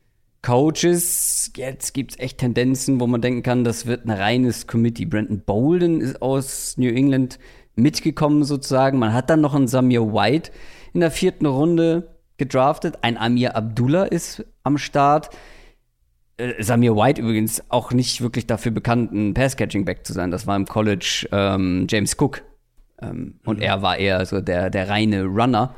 Coaches. 0.47 1.51
Jetzt 1.57 1.93
gibt 1.93 2.13
es 2.13 2.19
echt 2.21 2.39
Tendenzen, 2.39 3.01
wo 3.01 3.09
man 3.09 3.21
denken 3.21 3.43
kann, 3.43 3.65
das 3.65 3.87
wird 3.87 4.07
ein 4.07 4.13
reines 4.13 4.69
Committee. 4.69 5.05
Brandon 5.05 5.41
Bolden 5.41 6.01
ist 6.01 6.23
aus 6.23 6.77
New 6.77 6.89
England 6.89 7.41
mitgekommen 7.75 8.45
sozusagen. 8.45 9.01
Man 9.01 9.13
hat 9.13 9.29
dann 9.29 9.41
noch 9.41 9.57
einen 9.57 9.67
Samir 9.67 10.13
White 10.13 10.53
in 10.93 11.01
der 11.01 11.11
vierten 11.11 11.47
Runde 11.47 12.17
gedraftet. 12.37 12.99
Ein 13.03 13.17
Amir 13.17 13.57
Abdullah 13.57 14.05
ist 14.05 14.45
am 14.63 14.79
Start. 14.79 15.31
Äh, 16.37 16.63
Samir 16.63 16.95
White 16.95 17.21
übrigens 17.21 17.65
auch 17.69 17.91
nicht 17.91 18.21
wirklich 18.21 18.47
dafür 18.47 18.71
bekannt, 18.71 19.11
ein 19.11 19.35
Pass-Catching-Back 19.35 20.07
zu 20.07 20.13
sein. 20.13 20.31
Das 20.31 20.47
war 20.47 20.55
im 20.55 20.67
College 20.67 21.27
ähm, 21.33 21.89
James 21.91 22.17
Cook. 22.21 22.43
Ähm, 23.03 23.19
mhm. 23.19 23.35
Und 23.47 23.61
er 23.61 23.83
war 23.83 23.97
eher 23.97 24.25
so 24.25 24.41
der, 24.41 24.71
der 24.71 24.89
reine 24.89 25.25
Runner. 25.25 25.75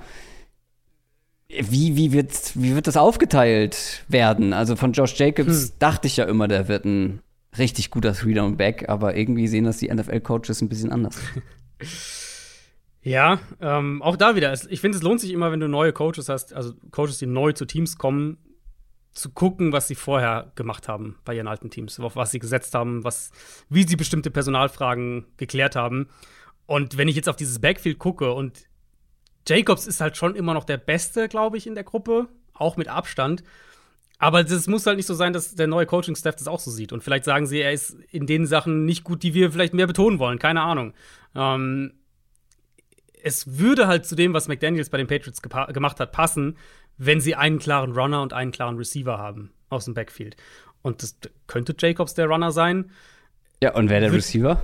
Wie, 1.48 1.96
wie, 1.96 2.12
wird, 2.12 2.52
wie 2.54 2.74
wird 2.74 2.86
das 2.86 2.96
aufgeteilt 2.96 4.04
werden? 4.08 4.52
Also 4.52 4.76
von 4.76 4.92
Josh 4.92 5.18
Jacobs 5.18 5.68
hm. 5.68 5.72
dachte 5.78 6.06
ich 6.06 6.18
ja 6.18 6.24
immer, 6.24 6.46
der 6.46 6.68
wird 6.68 6.84
ein 6.84 7.20
richtig 7.56 7.90
guter 7.90 8.12
Three-Down-Back, 8.12 8.88
aber 8.88 9.16
irgendwie 9.16 9.48
sehen 9.48 9.64
das 9.64 9.78
die 9.78 9.88
NFL-Coaches 9.88 10.60
ein 10.60 10.68
bisschen 10.68 10.92
anders. 10.92 11.18
Ja, 13.08 13.40
ähm, 13.60 14.02
auch 14.02 14.16
da 14.16 14.34
wieder. 14.34 14.52
Ich 14.68 14.80
finde, 14.82 14.98
es 14.98 15.02
lohnt 15.02 15.20
sich 15.20 15.32
immer, 15.32 15.50
wenn 15.50 15.60
du 15.60 15.68
neue 15.68 15.94
Coaches 15.94 16.28
hast, 16.28 16.52
also 16.52 16.74
Coaches, 16.90 17.18
die 17.18 17.26
neu 17.26 17.52
zu 17.52 17.64
Teams 17.64 17.96
kommen, 17.96 18.36
zu 19.12 19.30
gucken, 19.30 19.72
was 19.72 19.88
sie 19.88 19.94
vorher 19.94 20.52
gemacht 20.56 20.88
haben 20.88 21.16
bei 21.24 21.34
ihren 21.34 21.48
alten 21.48 21.70
Teams, 21.70 21.98
auf 22.00 22.16
was 22.16 22.32
sie 22.32 22.38
gesetzt 22.38 22.74
haben, 22.74 23.04
was, 23.04 23.30
wie 23.70 23.86
sie 23.86 23.96
bestimmte 23.96 24.30
Personalfragen 24.30 25.24
geklärt 25.38 25.74
haben. 25.74 26.08
Und 26.66 26.98
wenn 26.98 27.08
ich 27.08 27.16
jetzt 27.16 27.30
auf 27.30 27.36
dieses 27.36 27.60
Backfield 27.60 27.98
gucke 27.98 28.32
und 28.32 28.67
Jacobs 29.48 29.86
ist 29.86 30.00
halt 30.00 30.16
schon 30.16 30.34
immer 30.34 30.54
noch 30.54 30.64
der 30.64 30.76
Beste, 30.76 31.28
glaube 31.28 31.56
ich, 31.56 31.66
in 31.66 31.74
der 31.74 31.84
Gruppe, 31.84 32.28
auch 32.54 32.76
mit 32.76 32.88
Abstand. 32.88 33.42
Aber 34.18 34.40
es 34.40 34.66
muss 34.66 34.86
halt 34.86 34.96
nicht 34.96 35.06
so 35.06 35.14
sein, 35.14 35.32
dass 35.32 35.54
der 35.54 35.68
neue 35.68 35.86
Coaching-Staff 35.86 36.36
das 36.36 36.48
auch 36.48 36.58
so 36.58 36.70
sieht. 36.70 36.92
Und 36.92 37.04
vielleicht 37.04 37.24
sagen 37.24 37.46
sie, 37.46 37.60
er 37.60 37.72
ist 37.72 37.96
in 38.10 38.26
den 38.26 38.46
Sachen 38.46 38.84
nicht 38.84 39.04
gut, 39.04 39.22
die 39.22 39.32
wir 39.32 39.52
vielleicht 39.52 39.74
mehr 39.74 39.86
betonen 39.86 40.18
wollen. 40.18 40.40
Keine 40.40 40.62
Ahnung. 40.62 40.92
Ähm, 41.36 41.92
es 43.22 43.58
würde 43.58 43.86
halt 43.86 44.06
zu 44.06 44.16
dem, 44.16 44.34
was 44.34 44.48
McDaniels 44.48 44.90
bei 44.90 44.98
den 44.98 45.06
Patriots 45.06 45.40
gemacht 45.40 46.00
hat, 46.00 46.12
passen, 46.12 46.56
wenn 46.96 47.20
sie 47.20 47.36
einen 47.36 47.58
klaren 47.60 47.92
Runner 47.92 48.22
und 48.22 48.32
einen 48.32 48.50
klaren 48.50 48.76
Receiver 48.76 49.18
haben 49.18 49.52
aus 49.68 49.84
dem 49.84 49.94
Backfield. 49.94 50.36
Und 50.82 51.02
das 51.02 51.16
könnte 51.46 51.74
Jacobs 51.78 52.14
der 52.14 52.26
Runner 52.26 52.50
sein. 52.50 52.90
Ja, 53.62 53.74
und 53.74 53.88
wer 53.88 54.00
der 54.00 54.12
Receiver? 54.12 54.62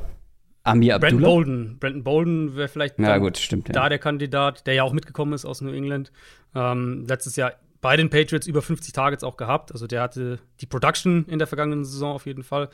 Amir 0.64 0.96
Abdullah? 0.96 1.10
Brandon 1.10 1.30
Bolden. 1.30 1.78
Brandon 1.78 2.04
Bolden 2.04 2.56
wäre 2.56 2.68
vielleicht 2.68 2.98
ja, 2.98 3.18
gut, 3.18 3.38
stimmt, 3.38 3.68
da 3.68 3.84
ja. 3.84 3.88
der 3.90 3.98
Kandidat, 3.98 4.66
der 4.66 4.74
ja 4.74 4.82
auch 4.82 4.92
mitgekommen 4.92 5.34
ist 5.34 5.44
aus 5.44 5.60
New 5.60 5.72
England. 5.72 6.10
Ähm, 6.54 7.04
letztes 7.06 7.36
Jahr 7.36 7.52
bei 7.80 7.98
den 7.98 8.08
Patriots 8.08 8.46
über 8.46 8.62
50 8.62 8.94
Targets 8.94 9.22
auch 9.22 9.36
gehabt. 9.36 9.70
Also 9.72 9.86
der 9.86 10.00
hatte 10.00 10.40
die 10.60 10.66
Production 10.66 11.26
in 11.28 11.38
der 11.38 11.46
vergangenen 11.46 11.84
Saison 11.84 12.14
auf 12.14 12.24
jeden 12.24 12.42
Fall. 12.42 12.70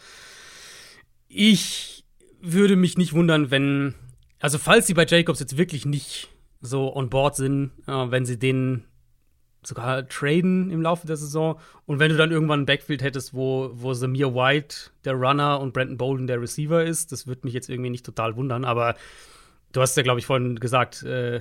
Ich 1.26 2.04
würde 2.40 2.76
mich 2.76 2.96
nicht 2.96 3.12
wundern, 3.12 3.50
wenn, 3.50 3.94
also 4.38 4.56
falls 4.58 4.86
sie 4.86 4.94
bei 4.94 5.04
Jacobs 5.04 5.40
jetzt 5.40 5.58
wirklich 5.58 5.84
nicht 5.84 6.28
so 6.60 6.94
on 6.94 7.10
board 7.10 7.34
sind, 7.34 7.72
äh, 7.88 8.10
wenn 8.10 8.24
sie 8.24 8.38
den 8.38 8.84
sogar 9.62 10.08
traden 10.08 10.70
im 10.70 10.82
Laufe 10.82 11.06
der 11.06 11.16
Saison 11.16 11.58
und 11.86 11.98
wenn 11.98 12.10
du 12.10 12.16
dann 12.16 12.30
irgendwann 12.30 12.62
ein 12.62 12.66
Backfield 12.66 13.02
hättest, 13.02 13.34
wo, 13.34 13.70
wo 13.74 13.92
Samir 13.92 14.34
White 14.34 14.90
der 15.04 15.14
Runner 15.14 15.60
und 15.60 15.72
Brandon 15.72 15.98
Bolden 15.98 16.26
der 16.26 16.40
Receiver 16.40 16.84
ist, 16.84 17.12
das 17.12 17.26
würde 17.26 17.42
mich 17.44 17.54
jetzt 17.54 17.68
irgendwie 17.68 17.90
nicht 17.90 18.06
total 18.06 18.36
wundern, 18.36 18.64
aber 18.64 18.94
du 19.72 19.80
hast 19.80 19.96
ja, 19.96 20.02
glaube 20.02 20.18
ich, 20.20 20.26
vorhin 20.26 20.56
gesagt, 20.58 21.02
äh, 21.02 21.40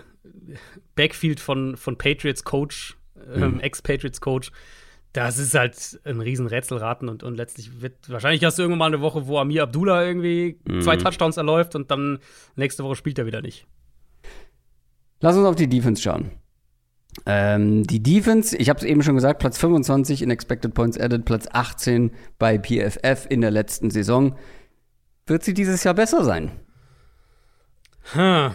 Backfield 0.96 1.40
von, 1.40 1.78
von 1.78 1.98
Patriots 1.98 2.44
Coach 2.44 2.98
ähm, 3.34 3.56
mhm. 3.56 3.60
Ex-Patriots-Coach, 3.60 4.52
Das 5.14 5.38
ist 5.38 5.56
halt 5.56 6.00
ein 6.04 6.22
riesen 6.22 6.48
Rätselraten 6.48 7.10
und, 7.10 7.24
und 7.24 7.36
letztlich 7.36 7.82
wird 7.82 8.10
wahrscheinlich 8.10 8.44
hast 8.44 8.58
du 8.58 8.64
irgendwann 8.64 8.80
mal 8.80 8.86
eine 8.94 9.02
Woche, 9.02 9.28
wo 9.28 9.40
Amir 9.40 9.64
Abdullah 9.64 10.06
irgendwie 10.06 10.60
mhm. 10.66 10.82
zwei 10.82 10.98
Touchdowns 10.98 11.38
erläuft 11.38 11.76
und 11.76 11.92
dann 11.92 12.20
nächste 12.56 12.84
Woche 12.84 12.96
spielt 12.96 13.18
er 13.20 13.26
wieder 13.26 13.42
nicht. 13.42 13.66
Lass 15.22 15.36
uns 15.36 15.46
auf 15.46 15.56
die 15.56 15.68
Defense 15.68 16.02
schauen. 16.02 16.32
Ähm, 17.26 17.84
die 17.84 18.02
Defense, 18.02 18.56
ich 18.56 18.70
habe 18.70 18.80
es 18.80 18.86
eben 18.86 19.04
schon 19.04 19.16
gesagt, 19.16 19.40
Platz 19.40 19.58
25 19.58 20.22
in 20.22 20.30
Expected 20.30 20.74
Points 20.74 21.00
Added, 21.00 21.26
Platz 21.26 21.48
18 21.52 22.12
bei 22.38 22.60
PFF 22.60 23.26
in 23.30 23.42
der 23.42 23.52
letzten 23.52 23.90
Saison. 23.92 24.38
Wird 25.26 25.44
sie 25.44 25.54
dieses 25.54 25.84
Jahr 25.84 25.94
besser 25.94 26.24
sein? 26.24 26.52
Hm. 28.14 28.52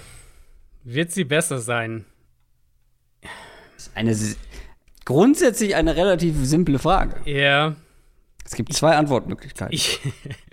Wird 0.82 1.12
sie 1.12 1.24
besser 1.24 1.58
sein? 1.58 2.04
Eine 3.94 4.16
grundsätzlich 5.04 5.76
eine 5.76 5.96
relativ 5.96 6.36
simple 6.44 6.78
Frage. 6.78 7.16
Ja. 7.30 7.76
Es 8.44 8.54
gibt 8.54 8.72
zwei 8.72 8.96
Antwortmöglichkeiten. 8.96 9.74
Ich, 9.74 10.00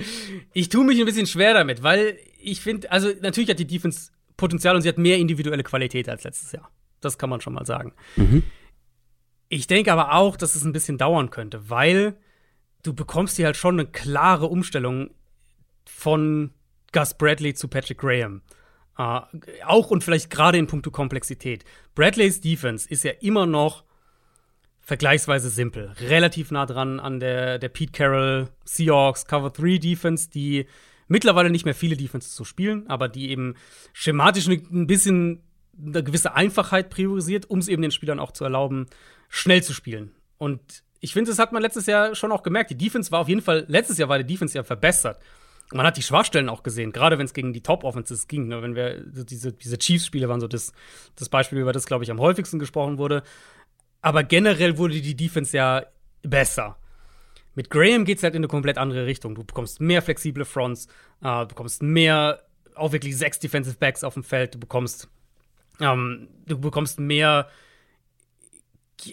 ich 0.53 0.69
tue 0.69 0.85
mich 0.85 0.99
ein 0.99 1.05
bisschen 1.05 1.27
schwer 1.27 1.53
damit, 1.53 1.83
weil 1.83 2.17
ich 2.39 2.61
finde, 2.61 2.91
also 2.91 3.09
natürlich 3.21 3.49
hat 3.49 3.59
die 3.59 3.67
Defense 3.67 4.11
Potenzial 4.37 4.75
und 4.75 4.81
sie 4.81 4.89
hat 4.89 4.97
mehr 4.97 5.17
individuelle 5.17 5.63
Qualität 5.63 6.09
als 6.09 6.23
letztes 6.23 6.51
Jahr. 6.51 6.71
Das 7.01 7.17
kann 7.17 7.29
man 7.29 7.41
schon 7.41 7.53
mal 7.53 7.65
sagen. 7.65 7.93
Mhm. 8.15 8.43
Ich 9.49 9.67
denke 9.67 9.91
aber 9.91 10.13
auch, 10.13 10.37
dass 10.37 10.55
es 10.55 10.63
ein 10.63 10.71
bisschen 10.71 10.97
dauern 10.97 11.29
könnte, 11.29 11.69
weil 11.69 12.15
du 12.83 12.93
bekommst 12.93 13.35
hier 13.35 13.47
halt 13.47 13.57
schon 13.57 13.79
eine 13.79 13.89
klare 13.89 14.47
Umstellung 14.47 15.11
von 15.85 16.51
Gus 16.93 17.13
Bradley 17.15 17.53
zu 17.53 17.67
Patrick 17.67 17.97
Graham. 17.97 18.41
Uh, 18.99 19.21
auch 19.65 19.89
und 19.89 20.03
vielleicht 20.03 20.29
gerade 20.29 20.57
in 20.57 20.67
puncto 20.67 20.91
Komplexität. 20.91 21.63
Bradleys 21.95 22.41
Defense 22.41 22.87
ist 22.89 23.03
ja 23.03 23.11
immer 23.21 23.45
noch 23.45 23.83
vergleichsweise 24.81 25.49
simpel. 25.49 25.93
Relativ 26.01 26.51
nah 26.51 26.65
dran 26.65 26.99
an 26.99 27.19
der, 27.19 27.57
der 27.57 27.69
Pete 27.69 27.93
Carroll 27.93 28.49
Seahawks 28.65 29.25
Cover 29.25 29.49
3 29.49 29.77
Defense, 29.77 30.29
die 30.29 30.65
mittlerweile 31.07 31.49
nicht 31.49 31.65
mehr 31.65 31.73
viele 31.73 31.95
Defenses 31.95 32.35
zu 32.35 32.43
spielen, 32.43 32.87
aber 32.87 33.07
die 33.07 33.29
eben 33.29 33.55
schematisch 33.93 34.47
ein 34.47 34.87
bisschen 34.87 35.41
eine 35.77 36.03
gewisse 36.03 36.35
Einfachheit 36.35 36.89
priorisiert, 36.89 37.49
um 37.49 37.59
es 37.59 37.67
eben 37.67 37.81
den 37.81 37.91
Spielern 37.91 38.19
auch 38.19 38.31
zu 38.31 38.43
erlauben, 38.43 38.87
schnell 39.29 39.63
zu 39.63 39.73
spielen. 39.73 40.11
Und 40.37 40.83
ich 40.99 41.13
finde, 41.13 41.31
das 41.31 41.39
hat 41.39 41.51
man 41.51 41.61
letztes 41.61 41.87
Jahr 41.87 42.15
schon 42.15 42.31
auch 42.31 42.43
gemerkt. 42.43 42.69
Die 42.71 42.77
Defense 42.77 43.11
war 43.11 43.19
auf 43.19 43.29
jeden 43.29 43.41
Fall, 43.41 43.65
letztes 43.67 43.97
Jahr 43.97 44.09
war 44.09 44.17
die 44.17 44.25
Defense 44.25 44.55
ja 44.55 44.63
verbessert. 44.63 45.19
Man 45.73 45.85
hat 45.85 45.97
die 45.97 46.03
Schwachstellen 46.03 46.49
auch 46.49 46.63
gesehen, 46.63 46.91
gerade 46.91 47.17
wenn 47.17 47.25
es 47.25 47.33
gegen 47.33 47.53
die 47.53 47.63
Top-Offenses 47.63 48.27
ging. 48.27 48.47
Ne? 48.47 48.61
Wenn 48.61 48.75
wir, 48.75 49.03
diese, 49.05 49.53
diese 49.53 49.77
Chiefs-Spiele 49.77 50.27
waren 50.29 50.41
so 50.41 50.47
das, 50.47 50.73
das 51.15 51.29
Beispiel, 51.29 51.59
über 51.59 51.71
das, 51.71 51.85
glaube 51.85 52.03
ich, 52.03 52.11
am 52.11 52.19
häufigsten 52.19 52.59
gesprochen 52.59 52.97
wurde. 52.97 53.23
Aber 54.01 54.23
generell 54.23 54.77
wurde 54.77 54.99
die 54.99 55.15
Defense 55.15 55.55
ja 55.55 55.85
besser. 56.23 56.77
Mit 57.55 57.69
Graham 57.69 58.05
geht 58.05 58.17
es 58.17 58.23
halt 58.23 58.35
in 58.35 58.39
eine 58.39 58.47
komplett 58.47 58.77
andere 58.77 59.05
Richtung. 59.05 59.35
Du 59.35 59.43
bekommst 59.43 59.81
mehr 59.81 60.01
flexible 60.01 60.45
Fronts, 60.45 60.87
äh, 61.21 61.41
du 61.41 61.47
bekommst 61.47 61.81
mehr, 61.81 62.43
auch 62.75 62.91
wirklich 62.91 63.17
sechs 63.17 63.39
Defensive 63.39 63.77
Backs 63.77 64.03
auf 64.03 64.13
dem 64.13 64.23
Feld, 64.23 64.55
du 64.55 64.59
bekommst, 64.59 65.09
ähm, 65.81 66.27
du 66.45 66.59
bekommst 66.59 66.99
mehr, 66.99 67.49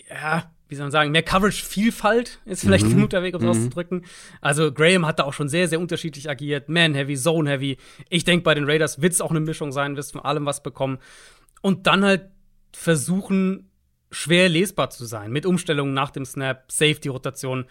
ja, 0.08 0.50
wie 0.68 0.74
soll 0.74 0.84
man 0.84 0.92
sagen, 0.92 1.10
mehr 1.12 1.22
Coverage-Vielfalt 1.22 2.40
ist 2.44 2.60
vielleicht 2.60 2.84
mhm. 2.84 2.92
ein 2.92 3.00
guter 3.00 3.22
Weg, 3.22 3.34
um 3.34 3.40
es 3.40 3.44
mhm. 3.44 3.50
auszudrücken. 3.50 4.04
Also 4.40 4.70
Graham 4.72 5.06
hat 5.06 5.18
da 5.18 5.24
auch 5.24 5.32
schon 5.32 5.48
sehr, 5.48 5.66
sehr 5.66 5.80
unterschiedlich 5.80 6.28
agiert. 6.28 6.68
Man-heavy, 6.68 7.16
Zone-heavy. 7.16 7.78
Ich 8.10 8.24
denke, 8.24 8.44
bei 8.44 8.54
den 8.54 8.64
Raiders 8.64 9.00
wird 9.00 9.14
es 9.14 9.20
auch 9.20 9.30
eine 9.30 9.40
Mischung 9.40 9.72
sein, 9.72 9.96
wirst 9.96 10.12
von 10.12 10.20
allem 10.20 10.44
was 10.44 10.62
bekommen. 10.62 10.98
Und 11.62 11.86
dann 11.86 12.04
halt 12.04 12.26
versuchen, 12.72 13.70
schwer 14.10 14.48
lesbar 14.48 14.90
zu 14.90 15.06
sein, 15.06 15.32
mit 15.32 15.46
Umstellungen 15.46 15.94
nach 15.94 16.10
dem 16.10 16.24
Snap, 16.24 16.70
Safety-Rotation, 16.70 17.64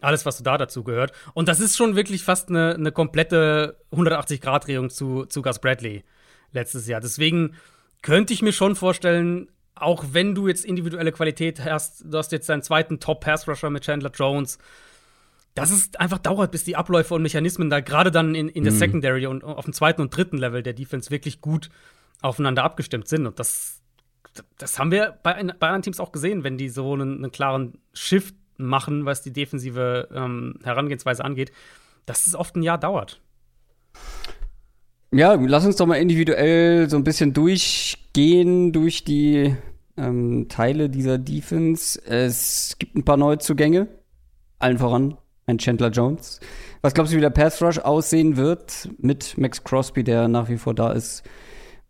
alles, 0.00 0.26
was 0.26 0.38
so 0.38 0.44
da 0.44 0.58
dazu 0.58 0.84
gehört. 0.84 1.12
Und 1.34 1.48
das 1.48 1.60
ist 1.60 1.76
schon 1.76 1.96
wirklich 1.96 2.22
fast 2.22 2.50
eine, 2.50 2.74
eine 2.74 2.92
komplette 2.92 3.78
180-Grad-Drehung 3.92 4.90
zu, 4.90 5.24
zu 5.26 5.42
Gus 5.42 5.58
Bradley 5.58 6.04
letztes 6.52 6.86
Jahr. 6.86 7.00
Deswegen 7.00 7.54
könnte 8.04 8.34
ich 8.34 8.42
mir 8.42 8.52
schon 8.52 8.76
vorstellen, 8.76 9.48
auch 9.74 10.04
wenn 10.12 10.34
du 10.34 10.46
jetzt 10.46 10.64
individuelle 10.64 11.10
Qualität 11.10 11.64
hast, 11.64 12.04
du 12.04 12.18
hast 12.18 12.32
jetzt 12.32 12.48
deinen 12.48 12.62
zweiten 12.62 13.00
Top-Pass-Rusher 13.00 13.70
mit 13.70 13.82
Chandler 13.82 14.12
Jones, 14.14 14.58
dass 15.54 15.70
es 15.70 15.96
einfach 15.96 16.18
dauert, 16.18 16.52
bis 16.52 16.64
die 16.64 16.76
Abläufe 16.76 17.14
und 17.14 17.22
Mechanismen 17.22 17.70
da 17.70 17.80
gerade 17.80 18.10
dann 18.10 18.34
in, 18.34 18.48
in 18.50 18.62
der 18.62 18.74
mhm. 18.74 18.78
Secondary 18.78 19.26
und 19.26 19.42
auf 19.42 19.64
dem 19.64 19.72
zweiten 19.72 20.02
und 20.02 20.14
dritten 20.14 20.36
Level 20.36 20.62
der 20.62 20.74
Defense 20.74 21.10
wirklich 21.10 21.40
gut 21.40 21.70
aufeinander 22.20 22.62
abgestimmt 22.62 23.08
sind. 23.08 23.26
Und 23.26 23.38
das, 23.38 23.80
das 24.58 24.78
haben 24.78 24.90
wir 24.90 25.18
bei, 25.22 25.32
bei 25.42 25.66
anderen 25.68 25.82
Teams 25.82 25.98
auch 25.98 26.12
gesehen, 26.12 26.44
wenn 26.44 26.58
die 26.58 26.68
so 26.68 26.92
einen, 26.92 27.18
einen 27.18 27.32
klaren 27.32 27.78
Shift 27.94 28.34
machen, 28.58 29.06
was 29.06 29.22
die 29.22 29.32
defensive 29.32 30.08
ähm, 30.12 30.58
Herangehensweise 30.62 31.24
angeht, 31.24 31.52
dass 32.04 32.26
es 32.26 32.34
oft 32.34 32.54
ein 32.54 32.62
Jahr 32.62 32.78
dauert. 32.78 33.22
Ja, 35.14 35.34
lass 35.34 35.64
uns 35.64 35.76
doch 35.76 35.86
mal 35.86 35.94
individuell 35.94 36.90
so 36.90 36.96
ein 36.96 37.04
bisschen 37.04 37.32
durchgehen 37.32 38.72
durch 38.72 39.04
die 39.04 39.54
ähm, 39.96 40.48
Teile 40.48 40.90
dieser 40.90 41.18
Defense. 41.18 42.04
Es 42.04 42.74
gibt 42.80 42.96
ein 42.96 43.04
paar 43.04 43.16
neue 43.16 43.38
Zugänge, 43.38 43.86
allen 44.58 44.78
voran 44.78 45.16
ein 45.46 45.58
Chandler 45.58 45.90
Jones. 45.90 46.40
Was 46.82 46.94
glaubst 46.94 47.12
du, 47.12 47.16
wie 47.16 47.20
der 47.20 47.30
Pass 47.30 47.62
Rush 47.62 47.78
aussehen 47.78 48.36
wird 48.36 48.88
mit 48.98 49.38
Max 49.38 49.62
Crosby, 49.62 50.02
der 50.02 50.26
nach 50.26 50.48
wie 50.48 50.58
vor 50.58 50.74
da 50.74 50.90
ist, 50.90 51.22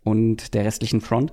und 0.03 0.53
der 0.53 0.67
restlichen 0.67 1.01
Front? 1.01 1.33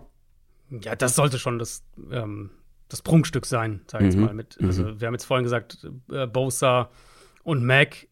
Ja, 0.69 0.95
das 0.95 1.15
sollte 1.15 1.39
schon 1.39 1.59
das, 1.59 1.83
ähm, 2.09 2.51
das 2.87 3.01
Prunkstück 3.01 3.45
sein, 3.45 3.81
sag 3.87 4.01
ich 4.01 4.05
jetzt 4.05 4.17
mhm. 4.17 4.25
mal. 4.25 4.33
Mit, 4.33 4.57
also, 4.61 4.83
mhm. 4.83 5.01
wir 5.01 5.07
haben 5.07 5.13
jetzt 5.13 5.25
vorhin 5.25 5.43
gesagt, 5.43 5.85
äh, 6.09 6.25
Bosa 6.27 6.89
und 7.43 7.65
Mac, 7.65 8.07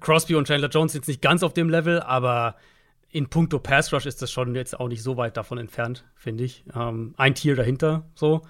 Crosby 0.00 0.34
und 0.34 0.46
Chandler 0.46 0.70
Jones 0.70 0.94
jetzt 0.94 1.08
nicht 1.08 1.20
ganz 1.20 1.42
auf 1.42 1.52
dem 1.52 1.68
Level, 1.68 2.00
aber 2.00 2.56
in 3.12 3.28
puncto 3.28 3.58
Pass 3.58 3.92
Rush 3.92 4.06
ist 4.06 4.22
das 4.22 4.32
schon 4.32 4.54
jetzt 4.54 4.78
auch 4.80 4.88
nicht 4.88 5.02
so 5.02 5.16
weit 5.16 5.36
davon 5.36 5.58
entfernt, 5.58 6.04
finde 6.16 6.44
ich. 6.44 6.64
Ähm, 6.74 7.14
ein 7.18 7.34
Tier 7.34 7.54
dahinter, 7.54 8.10
so. 8.14 8.42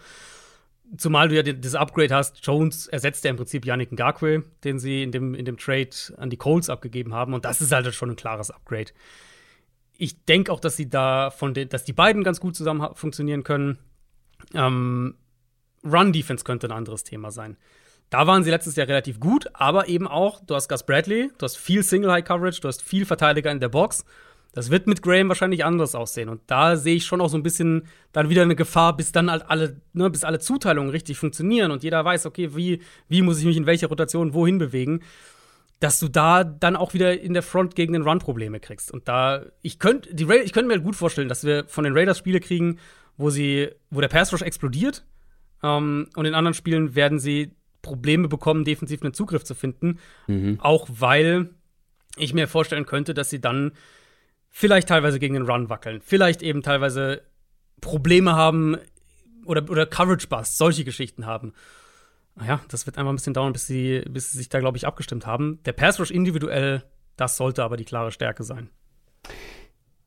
Zumal 0.96 1.28
du 1.28 1.34
ja 1.34 1.42
das 1.42 1.74
Upgrade 1.74 2.14
hast, 2.14 2.46
Jones 2.46 2.86
ersetzt 2.86 3.24
ja 3.24 3.30
im 3.30 3.36
Prinzip 3.36 3.66
Yannick 3.66 3.92
Ngakwe, 3.92 4.44
den 4.62 4.78
sie 4.78 5.02
in 5.02 5.10
dem, 5.10 5.34
in 5.34 5.44
dem 5.44 5.56
Trade 5.56 5.90
an 6.16 6.30
die 6.30 6.36
Colts 6.36 6.70
abgegeben 6.70 7.14
haben. 7.14 7.34
Und 7.34 7.44
das 7.44 7.60
ist 7.60 7.72
halt 7.72 7.92
schon 7.94 8.10
ein 8.10 8.16
klares 8.16 8.50
Upgrade. 8.50 8.92
Ich 9.96 10.24
denke 10.26 10.52
auch, 10.52 10.60
dass 10.60 10.76
sie 10.76 10.88
da 10.88 11.30
von 11.30 11.54
den, 11.54 11.68
dass 11.68 11.84
die 11.84 11.94
beiden 11.94 12.22
ganz 12.22 12.40
gut 12.40 12.54
zusammen 12.54 12.94
funktionieren 12.94 13.42
können. 13.42 13.78
Ähm, 14.54 15.16
Run-Defense 15.82 16.44
könnte 16.44 16.68
ein 16.68 16.72
anderes 16.72 17.04
Thema 17.04 17.30
sein. 17.30 17.56
Da 18.10 18.26
waren 18.26 18.44
sie 18.44 18.50
letztes 18.50 18.76
Jahr 18.76 18.86
relativ 18.86 19.18
gut, 19.18 19.48
aber 19.54 19.88
eben 19.88 20.06
auch, 20.06 20.44
du 20.44 20.54
hast 20.54 20.68
Gus 20.68 20.84
Bradley, 20.84 21.30
du 21.38 21.44
hast 21.44 21.56
viel 21.56 21.82
Single-High-Coverage, 21.82 22.60
du 22.60 22.68
hast 22.68 22.82
viel 22.82 23.06
Verteidiger 23.06 23.50
in 23.50 23.60
der 23.60 23.70
Box 23.70 24.04
das 24.52 24.70
wird 24.70 24.86
mit 24.86 25.02
Graham 25.02 25.28
wahrscheinlich 25.28 25.64
anders 25.64 25.94
aussehen. 25.94 26.28
Und 26.28 26.42
da 26.46 26.76
sehe 26.76 26.96
ich 26.96 27.06
schon 27.06 27.20
auch 27.20 27.28
so 27.28 27.38
ein 27.38 27.42
bisschen 27.42 27.86
dann 28.12 28.28
wieder 28.28 28.42
eine 28.42 28.54
Gefahr, 28.54 28.96
bis 28.96 29.10
dann 29.10 29.30
halt 29.30 29.44
alle, 29.48 29.80
ne, 29.94 30.10
bis 30.10 30.24
alle 30.24 30.38
Zuteilungen 30.38 30.90
richtig 30.90 31.18
funktionieren 31.18 31.70
und 31.70 31.82
jeder 31.82 32.04
weiß, 32.04 32.26
okay, 32.26 32.54
wie, 32.54 32.80
wie 33.08 33.22
muss 33.22 33.38
ich 33.38 33.46
mich 33.46 33.56
in 33.56 33.66
welcher 33.66 33.88
Rotation 33.88 34.34
wohin 34.34 34.58
bewegen, 34.58 35.00
dass 35.80 35.98
du 35.98 36.08
da 36.08 36.44
dann 36.44 36.76
auch 36.76 36.94
wieder 36.94 37.18
in 37.18 37.32
der 37.32 37.42
Front 37.42 37.74
gegen 37.74 37.94
den 37.94 38.02
Run 38.02 38.18
Probleme 38.18 38.60
kriegst. 38.60 38.92
Und 38.92 39.08
da, 39.08 39.42
ich 39.62 39.78
könnte, 39.78 40.10
ich 40.10 40.52
könnte 40.52 40.68
mir 40.68 40.74
halt 40.74 40.84
gut 40.84 40.96
vorstellen, 40.96 41.28
dass 41.28 41.44
wir 41.44 41.64
von 41.66 41.84
den 41.84 41.96
Raiders 41.96 42.18
Spiele 42.18 42.38
kriegen, 42.38 42.78
wo 43.16 43.30
sie, 43.30 43.70
wo 43.90 44.00
der 44.00 44.08
Pass 44.08 44.32
Rush 44.32 44.42
explodiert. 44.42 45.04
Ähm, 45.62 46.08
und 46.14 46.24
in 46.24 46.34
anderen 46.34 46.54
Spielen 46.54 46.94
werden 46.94 47.18
sie 47.18 47.52
Probleme 47.80 48.28
bekommen, 48.28 48.64
defensiv 48.64 49.02
einen 49.02 49.14
Zugriff 49.14 49.44
zu 49.44 49.54
finden. 49.54 49.98
Mhm. 50.28 50.60
Auch 50.60 50.88
weil 50.88 51.50
ich 52.16 52.32
mir 52.32 52.46
vorstellen 52.46 52.86
könnte, 52.86 53.14
dass 53.14 53.30
sie 53.30 53.40
dann 53.40 53.72
vielleicht 54.52 54.88
teilweise 54.88 55.18
gegen 55.18 55.34
den 55.34 55.48
Run 55.48 55.68
wackeln, 55.68 56.00
vielleicht 56.04 56.42
eben 56.42 56.62
teilweise 56.62 57.22
Probleme 57.80 58.36
haben 58.36 58.76
oder, 59.44 59.68
oder 59.68 59.86
Coverage 59.86 60.28
Bust, 60.28 60.56
solche 60.56 60.84
Geschichten 60.84 61.26
haben. 61.26 61.52
Naja, 62.36 62.60
das 62.68 62.86
wird 62.86 62.96
einfach 62.96 63.10
ein 63.12 63.16
bisschen 63.16 63.34
dauern, 63.34 63.52
bis 63.52 63.66
sie, 63.66 64.02
bis 64.08 64.30
sie 64.30 64.38
sich 64.38 64.48
da, 64.48 64.60
glaube 64.60 64.76
ich, 64.76 64.86
abgestimmt 64.86 65.26
haben. 65.26 65.58
Der 65.64 65.72
Pass 65.72 65.98
Rush 65.98 66.10
individuell, 66.10 66.84
das 67.16 67.36
sollte 67.36 67.64
aber 67.64 67.76
die 67.76 67.84
klare 67.84 68.12
Stärke 68.12 68.44
sein. 68.44 68.70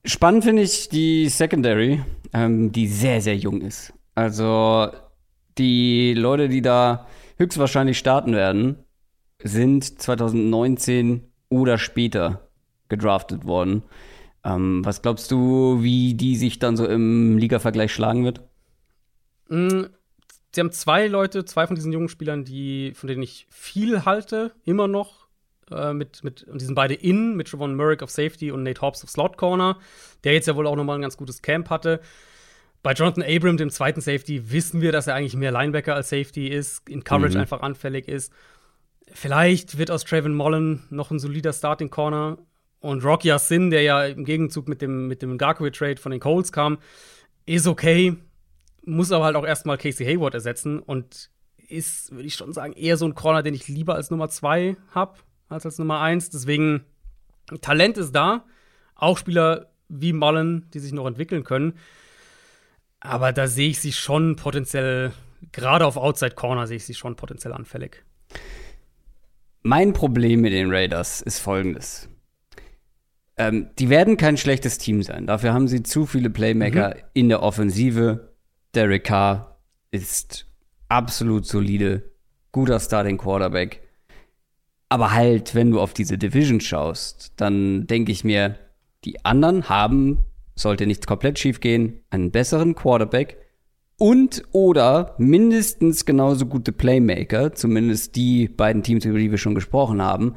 Spannend 0.05 0.43
finde 0.43 0.61
ich 0.61 0.89
die 0.89 1.27
Secondary, 1.29 2.03
ähm, 2.31 2.71
die 2.71 2.87
sehr, 2.87 3.21
sehr 3.21 3.35
jung 3.35 3.61
ist. 3.61 3.93
Also 4.13 4.91
die 5.57 6.13
Leute, 6.13 6.47
die 6.47 6.61
da 6.61 7.07
höchstwahrscheinlich 7.37 7.97
starten 7.97 8.33
werden, 8.33 8.77
sind 9.43 10.01
2019 10.01 11.23
oder 11.49 11.77
später 11.77 12.47
gedraftet 12.87 13.45
worden. 13.45 13.83
Ähm, 14.45 14.85
was 14.85 15.01
glaubst 15.01 15.31
du, 15.31 15.81
wie 15.81 16.13
die 16.13 16.35
sich 16.35 16.59
dann 16.59 16.77
so 16.77 16.85
im 16.85 17.37
Liga-Vergleich 17.37 17.91
schlagen 17.91 18.23
wird? 18.23 18.41
Mm, 19.49 19.85
sie 20.53 20.61
haben 20.61 20.71
zwei 20.71 21.07
Leute, 21.07 21.45
zwei 21.45 21.65
von 21.65 21.75
diesen 21.75 21.91
jungen 21.91 22.09
Spielern, 22.09 22.45
die, 22.45 22.93
von 22.93 23.07
denen 23.07 23.23
ich 23.23 23.47
viel 23.49 24.05
halte, 24.05 24.53
immer 24.63 24.87
noch. 24.87 25.25
Äh, 25.71 25.93
mit, 25.93 26.23
mit, 26.23 26.43
und 26.43 26.61
die 26.61 26.65
sind 26.65 26.75
beide 26.75 26.93
in, 26.93 27.35
mit 27.35 27.51
Javon 27.51 27.75
Murray 27.75 27.97
auf 28.01 28.11
Safety 28.11 28.51
und 28.51 28.61
Nate 28.61 28.81
Hobbs 28.81 29.03
auf 29.03 29.09
Slot 29.09 29.35
Corner, 29.35 29.79
der 30.23 30.33
jetzt 30.33 30.47
ja 30.47 30.55
wohl 30.55 30.67
auch 30.67 30.75
nochmal 30.75 30.99
ein 30.99 31.01
ganz 31.01 31.17
gutes 31.17 31.41
Camp 31.41 31.71
hatte. 31.71 31.99
bei 32.83 32.93
Jonathan 32.93 33.23
Abram, 33.23 33.57
dem 33.57 33.71
zweiten 33.71 33.99
Safety, 33.99 34.51
wissen 34.51 34.79
wir, 34.79 34.91
dass 34.91 35.07
er 35.07 35.15
eigentlich 35.15 35.35
mehr 35.35 35.51
Linebacker 35.51 35.95
als 35.95 36.09
Safety 36.09 36.49
ist, 36.49 36.87
in 36.87 37.03
Coverage 37.03 37.33
mhm. 37.33 37.41
einfach 37.41 37.61
anfällig 37.61 38.07
ist. 38.07 38.31
Vielleicht 39.11 39.79
wird 39.79 39.89
aus 39.89 40.03
Trayvon 40.03 40.35
Mullen 40.35 40.83
noch 40.91 41.09
ein 41.09 41.17
solider 41.17 41.51
Starting 41.51 41.89
Corner. 41.89 42.37
Und 42.85 43.03
Rocky 43.03 43.35
Sin, 43.39 43.71
der 43.71 43.81
ja 43.81 44.05
im 44.05 44.25
Gegenzug 44.25 44.67
mit 44.67 44.79
dem, 44.79 45.07
mit 45.07 45.23
dem 45.23 45.39
Garkoway-Trade 45.39 45.97
von 45.97 46.11
den 46.11 46.21
Colts 46.21 46.51
kam, 46.51 46.77
ist 47.47 47.65
okay, 47.65 48.15
muss 48.83 49.11
aber 49.11 49.25
halt 49.25 49.35
auch 49.35 49.43
erstmal 49.43 49.79
Casey 49.79 50.05
Hayward 50.05 50.35
ersetzen 50.35 50.77
und 50.77 51.31
ist, 51.67 52.11
würde 52.11 52.27
ich 52.27 52.35
schon 52.35 52.53
sagen, 52.53 52.73
eher 52.73 52.97
so 52.97 53.07
ein 53.07 53.15
Corner, 53.15 53.41
den 53.41 53.55
ich 53.55 53.67
lieber 53.67 53.95
als 53.95 54.11
Nummer 54.11 54.29
zwei 54.29 54.77
habe, 54.91 55.17
als 55.49 55.65
als 55.65 55.79
Nummer 55.79 55.99
eins. 55.99 56.29
Deswegen, 56.29 56.85
Talent 57.61 57.97
ist 57.97 58.11
da. 58.11 58.45
Auch 58.93 59.17
Spieler 59.17 59.71
wie 59.89 60.13
Mullen, 60.13 60.69
die 60.71 60.79
sich 60.79 60.93
noch 60.93 61.07
entwickeln 61.07 61.43
können. 61.43 61.79
Aber 62.99 63.33
da 63.33 63.47
sehe 63.47 63.69
ich 63.69 63.79
sie 63.79 63.93
schon 63.93 64.35
potenziell, 64.35 65.11
gerade 65.51 65.87
auf 65.87 65.97
Outside 65.97 66.35
Corner 66.35 66.67
sehe 66.67 66.77
ich 66.77 66.85
sie 66.85 66.93
schon 66.93 67.15
potenziell 67.15 67.53
anfällig. 67.53 68.05
Mein 69.63 69.93
Problem 69.93 70.41
mit 70.41 70.53
den 70.53 70.71
Raiders 70.71 71.21
ist 71.23 71.39
folgendes. 71.39 72.09
Ähm, 73.37 73.69
die 73.79 73.89
werden 73.89 74.17
kein 74.17 74.37
schlechtes 74.37 74.77
Team 74.77 75.03
sein. 75.03 75.27
Dafür 75.27 75.53
haben 75.53 75.67
sie 75.67 75.83
zu 75.83 76.05
viele 76.05 76.29
Playmaker 76.29 76.89
mhm. 76.89 77.01
in 77.13 77.29
der 77.29 77.43
Offensive. 77.43 78.33
Derek 78.73 79.05
Carr 79.05 79.59
ist 79.91 80.47
absolut 80.89 81.45
solide, 81.45 82.11
guter 82.51 82.79
Starting 82.79 83.17
Quarterback. 83.17 83.81
Aber 84.89 85.11
halt, 85.11 85.55
wenn 85.55 85.71
du 85.71 85.81
auf 85.81 85.93
diese 85.93 86.17
Division 86.17 86.61
schaust, 86.61 87.33
dann 87.37 87.87
denke 87.87 88.11
ich 88.11 88.23
mir, 88.23 88.57
die 89.03 89.25
anderen 89.25 89.67
haben, 89.67 90.19
sollte 90.55 90.87
nichts 90.87 91.07
komplett 91.07 91.39
schief 91.39 91.59
gehen, 91.59 92.01
einen 92.09 92.31
besseren 92.31 92.75
Quarterback 92.75 93.37
und 93.97 94.43
oder 94.51 95.15
mindestens 95.17 96.05
genauso 96.05 96.45
gute 96.45 96.71
Playmaker, 96.71 97.53
zumindest 97.53 98.15
die 98.15 98.47
beiden 98.47 98.83
Teams, 98.83 99.05
über 99.05 99.19
die 99.19 99.31
wir 99.31 99.37
schon 99.37 99.55
gesprochen 99.55 100.01
haben, 100.01 100.35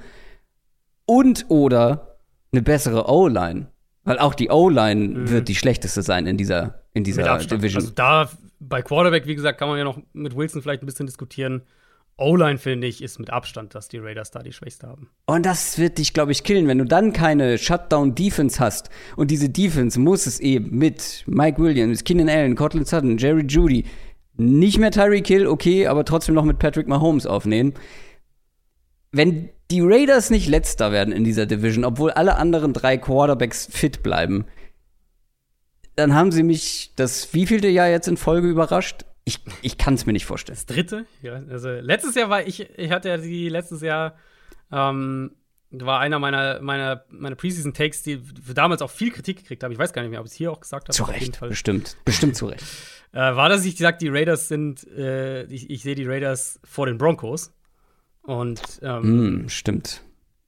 und 1.07 1.47
oder 1.49 2.08
eine 2.53 2.63
bessere 2.63 3.09
O-Line. 3.09 3.69
Weil 4.05 4.19
auch 4.19 4.35
die 4.35 4.49
O-Line 4.49 5.09
mhm. 5.09 5.31
wird 5.31 5.49
die 5.49 5.55
schlechteste 5.55 6.03
sein 6.03 6.27
in 6.27 6.37
dieser, 6.37 6.83
in 6.95 7.05
dieser 7.05 7.39
Division. 7.39 7.83
Also 7.83 7.93
da 7.95 8.31
bei 8.61 8.83
Quarterback, 8.83 9.27
wie 9.27 9.35
gesagt, 9.35 9.59
kann 9.59 9.69
man 9.69 9.79
ja 9.79 9.85
noch 9.85 9.99
mit 10.13 10.37
Wilson 10.37 10.63
vielleicht 10.63 10.83
ein 10.83 10.87
bisschen 10.87 11.07
diskutieren. 11.07 11.63
O-Line, 12.17 12.59
finde 12.59 12.89
ich, 12.89 13.01
ist 13.01 13.21
mit 13.21 13.31
Abstand, 13.31 13.77
dass 13.77 13.89
die 13.89 13.99
Raiders 13.99 14.33
da 14.33 14.43
die 14.43 14.53
Schwächste 14.53 14.89
haben. 14.89 15.09
Und 15.27 15.47
das 15.47 15.79
wird 15.79 15.99
dich, 15.99 16.15
glaube 16.15 16.33
ich, 16.33 16.43
killen, 16.43 16.67
wenn 16.67 16.79
du 16.79 16.85
dann 16.85 17.13
keine 17.13 17.59
Shutdown-Defense 17.59 18.59
hast. 18.59 18.91
Und 19.15 19.31
diese 19.31 19.49
Defense 19.49 20.01
muss 20.01 20.27
es 20.27 20.41
eben 20.41 20.77
mit 20.77 21.23
Mike 21.27 21.63
Williams, 21.63 22.03
Keenan 22.03 22.29
Allen, 22.29 22.57
Cortland 22.57 22.89
Sutton, 22.89 23.19
Jerry 23.19 23.45
Judy, 23.47 23.85
nicht 24.37 24.79
mehr 24.79 24.91
Tyreek 24.91 25.29
Hill, 25.29 25.47
okay, 25.47 25.87
aber 25.87 26.05
trotzdem 26.05 26.35
noch 26.35 26.45
mit 26.45 26.59
Patrick 26.59 26.89
Mahomes 26.89 27.27
aufnehmen. 27.27 27.75
Wenn 29.11 29.51
die 29.71 29.81
Raiders 29.81 30.31
nicht 30.31 30.49
letzter 30.49 30.93
werden 30.93 31.13
in 31.13 31.25
dieser 31.25 31.47
Division, 31.47 31.85
obwohl 31.85 32.11
alle 32.11 32.37
anderen 32.37 32.73
drei 32.73 32.97
Quarterbacks 32.97 33.67
fit 33.71 34.03
bleiben, 34.03 34.47
dann 35.97 36.15
haben 36.15 36.31
sie 36.31 36.43
mich 36.43 36.93
das 36.97 37.35
wievielte 37.35 37.69
Jahr 37.69 37.89
jetzt 37.89 38.09
in 38.09 38.17
Folge 38.17 38.49
überrascht? 38.49 39.05
Ich, 39.25 39.41
ich 39.63 39.77
kann 39.77 39.95
es 39.95 40.07
mir 40.07 40.13
nicht 40.13 40.27
vorstellen. 40.27 40.57
Das 40.57 40.67
dritte? 40.67 41.07
Ja, 41.23 41.43
also 41.51 41.69
letztes 41.71 42.15
Jahr 42.15 42.31
war 42.31 42.47
ich, 42.47 42.61
ich 42.79 42.91
hatte 42.91 43.09
ja 43.09 43.17
die 43.19 43.49
letztes 43.49 43.83
Jahr, 43.83 44.17
ähm, 44.73 45.33
war 45.71 46.01
einer 46.01 46.19
meiner, 46.19 46.63
meiner, 46.63 47.05
meiner 47.11 47.37
Preseason-Takes, 47.37 48.03
die 48.03 48.23
damals 48.55 48.81
auch 48.81 48.91
viel 48.91 49.11
Kritik 49.11 49.39
gekriegt 49.39 49.63
haben. 49.63 49.73
Ich 49.73 49.79
weiß 49.79 49.93
gar 49.93 50.01
nicht 50.03 50.11
mehr, 50.11 50.21
ob 50.21 50.27
ich 50.27 50.33
es 50.33 50.39
hier 50.39 50.51
auch 50.51 50.61
gesagt 50.61 50.89
habe. 50.89 50.97
Zu 50.97 51.05
Recht, 51.05 51.41
bestimmt. 51.41 51.97
Bestimmt 52.07 52.37
zu 52.37 52.47
Recht. 52.47 52.65
äh, 53.13 53.19
war, 53.19 53.51
dass 53.51 53.67
ich 53.67 53.77
gesagt, 53.77 54.01
die 54.01 54.09
Raiders 54.09 54.49
sind, 54.49 54.87
äh, 54.87 55.45
ich, 55.45 55.69
ich 55.69 55.83
sehe 55.83 55.95
die 55.95 56.07
Raiders 56.07 56.59
vor 56.65 56.87
den 56.87 56.97
Broncos. 56.97 57.53
Und 58.29 58.61
ähm, 58.83 59.45
mm, 59.45 59.49
stimmt. 59.49 60.03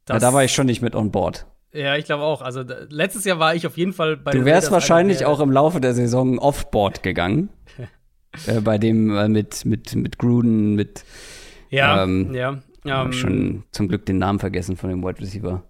Ja, 0.07 0.19
da 0.19 0.35
war 0.35 0.45
ich 0.45 0.53
schon 0.53 0.67
nicht 0.67 0.83
mit 0.83 0.95
on 0.95 1.11
board. 1.11 1.47
Ja, 1.73 1.97
ich 1.97 2.05
glaube 2.05 2.25
auch. 2.25 2.43
Also 2.43 2.63
letztes 2.91 3.25
Jahr 3.25 3.39
war 3.39 3.55
ich 3.55 3.67
auf 3.67 3.79
jeden 3.79 3.95
Fall 3.95 4.19
bei 4.19 4.33
Du 4.33 4.45
wärst 4.45 4.71
wahrscheinlich 4.71 5.25
auch 5.25 5.41
im 5.41 5.51
Laufe 5.51 5.81
der 5.81 5.95
Saison 5.95 6.39
offboard 6.39 7.03
gegangen. 7.03 7.49
äh, 8.47 8.61
bei 8.61 8.77
dem 8.77 9.17
äh, 9.17 9.29
mit, 9.29 9.65
mit, 9.65 9.95
mit 9.95 10.19
Gruden, 10.19 10.75
mit. 10.75 11.05
Ja, 11.71 12.03
ähm, 12.03 12.35
ja. 12.35 12.61
Um, 12.85 13.13
schon 13.15 13.65
zum 13.73 13.89
Glück 13.89 14.05
den 14.05 14.19
Namen 14.19 14.41
vergessen 14.41 14.77
von 14.77 14.91
dem 14.91 15.03
Wide 15.03 15.19
Receiver. 15.19 15.63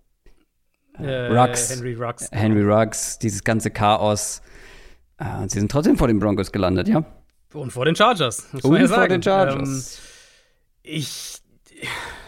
Äh, 0.99 1.27
Ruggs. 1.27 1.70
Henry 1.70 1.95
Ruggs. 1.95 2.28
Henry 2.32 2.62
Ruggs, 2.62 3.20
dieses 3.20 3.45
ganze 3.45 3.70
Chaos. 3.70 4.43
Äh, 5.19 5.43
und 5.43 5.51
sie 5.53 5.61
sind 5.61 5.70
trotzdem 5.70 5.97
vor 5.97 6.09
den 6.09 6.19
Broncos 6.19 6.51
gelandet, 6.51 6.89
ja. 6.89 7.05
Und 7.53 7.73
vor 7.73 7.85
den 7.85 7.95
Chargers. 7.95 8.49
Und 8.62 8.81
ja 8.81 8.89
vor 8.89 9.07
den 9.07 9.23
Chargers. 9.23 9.99
Ähm, 9.99 10.05
ich, 10.82 11.40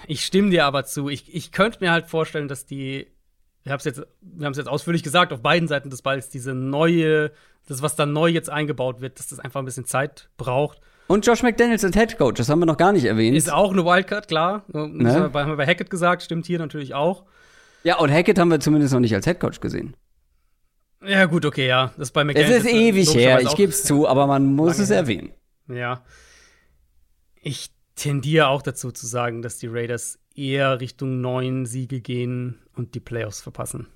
ich 0.07 0.25
stimme 0.25 0.51
dir 0.51 0.65
aber 0.67 0.85
zu. 0.85 1.09
Ich, 1.09 1.35
ich 1.35 1.53
könnte 1.53 1.79
mir 1.81 1.91
halt 1.91 2.07
vorstellen, 2.07 2.49
dass 2.49 2.67
die 2.67 3.13
wir 3.65 3.73
haben 3.73 3.79
es 3.79 3.85
jetzt, 3.85 4.03
wir 4.21 4.47
haben 4.47 4.53
es 4.53 4.59
jetzt 4.59 4.69
ausführlich 4.69 5.03
gesagt, 5.03 5.33
auf 5.33 5.41
beiden 5.41 5.69
Seiten 5.69 5.91
des 5.91 6.03
Balls, 6.03 6.29
diese 6.29 6.55
neue, 6.55 7.31
das, 7.69 7.83
was 7.83 7.95
da 7.95 8.07
neu 8.07 8.29
jetzt 8.29 8.51
eingebaut 8.51 9.01
wird, 9.01 9.19
dass 9.19 9.29
das 9.29 9.39
einfach 9.39 9.61
ein 9.61 9.65
bisschen 9.65 9.85
Zeit 9.85 10.31
braucht. 10.37 10.81
Und 11.07 11.27
Josh 11.27 11.43
McDaniels 11.43 11.85
als 11.85 11.97
Head 11.97 12.17
Coach, 12.17 12.39
das 12.39 12.49
haben 12.49 12.61
wir 12.61 12.67
noch 12.67 12.77
gar 12.77 12.93
nicht 12.93 13.05
erwähnt. 13.05 13.37
Ist 13.37 13.53
auch 13.53 13.73
eine 13.73 13.85
Wildcard, 13.85 14.29
klar. 14.29 14.65
Ne? 14.69 14.91
Das 15.05 15.15
haben 15.17 15.35
wir 15.35 15.57
bei 15.57 15.67
Hackett 15.67 15.91
gesagt, 15.91 16.23
stimmt 16.23 16.47
hier 16.47 16.59
natürlich 16.59 16.95
auch. 16.95 17.25
Ja, 17.85 17.99
und 17.99 18.11
Hackett 18.11 18.39
haben 18.39 18.51
wir 18.51 18.61
zumindest 18.61 18.95
noch 18.95 19.01
nicht 19.01 19.15
als 19.15 19.27
Head 19.27 19.41
Coach 19.41 19.61
gesehen. 19.61 19.97
Ja, 21.05 21.27
gut, 21.27 21.45
okay, 21.45 21.67
ja. 21.67 21.93
Das 21.97 22.09
ist 22.09 22.13
bei 22.13 22.25
McDaniels. 22.25 22.59
Es 22.59 22.65
ist 22.65 22.73
ewig 22.73 23.15
her, 23.15 23.41
ich 23.41 23.55
gebe 23.57 23.73
es 23.73 23.83
zu, 23.83 24.09
aber 24.09 24.27
man 24.27 24.47
muss 24.47 24.79
es 24.79 24.91
erwähnen. 24.91 25.33
Ja. 25.69 26.03
Ich 27.41 27.72
tendiere 27.95 28.49
auch 28.49 28.63
dazu 28.63 28.93
zu 28.93 29.07
sagen, 29.07 29.43
dass 29.43 29.59
die 29.59 29.69
Raiders 29.69 30.19
eher 30.35 30.81
Richtung 30.81 31.21
neun 31.21 31.67
Siege 31.67 32.01
gehen 32.01 32.59
und 32.75 32.95
die 32.95 33.01
Playoffs 33.01 33.41
verpassen. 33.41 33.87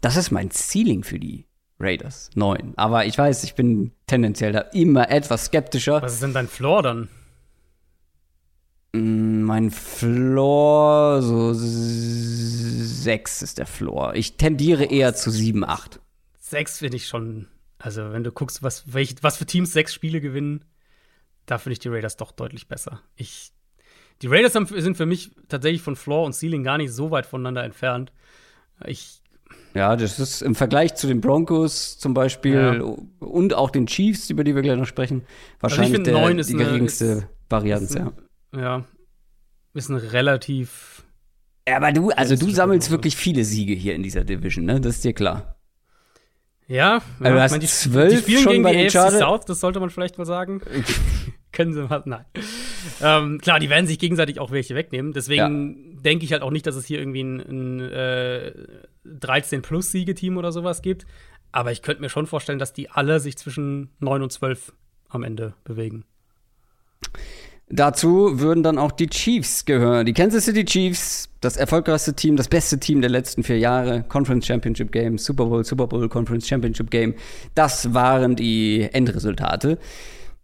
Das 0.00 0.16
ist 0.16 0.30
mein 0.30 0.50
Ceiling 0.50 1.02
für 1.02 1.18
die 1.18 1.46
Raiders. 1.80 2.30
Neun. 2.34 2.74
Aber 2.76 3.06
ich 3.06 3.16
weiß, 3.18 3.44
ich 3.44 3.54
bin 3.54 3.92
tendenziell 4.06 4.52
da 4.52 4.60
immer 4.60 5.10
etwas 5.10 5.46
skeptischer. 5.46 6.02
Was 6.02 6.14
ist 6.14 6.22
denn 6.22 6.34
dein 6.34 6.48
Floor 6.48 6.82
dann? 6.82 7.08
Mm, 8.92 9.42
mein 9.42 9.70
Floor, 9.70 11.22
so 11.22 11.52
sechs 11.54 13.42
ist 13.42 13.58
der 13.58 13.66
Floor. 13.66 14.14
Ich 14.14 14.36
tendiere 14.36 14.84
eher 14.84 15.14
zu 15.14 15.30
sieben, 15.30 15.64
acht. 15.64 16.00
Sechs 16.38 16.78
finde 16.78 16.96
ich 16.96 17.08
schon. 17.08 17.48
Also, 17.78 18.12
wenn 18.12 18.24
du 18.24 18.30
guckst, 18.30 18.62
was, 18.62 18.92
welch, 18.92 19.16
was 19.22 19.36
für 19.36 19.46
Teams 19.46 19.72
sechs 19.72 19.92
Spiele 19.92 20.20
gewinnen, 20.20 20.64
da 21.46 21.58
finde 21.58 21.74
ich 21.74 21.78
die 21.78 21.88
Raiders 21.88 22.16
doch 22.16 22.32
deutlich 22.32 22.68
besser. 22.68 23.00
Ich 23.16 23.52
die 24.22 24.28
Raiders 24.28 24.52
sind 24.52 24.96
für 24.96 25.06
mich 25.06 25.32
tatsächlich 25.48 25.82
von 25.82 25.96
Floor 25.96 26.24
und 26.24 26.34
Ceiling 26.34 26.62
gar 26.62 26.78
nicht 26.78 26.92
so 26.92 27.10
weit 27.10 27.26
voneinander 27.26 27.64
entfernt. 27.64 28.12
Ich 28.86 29.20
ja, 29.74 29.96
das 29.96 30.20
ist 30.20 30.40
im 30.42 30.54
Vergleich 30.54 30.94
zu 30.94 31.08
den 31.08 31.20
Broncos 31.20 31.98
zum 31.98 32.14
Beispiel 32.14 32.54
ja. 32.80 33.26
und 33.26 33.54
auch 33.54 33.70
den 33.70 33.86
Chiefs, 33.86 34.30
über 34.30 34.44
die 34.44 34.54
wir 34.54 34.62
gleich 34.62 34.78
noch 34.78 34.86
sprechen, 34.86 35.22
also 35.60 35.76
wahrscheinlich 35.76 35.98
also 35.98 36.04
der, 36.04 36.44
die 36.44 36.54
eine, 36.54 36.64
geringste 36.64 37.04
ist, 37.04 37.26
Varianz, 37.48 37.90
ist 37.90 37.96
ein, 37.96 38.12
ja. 38.52 38.60
Ja, 38.60 38.84
ist 39.74 39.88
ein 39.88 39.96
relativ. 39.96 41.04
Ja, 41.68 41.76
aber 41.76 41.92
du, 41.92 42.10
also 42.10 42.36
du 42.36 42.50
sammelst 42.50 42.90
wirklich 42.90 43.16
viele 43.16 43.44
Siege 43.44 43.74
hier 43.74 43.94
in 43.94 44.02
dieser 44.02 44.22
Division, 44.22 44.64
ne? 44.64 44.80
Das 44.80 44.96
ist 44.96 45.04
dir 45.04 45.12
klar. 45.12 45.53
Ja, 46.66 47.02
also 47.20 47.34
du 47.34 47.42
hast 47.42 47.50
meine, 47.50 47.60
die, 47.60 47.66
zwölf 47.66 48.24
die 48.24 48.36
schon 48.38 48.52
gegen 48.52 48.62
bei 48.62 48.72
die 48.72 48.90
Chargers. 48.90 49.18
South, 49.18 49.44
das 49.44 49.60
sollte 49.60 49.80
man 49.80 49.90
vielleicht 49.90 50.16
mal 50.18 50.24
sagen. 50.24 50.62
Können 51.52 51.72
sie 51.72 51.82
mal, 51.82 52.02
nein. 52.04 52.24
ähm, 53.02 53.40
klar, 53.40 53.60
die 53.60 53.70
werden 53.70 53.86
sich 53.86 53.98
gegenseitig 53.98 54.40
auch 54.40 54.50
welche 54.50 54.74
wegnehmen. 54.74 55.12
Deswegen 55.12 55.92
ja. 55.94 56.00
denke 56.02 56.24
ich 56.24 56.32
halt 56.32 56.42
auch 56.42 56.50
nicht, 56.50 56.66
dass 56.66 56.74
es 56.74 56.86
hier 56.86 56.98
irgendwie 56.98 57.22
ein, 57.22 57.40
ein 57.40 57.80
äh, 57.80 58.52
13-Plus-Siegeteam 59.06 60.36
oder 60.36 60.50
sowas 60.50 60.82
gibt. 60.82 61.06
Aber 61.52 61.70
ich 61.70 61.82
könnte 61.82 62.00
mir 62.00 62.08
schon 62.08 62.26
vorstellen, 62.26 62.58
dass 62.58 62.72
die 62.72 62.90
alle 62.90 63.20
sich 63.20 63.38
zwischen 63.38 63.90
9 64.00 64.22
und 64.22 64.32
12 64.32 64.72
am 65.08 65.22
Ende 65.22 65.54
bewegen. 65.62 66.04
Dazu 67.68 68.40
würden 68.40 68.62
dann 68.62 68.78
auch 68.78 68.92
die 68.92 69.06
Chiefs 69.06 69.64
gehören. 69.64 70.04
Die 70.04 70.12
Kansas 70.12 70.44
City 70.44 70.64
Chiefs, 70.64 71.30
das 71.40 71.56
erfolgreichste 71.56 72.14
Team, 72.14 72.36
das 72.36 72.48
beste 72.48 72.78
Team 72.78 73.00
der 73.00 73.10
letzten 73.10 73.42
vier 73.42 73.58
Jahre. 73.58 74.04
Conference 74.04 74.46
Championship 74.46 74.92
Game, 74.92 75.16
Super 75.16 75.46
Bowl, 75.46 75.64
Super 75.64 75.86
Bowl, 75.86 76.08
Conference 76.08 76.46
Championship 76.46 76.90
Game. 76.90 77.14
Das 77.54 77.94
waren 77.94 78.36
die 78.36 78.88
Endresultate. 78.92 79.78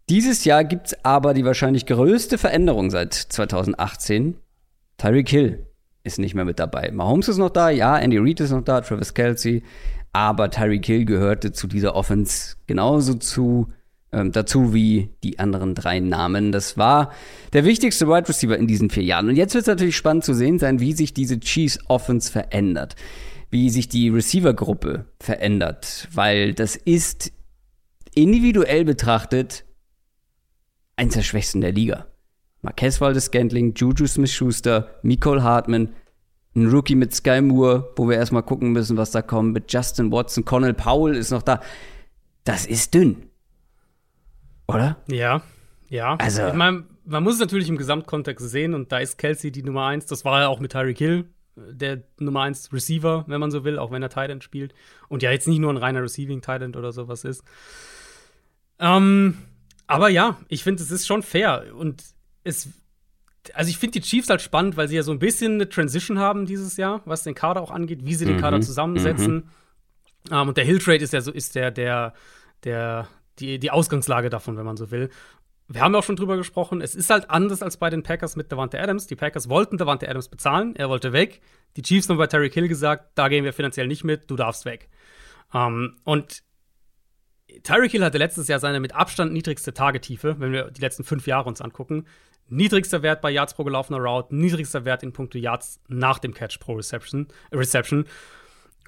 Dieses 0.09 0.45
Jahr 0.45 0.63
gibt 0.63 0.87
es 0.87 1.05
aber 1.05 1.33
die 1.33 1.45
wahrscheinlich 1.45 1.85
größte 1.85 2.37
Veränderung 2.37 2.89
seit 2.89 3.13
2018. 3.13 4.35
Tyreek 4.97 5.29
Hill 5.29 5.65
ist 6.03 6.19
nicht 6.19 6.35
mehr 6.35 6.45
mit 6.45 6.59
dabei. 6.59 6.91
Mahomes 6.91 7.29
ist 7.29 7.37
noch 7.37 7.51
da, 7.51 7.69
ja, 7.69 7.97
Andy 7.97 8.17
Reid 8.17 8.39
ist 8.39 8.51
noch 8.51 8.63
da, 8.63 8.81
Travis 8.81 9.13
Kelsey, 9.13 9.63
aber 10.11 10.49
Tyreek 10.49 10.85
Hill 10.85 11.05
gehörte 11.05 11.51
zu 11.51 11.67
dieser 11.67 11.95
Offense 11.95 12.55
genauso 12.67 13.13
zu, 13.13 13.71
ähm, 14.11 14.31
dazu 14.31 14.73
wie 14.73 15.09
die 15.23 15.39
anderen 15.39 15.75
drei 15.75 15.99
Namen. 15.99 16.51
Das 16.51 16.77
war 16.77 17.11
der 17.53 17.65
wichtigste 17.65 18.07
Wide 18.07 18.27
Receiver 18.27 18.57
in 18.57 18.67
diesen 18.67 18.89
vier 18.89 19.03
Jahren. 19.03 19.29
Und 19.29 19.35
jetzt 19.35 19.53
wird 19.53 19.63
es 19.63 19.67
natürlich 19.67 19.95
spannend 19.95 20.23
zu 20.23 20.33
sehen 20.33 20.59
sein, 20.59 20.79
wie 20.79 20.93
sich 20.93 21.13
diese 21.13 21.39
Chiefs 21.39 21.79
Offense 21.87 22.31
verändert, 22.31 22.95
wie 23.49 23.69
sich 23.69 23.87
die 23.89 24.09
Receiver-Gruppe 24.09 25.05
verändert, 25.19 26.07
weil 26.13 26.53
das 26.53 26.75
ist 26.75 27.31
individuell 28.13 28.85
betrachtet 28.85 29.63
eins 30.95 31.13
der 31.13 31.23
schwächsten 31.23 31.61
der 31.61 31.71
Liga. 31.71 32.07
Marquez 32.61 33.01
Valdes-Scantling, 33.01 33.73
Juju 33.75 34.05
Smith-Schuster, 34.05 34.99
Nicole 35.01 35.41
Hartman, 35.41 35.89
ein 36.55 36.67
Rookie 36.67 36.95
mit 36.95 37.15
Sky 37.15 37.41
Moore, 37.41 37.91
wo 37.95 38.07
wir 38.09 38.17
erstmal 38.17 38.43
gucken 38.43 38.71
müssen, 38.71 38.97
was 38.97 39.11
da 39.11 39.21
kommt, 39.21 39.53
mit 39.53 39.71
Justin 39.71 40.11
Watson, 40.11 40.45
Connell 40.45 40.73
Powell 40.73 41.15
ist 41.15 41.31
noch 41.31 41.41
da. 41.41 41.61
Das 42.43 42.65
ist 42.65 42.93
dünn. 42.93 43.30
Oder? 44.75 44.97
Ja, 45.07 45.41
ja. 45.89 46.15
Also, 46.15 46.47
ich 46.47 46.53
meine, 46.53 46.83
man 47.05 47.23
muss 47.23 47.35
es 47.35 47.39
natürlich 47.39 47.69
im 47.69 47.77
Gesamtkontext 47.77 48.49
sehen 48.49 48.73
und 48.73 48.91
da 48.91 48.99
ist 48.99 49.17
Kelsey 49.17 49.51
die 49.51 49.63
Nummer 49.63 49.85
eins. 49.87 50.05
Das 50.05 50.25
war 50.25 50.41
ja 50.41 50.47
auch 50.47 50.59
mit 50.59 50.71
Tyreek 50.71 50.97
Hill 50.97 51.25
der 51.55 52.03
Nummer 52.17 52.41
eins 52.41 52.71
Receiver, 52.71 53.25
wenn 53.27 53.39
man 53.39 53.51
so 53.51 53.63
will, 53.63 53.77
auch 53.77 53.91
wenn 53.91 54.01
er 54.01 54.09
Tight 54.09 54.43
spielt. 54.43 54.73
Und 55.09 55.21
ja, 55.21 55.31
jetzt 55.31 55.47
nicht 55.47 55.59
nur 55.59 55.71
ein 55.71 55.77
reiner 55.77 56.01
Receiving 56.01 56.41
Tight 56.41 56.75
oder 56.75 56.91
sowas 56.91 57.23
ist. 57.23 57.43
Ähm, 58.79 59.37
aber 59.87 60.09
ja, 60.09 60.37
ich 60.47 60.63
finde, 60.63 60.81
es 60.81 60.91
ist 60.91 61.05
schon 61.05 61.23
fair. 61.23 61.65
Und 61.75 62.03
es 62.43 62.69
also 63.53 63.69
ich 63.69 63.77
finde 63.77 63.99
die 63.99 64.05
Chiefs 64.05 64.29
halt 64.29 64.41
spannend, 64.41 64.77
weil 64.77 64.87
sie 64.87 64.95
ja 64.95 65.03
so 65.03 65.11
ein 65.11 65.19
bisschen 65.19 65.55
eine 65.55 65.67
Transition 65.67 66.19
haben 66.19 66.45
dieses 66.45 66.77
Jahr, 66.77 67.01
was 67.05 67.23
den 67.23 67.35
Kader 67.35 67.61
auch 67.61 67.71
angeht, 67.71 68.05
wie 68.05 68.13
sie 68.13 68.25
den 68.25 68.39
Kader 68.39 68.57
mhm. 68.57 68.61
zusammensetzen. 68.61 69.33
Mhm. 69.33 69.43
Um, 70.29 70.37
ähm, 70.37 70.47
und 70.49 70.57
der 70.57 70.65
Hill-Trade 70.65 71.03
ist 71.03 71.13
ja 71.13 71.21
so, 71.21 71.31
ist 71.31 71.55
der, 71.55 71.71
der, 71.71 72.13
der, 72.63 73.07
die, 73.41 73.59
die 73.59 73.71
Ausgangslage 73.71 74.29
davon, 74.29 74.57
wenn 74.57 74.65
man 74.65 74.77
so 74.77 74.91
will. 74.91 75.09
Wir 75.67 75.81
haben 75.81 75.93
ja 75.93 75.99
auch 75.99 76.03
schon 76.03 76.17
drüber 76.17 76.37
gesprochen, 76.37 76.81
es 76.81 76.95
ist 76.95 77.09
halt 77.09 77.29
anders 77.29 77.61
als 77.63 77.77
bei 77.77 77.89
den 77.89 78.03
Packers 78.03 78.35
mit 78.35 78.51
Davante 78.51 78.79
Adams. 78.79 79.07
Die 79.07 79.15
Packers 79.15 79.49
wollten 79.49 79.77
Davante 79.77 80.07
Adams 80.07 80.27
bezahlen, 80.27 80.75
er 80.75 80.89
wollte 80.89 81.13
weg. 81.13 81.41
Die 81.77 81.81
Chiefs 81.81 82.09
haben 82.09 82.17
bei 82.17 82.27
Terry 82.27 82.51
Hill 82.51 82.67
gesagt, 82.67 83.11
da 83.15 83.29
gehen 83.29 83.45
wir 83.45 83.53
finanziell 83.53 83.87
nicht 83.87 84.03
mit, 84.03 84.29
du 84.29 84.35
darfst 84.35 84.65
weg. 84.65 84.89
Um, 85.53 85.61
ähm, 85.61 85.95
und 86.03 86.43
Tyreek 87.63 87.91
Hill 87.91 88.03
hatte 88.03 88.17
letztes 88.17 88.47
Jahr 88.47 88.59
seine 88.59 88.79
mit 88.79 88.95
Abstand 88.95 89.33
niedrigste 89.33 89.73
Tagetiefe, 89.73 90.39
wenn 90.39 90.51
wir 90.51 90.71
die 90.71 90.81
letzten 90.81 91.03
fünf 91.03 91.27
Jahre 91.27 91.49
uns 91.49 91.61
angucken. 91.61 92.05
Niedrigster 92.47 93.01
Wert 93.01 93.21
bei 93.21 93.31
Yards 93.31 93.53
pro 93.53 93.63
gelaufener 93.63 93.99
Route, 93.99 94.35
niedrigster 94.35 94.83
Wert 94.85 95.03
in 95.03 95.13
puncto 95.13 95.37
Yards 95.37 95.79
nach 95.87 96.19
dem 96.19 96.33
Catch 96.33 96.59
pro 96.59 96.73
Reception. 96.73 97.27
Reception. 97.51 98.05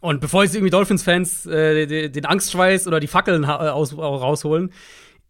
Und 0.03 0.19
bevor 0.19 0.43
jetzt 0.43 0.53
irgendwie 0.53 0.69
Dolphins-Fans 0.69 1.45
äh, 1.45 2.09
den 2.09 2.25
Angstschweiß 2.25 2.87
oder 2.87 2.99
die 2.99 3.07
Fackeln 3.07 3.45
aus, 3.45 3.97
rausholen, 3.97 4.73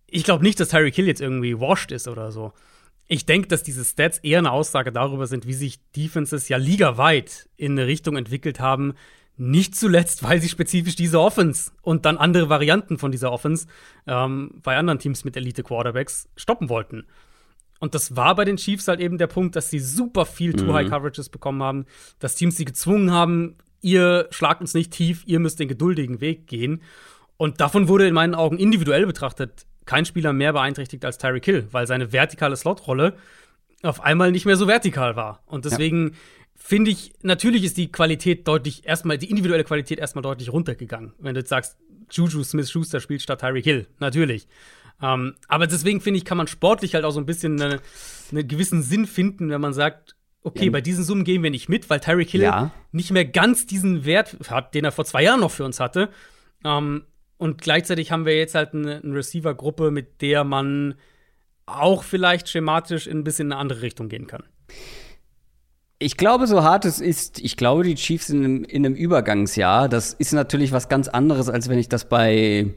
ich 0.07 0.23
glaube 0.23 0.43
nicht, 0.43 0.59
dass 0.59 0.69
Tyreek 0.69 0.95
Hill 0.95 1.05
jetzt 1.05 1.21
irgendwie 1.21 1.59
washed 1.59 1.91
ist 1.91 2.07
oder 2.07 2.31
so. 2.31 2.53
Ich 3.07 3.27
denke, 3.27 3.47
dass 3.47 3.61
diese 3.61 3.85
Stats 3.85 4.17
eher 4.17 4.39
eine 4.39 4.49
Aussage 4.49 4.91
darüber 4.91 5.27
sind, 5.27 5.45
wie 5.45 5.53
sich 5.53 5.79
Defenses 5.91 6.49
ja 6.49 6.57
ligaweit 6.57 7.49
in 7.55 7.73
eine 7.73 7.85
Richtung 7.85 8.17
entwickelt 8.17 8.59
haben. 8.59 8.95
Nicht 9.37 9.75
zuletzt, 9.75 10.23
weil 10.23 10.41
sie 10.41 10.49
spezifisch 10.49 10.95
diese 10.95 11.19
Offense 11.19 11.71
und 11.83 12.05
dann 12.05 12.17
andere 12.17 12.49
Varianten 12.49 12.97
von 12.97 13.11
dieser 13.11 13.31
Offense 13.31 13.67
ähm, 14.07 14.59
bei 14.63 14.75
anderen 14.75 14.97
Teams 14.97 15.23
mit 15.23 15.37
Elite-Quarterbacks 15.37 16.29
stoppen 16.35 16.69
wollten. 16.69 17.05
Und 17.79 17.93
das 17.93 18.15
war 18.15 18.33
bei 18.33 18.43
den 18.43 18.57
Chiefs 18.57 18.87
halt 18.87 19.01
eben 19.01 19.19
der 19.19 19.27
Punkt, 19.27 19.55
dass 19.55 19.69
sie 19.69 19.77
super 19.77 20.25
viel 20.25 20.53
Too-High-Coverages 20.53 21.27
mhm. 21.27 21.31
bekommen 21.31 21.61
haben, 21.61 21.85
dass 22.17 22.33
Teams 22.33 22.57
sie 22.57 22.65
gezwungen 22.65 23.11
haben, 23.11 23.57
ihr 23.83 24.27
schlagt 24.31 24.61
uns 24.61 24.73
nicht 24.73 24.91
tief, 24.91 25.23
ihr 25.25 25.39
müsst 25.39 25.59
den 25.59 25.67
geduldigen 25.67 26.21
Weg 26.21 26.47
gehen. 26.47 26.81
Und 27.37 27.61
davon 27.61 27.87
wurde 27.87 28.07
in 28.07 28.13
meinen 28.13 28.35
Augen 28.35 28.57
individuell 28.57 29.05
betrachtet 29.05 29.65
kein 29.85 30.05
Spieler 30.05 30.33
mehr 30.33 30.53
beeinträchtigt 30.53 31.03
als 31.03 31.17
Tyreek 31.17 31.45
Hill, 31.45 31.67
weil 31.71 31.87
seine 31.87 32.13
vertikale 32.13 32.55
Slotrolle 32.55 33.15
auf 33.81 34.01
einmal 34.01 34.31
nicht 34.31 34.45
mehr 34.45 34.55
so 34.55 34.67
vertikal 34.67 35.15
war. 35.15 35.43
Und 35.45 35.65
deswegen 35.65 36.09
ja. 36.09 36.15
finde 36.55 36.91
ich, 36.91 37.13
natürlich 37.21 37.63
ist 37.65 37.77
die 37.77 37.91
Qualität 37.91 38.47
deutlich, 38.47 38.87
erstmal, 38.87 39.17
die 39.17 39.29
individuelle 39.29 39.65
Qualität 39.65 39.99
erstmal 39.99 40.21
deutlich 40.21 40.53
runtergegangen. 40.53 41.13
Wenn 41.19 41.33
du 41.33 41.41
jetzt 41.41 41.49
sagst, 41.49 41.77
Juju 42.09 42.43
Smith 42.43 42.71
Schuster 42.71 43.01
spielt 43.01 43.21
statt 43.21 43.41
Tyreek 43.41 43.65
Hill, 43.65 43.87
natürlich. 43.99 44.47
Ähm, 45.01 45.35
aber 45.49 45.67
deswegen 45.67 45.99
finde 45.99 46.19
ich, 46.19 46.25
kann 46.25 46.37
man 46.37 46.47
sportlich 46.47 46.95
halt 46.95 47.03
auch 47.03 47.11
so 47.11 47.19
ein 47.19 47.25
bisschen 47.25 47.61
einen 47.61 47.79
eine 48.31 48.45
gewissen 48.45 48.81
Sinn 48.83 49.05
finden, 49.05 49.49
wenn 49.49 49.61
man 49.61 49.73
sagt, 49.73 50.15
okay, 50.43 50.65
ja. 50.65 50.71
bei 50.71 50.81
diesen 50.81 51.03
Summen 51.03 51.23
gehen 51.23 51.43
wir 51.43 51.49
nicht 51.49 51.69
mit, 51.69 51.89
weil 51.89 51.99
Tyreek 51.99 52.29
Hill 52.29 52.41
ja. 52.41 52.71
nicht 52.91 53.11
mehr 53.11 53.25
ganz 53.25 53.65
diesen 53.65 54.05
Wert 54.05 54.37
hat, 54.49 54.73
den 54.73 54.85
er 54.85 54.91
vor 54.91 55.05
zwei 55.05 55.23
Jahren 55.23 55.39
noch 55.39 55.51
für 55.51 55.65
uns 55.65 55.79
hatte. 55.79 56.09
Ähm, 56.63 57.03
und 57.37 57.61
gleichzeitig 57.61 58.11
haben 58.11 58.25
wir 58.25 58.37
jetzt 58.37 58.55
halt 58.55 58.73
eine, 58.73 59.01
eine 59.03 59.15
Receiver-Gruppe, 59.15 59.91
mit 59.91 60.21
der 60.21 60.43
man 60.43 60.95
auch 61.65 62.03
vielleicht 62.03 62.49
schematisch 62.49 63.07
in 63.07 63.19
ein 63.19 63.23
bisschen 63.23 63.51
eine 63.51 63.59
andere 63.59 63.81
Richtung 63.81 64.09
gehen 64.09 64.27
kann. 64.27 64.43
Ich 65.99 66.17
glaube, 66.17 66.47
so 66.47 66.63
hart 66.63 66.85
es 66.85 66.99
ist, 66.99 67.39
ich 67.39 67.55
glaube, 67.55 67.83
die 67.83 67.95
Chiefs 67.95 68.29
in 68.29 68.43
einem, 68.43 68.63
in 68.65 68.85
einem 68.85 68.95
Übergangsjahr, 68.95 69.87
das 69.87 70.13
ist 70.13 70.33
natürlich 70.33 70.73
was 70.73 70.89
ganz 70.89 71.07
anderes, 71.07 71.49
als 71.49 71.69
wenn 71.69 71.79
ich 71.79 71.87
das 71.87 72.09
bei 72.09 72.73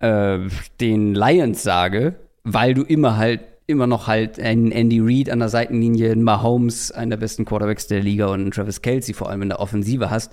äh, 0.00 0.38
den 0.80 1.14
Lions 1.14 1.62
sage, 1.62 2.16
weil 2.42 2.74
du 2.74 2.82
immer 2.82 3.16
halt 3.16 3.40
immer 3.70 3.86
noch 3.86 4.06
halt 4.06 4.38
einen 4.38 4.72
Andy 4.72 5.00
Reid 5.00 5.30
an 5.30 5.38
der 5.38 5.48
Seitenlinie, 5.48 6.12
einen 6.12 6.22
Mahomes, 6.22 6.92
einen 6.92 7.10
der 7.10 7.16
besten 7.16 7.44
Quarterbacks 7.44 7.86
der 7.86 8.00
Liga 8.00 8.26
und 8.26 8.40
einen 8.40 8.50
Travis 8.50 8.82
Kelsey 8.82 9.14
vor 9.14 9.30
allem 9.30 9.42
in 9.42 9.48
der 9.48 9.60
Offensive 9.60 10.10
hast. 10.10 10.32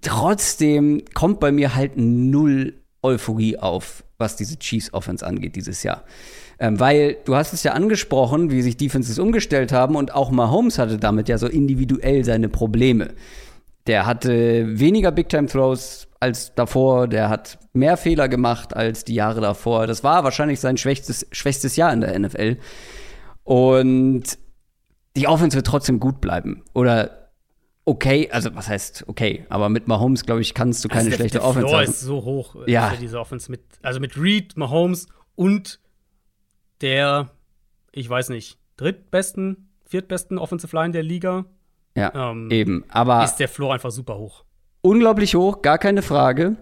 Trotzdem 0.00 1.02
kommt 1.14 1.40
bei 1.40 1.52
mir 1.52 1.74
halt 1.74 1.92
null 1.96 2.74
Euphorie 3.02 3.58
auf, 3.58 4.04
was 4.18 4.36
diese 4.36 4.58
Chiefs 4.58 4.92
Offense 4.94 5.26
angeht 5.26 5.56
dieses 5.56 5.82
Jahr. 5.82 6.04
Ähm, 6.58 6.78
weil 6.78 7.16
du 7.24 7.34
hast 7.34 7.52
es 7.52 7.64
ja 7.64 7.72
angesprochen, 7.72 8.50
wie 8.50 8.62
sich 8.62 8.76
Defenses 8.76 9.18
umgestellt 9.18 9.72
haben 9.72 9.96
und 9.96 10.14
auch 10.14 10.30
Mahomes 10.30 10.78
hatte 10.78 10.98
damit 10.98 11.28
ja 11.28 11.38
so 11.38 11.48
individuell 11.48 12.24
seine 12.24 12.48
Probleme. 12.48 13.10
Der 13.88 14.06
hatte 14.06 14.78
weniger 14.78 15.10
Big-Time-Throws 15.10 16.06
als 16.22 16.54
davor, 16.54 17.08
der 17.08 17.28
hat 17.28 17.58
mehr 17.72 17.96
Fehler 17.96 18.28
gemacht 18.28 18.74
als 18.74 19.04
die 19.04 19.14
Jahre 19.14 19.40
davor. 19.40 19.86
Das 19.86 20.04
war 20.04 20.24
wahrscheinlich 20.24 20.60
sein 20.60 20.76
schwächstes, 20.76 21.26
schwächstes 21.32 21.76
Jahr 21.76 21.92
in 21.92 22.00
der 22.00 22.18
NFL. 22.18 22.58
Und 23.44 24.38
die 25.16 25.26
Offense 25.26 25.56
wird 25.56 25.66
trotzdem 25.66 25.98
gut 25.98 26.20
bleiben. 26.20 26.62
Oder 26.74 27.32
okay, 27.84 28.30
also 28.30 28.54
was 28.54 28.68
heißt 28.68 29.04
okay, 29.08 29.44
aber 29.48 29.68
mit 29.68 29.88
Mahomes, 29.88 30.24
glaube 30.24 30.40
ich, 30.40 30.54
kannst 30.54 30.84
du 30.84 30.88
keine 30.88 31.00
also 31.00 31.10
der, 31.10 31.16
schlechte 31.16 31.38
der 31.38 31.46
Offense 31.46 31.68
Floor 31.68 31.80
haben. 31.80 31.90
ist 31.90 32.00
so 32.00 32.24
hoch, 32.24 32.56
äh, 32.66 32.70
ja. 32.70 32.92
diese 33.00 33.18
Offense 33.18 33.50
mit, 33.50 33.62
also 33.82 33.98
mit 33.98 34.16
Reed, 34.16 34.56
Mahomes 34.56 35.08
und 35.34 35.80
der, 36.80 37.30
ich 37.90 38.08
weiß 38.08 38.28
nicht, 38.28 38.58
drittbesten, 38.76 39.68
viertbesten 39.84 40.38
Offensive 40.38 40.74
Line 40.74 40.92
der 40.92 41.02
Liga. 41.02 41.46
Ja, 41.96 42.30
ähm, 42.30 42.50
eben. 42.50 42.84
Aber 42.88 43.24
ist 43.24 43.36
der 43.36 43.48
Floor 43.48 43.74
einfach 43.74 43.90
super 43.90 44.16
hoch. 44.16 44.44
Unglaublich 44.82 45.34
hoch, 45.34 45.62
gar 45.62 45.78
keine 45.78 46.02
Frage. 46.02 46.56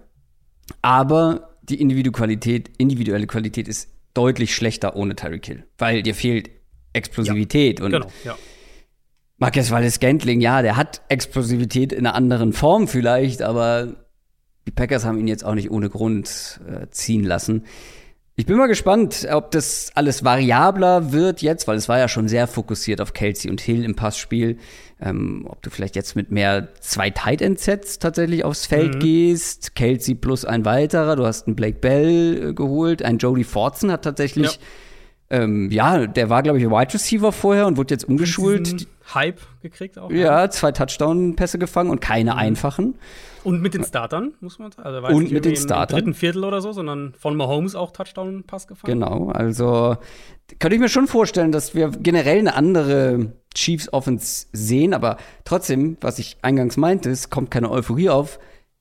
Aber 0.82 1.56
die 1.62 1.80
Individualität, 1.80 2.70
individuelle 2.78 3.26
Qualität 3.26 3.68
ist 3.68 3.88
deutlich 4.14 4.55
schlechter 4.55 4.97
ohne 4.97 5.16
Tyreek 5.16 5.47
Hill, 5.47 5.64
weil 5.78 6.02
dir 6.02 6.14
fehlt 6.14 6.51
Explosivität 6.92 7.78
ja, 7.78 7.84
und 7.84 7.92
genau, 7.92 8.06
ja. 8.24 8.36
Marquez 9.38 9.70
Valles 9.70 9.94
Scantling, 9.94 10.40
ja, 10.40 10.62
der 10.62 10.76
hat 10.76 11.01
Explosivität 11.09 11.92
in 11.92 12.06
einer 12.06 12.14
anderen 12.14 12.52
Form 12.52 12.88
vielleicht, 12.88 13.40
aber 13.42 13.94
die 14.66 14.70
Packers 14.70 15.05
haben 15.05 15.18
ihn 15.18 15.28
jetzt 15.28 15.44
auch 15.44 15.55
nicht 15.55 15.70
ohne 15.70 15.88
Grund 15.88 16.60
äh, 16.68 16.88
ziehen 16.90 17.24
lassen. 17.24 17.64
Ich 18.40 18.46
bin 18.46 18.56
mal 18.56 18.68
gespannt, 18.68 19.28
ob 19.30 19.50
das 19.50 19.92
alles 19.94 20.24
variabler 20.24 21.12
wird 21.12 21.42
jetzt, 21.42 21.68
weil 21.68 21.76
es 21.76 21.90
war 21.90 21.98
ja 21.98 22.08
schon 22.08 22.26
sehr 22.26 22.46
fokussiert 22.46 23.02
auf 23.02 23.12
Kelsey 23.12 23.50
und 23.50 23.60
Hill 23.60 23.84
im 23.84 23.96
Passspiel. 23.96 24.56
Ähm, 24.98 25.44
ob 25.46 25.60
du 25.60 25.68
vielleicht 25.68 25.94
jetzt 25.94 26.16
mit 26.16 26.30
mehr 26.30 26.68
zwei 26.80 27.10
Tight 27.10 27.42
End 27.42 27.60
Sets 27.60 27.98
tatsächlich 27.98 28.42
aufs 28.42 28.64
Feld 28.64 28.94
mhm. 28.94 29.00
gehst, 29.00 29.74
Kelsey 29.74 30.14
plus 30.14 30.46
ein 30.46 30.64
weiterer. 30.64 31.16
Du 31.16 31.26
hast 31.26 31.48
einen 31.48 31.54
Blake 31.54 31.80
Bell 31.80 32.48
äh, 32.48 32.54
geholt, 32.54 33.02
ein 33.02 33.18
Jody 33.18 33.44
Fortson 33.44 33.92
hat 33.92 34.04
tatsächlich 34.04 34.52
ja 34.52 34.58
ähm, 35.31 35.70
ja, 35.70 36.07
der 36.07 36.28
war, 36.28 36.43
glaube 36.43 36.59
ich, 36.59 36.66
Wide 36.66 36.93
Receiver 36.93 37.31
vorher 37.31 37.66
und 37.66 37.77
wurde 37.77 37.94
jetzt 37.94 38.05
umgeschult. 38.05 38.89
Hype 39.15 39.40
gekriegt 39.62 39.98
auch. 39.98 40.11
Ja, 40.11 40.51
zwei 40.51 40.73
Touchdown-Pässe 40.73 41.59
gefangen 41.59 41.90
und 41.90 42.01
keine 42.01 42.32
mhm. 42.32 42.39
einfachen. 42.39 42.94
Und 43.43 43.62
mit 43.62 43.74
den 43.74 43.85
Startern, 43.85 44.35
muss 44.40 44.59
man 44.59 44.73
sagen. 44.73 44.89
Also, 44.89 45.16
und 45.16 45.32
mit 45.32 45.44
den 45.44 45.57
Startern. 45.57 45.98
Im 45.98 46.05
dritten 46.05 46.15
Viertel 46.15 46.44
oder 46.44 46.61
so, 46.61 46.73
sondern 46.73 47.15
von 47.19 47.36
Mahomes 47.36 47.74
auch 47.74 47.93
Touchdown-Pass 47.93 48.66
gefangen. 48.66 49.01
Genau, 49.01 49.28
also 49.28 49.97
könnte 50.59 50.74
ich 50.74 50.81
mir 50.81 50.89
schon 50.89 51.07
vorstellen, 51.07 51.52
dass 51.52 51.74
wir 51.74 51.90
generell 51.90 52.39
eine 52.39 52.55
andere 52.55 53.32
Chiefs 53.55 53.93
Offense 53.93 54.47
sehen, 54.52 54.94
aber 54.94 55.16
trotzdem, 55.44 55.97
was 56.01 56.19
ich 56.19 56.39
eingangs 56.43 56.77
meinte, 56.77 57.09
es 57.11 57.31
kommt 57.31 57.51
keine 57.51 57.70
Euphorie 57.70 58.11
auf. 58.11 58.40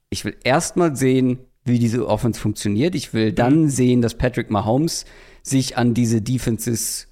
Ich 0.09 0.25
will 0.25 0.35
erst 0.43 0.77
mal 0.77 0.95
sehen, 0.95 1.39
wie 1.63 1.79
diese 1.79 2.07
Offense 2.07 2.39
funktioniert. 2.39 2.95
Ich 2.95 3.13
will 3.13 3.31
dann 3.31 3.63
mhm. 3.63 3.69
sehen, 3.69 4.01
dass 4.01 4.15
Patrick 4.15 4.49
Mahomes 4.49 5.05
sich 5.43 5.77
an 5.77 5.93
diese 5.93 6.21
Defenses 6.21 7.07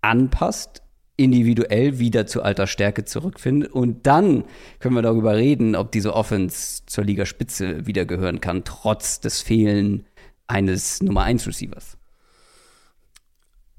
anpasst, 0.00 0.82
individuell 1.16 1.98
wieder 1.98 2.26
zu 2.26 2.42
alter 2.42 2.66
Stärke 2.66 3.04
zurückfindet. 3.04 3.72
Und 3.72 4.06
dann 4.06 4.44
können 4.78 4.94
wir 4.94 5.02
darüber 5.02 5.36
reden, 5.36 5.74
ob 5.74 5.90
diese 5.92 6.14
Offense 6.14 6.82
zur 6.86 7.04
Ligaspitze 7.04 7.86
wiedergehören 7.86 8.40
kann, 8.40 8.64
trotz 8.64 9.20
des 9.20 9.42
Fehlen 9.42 10.06
eines 10.46 11.02
Nummer 11.02 11.24
1 11.24 11.46
Receivers. 11.46 11.98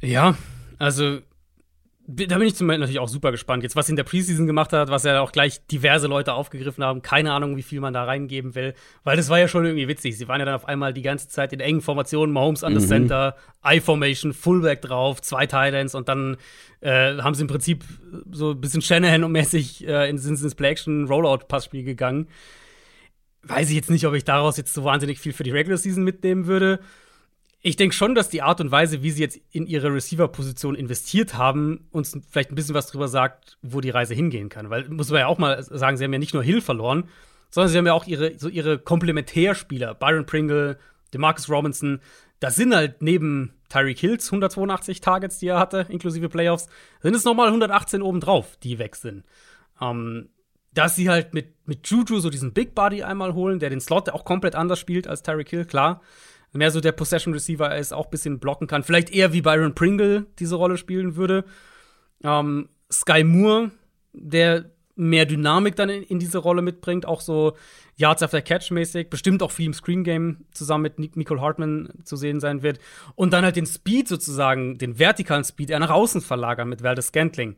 Ja, 0.01 0.37
also 0.77 1.19
da 2.11 2.39
bin 2.39 2.47
ich 2.47 2.55
zum 2.55 2.65
Beispiel 2.65 2.79
natürlich 2.79 2.99
auch 2.99 3.07
super 3.07 3.29
gespannt. 3.29 3.61
Jetzt, 3.61 3.75
was 3.75 3.87
in 3.87 3.95
der 3.95 4.03
Preseason 4.03 4.47
gemacht 4.47 4.73
hat, 4.73 4.89
was 4.89 5.03
ja 5.03 5.21
auch 5.21 5.31
gleich 5.31 5.65
diverse 5.67 6.07
Leute 6.07 6.33
aufgegriffen 6.33 6.83
haben. 6.83 7.03
Keine 7.03 7.33
Ahnung, 7.33 7.55
wie 7.55 7.61
viel 7.61 7.79
man 7.81 7.93
da 7.93 8.03
reingeben 8.03 8.55
will. 8.55 8.73
Weil 9.03 9.15
das 9.15 9.29
war 9.29 9.37
ja 9.37 9.47
schon 9.47 9.63
irgendwie 9.63 9.87
witzig. 9.87 10.17
Sie 10.17 10.27
waren 10.27 10.39
ja 10.39 10.45
dann 10.45 10.55
auf 10.55 10.67
einmal 10.67 10.91
die 10.91 11.03
ganze 11.03 11.27
Zeit 11.27 11.53
in 11.53 11.59
engen 11.59 11.81
Formationen, 11.81 12.33
Mahomes 12.33 12.63
an 12.63 12.73
mhm. 12.73 12.79
Center, 12.79 13.35
I-Formation, 13.63 14.33
Fullback 14.33 14.81
drauf, 14.81 15.21
zwei 15.21 15.45
Titans 15.45 15.93
und 15.93 16.09
dann 16.09 16.37
äh, 16.81 17.17
haben 17.17 17.35
sie 17.35 17.43
im 17.43 17.47
Prinzip 17.47 17.83
so 18.31 18.51
ein 18.51 18.61
bisschen 18.61 18.81
Shanahan-mäßig 18.81 19.87
äh, 19.87 20.09
in, 20.09 20.17
sind 20.17 20.41
ins 20.41 20.55
Play-Action-Rollout-Passspiel 20.55 21.83
gegangen. 21.83 22.27
Weiß 23.43 23.69
ich 23.69 23.75
jetzt 23.75 23.91
nicht, 23.91 24.07
ob 24.07 24.15
ich 24.15 24.23
daraus 24.23 24.57
jetzt 24.57 24.73
so 24.73 24.83
wahnsinnig 24.83 25.19
viel 25.19 25.33
für 25.33 25.43
die 25.43 25.51
Regular 25.51 25.77
Season 25.77 26.03
mitnehmen 26.03 26.47
würde 26.47 26.79
ich 27.61 27.75
denke 27.75 27.93
schon, 27.93 28.15
dass 28.15 28.29
die 28.29 28.41
Art 28.41 28.61
und 28.61 28.71
Weise, 28.71 29.03
wie 29.03 29.11
sie 29.11 29.21
jetzt 29.21 29.39
in 29.51 29.65
ihre 29.65 29.93
Receiver-Position 29.93 30.75
investiert 30.75 31.35
haben, 31.35 31.87
uns 31.91 32.17
vielleicht 32.29 32.51
ein 32.51 32.55
bisschen 32.55 32.75
was 32.75 32.87
darüber 32.87 33.09
sagt, 33.09 33.57
wo 33.61 33.81
die 33.81 33.89
Reise 33.89 34.13
hingehen 34.13 34.47
kann. 34.47 34.69
Weil, 34.69 34.87
muss 34.87 35.09
man 35.09 35.19
ja 35.19 35.27
auch 35.27 35.37
mal 35.37 35.61
sagen, 35.61 35.97
sie 35.97 36.05
haben 36.05 36.13
ja 36.13 36.19
nicht 36.19 36.33
nur 36.33 36.43
Hill 36.43 36.61
verloren, 36.61 37.09
sondern 37.49 37.69
sie 37.69 37.77
haben 37.77 37.85
ja 37.85 37.93
auch 37.93 38.07
ihre, 38.07 38.37
so 38.37 38.47
ihre 38.47 38.79
Komplementärspieler, 38.79 39.93
Byron 39.93 40.25
Pringle, 40.25 40.79
DeMarcus 41.13 41.49
Robinson. 41.49 41.99
Das 42.39 42.55
sind 42.55 42.73
halt 42.73 43.01
neben 43.01 43.53
Tyreek 43.67 43.99
Hills 43.99 44.27
182 44.27 45.01
Targets, 45.01 45.39
die 45.39 45.47
er 45.47 45.59
hatte, 45.59 45.85
inklusive 45.89 46.29
Playoffs, 46.29 46.67
sind 47.01 47.15
es 47.15 47.25
nochmal 47.25 47.47
118 47.47 48.01
obendrauf, 48.01 48.55
die 48.63 48.79
weg 48.79 48.95
sind. 48.95 49.25
Ähm, 49.81 50.29
dass 50.73 50.95
sie 50.95 51.09
halt 51.09 51.33
mit, 51.33 51.67
mit 51.67 51.85
Juju 51.87 52.19
so 52.19 52.29
diesen 52.29 52.53
Big 52.53 52.73
Body 52.73 53.03
einmal 53.03 53.33
holen, 53.33 53.59
der 53.59 53.69
den 53.69 53.81
Slot 53.81 54.09
auch 54.11 54.23
komplett 54.23 54.55
anders 54.55 54.79
spielt 54.79 55.07
als 55.09 55.23
Tyreek 55.23 55.49
Hill, 55.49 55.65
klar 55.65 56.01
mehr 56.51 56.71
so 56.71 56.81
der 56.81 56.91
Possession 56.91 57.33
Receiver 57.33 57.75
ist, 57.75 57.93
auch 57.93 58.05
ein 58.05 58.11
bisschen 58.11 58.39
blocken 58.39 58.67
kann. 58.67 58.83
Vielleicht 58.83 59.11
eher 59.11 59.33
wie 59.33 59.41
Byron 59.41 59.75
Pringle 59.75 60.25
diese 60.39 60.55
Rolle 60.55 60.77
spielen 60.77 61.15
würde. 61.15 61.45
Ähm, 62.23 62.69
Sky 62.91 63.23
Moore, 63.23 63.71
der 64.13 64.71
mehr 64.95 65.25
Dynamik 65.25 65.75
dann 65.75 65.89
in, 65.89 66.03
in, 66.03 66.19
diese 66.19 66.39
Rolle 66.39 66.61
mitbringt, 66.61 67.05
auch 67.05 67.21
so 67.21 67.55
Yards 67.95 68.21
after 68.21 68.41
Catch 68.41 68.71
mäßig, 68.71 69.09
bestimmt 69.09 69.41
auch 69.41 69.51
viel 69.51 69.67
im 69.67 69.73
Screen 69.73 70.03
Game 70.03 70.45
zusammen 70.51 70.81
mit 70.83 71.15
Nicole 71.15 71.39
Hartman 71.39 71.89
zu 72.03 72.17
sehen 72.17 72.41
sein 72.41 72.63
wird. 72.63 72.79
Und 73.15 73.31
dann 73.31 73.45
halt 73.45 73.55
den 73.55 73.65
Speed 73.65 74.09
sozusagen, 74.09 74.77
den 74.77 74.99
vertikalen 74.99 75.45
Speed 75.45 75.69
eher 75.69 75.79
nach 75.79 75.89
außen 75.89 76.21
verlagern 76.21 76.67
mit 76.67 76.83
Valdez 76.83 77.07
Scantling. 77.07 77.55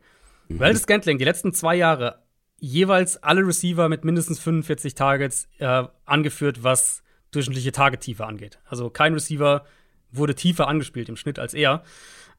Mhm. 0.48 0.60
Valdez 0.60 0.82
Scantling, 0.82 1.18
die 1.18 1.24
letzten 1.24 1.52
zwei 1.52 1.74
Jahre 1.74 2.20
jeweils 2.58 3.20
alle 3.24 3.44
Receiver 3.44 3.88
mit 3.88 4.04
mindestens 4.04 4.38
45 4.38 4.94
Targets 4.94 5.48
äh, 5.58 5.82
angeführt, 6.04 6.62
was 6.62 7.02
durchschnittliche 7.32 7.72
Tagetiefe 7.72 8.26
angeht. 8.26 8.60
Also 8.64 8.88
kein 8.90 9.14
Receiver 9.14 9.64
wurde 10.12 10.34
tiefer 10.34 10.68
angespielt 10.68 11.08
im 11.08 11.16
Schnitt 11.16 11.38
als 11.38 11.54
er. 11.54 11.82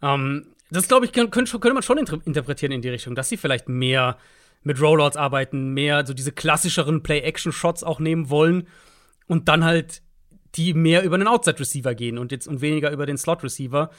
Ähm, 0.01 0.47
das, 0.71 0.87
glaube 0.87 1.05
ich, 1.05 1.11
könnte, 1.11 1.31
könnte 1.31 1.73
man 1.73 1.83
schon 1.83 1.97
interpretieren 1.97 2.71
in 2.71 2.81
die 2.81 2.89
Richtung, 2.89 3.15
dass 3.15 3.29
sie 3.29 3.37
vielleicht 3.37 3.69
mehr 3.69 4.17
mit 4.63 4.81
Rollouts 4.81 5.17
arbeiten, 5.17 5.73
mehr 5.73 6.05
so 6.05 6.13
diese 6.13 6.31
klassischeren 6.31 7.03
Play-Action-Shots 7.03 7.83
auch 7.83 7.99
nehmen 7.99 8.29
wollen 8.29 8.67
und 9.27 9.49
dann 9.49 9.63
halt 9.63 10.01
die 10.55 10.73
mehr 10.73 11.03
über 11.03 11.17
den 11.17 11.27
Outside-Receiver 11.27 11.95
gehen 11.95 12.17
und 12.17 12.31
jetzt 12.31 12.47
und 12.47 12.61
weniger 12.61 12.91
über 12.91 13.05
den 13.05 13.17
Slot-Receiver. 13.17 13.89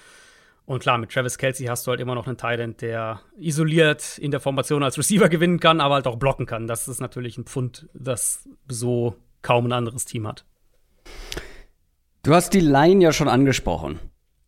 Und 0.67 0.81
klar, 0.81 0.97
mit 0.99 1.11
Travis 1.11 1.37
Kelsey 1.37 1.67
hast 1.67 1.87
du 1.87 1.91
halt 1.91 2.01
immer 2.01 2.15
noch 2.15 2.27
einen 2.27 2.39
Tight 2.39 2.81
der 2.81 3.21
isoliert 3.37 4.19
in 4.19 4.31
der 4.31 4.41
Formation 4.41 4.83
als 4.83 4.97
Receiver 4.97 5.29
gewinnen 5.29 5.61
kann, 5.61 5.81
aber 5.81 5.97
halt 5.97 6.07
auch 6.07 6.17
blocken 6.17 6.47
kann. 6.47 6.67
Das 6.67 6.89
ist 6.89 7.01
natürlich 7.01 7.37
ein 7.37 7.45
Pfund, 7.45 7.89
das 7.93 8.49
so 8.69 9.17
kaum 9.43 9.67
ein 9.67 9.73
anderes 9.73 10.07
Team 10.07 10.27
hat. 10.27 10.45
Du 12.23 12.35
hast 12.35 12.55
die 12.55 12.61
Line 12.61 13.03
ja 13.03 13.13
schon 13.13 13.29
angesprochen. 13.29 14.01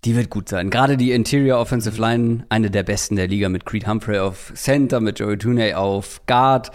Die 0.04 0.16
wird 0.16 0.30
gut 0.30 0.48
sein. 0.48 0.70
Gerade 0.70 0.96
die 0.96 1.12
Interior 1.12 1.58
Offensive 1.58 2.00
Line, 2.00 2.46
eine 2.48 2.70
der 2.70 2.82
besten 2.84 3.16
der 3.16 3.28
Liga 3.28 3.48
mit 3.48 3.66
Creed 3.66 3.86
Humphrey 3.86 4.18
auf 4.18 4.52
Center, 4.54 5.00
mit 5.00 5.18
Joey 5.18 5.36
Tooney 5.36 5.74
auf 5.74 6.22
Guard, 6.26 6.70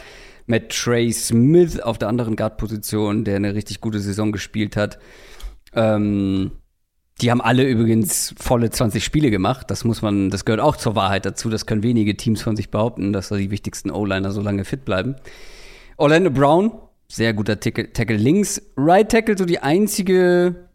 mit 0.45 0.70
Trey 0.70 1.12
Smith 1.12 1.80
auf 1.80 1.98
der 1.98 2.10
anderen 2.10 2.36
Guard-Position, 2.36 3.24
der 3.24 3.38
eine 3.38 3.56
richtig 3.56 3.82
gute 3.82 3.99
Saison 3.99 4.32
gespielt 4.32 4.76
hat. 4.76 4.99
Ähm, 5.74 6.52
die 7.22 7.32
haben 7.32 7.41
alle 7.41 7.64
übrigens 7.68 8.36
volle 8.38 8.70
20 8.70 9.03
Spiele 9.03 9.32
gemacht. 9.32 9.72
Das 9.72 9.84
muss 9.84 10.02
man, 10.02 10.30
das 10.30 10.44
gehört 10.44 10.62
auch 10.62 10.76
zur 10.76 10.95
Wahrheit 10.95 11.26
dazu. 11.26 11.49
Das 11.49 11.66
können 11.66 11.84
wenige 11.84 12.18
Teams 12.18 12.41
von 12.41 12.56
sich 12.56 12.70
behaupten, 12.70 13.14
dass 13.14 13.30
da 13.30 13.38
die 13.38 13.52
wichtigsten 13.52 13.91
O-Liner 13.91 14.32
so 14.32 14.41
lange 14.41 14.66
fit 14.66 14.86
bleiben. 14.86 15.16
Orlando 15.98 16.32
Brown, 16.32 16.72
sehr 17.11 17.33
guter 17.33 17.59
Tackle, 17.59 17.91
Tackle 17.91 18.17
links. 18.17 18.61
Right 18.77 19.09
Tackle, 19.09 19.38
so 19.38 19.45
die 19.45 19.59
einzige 19.59 20.69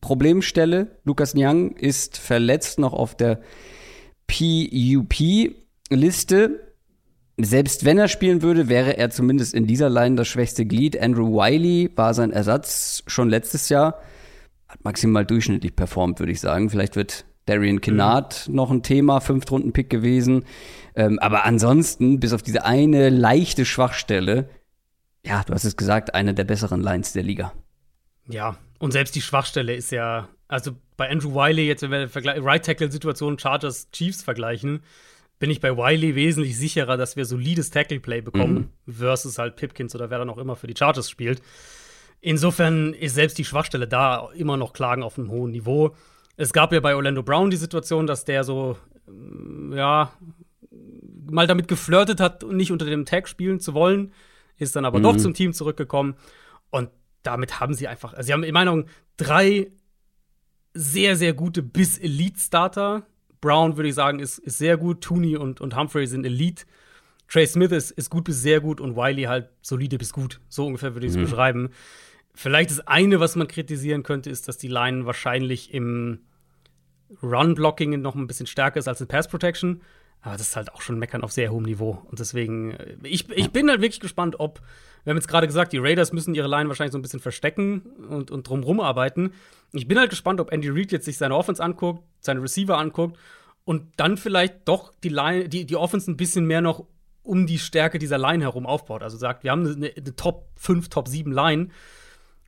Problemstelle. 0.00 0.98
Lukas 1.04 1.34
Nyang 1.34 1.76
ist 1.76 2.18
verletzt 2.18 2.78
noch 2.78 2.92
auf 2.92 3.16
der 3.16 3.40
PUP-Liste. 4.26 5.00
Selbst 7.36 7.84
wenn 7.84 7.98
er 7.98 8.08
spielen 8.08 8.42
würde, 8.42 8.68
wäre 8.68 8.96
er 8.96 9.10
zumindest 9.10 9.54
in 9.54 9.66
dieser 9.66 9.90
Line 9.90 10.16
das 10.16 10.28
schwächste 10.28 10.66
Glied. 10.66 11.00
Andrew 11.00 11.32
Wiley 11.32 11.90
war 11.96 12.14
sein 12.14 12.32
Ersatz 12.32 13.02
schon 13.06 13.28
letztes 13.28 13.68
Jahr. 13.68 14.00
Hat 14.68 14.84
maximal 14.84 15.24
durchschnittlich 15.24 15.74
performt, 15.74 16.18
würde 16.20 16.32
ich 16.32 16.40
sagen. 16.40 16.70
Vielleicht 16.70 16.96
wird 16.96 17.24
Darian 17.46 17.80
Kinnard 17.80 18.48
mhm. 18.48 18.54
noch 18.54 18.70
ein 18.70 18.82
Thema, 18.82 19.20
Fünftrunden-Pick 19.20 19.90
gewesen. 19.90 20.44
Ähm, 20.94 21.18
aber 21.18 21.44
ansonsten, 21.44 22.20
bis 22.20 22.32
auf 22.32 22.42
diese 22.42 22.64
eine 22.64 23.08
leichte 23.08 23.64
Schwachstelle, 23.64 24.48
ja, 25.24 25.42
du 25.42 25.54
hast 25.54 25.64
es 25.64 25.76
gesagt, 25.76 26.14
eine 26.14 26.34
der 26.34 26.44
besseren 26.44 26.80
Lines 26.80 27.12
der 27.12 27.22
Liga. 27.22 27.52
Ja, 28.28 28.56
und 28.78 28.92
selbst 28.92 29.14
die 29.14 29.22
Schwachstelle 29.22 29.74
ist 29.74 29.90
ja, 29.90 30.28
also 30.48 30.72
bei 30.96 31.10
Andrew 31.10 31.34
Wiley, 31.34 31.66
jetzt 31.66 31.82
wenn 31.82 31.90
wir 31.90 32.44
Right 32.44 32.64
Tackle-Situation 32.64 33.38
Chargers 33.38 33.90
Chiefs 33.90 34.22
vergleichen, 34.22 34.82
bin 35.38 35.50
ich 35.50 35.60
bei 35.60 35.76
Wiley 35.76 36.14
wesentlich 36.14 36.56
sicherer, 36.58 36.96
dass 36.96 37.16
wir 37.16 37.24
solides 37.24 37.70
Tackle-Play 37.70 38.20
bekommen, 38.20 38.70
mhm. 38.86 38.92
versus 38.92 39.38
halt 39.38 39.56
Pipkins 39.56 39.94
oder 39.94 40.10
wer 40.10 40.18
dann 40.18 40.30
auch 40.30 40.38
immer 40.38 40.56
für 40.56 40.66
die 40.66 40.76
Chargers 40.76 41.10
spielt. 41.10 41.42
Insofern 42.20 42.94
ist 42.94 43.14
selbst 43.14 43.36
die 43.36 43.44
Schwachstelle 43.44 43.88
da 43.88 44.30
immer 44.34 44.56
noch 44.56 44.72
Klagen 44.72 45.02
auf 45.02 45.18
einem 45.18 45.30
hohen 45.30 45.50
Niveau. 45.50 45.94
Es 46.36 46.52
gab 46.52 46.72
ja 46.72 46.80
bei 46.80 46.94
Orlando 46.94 47.22
Brown 47.22 47.50
die 47.50 47.56
Situation, 47.56 48.06
dass 48.06 48.24
der 48.24 48.44
so, 48.44 48.78
ja, 49.74 50.12
mal 51.30 51.46
damit 51.46 51.68
geflirtet 51.68 52.20
hat, 52.20 52.42
nicht 52.44 52.72
unter 52.72 52.86
dem 52.86 53.04
Tag 53.04 53.28
spielen 53.28 53.60
zu 53.60 53.74
wollen 53.74 54.12
ist 54.56 54.76
dann 54.76 54.84
aber 54.84 54.98
mhm. 54.98 55.04
doch 55.04 55.16
zum 55.16 55.34
Team 55.34 55.52
zurückgekommen. 55.52 56.14
Und 56.70 56.90
damit 57.22 57.60
haben 57.60 57.74
sie 57.74 57.88
einfach, 57.88 58.14
also 58.14 58.26
sie 58.26 58.32
haben 58.32 58.44
in 58.44 58.52
meiner 58.52 58.72
Meinung 58.72 58.88
drei 59.16 59.70
sehr, 60.74 61.16
sehr 61.16 61.32
gute 61.32 61.62
bis 61.62 61.98
Elite-Starter. 61.98 63.06
Brown, 63.40 63.76
würde 63.76 63.88
ich 63.88 63.94
sagen, 63.94 64.20
ist, 64.20 64.38
ist 64.38 64.58
sehr 64.58 64.76
gut. 64.76 65.02
Tooney 65.02 65.36
und, 65.36 65.60
und 65.60 65.76
Humphrey 65.76 66.06
sind 66.06 66.24
Elite. 66.24 66.64
Trey 67.28 67.46
Smith 67.46 67.72
ist, 67.72 67.90
ist 67.92 68.10
gut 68.10 68.24
bis 68.24 68.42
sehr 68.42 68.60
gut 68.60 68.80
und 68.80 68.96
Wiley 68.96 69.24
halt 69.24 69.48
solide 69.62 69.98
bis 69.98 70.12
gut. 70.12 70.40
So 70.48 70.66
ungefähr 70.66 70.94
würde 70.94 71.06
ich 71.06 71.12
es 71.12 71.16
mhm. 71.18 71.22
beschreiben. 71.22 71.70
Vielleicht 72.34 72.70
das 72.70 72.80
eine, 72.86 73.20
was 73.20 73.36
man 73.36 73.48
kritisieren 73.48 74.02
könnte, 74.02 74.30
ist, 74.30 74.48
dass 74.48 74.58
die 74.58 74.68
Line 74.68 75.06
wahrscheinlich 75.06 75.72
im 75.72 76.20
Run-Blocking 77.22 78.00
noch 78.00 78.14
ein 78.14 78.26
bisschen 78.26 78.46
stärker 78.46 78.78
ist 78.78 78.88
als 78.88 79.00
in 79.00 79.06
Pass-Protection. 79.06 79.82
Aber 80.24 80.38
das 80.38 80.48
ist 80.48 80.56
halt 80.56 80.72
auch 80.72 80.80
schon 80.80 80.98
Meckern 80.98 81.22
auf 81.22 81.32
sehr 81.32 81.52
hohem 81.52 81.64
Niveau. 81.64 82.02
Und 82.10 82.18
deswegen, 82.18 82.72
äh, 82.72 82.96
ich, 83.02 83.28
ich 83.30 83.50
bin 83.50 83.68
halt 83.68 83.82
wirklich 83.82 84.00
gespannt, 84.00 84.36
ob, 84.40 84.60
wir 85.04 85.10
haben 85.10 85.18
jetzt 85.18 85.28
gerade 85.28 85.46
gesagt, 85.46 85.74
die 85.74 85.78
Raiders 85.78 86.12
müssen 86.14 86.34
ihre 86.34 86.48
Line 86.48 86.68
wahrscheinlich 86.68 86.92
so 86.92 86.98
ein 86.98 87.02
bisschen 87.02 87.20
verstecken 87.20 87.82
und, 88.08 88.30
und 88.30 88.48
drumrum 88.48 88.80
arbeiten. 88.80 89.32
Ich 89.72 89.86
bin 89.86 89.98
halt 89.98 90.08
gespannt, 90.08 90.40
ob 90.40 90.50
Andy 90.50 90.70
Reid 90.70 90.92
jetzt 90.92 91.04
sich 91.04 91.18
seine 91.18 91.36
Offense 91.36 91.62
anguckt, 91.62 92.02
seine 92.20 92.42
Receiver 92.42 92.78
anguckt 92.78 93.18
und 93.66 93.92
dann 93.98 94.16
vielleicht 94.16 94.66
doch 94.66 94.94
die 95.02 95.10
Line, 95.10 95.50
die, 95.50 95.66
die 95.66 95.76
Offense 95.76 96.10
ein 96.10 96.16
bisschen 96.16 96.46
mehr 96.46 96.62
noch 96.62 96.86
um 97.22 97.46
die 97.46 97.58
Stärke 97.58 97.98
dieser 97.98 98.16
Line 98.16 98.44
herum 98.44 98.64
aufbaut. 98.64 99.02
Also 99.02 99.18
sagt, 99.18 99.44
wir 99.44 99.50
haben 99.50 99.66
eine, 99.66 99.92
eine 99.94 100.16
Top 100.16 100.48
5, 100.56 100.88
Top 100.88 101.08
7 101.08 101.32
Line. 101.32 101.68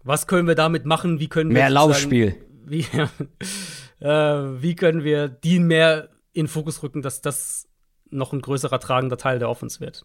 Was 0.03 0.27
können 0.27 0.49
wir 0.49 0.55
damit 0.55 0.87
machen? 0.87 1.21
Wie 1.21 1.29
können 1.29 1.51
wir 1.51 1.55
mehr 1.55 1.71
Laufspiel? 1.71 2.37
Wie, 2.65 2.81
äh, 4.01 4.09
wie 4.09 4.75
können 4.77 5.05
wir 5.05 5.29
die 5.29 5.59
mehr 5.59 6.09
in 6.37 6.49
Fokus 6.49 6.83
rücken, 6.83 7.03
dass 7.03 7.23
das 7.23 7.67
noch 8.11 8.33
ein 8.33 8.41
größerer 8.41 8.79
tragender 8.79 9.17
Teil 9.17 9.39
der 9.39 9.49
Offense 9.49 9.81
wird. 9.81 10.05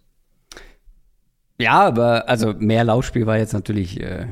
Ja, 1.60 1.82
aber 1.82 2.28
also 2.28 2.54
mehr 2.58 2.84
Laufspiel 2.84 3.28
war 3.28 3.38
jetzt 3.38 3.54
natürlich. 3.54 4.00
Äh, 4.00 4.28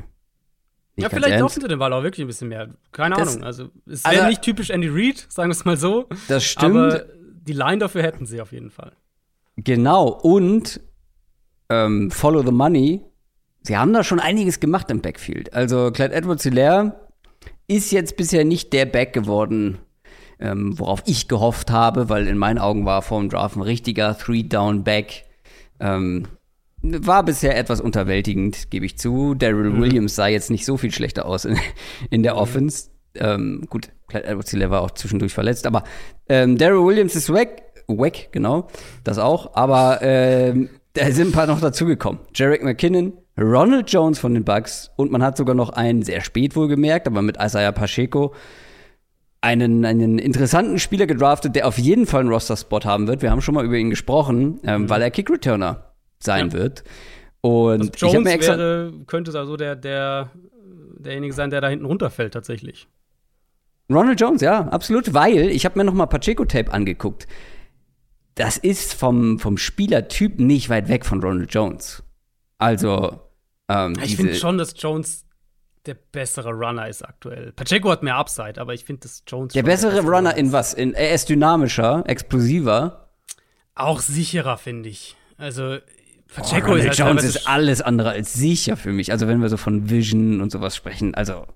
ja, 0.95 1.09
vielleicht 1.09 1.39
laufen 1.39 1.61
sie 1.61 1.67
den 1.67 1.80
Ball 1.80 1.93
auch 1.93 2.03
wirklich 2.03 2.23
ein 2.23 2.27
bisschen 2.27 2.47
mehr. 2.47 2.69
Keine 2.91 3.15
das, 3.15 3.35
Ahnung. 3.35 3.43
Also, 3.43 3.69
es 3.85 4.03
wäre 4.03 4.15
also, 4.15 4.27
nicht 4.27 4.41
typisch 4.41 4.69
Andy 4.69 4.89
Reid, 4.89 5.27
sagen 5.30 5.49
wir 5.49 5.53
es 5.53 5.65
mal 5.65 5.77
so. 5.77 6.07
Das 6.27 6.43
stimmt. 6.43 6.76
Aber 6.76 7.05
die 7.15 7.53
Line 7.53 7.77
dafür 7.77 8.01
hätten 8.01 8.26
sie 8.26 8.41
auf 8.41 8.51
jeden 8.51 8.71
Fall. 8.71 8.93
Genau. 9.57 10.07
Und 10.07 10.81
ähm, 11.69 12.11
Follow 12.11 12.43
the 12.43 12.51
Money. 12.51 13.01
Sie 13.61 13.77
haben 13.77 13.93
da 13.93 14.03
schon 14.03 14.19
einiges 14.19 14.59
gemacht 14.59 14.89
im 14.89 15.01
Backfield. 15.01 15.53
Also, 15.53 15.91
Clyde 15.91 16.15
Edwards-Hilaire 16.15 16.99
ist 17.67 17.91
jetzt 17.91 18.17
bisher 18.17 18.45
nicht 18.45 18.73
der 18.73 18.85
Back 18.85 19.13
geworden, 19.13 19.77
ähm, 20.40 20.78
worauf 20.78 21.03
ich 21.06 21.28
gehofft 21.28 21.72
habe, 21.72 22.10
weil 22.10 22.28
in 22.28 22.38
meinen 22.38 22.57
Augen 22.57 22.86
war 22.86 23.02
vor 23.02 23.20
dem 23.20 23.30
Draft 23.30 23.56
ein 23.56 23.61
richtiger 23.61 24.18
Three-Down-Back. 24.18 25.26
Ähm, 25.80 26.28
war 26.82 27.24
bisher 27.24 27.57
etwas 27.57 27.82
unterwältigend, 27.82 28.72
gebe 28.72 28.86
ich 28.86 28.98
zu. 28.98 29.36
Daryl 29.36 29.72
mhm. 29.72 29.82
Williams 29.82 30.16
sah 30.16 30.28
jetzt 30.28 30.49
nicht 30.49 30.66
so 30.66 30.78
viel 30.78 30.91
schlechter 30.91 31.26
aus 31.26 31.45
in, 31.45 31.57
in 32.10 32.24
der 32.24 32.34
mhm. 32.34 32.40
Offense. 32.40 32.90
Ähm, 33.16 33.66
gut, 33.70 33.90
Clyde 34.07 34.28
Edwards 34.28 34.53
war 34.53 34.82
auch 34.82 34.91
zwischendurch 34.91 35.34
verletzt, 35.34 35.68
aber 35.68 35.84
ähm, 36.30 36.57
Daryl 36.57 36.86
Williams 36.86 37.16
ist 37.16 37.34
weg. 37.34 37.64
Wack, 37.88 38.32
genau, 38.32 38.68
das 39.03 39.18
auch. 39.18 39.56
Aber 39.56 40.02
äh, 40.02 40.68
da 40.94 41.11
sind 41.11 41.30
ein 41.30 41.32
paar 41.32 41.48
noch 41.48 41.60
dazugekommen. 41.60 42.22
Jarek 42.34 42.64
McKinnon, 42.64 43.14
Ronald 43.38 43.91
Jones 43.91 44.20
von 44.20 44.34
den 44.34 44.44
Bucks 44.44 44.91
und 44.95 45.11
man 45.11 45.24
hat 45.24 45.38
sogar 45.38 45.56
noch 45.56 45.72
einen, 45.72 46.03
sehr 46.03 46.22
spät 46.22 46.56
wohlgemerkt, 46.56 47.07
aber 47.07 47.22
mit 47.22 47.38
Isaiah 47.41 47.72
Pacheco, 47.72 48.34
einen, 49.41 49.86
einen 49.86 50.20
interessanten 50.20 50.80
Spieler 50.80 51.07
gedraftet, 51.07 51.56
der 51.56 51.68
auf 51.68 51.78
jeden 51.78 52.06
Fall 52.06 52.22
einen 52.22 52.30
Roster-Spot 52.30 52.82
haben 52.84 53.07
wird. 53.07 53.22
Wir 53.22 53.32
haben 53.32 53.41
schon 53.41 53.56
mal 53.56 53.66
über 53.66 53.78
ihn 53.78 53.90
gesprochen, 53.90 54.60
ähm, 54.64 54.84
mhm. 54.84 54.90
weil 54.90 55.02
er 55.02 55.11
Kick-Returner 55.11 55.94
sein 56.20 56.48
ja. 56.48 56.53
wird. 56.53 56.84
Und 57.41 57.82
also 57.82 57.91
Jones 57.95 58.14
ich 58.16 58.24
mir 58.24 58.32
extra 58.32 58.57
wäre, 58.57 58.94
könnte 59.07 59.38
also 59.38 59.56
der, 59.56 59.76
der, 59.76 60.32
derjenige 60.98 61.34
sein, 61.34 61.49
der 61.49 61.61
da 61.61 61.70
hinten 61.70 61.86
runterfällt 61.86 62.34
tatsächlich. 62.34 62.88
Ronald 63.90 64.20
Jones, 64.20 64.41
ja, 64.41 64.68
absolut, 64.68 65.14
weil 65.14 65.49
ich 65.49 65.66
habe 65.66 65.80
mir 65.80 65.86
noch 65.86 65.94
mal 65.94 66.06
Pacheco-Tape 66.06 66.72
angeguckt. 66.72 67.28
Das 68.36 68.57
ist 68.57 68.94
vom, 68.94 69.40
vom 69.40 69.57
Spielertyp 69.57 70.40
nicht 70.40 70.70
weit 70.70 70.90
weg 70.90 71.06
von 71.06 71.22
Ronald 71.22 71.53
Jones. 71.53 72.03
Also, 72.57 73.20
ähm, 73.68 73.95
Ich 74.03 74.16
finde 74.16 74.36
schon, 74.36 74.57
dass 74.57 74.74
Jones 74.78 75.26
der 75.90 75.95
bessere 75.95 76.52
Runner 76.52 76.88
ist 76.88 77.03
aktuell. 77.03 77.52
Pacheco 77.53 77.90
hat 77.90 78.03
mehr 78.03 78.16
Upside, 78.16 78.61
aber 78.61 78.76
ich 78.76 78.86
finde, 78.86 79.02
dass 79.02 79.24
Jones. 79.28 79.53
Der 79.53 79.64
bessere, 79.64 79.91
der 79.91 80.02
bessere 80.02 80.16
Runner 80.16 80.36
in 80.36 80.52
was? 80.52 80.74
In, 80.74 80.94
er 80.94 81.14
ist 81.14 81.30
dynamischer, 81.30 82.03
explosiver. 82.06 83.10
Auch 83.74 83.99
sicherer, 83.99 84.57
finde 84.57 84.90
ich. 84.90 85.16
Also, 85.38 85.78
Pacheco 86.36 86.74
oh, 86.74 86.76
ist 86.76 86.88
halt 86.88 86.98
Jones 86.98 87.24
ist 87.24 87.48
alles 87.48 87.82
andere 87.82 88.11
als 88.11 88.34
sicher 88.34 88.78
für 88.78 88.91
mich. 88.91 89.11
Also, 89.11 89.28
wenn 89.28 89.41
wir 89.41 89.49
so 89.49 89.57
von 89.57 89.90
Vision 89.90 90.41
und 90.41 90.52
sowas 90.52 90.76
sprechen, 90.76 91.16
also. 91.16 91.48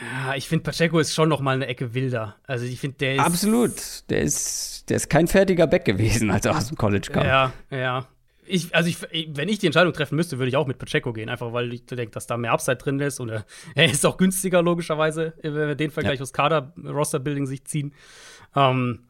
Ja, 0.00 0.34
ich 0.36 0.48
finde, 0.48 0.62
Pacheco 0.62 0.98
ist 1.00 1.12
schon 1.12 1.28
noch 1.28 1.40
mal 1.40 1.56
eine 1.56 1.66
Ecke 1.66 1.92
wilder. 1.92 2.36
Also, 2.46 2.66
ich 2.66 2.78
finde, 2.78 2.98
der 2.98 3.16
ist. 3.16 3.20
Absolut. 3.20 4.10
Der 4.10 4.20
ist, 4.20 4.88
der 4.88 4.96
ist 4.96 5.10
kein 5.10 5.26
fertiger 5.26 5.66
Back 5.66 5.84
gewesen, 5.84 6.30
als 6.30 6.46
er 6.46 6.56
aus 6.56 6.68
dem 6.68 6.76
College 6.76 7.08
kam. 7.12 7.26
Ja, 7.26 7.52
ja 7.70 8.06
ich, 8.50 8.74
also 8.74 8.88
ich, 8.88 9.00
wenn 9.36 9.48
ich 9.48 9.58
die 9.58 9.66
Entscheidung 9.66 9.92
treffen 9.92 10.16
müsste, 10.16 10.38
würde 10.38 10.48
ich 10.48 10.56
auch 10.56 10.66
mit 10.66 10.78
Pacheco 10.78 11.12
gehen, 11.12 11.28
einfach 11.28 11.52
weil 11.52 11.72
ich 11.72 11.86
denke, 11.86 12.10
dass 12.10 12.26
da 12.26 12.36
mehr 12.36 12.52
Upside 12.52 12.76
drin 12.76 13.00
ist 13.00 13.20
und 13.20 13.28
er, 13.28 13.44
er 13.74 13.86
ist 13.86 14.04
auch 14.04 14.16
günstiger, 14.16 14.62
logischerweise, 14.62 15.34
wenn 15.42 15.54
wir 15.54 15.74
den 15.74 15.90
Vergleich 15.90 16.18
ja. 16.18 16.22
aus 16.22 16.32
Kader-Roster-Building 16.32 17.46
sich 17.46 17.64
ziehen. 17.64 17.94
Ähm, 18.54 19.04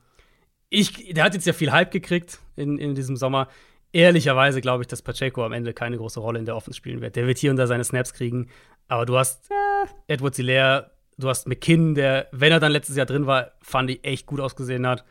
ich, 0.68 1.12
der 1.12 1.24
hat 1.24 1.34
jetzt 1.34 1.46
ja 1.46 1.52
viel 1.52 1.72
Hype 1.72 1.90
gekriegt 1.90 2.38
in, 2.56 2.78
in 2.78 2.94
diesem 2.94 3.16
Sommer. 3.16 3.48
Ehrlicherweise 3.92 4.60
glaube 4.60 4.84
ich, 4.84 4.86
dass 4.86 5.02
Pacheco 5.02 5.44
am 5.44 5.52
Ende 5.52 5.72
keine 5.74 5.96
große 5.96 6.20
Rolle 6.20 6.38
in 6.38 6.44
der 6.44 6.54
Offense 6.54 6.76
spielen 6.76 7.00
wird. 7.00 7.16
Der 7.16 7.26
wird 7.26 7.38
hier 7.38 7.50
und 7.50 7.56
da 7.56 7.66
seine 7.66 7.82
Snaps 7.82 8.12
kriegen, 8.12 8.48
aber 8.86 9.06
du 9.06 9.18
hast 9.18 9.50
ja. 9.50 9.84
Edward 10.06 10.36
Hilaire, 10.36 10.92
du 11.18 11.28
hast 11.28 11.48
McKinn, 11.48 11.94
der, 11.94 12.28
wenn 12.30 12.52
er 12.52 12.60
dann 12.60 12.72
letztes 12.72 12.96
Jahr 12.96 13.06
drin 13.06 13.26
war, 13.26 13.52
fand 13.60 13.90
ich 13.90 14.04
echt 14.04 14.26
gut 14.26 14.40
ausgesehen 14.40 14.86
hat. 14.86 15.04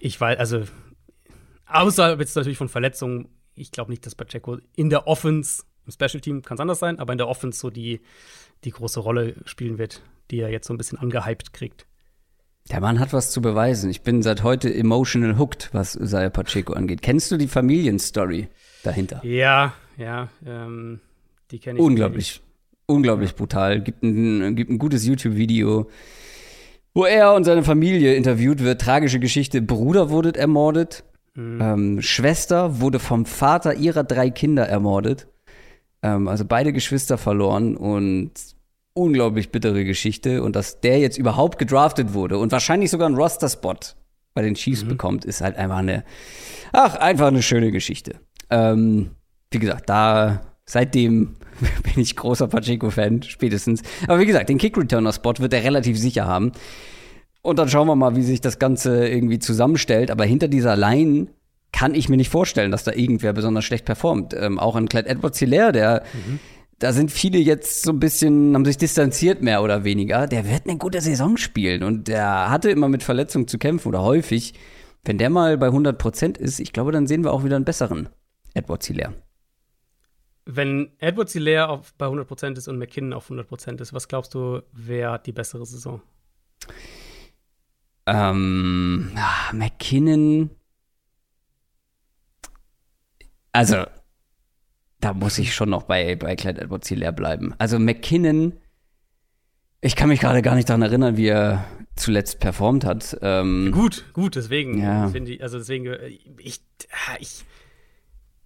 Ich 0.00 0.20
weiß, 0.20 0.38
also 0.38 0.64
Außer 1.66 2.18
jetzt 2.18 2.36
natürlich 2.36 2.58
von 2.58 2.68
Verletzungen. 2.68 3.28
Ich 3.54 3.70
glaube 3.70 3.90
nicht, 3.90 4.04
dass 4.06 4.14
Pacheco 4.14 4.58
in 4.74 4.90
der 4.90 5.06
Offense, 5.06 5.64
im 5.86 5.92
Special 5.92 6.20
Team 6.20 6.42
kann 6.42 6.56
es 6.56 6.60
anders 6.60 6.78
sein, 6.78 6.98
aber 6.98 7.12
in 7.12 7.18
der 7.18 7.28
Offense 7.28 7.58
so 7.58 7.70
die, 7.70 8.00
die 8.64 8.70
große 8.70 9.00
Rolle 9.00 9.34
spielen 9.44 9.78
wird, 9.78 10.02
die 10.30 10.40
er 10.40 10.50
jetzt 10.50 10.66
so 10.66 10.74
ein 10.74 10.78
bisschen 10.78 10.98
angehypt 10.98 11.52
kriegt. 11.52 11.86
Der 12.70 12.80
Mann 12.80 12.98
hat 12.98 13.12
was 13.12 13.30
zu 13.30 13.40
beweisen. 13.40 13.90
Ich 13.90 14.02
bin 14.02 14.22
seit 14.22 14.42
heute 14.42 14.72
emotional 14.72 15.38
hooked, 15.38 15.70
was 15.72 15.96
Usaya 15.96 16.30
Pacheco 16.30 16.72
angeht. 16.72 17.00
Kennst 17.00 17.30
du 17.30 17.36
die 17.36 17.46
Familienstory 17.46 18.48
dahinter? 18.82 19.24
Ja, 19.24 19.74
ja, 19.96 20.28
ähm, 20.44 21.00
die 21.50 21.60
kenne 21.60 21.78
ich. 21.78 21.84
Unglaublich, 21.84 22.42
unglaublich 22.86 23.30
ja. 23.30 23.36
brutal. 23.36 23.80
Gibt 23.82 24.02
ein, 24.02 24.56
gibt 24.56 24.70
ein 24.70 24.78
gutes 24.78 25.06
YouTube-Video, 25.06 25.88
wo 26.92 27.04
er 27.04 27.34
und 27.34 27.44
seine 27.44 27.62
Familie 27.62 28.14
interviewt 28.16 28.64
wird. 28.64 28.80
Tragische 28.80 29.20
Geschichte. 29.20 29.62
Bruder 29.62 30.10
wurde 30.10 30.34
ermordet. 30.34 31.04
Mhm. 31.36 31.60
Ähm, 31.60 32.02
Schwester 32.02 32.80
wurde 32.80 32.98
vom 32.98 33.26
Vater 33.26 33.74
ihrer 33.74 34.04
drei 34.04 34.30
Kinder 34.30 34.66
ermordet. 34.66 35.28
Ähm, 36.02 36.28
also 36.28 36.44
beide 36.44 36.72
Geschwister 36.72 37.18
verloren 37.18 37.76
und 37.76 38.32
unglaublich 38.94 39.50
bittere 39.50 39.84
Geschichte. 39.84 40.42
Und 40.42 40.56
dass 40.56 40.80
der 40.80 40.98
jetzt 40.98 41.18
überhaupt 41.18 41.58
gedraftet 41.58 42.14
wurde 42.14 42.38
und 42.38 42.50
wahrscheinlich 42.52 42.90
sogar 42.90 43.06
einen 43.06 43.16
Roster-Spot 43.16 43.76
bei 44.34 44.42
den 44.42 44.54
Chiefs 44.54 44.84
mhm. 44.84 44.88
bekommt, 44.88 45.24
ist 45.24 45.40
halt 45.40 45.56
einfach 45.56 45.78
eine, 45.78 46.04
ach, 46.72 46.96
einfach 46.96 47.28
eine 47.28 47.42
schöne 47.42 47.70
Geschichte. 47.70 48.20
Ähm, 48.50 49.10
wie 49.50 49.58
gesagt, 49.58 49.88
da 49.88 50.40
seitdem 50.64 51.36
bin 51.82 52.02
ich 52.02 52.16
großer 52.16 52.48
Pacheco-Fan, 52.48 53.22
spätestens. 53.22 53.82
Aber 54.08 54.18
wie 54.18 54.26
gesagt, 54.26 54.48
den 54.48 54.58
Kick-Returner-Spot 54.58 55.34
wird 55.38 55.52
er 55.52 55.64
relativ 55.64 55.98
sicher 55.98 56.26
haben. 56.26 56.52
Und 57.46 57.58
dann 57.60 57.68
schauen 57.68 57.86
wir 57.86 57.94
mal, 57.94 58.16
wie 58.16 58.22
sich 58.22 58.40
das 58.40 58.58
Ganze 58.58 59.06
irgendwie 59.06 59.38
zusammenstellt. 59.38 60.10
Aber 60.10 60.24
hinter 60.24 60.48
dieser 60.48 60.76
Line 60.76 61.28
kann 61.72 61.94
ich 61.94 62.08
mir 62.08 62.16
nicht 62.16 62.30
vorstellen, 62.30 62.72
dass 62.72 62.82
da 62.82 62.92
irgendwer 62.92 63.32
besonders 63.32 63.64
schlecht 63.64 63.84
performt. 63.84 64.34
Ähm, 64.34 64.58
auch 64.58 64.74
ein 64.74 64.88
Clyde 64.88 65.08
Edwards 65.08 65.38
Hilaire, 65.38 65.72
der 65.72 66.02
mhm. 66.12 66.40
Da 66.78 66.92
sind 66.92 67.10
viele 67.10 67.38
jetzt 67.38 67.84
so 67.84 67.90
ein 67.90 68.00
bisschen, 68.00 68.54
haben 68.54 68.66
sich 68.66 68.76
distanziert 68.76 69.40
mehr 69.40 69.62
oder 69.62 69.84
weniger. 69.84 70.26
Der 70.26 70.46
wird 70.50 70.68
eine 70.68 70.76
gute 70.76 71.00
Saison 71.00 71.38
spielen 71.38 71.82
und 71.82 72.06
der 72.06 72.50
hatte 72.50 72.68
immer 72.68 72.88
mit 72.88 73.02
Verletzungen 73.02 73.48
zu 73.48 73.56
kämpfen 73.56 73.88
oder 73.88 74.02
häufig. 74.02 74.52
Wenn 75.02 75.16
der 75.16 75.30
mal 75.30 75.56
bei 75.56 75.66
100 75.66 75.96
Prozent 75.96 76.36
ist, 76.36 76.60
ich 76.60 76.74
glaube, 76.74 76.92
dann 76.92 77.06
sehen 77.06 77.24
wir 77.24 77.32
auch 77.32 77.44
wieder 77.44 77.56
einen 77.56 77.64
besseren 77.64 78.10
Edwards 78.52 78.86
Hilaire. 78.88 79.14
Wenn 80.44 80.90
Edwards 80.98 81.32
Hilaire 81.32 81.70
auf, 81.70 81.94
bei 81.94 82.06
100 82.06 82.28
Prozent 82.28 82.58
ist 82.58 82.68
und 82.68 82.76
McKinnon 82.76 83.14
auf 83.14 83.24
100 83.24 83.48
Prozent 83.48 83.80
ist, 83.80 83.94
was 83.94 84.06
glaubst 84.06 84.34
du, 84.34 84.60
wer 84.72 85.12
hat 85.12 85.26
die 85.26 85.32
bessere 85.32 85.64
Saison? 85.64 86.02
Ähm, 88.06 89.10
ach, 89.16 89.52
McKinnon. 89.52 90.50
Also, 93.52 93.84
da 95.00 95.12
muss 95.12 95.38
ich 95.38 95.54
schon 95.54 95.70
noch 95.70 95.84
bei, 95.84 96.14
bei 96.16 96.36
Clyde 96.36 96.60
Edwards 96.60 96.90
leer 96.90 97.12
bleiben. 97.12 97.54
Also, 97.58 97.78
McKinnon, 97.78 98.52
ich 99.80 99.96
kann 99.96 100.08
mich 100.08 100.20
gerade 100.20 100.42
gar 100.42 100.54
nicht 100.54 100.68
daran 100.68 100.82
erinnern, 100.82 101.16
wie 101.16 101.28
er 101.28 101.64
zuletzt 101.96 102.40
performt 102.40 102.84
hat. 102.84 103.16
Ähm, 103.22 103.72
gut, 103.72 104.04
gut, 104.12 104.36
deswegen 104.36 104.78
ja. 104.80 105.08
finde 105.08 105.32
ich, 105.32 105.42
also 105.42 105.58
deswegen, 105.58 105.86
äh, 105.86 106.08
ich, 106.38 106.60
ich 107.18 107.44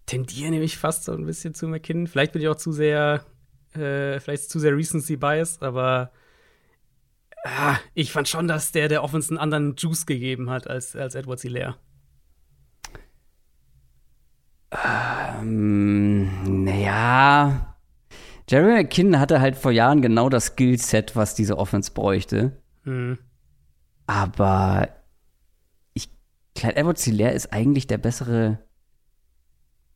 tendiere 0.07 0.51
nämlich 0.51 0.79
fast 0.79 1.05
so 1.05 1.13
ein 1.13 1.27
bisschen 1.27 1.55
zu 1.55 1.69
McKinnon. 1.69 2.07
Vielleicht 2.07 2.33
bin 2.33 2.43
ich 2.43 2.49
auch 2.49 2.57
zu 2.57 2.73
sehr, 2.73 3.25
äh, 3.75 4.21
vielleicht 4.21 4.51
zu 4.51 4.59
sehr 4.59 4.77
Recency 4.77 5.17
Bias, 5.17 5.61
aber 5.63 6.13
ah, 7.45 7.77
ich 7.95 8.13
fand 8.13 8.29
schon, 8.29 8.49
dass 8.49 8.73
der 8.73 8.89
der 8.89 9.03
Offense 9.03 9.31
einen 9.31 9.39
anderen 9.39 9.75
Juice 9.77 10.07
gegeben 10.07 10.51
hat 10.51 10.69
als, 10.69 10.95
als 10.97 11.15
Edward 11.15 11.41
Hilaire. 11.41 11.77
Ähm, 14.71 16.65
naja. 16.65 17.77
Jerry 18.49 18.83
McKinnon 18.83 19.21
hatte 19.21 19.41
halt 19.41 19.57
vor 19.57 19.71
Jahren 19.71 20.03
genau 20.03 20.29
das 20.29 20.47
Skillset, 20.47 21.15
was 21.17 21.35
diese 21.35 21.57
Offense 21.59 21.93
bräuchte. 21.93 22.61
Mhm. 22.85 23.19
Aber 24.07 24.89
ich, 25.95 26.11
Clyde 26.55 26.77
Edwards 26.77 27.05
Hilaire 27.05 27.33
ist 27.33 27.53
eigentlich 27.53 27.87
der 27.87 27.99
bessere, 27.99 28.59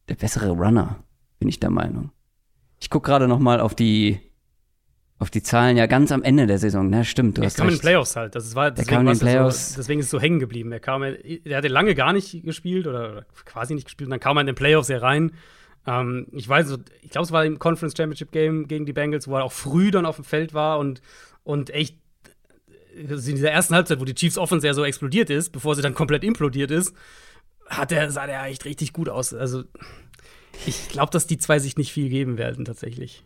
der 0.09 0.15
bessere 0.15 0.51
Runner, 0.51 1.03
bin 1.39 1.49
ich 1.49 1.59
der 1.59 1.71
Meinung. 1.71 2.11
Ich 2.81 2.91
gucke 2.91 3.09
gerade 3.09 3.27
noch 3.27 3.39
mal 3.41 3.61
auf 3.61 3.75
die 3.75 4.21
auf 5.25 5.31
die 5.31 5.43
Zahlen 5.43 5.79
ja 5.79 5.87
ganz 5.87 6.13
am 6.13 6.23
Ende 6.23 6.47
der 6.47 6.59
Saison, 6.59 6.91
ne? 6.91 7.03
Stimmt, 7.03 7.39
du 7.39 7.43
er 7.43 7.47
hast 7.47 7.57
kam 7.57 7.67
recht. 7.67 7.77
in 7.77 7.79
den 7.79 7.83
Playoffs 7.83 8.15
halt. 8.15 8.35
Das 8.35 8.55
war, 8.55 8.71
deswegen, 8.71 8.91
kam 8.91 9.09
in 9.09 9.15
den 9.15 9.19
Playoffs. 9.19 9.71
So, 9.71 9.77
deswegen 9.79 10.01
ist 10.01 10.07
es 10.07 10.11
so 10.11 10.21
hängen 10.21 10.39
geblieben. 10.39 10.71
Er 10.71 10.81
kam, 10.81 11.03
er 11.03 11.57
hatte 11.57 11.69
lange 11.69 11.95
gar 11.95 12.13
nicht 12.13 12.45
gespielt 12.45 12.87
oder, 12.87 13.25
quasi 13.47 13.75
nicht 13.75 13.87
gespielt. 13.87 14.09
Und 14.09 14.11
dann 14.11 14.21
kam 14.21 14.37
er 14.37 14.43
in 14.43 14.49
den 14.49 14.55
Playoffs 14.55 14.89
hier 14.89 15.01
rein. 15.01 15.33
Ähm, 15.87 16.27
ich 16.33 16.47
weiß, 16.47 16.77
ich 17.01 17.11
glaube, 17.11 17.25
es 17.25 17.33
war 17.33 17.47
im 17.47 17.59
Conference 17.59 17.95
Championship 17.97 18.33
Game 18.33 18.69
gegen 18.69 18.85
die 18.85 18.93
Bengals, 18.93 19.27
wo 19.27 19.37
er 19.37 19.45
auch 19.45 19.53
früh 19.53 19.91
dann 19.91 20.05
auf 20.05 20.17
dem 20.17 20.27
Feld 20.27 20.53
war 20.53 20.79
und, 20.79 21.01
und 21.43 21.71
echt 21.71 21.97
also 23.09 23.31
in 23.31 23.37
dieser 23.37 23.51
ersten 23.51 23.75
Halbzeit, 23.75 24.01
wo 24.01 24.05
die 24.05 24.15
Chiefs 24.15 24.39
Offense 24.39 24.67
ja 24.67 24.75
so 24.75 24.85
explodiert 24.85 25.31
ist, 25.31 25.51
bevor 25.53 25.75
sie 25.75 25.83
dann 25.83 25.95
komplett 25.95 26.23
implodiert 26.23 26.71
ist, 26.71 26.95
hat 27.67 27.93
er, 27.93 28.11
sah 28.11 28.27
der 28.27 28.45
echt 28.45 28.67
richtig 28.67 28.93
gut 28.93 29.09
aus. 29.09 29.33
Also, 29.33 29.65
ich 30.67 30.89
glaube, 30.91 31.11
dass 31.11 31.27
die 31.27 31.39
zwei 31.39 31.59
sich 31.59 31.77
nicht 31.77 31.93
viel 31.93 32.09
geben 32.09 32.39
werden, 32.39 32.65
tatsächlich. 32.65 33.25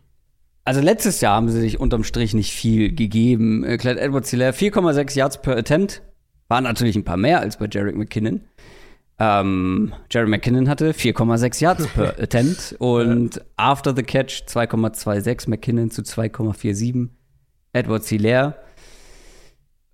Also 0.69 0.81
letztes 0.81 1.19
Jahr 1.19 1.35
haben 1.35 1.49
sie 1.49 1.61
sich 1.61 1.79
unterm 1.79 2.03
Strich 2.03 2.35
nicht 2.35 2.51
viel 2.51 2.93
gegeben. 2.93 3.63
Äh, 3.63 3.77
Clyde 3.77 3.99
Edwards 3.99 4.29
Hilaire 4.29 4.53
4,6 4.53 5.17
Yards 5.17 5.41
per 5.41 5.57
Attempt. 5.57 6.03
Waren 6.47 6.65
natürlich 6.65 6.95
ein 6.95 7.03
paar 7.03 7.17
mehr 7.17 7.39
als 7.39 7.57
bei 7.57 7.67
Jarek 7.67 7.95
McKinnon. 7.95 8.41
Ähm, 9.17 9.95
Jerry 10.11 10.29
McKinnon 10.29 10.69
hatte 10.69 10.91
4,6 10.91 11.63
Yards 11.63 11.87
per 11.87 12.19
Attempt 12.21 12.75
und 12.77 13.43
after 13.57 13.95
the 13.95 14.03
catch 14.03 14.43
2,26, 14.45 15.49
McKinnon 15.49 15.89
zu 15.89 16.03
2,47. 16.03 17.09
Edwards 17.73 18.07
Hilaire. 18.09 18.53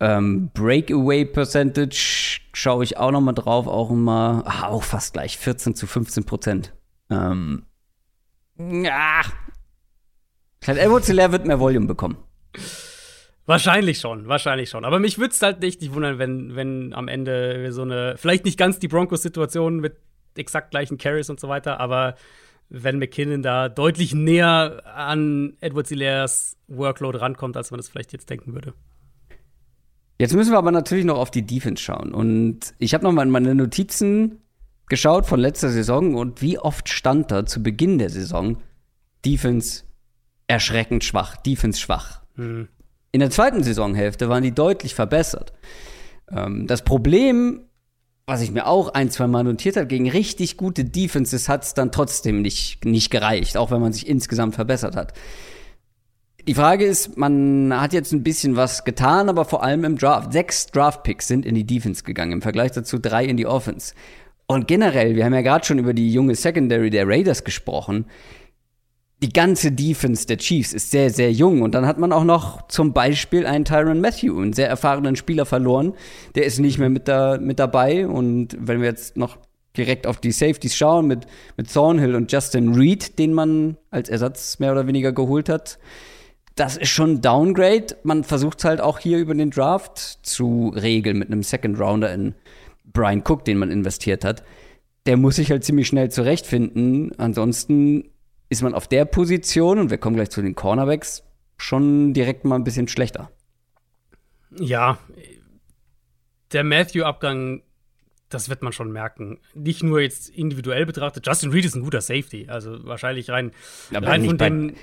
Ähm, 0.02 0.50
Breakaway 0.54 1.24
Percentage 1.24 2.42
schaue 2.52 2.84
ich 2.84 2.98
auch 2.98 3.12
noch 3.12 3.22
mal 3.22 3.32
drauf, 3.32 3.68
auch 3.68 3.92
immer, 3.92 4.44
ach, 4.46 4.64
auch 4.64 4.84
fast 4.84 5.14
gleich, 5.14 5.38
14 5.38 5.74
zu 5.74 5.88
15 5.88 6.26
Prozent. 6.26 6.74
Ähm, 7.10 7.64
ja, 8.58 9.22
Klein 10.66 10.78
emotionär 10.78 11.32
wird 11.32 11.46
mehr 11.46 11.60
Volume 11.60 11.86
bekommen. 11.86 12.18
Wahrscheinlich 13.46 14.00
schon, 14.00 14.28
wahrscheinlich 14.28 14.72
schon. 14.72 14.84
Aber 14.84 14.98
mich 14.98 15.20
würde 15.20 15.32
es 15.32 15.40
halt 15.44 15.62
nicht, 15.62 15.80
nicht 15.80 15.94
wundern, 15.94 16.18
wenn, 16.18 16.56
wenn 16.56 16.92
am 16.96 17.08
Ende 17.08 17.72
so 17.72 17.84
eine, 17.84 18.16
vielleicht 18.18 18.46
nicht 18.46 18.58
ganz 18.58 18.80
die 18.80 18.88
Broncos-Situation 18.88 19.80
mit 19.80 19.98
exakt 20.36 20.72
gleichen 20.72 20.98
Carries 20.98 21.30
und 21.30 21.40
so 21.40 21.50
weiter, 21.50 21.80
aber 21.80 22.16
wenn 22.70 22.98
McKinnon 22.98 23.44
da 23.44 23.70
deutlich 23.70 24.16
näher 24.16 24.82
an 24.92 25.56
Edward 25.62 25.88
Hilairs 25.88 26.58
Workload 26.68 27.20
rankommt, 27.20 27.58
als 27.58 27.70
man 27.70 27.78
das 27.78 27.88
vielleicht 27.88 28.12
jetzt 28.12 28.32
denken 28.32 28.54
würde. 28.56 28.74
Jetzt 30.18 30.34
müssen 30.34 30.50
wir 30.50 30.58
aber 30.58 30.72
natürlich 30.72 31.06
noch 31.06 31.20
auf 31.20 31.30
die 31.30 31.46
Defense 31.46 31.84
schauen. 31.84 32.12
Und 32.12 32.74
ich 32.80 32.96
habe 32.96 33.04
noch 33.04 33.12
mal 33.12 33.22
in 33.22 33.30
meine 33.30 33.54
Notizen 33.54 34.42
geschaut 34.88 35.28
von 35.28 35.40
letzter 35.40 35.70
Saison 35.70 36.16
und 36.16 36.42
wie 36.42 36.58
oft 36.58 36.90
stand 36.90 37.30
da 37.30 37.46
zu 37.46 37.62
Beginn 37.62 38.00
der 38.00 38.10
Saison 38.10 38.58
Defense 39.24 39.84
erschreckend 40.48 41.04
schwach, 41.04 41.38
Defense 41.38 41.80
schwach. 41.80 42.22
Mhm. 42.36 42.68
In 43.12 43.20
der 43.20 43.30
zweiten 43.30 43.64
Saisonhälfte 43.64 44.30
waren 44.30 44.44
die 44.44 44.52
deutlich 44.52 44.94
verbessert. 44.94 45.54
Ähm, 46.30 46.68
das 46.68 46.84
Problem, 46.84 47.62
was 48.26 48.42
ich 48.42 48.52
mir 48.52 48.68
auch 48.68 48.90
ein, 48.90 49.10
zwei 49.10 49.28
Mal 49.28 49.44
notiert 49.44 49.78
habe, 49.78 49.88
gegen 49.88 50.10
richtig 50.10 50.58
gute 50.58 50.84
Defenses 50.84 51.48
hat 51.48 51.64
es 51.64 51.74
dann 51.74 51.92
trotzdem 51.92 52.42
nicht, 52.42 52.84
nicht 52.84 53.12
gereicht, 53.12 53.58
auch 53.58 53.72
wenn 53.72 53.82
man 53.82 53.94
sich 53.94 54.08
insgesamt 54.08 54.56
verbessert 54.56 54.96
hat. 54.96 55.14
Die 56.48 56.54
Frage 56.54 56.86
ist, 56.86 57.18
man 57.18 57.74
hat 57.80 57.94
jetzt 57.94 58.12
ein 58.12 58.24
bisschen 58.24 58.56
was 58.56 58.84
getan, 58.84 59.30
aber 59.30 59.46
vor 59.46 59.64
allem 59.64 59.84
im 59.84 59.98
Draft. 59.98 60.32
Sechs 60.32 60.68
Draft-Picks 60.68 61.28
sind 61.28 61.46
in 61.46 61.56
die 61.56 61.66
Defense 61.66 62.04
gegangen, 62.04 62.34
im 62.34 62.42
Vergleich 62.42 62.72
dazu 62.72 63.00
drei 63.00 63.26
in 63.26 63.38
die 63.38 63.48
Offense. 63.48 63.96
Und 64.46 64.68
generell, 64.68 65.16
wir 65.16 65.26
haben 65.26 65.34
ja 65.34 65.42
gerade 65.42 65.66
schon 65.66 65.80
über 65.80 65.96
die 65.96 66.12
junge 66.12 66.36
Secondary 66.36 66.92
der 66.92 67.08
Raiders 67.08 67.44
gesprochen 67.44 68.06
die 69.22 69.32
ganze 69.32 69.72
Defense 69.72 70.28
der 70.28 70.38
Chiefs 70.38 70.74
ist 70.74 70.92
sehr, 70.92 71.10
sehr 71.10 71.32
jung. 71.32 71.62
Und 71.62 71.74
dann 71.74 71.86
hat 71.86 71.98
man 71.98 72.12
auch 72.12 72.24
noch 72.26 72.68
zum 72.68 72.94
Beispiel 72.94 73.46
einen 73.46 73.66
Tyron 73.66 74.02
Matthew, 74.02 74.40
einen 74.40 74.54
sehr 74.54 74.68
erfahrenen 74.68 75.16
Spieler 75.16 75.46
verloren. 75.46 75.94
Der 76.36 76.46
ist 76.46 76.60
nicht 76.60 76.78
mehr 76.78 76.90
mit, 76.90 77.08
da, 77.08 77.38
mit 77.38 77.60
dabei. 77.60 78.08
Und 78.08 78.58
wenn 78.60 78.82
wir 78.82 78.90
jetzt 78.90 79.16
noch 79.16 79.38
direkt 79.78 80.06
auf 80.06 80.18
die 80.18 80.32
Safeties 80.32 80.76
schauen, 80.76 81.08
mit, 81.08 81.28
mit 81.58 81.72
Thornhill 81.72 82.16
und 82.16 82.32
Justin 82.32 82.74
Reed, 82.74 83.18
den 83.18 83.34
man 83.34 83.78
als 83.90 84.10
Ersatz 84.10 84.60
mehr 84.60 84.72
oder 84.72 84.88
weniger 84.88 85.14
geholt 85.14 85.50
hat, 85.50 85.80
das 86.56 86.78
ist 86.78 86.90
schon 86.90 87.22
Downgrade. 87.22 87.98
Man 88.04 88.24
versucht 88.24 88.64
halt 88.64 88.80
auch 88.80 89.00
hier 89.00 89.18
über 89.18 89.34
den 89.34 89.52
Draft 89.52 90.00
zu 90.24 90.70
regeln 90.76 91.18
mit 91.18 91.30
einem 91.30 91.44
Second 91.44 91.80
Rounder 91.80 92.14
in 92.14 92.34
Brian 92.86 93.24
Cook, 93.28 93.44
den 93.46 93.58
man 93.58 93.72
investiert 93.72 94.24
hat. 94.24 94.44
Der 95.06 95.18
muss 95.18 95.36
sich 95.36 95.52
halt 95.52 95.64
ziemlich 95.64 95.88
schnell 95.88 96.10
zurechtfinden. 96.10 97.12
Ansonsten 97.18 98.06
ist 98.50 98.62
man 98.62 98.74
auf 98.74 98.88
der 98.88 99.06
Position, 99.06 99.80
und 99.80 99.90
wir 99.90 99.98
kommen 99.98 100.16
gleich 100.16 100.30
zu 100.30 100.42
den 100.42 100.56
Cornerbacks, 100.56 101.24
schon 101.58 102.14
direkt 102.14 102.46
mal 102.46 102.56
ein 102.56 102.64
bisschen 102.64 102.88
schlechter. 102.88 103.32
Ja, 104.58 104.98
der 106.52 106.64
Matthew-Abgang, 106.64 107.64
das 108.30 108.50
wird 108.50 108.62
man 108.62 108.72
schon 108.72 108.92
merken. 108.92 109.40
Nicht 109.54 109.84
nur 109.84 110.00
jetzt 110.00 110.30
individuell 110.30 110.86
betrachtet. 110.86 111.26
Justin 111.26 111.52
Reed 111.52 111.66
ist 111.66 111.76
ein 111.76 111.84
guter 111.84 112.02
Safety, 112.02 112.48
also 112.48 112.86
wahrscheinlich 112.86 113.30
rein, 113.30 113.52
Aber 113.94 114.08
rein 114.08 114.26
von 114.26 114.38
dem. 114.38 114.76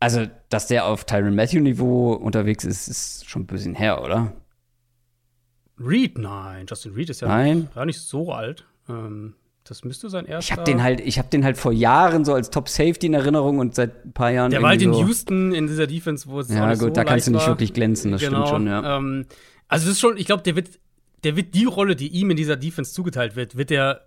Also, 0.00 0.26
dass 0.50 0.66
der 0.66 0.86
auf 0.86 1.04
Tyron 1.04 1.34
Matthew-Niveau 1.34 2.12
unterwegs 2.12 2.64
ist, 2.64 2.88
ist 2.88 3.28
schon 3.28 3.42
ein 3.42 3.46
bisschen 3.46 3.74
her, 3.74 4.02
oder? 4.02 4.34
Reed, 5.78 6.18
nein. 6.18 6.66
Justin 6.68 6.94
Reed 6.94 7.10
ist 7.10 7.22
ja 7.22 7.28
nein. 7.28 7.68
gar 7.74 7.86
nicht 7.86 7.98
so 7.98 8.32
alt. 8.32 8.66
Ähm, 8.88 9.34
das 9.64 9.82
müsste 9.82 10.10
sein 10.10 10.26
erster. 10.26 10.52
Ich 10.52 10.52
habe 10.52 10.64
den 10.64 10.82
halt, 10.82 11.00
ich 11.00 11.18
habe 11.18 11.28
den 11.28 11.42
halt 11.42 11.56
vor 11.56 11.72
Jahren 11.72 12.24
so 12.24 12.34
als 12.34 12.50
Top 12.50 12.68
Safety 12.68 13.06
in 13.06 13.14
Erinnerung 13.14 13.58
und 13.58 13.74
seit 13.74 14.04
ein 14.04 14.12
paar 14.12 14.30
Jahren. 14.30 14.50
Der 14.50 14.60
war 14.60 14.70
halt 14.70 14.82
in 14.82 14.92
so 14.92 15.00
Houston 15.00 15.54
in 15.54 15.66
dieser 15.66 15.86
Defense, 15.86 16.28
wo 16.28 16.40
es 16.40 16.50
ja 16.50 16.68
gut, 16.72 16.80
so 16.80 16.90
da 16.90 17.04
kannst 17.04 17.26
du 17.26 17.30
nicht 17.30 17.40
war. 17.40 17.48
wirklich 17.48 17.72
glänzen, 17.72 18.12
das 18.12 18.20
genau, 18.20 18.46
stimmt 18.46 18.48
schon, 18.48 18.66
ja. 18.66 18.98
Ähm, 18.98 19.26
also 19.68 19.86
das 19.86 19.94
ist 19.94 20.00
schon, 20.00 20.18
ich 20.18 20.26
glaube, 20.26 20.42
der 20.42 20.54
wird, 20.54 20.68
der 21.24 21.36
wird 21.36 21.54
die 21.54 21.64
Rolle, 21.64 21.96
die 21.96 22.08
ihm 22.08 22.30
in 22.30 22.36
dieser 22.36 22.56
Defense 22.56 22.92
zugeteilt 22.92 23.36
wird, 23.36 23.56
wird 23.56 23.70
er 23.70 24.02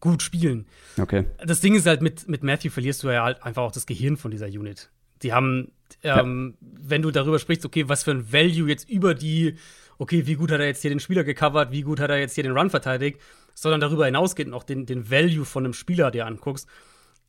gut 0.00 0.22
spielen. 0.22 0.66
Okay. 0.98 1.26
Das 1.44 1.60
Ding 1.60 1.74
ist 1.74 1.86
halt 1.86 2.00
mit 2.00 2.28
mit 2.28 2.42
Matthew 2.42 2.70
verlierst 2.70 3.02
du 3.02 3.10
ja 3.10 3.22
halt 3.22 3.42
einfach 3.42 3.62
auch 3.62 3.72
das 3.72 3.86
Gehirn 3.86 4.16
von 4.16 4.30
dieser 4.30 4.46
Unit. 4.46 4.90
Die 5.22 5.32
haben, 5.32 5.72
ähm, 6.02 6.54
ja. 6.60 6.68
wenn 6.88 7.02
du 7.02 7.10
darüber 7.10 7.38
sprichst, 7.38 7.64
okay, 7.66 7.88
was 7.88 8.04
für 8.04 8.10
ein 8.12 8.32
Value 8.32 8.68
jetzt 8.68 8.88
über 8.88 9.14
die 9.14 9.56
okay, 9.98 10.26
wie 10.26 10.34
gut 10.34 10.50
hat 10.50 10.60
er 10.60 10.66
jetzt 10.66 10.82
hier 10.82 10.90
den 10.90 11.00
Spieler 11.00 11.24
gecovert, 11.24 11.72
wie 11.72 11.82
gut 11.82 12.00
hat 12.00 12.10
er 12.10 12.18
jetzt 12.18 12.34
hier 12.34 12.44
den 12.44 12.56
Run 12.56 12.70
verteidigt, 12.70 13.20
sondern 13.56 13.80
darüber 13.80 14.04
hinausgeht 14.04 14.48
noch 14.48 14.62
den, 14.62 14.86
den 14.86 15.10
Value 15.10 15.46
von 15.46 15.64
einem 15.64 15.72
Spieler 15.72 16.10
dir 16.10 16.26
anguckst, 16.26 16.68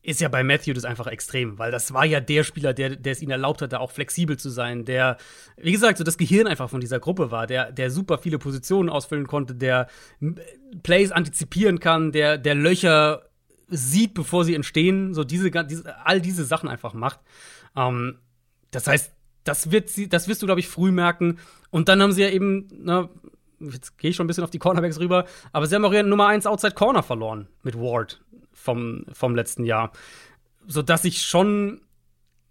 ist 0.02 0.20
ja 0.20 0.28
bei 0.28 0.44
Matthew 0.44 0.74
das 0.74 0.84
einfach 0.84 1.06
extrem, 1.06 1.58
weil 1.58 1.72
das 1.72 1.92
war 1.92 2.04
ja 2.04 2.20
der 2.20 2.44
Spieler, 2.44 2.72
der, 2.72 2.96
der 2.96 3.12
es 3.12 3.22
ihnen 3.22 3.32
erlaubt 3.32 3.62
hat, 3.62 3.72
da 3.72 3.78
auch 3.78 3.90
flexibel 3.90 4.38
zu 4.38 4.50
sein, 4.50 4.84
der, 4.84 5.16
wie 5.56 5.72
gesagt, 5.72 5.98
so 5.98 6.04
das 6.04 6.18
Gehirn 6.18 6.46
einfach 6.46 6.70
von 6.70 6.80
dieser 6.80 7.00
Gruppe 7.00 7.30
war, 7.30 7.46
der, 7.46 7.72
der 7.72 7.90
super 7.90 8.18
viele 8.18 8.38
Positionen 8.38 8.90
ausfüllen 8.90 9.26
konnte, 9.26 9.54
der 9.54 9.88
Plays 10.82 11.10
antizipieren 11.10 11.80
kann, 11.80 12.12
der, 12.12 12.38
der 12.38 12.54
Löcher 12.54 13.22
sieht, 13.68 14.14
bevor 14.14 14.44
sie 14.44 14.54
entstehen, 14.54 15.14
so 15.14 15.24
diese, 15.24 15.50
diese 15.50 16.06
all 16.06 16.20
diese 16.20 16.44
Sachen 16.44 16.68
einfach 16.68 16.94
macht. 16.94 17.20
Ähm, 17.74 18.18
das 18.70 18.86
heißt, 18.86 19.12
das 19.44 19.70
wird 19.70 19.88
sie, 19.88 20.08
das 20.08 20.28
wirst 20.28 20.42
du, 20.42 20.46
glaube 20.46 20.60
ich, 20.60 20.68
früh 20.68 20.90
merken. 20.90 21.38
Und 21.70 21.88
dann 21.88 22.02
haben 22.02 22.12
sie 22.12 22.22
ja 22.22 22.30
eben, 22.30 22.68
na, 22.72 23.08
jetzt 23.60 23.98
gehe 23.98 24.10
ich 24.10 24.16
schon 24.16 24.24
ein 24.24 24.28
bisschen 24.28 24.44
auf 24.44 24.50
die 24.50 24.58
Cornerbacks 24.58 25.00
rüber, 25.00 25.24
aber 25.52 25.66
sie 25.66 25.74
haben 25.74 25.84
auch 25.84 25.92
ihren 25.92 26.08
Nummer 26.08 26.26
1 26.28 26.46
Outside 26.46 26.74
Corner 26.74 27.02
verloren 27.02 27.48
mit 27.62 27.76
Ward 27.76 28.20
vom, 28.52 29.04
vom 29.12 29.34
letzten 29.34 29.64
Jahr. 29.64 29.92
Sodass 30.66 31.04
ich 31.04 31.22
schon 31.22 31.80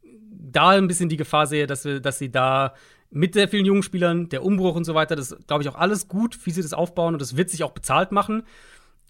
da 0.03 0.69
ein 0.69 0.87
bisschen 0.87 1.09
die 1.09 1.17
Gefahr 1.17 1.47
sehe, 1.47 1.67
dass, 1.67 1.85
wir, 1.85 1.99
dass 1.99 2.19
sie 2.19 2.31
da 2.31 2.73
mit 3.09 3.33
sehr 3.33 3.47
vielen 3.47 3.65
jungen 3.65 3.83
Spielern, 3.83 4.29
der 4.29 4.43
Umbruch 4.43 4.75
und 4.75 4.83
so 4.83 4.95
weiter, 4.95 5.15
das 5.15 5.35
glaube 5.47 5.63
ich 5.63 5.69
auch 5.69 5.75
alles 5.75 6.07
gut, 6.07 6.45
wie 6.45 6.51
sie 6.51 6.61
das 6.61 6.73
aufbauen 6.73 7.13
und 7.13 7.21
das 7.21 7.37
wird 7.37 7.49
sich 7.49 7.63
auch 7.63 7.71
bezahlt 7.71 8.11
machen. 8.11 8.43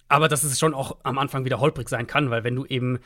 Aber 0.08 0.28
dass 0.28 0.44
es 0.44 0.60
schon 0.60 0.74
auch 0.74 0.98
am 1.04 1.18
Anfang 1.18 1.46
wieder 1.46 1.60
holprig 1.60 1.90
sein 1.90 2.08
kann, 2.08 2.30
weil 2.30 2.44
wenn 2.44 2.56
du 2.56 2.66
eben 2.66 3.00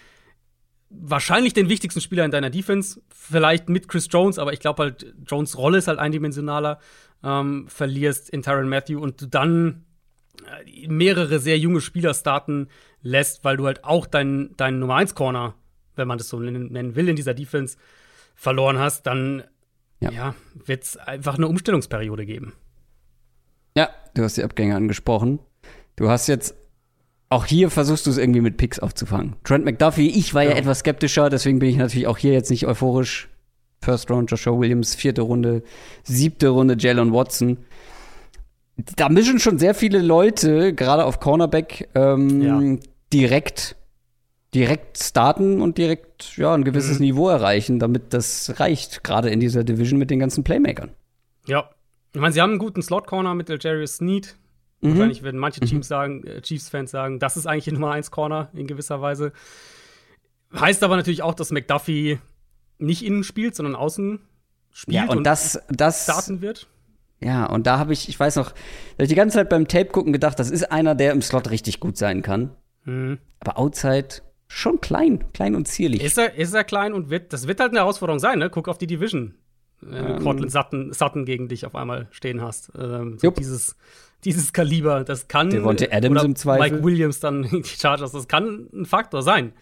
wahrscheinlich 0.89 1.53
den 1.53 1.69
wichtigsten 1.69 2.01
Spieler 2.01 2.25
in 2.25 2.31
deiner 2.31 2.49
Defense, 2.49 3.01
vielleicht 3.09 3.69
mit 3.69 3.87
Chris 3.87 4.07
Jones, 4.11 4.37
aber 4.37 4.53
ich 4.53 4.59
glaube 4.59 4.83
halt, 4.83 5.13
Jones 5.25 5.57
Rolle 5.57 5.77
ist 5.77 5.87
halt 5.87 5.99
eindimensionaler, 5.99 6.79
ähm, 7.23 7.67
verlierst 7.67 8.29
in 8.29 8.41
Tyron 8.41 8.69
Matthew 8.69 8.99
und 8.99 9.21
du 9.21 9.27
dann 9.27 9.85
äh, 10.45 10.87
mehrere 10.87 11.39
sehr 11.39 11.57
junge 11.57 11.81
Spieler 11.81 12.13
starten 12.13 12.67
lässt, 13.01 13.43
weil 13.43 13.57
du 13.57 13.65
halt 13.65 13.83
auch 13.83 14.07
deinen 14.07 14.55
dein 14.57 14.79
Nummer 14.79 14.95
1 14.95 15.15
Corner, 15.15 15.55
wenn 15.95 16.07
man 16.07 16.17
das 16.17 16.29
so 16.29 16.39
nennen 16.39 16.95
will, 16.95 17.09
in 17.09 17.15
dieser 17.15 17.33
Defense 17.33 17.77
verloren 18.35 18.79
hast, 18.79 19.07
dann 19.07 19.43
ja, 19.99 20.11
ja 20.11 20.35
wird 20.65 20.83
es 20.83 20.97
einfach 20.97 21.35
eine 21.35 21.47
Umstellungsperiode 21.47 22.25
geben. 22.25 22.53
Ja, 23.75 23.89
du 24.15 24.23
hast 24.23 24.37
die 24.37 24.43
Abgänge 24.43 24.75
angesprochen. 24.75 25.39
Du 25.95 26.09
hast 26.09 26.27
jetzt 26.27 26.55
auch 27.31 27.45
hier 27.45 27.69
versuchst 27.69 28.05
du 28.05 28.09
es 28.09 28.17
irgendwie 28.17 28.41
mit 28.41 28.57
Picks 28.57 28.79
aufzufangen. 28.79 29.37
Trent 29.45 29.63
McDuffie, 29.63 30.09
ich 30.09 30.33
war 30.33 30.43
ja. 30.43 30.49
ja 30.49 30.57
etwas 30.57 30.79
skeptischer, 30.79 31.29
deswegen 31.29 31.59
bin 31.59 31.69
ich 31.69 31.77
natürlich 31.77 32.07
auch 32.07 32.17
hier 32.17 32.33
jetzt 32.33 32.49
nicht 32.49 32.67
euphorisch. 32.67 33.29
First 33.81 34.11
Round 34.11 34.29
Joshua 34.29 34.57
Williams, 34.57 34.95
vierte 34.95 35.21
Runde, 35.21 35.63
siebte 36.03 36.49
Runde 36.49 36.75
Jalen 36.77 37.13
Watson. 37.13 37.57
Da 38.95 39.09
mischen 39.09 39.39
schon 39.39 39.59
sehr 39.59 39.73
viele 39.73 39.99
Leute, 39.99 40.73
gerade 40.73 41.05
auf 41.05 41.19
Cornerback, 41.19 41.89
ähm, 41.95 42.41
ja. 42.41 42.79
direkt, 43.11 43.75
direkt 44.53 44.97
starten 44.97 45.61
und 45.61 45.77
direkt 45.77 46.37
ja, 46.37 46.53
ein 46.53 46.63
gewisses 46.63 46.99
mhm. 46.99 47.05
Niveau 47.05 47.29
erreichen, 47.29 47.79
damit 47.79 48.13
das 48.13 48.59
reicht, 48.59 49.03
gerade 49.03 49.29
in 49.29 49.39
dieser 49.39 49.63
Division 49.63 49.99
mit 49.99 50.09
den 50.09 50.19
ganzen 50.19 50.43
Playmakern. 50.43 50.91
Ja. 51.47 51.69
Ich 52.13 52.19
meine, 52.19 52.33
sie 52.33 52.41
haben 52.41 52.51
einen 52.51 52.59
guten 52.59 52.81
Slot-Corner 52.81 53.35
mit 53.35 53.49
Jarius 53.63 53.97
Sneed. 53.97 54.35
Mhm. 54.81 54.89
Wahrscheinlich 54.89 55.23
werden 55.23 55.39
manche 55.39 55.61
Teams 55.61 55.87
mhm. 55.87 55.89
sagen, 55.89 56.23
äh, 56.25 56.41
Chiefs-Fans 56.41 56.91
sagen, 56.91 57.19
das 57.19 57.37
ist 57.37 57.47
eigentlich 57.47 57.65
die 57.65 57.71
Nummer 57.71 57.91
1 57.91 58.11
Corner 58.11 58.49
in 58.53 58.67
gewisser 58.67 59.01
Weise. 59.01 59.31
Heißt 60.53 60.83
aber 60.83 60.97
natürlich 60.97 61.23
auch, 61.23 61.33
dass 61.33 61.51
McDuffie 61.51 62.19
nicht 62.81 63.05
innen 63.05 63.23
spielt, 63.23 63.55
sondern 63.55 63.75
außen 63.75 64.19
spielt 64.71 64.95
ja, 64.95 65.03
und, 65.03 65.19
und 65.19 65.23
das, 65.23 65.59
das 65.69 66.03
starten 66.03 66.41
wird. 66.41 66.67
Ja, 67.19 67.45
und 67.45 67.67
da 67.67 67.77
habe 67.77 67.93
ich, 67.93 68.09
ich 68.09 68.19
weiß 68.19 68.35
noch, 68.37 68.51
da 68.51 68.93
habe 68.93 69.03
ich 69.03 69.09
die 69.09 69.15
ganze 69.15 69.35
Zeit 69.35 69.49
beim 69.49 69.67
Tape 69.67 69.89
gucken 69.89 70.11
gedacht, 70.11 70.39
das 70.39 70.49
ist 70.49 70.71
einer, 70.71 70.95
der 70.95 71.11
im 71.11 71.21
Slot 71.21 71.51
richtig 71.51 71.79
gut 71.79 71.97
sein 71.97 72.23
kann. 72.23 72.51
Mhm. 72.85 73.19
Aber 73.39 73.59
Outside 73.59 74.21
schon 74.47 74.81
klein, 74.81 75.31
klein 75.33 75.55
und 75.55 75.67
zierlich. 75.67 76.03
Ist 76.03 76.17
er, 76.17 76.35
ist 76.35 76.53
er 76.53 76.63
klein 76.63 76.93
und 76.93 77.09
wird, 77.09 77.31
das 77.31 77.47
wird 77.47 77.59
halt 77.59 77.71
eine 77.71 77.79
Herausforderung 77.79 78.19
sein, 78.19 78.39
ne? 78.39 78.49
Guck 78.49 78.67
auf 78.67 78.77
die 78.77 78.87
Division. 78.87 79.35
Wenn 79.81 80.05
du 80.05 80.13
ähm. 80.13 80.23
Cortland 80.23 80.51
Sutton, 80.51 80.93
Sutton 80.93 81.25
gegen 81.25 81.47
dich 81.47 81.65
auf 81.65 81.75
einmal 81.75 82.07
stehen 82.11 82.41
hast. 82.41 82.71
Ähm, 82.77 83.17
so 83.19 83.31
dieses, 83.31 83.75
dieses 84.23 84.53
Kaliber, 84.53 85.03
das 85.03 85.27
kann. 85.27 85.49
Devontae 85.49 85.91
Adams 85.91 86.11
oder 86.11 86.25
im 86.25 86.35
Zweifel. 86.35 86.71
Mike 86.71 86.83
Williams 86.83 87.19
dann 87.19 87.43
die 87.51 87.63
Chargers, 87.63 88.11
das 88.11 88.27
kann 88.27 88.67
ein 88.73 88.85
Faktor 88.85 89.23
sein. 89.23 89.53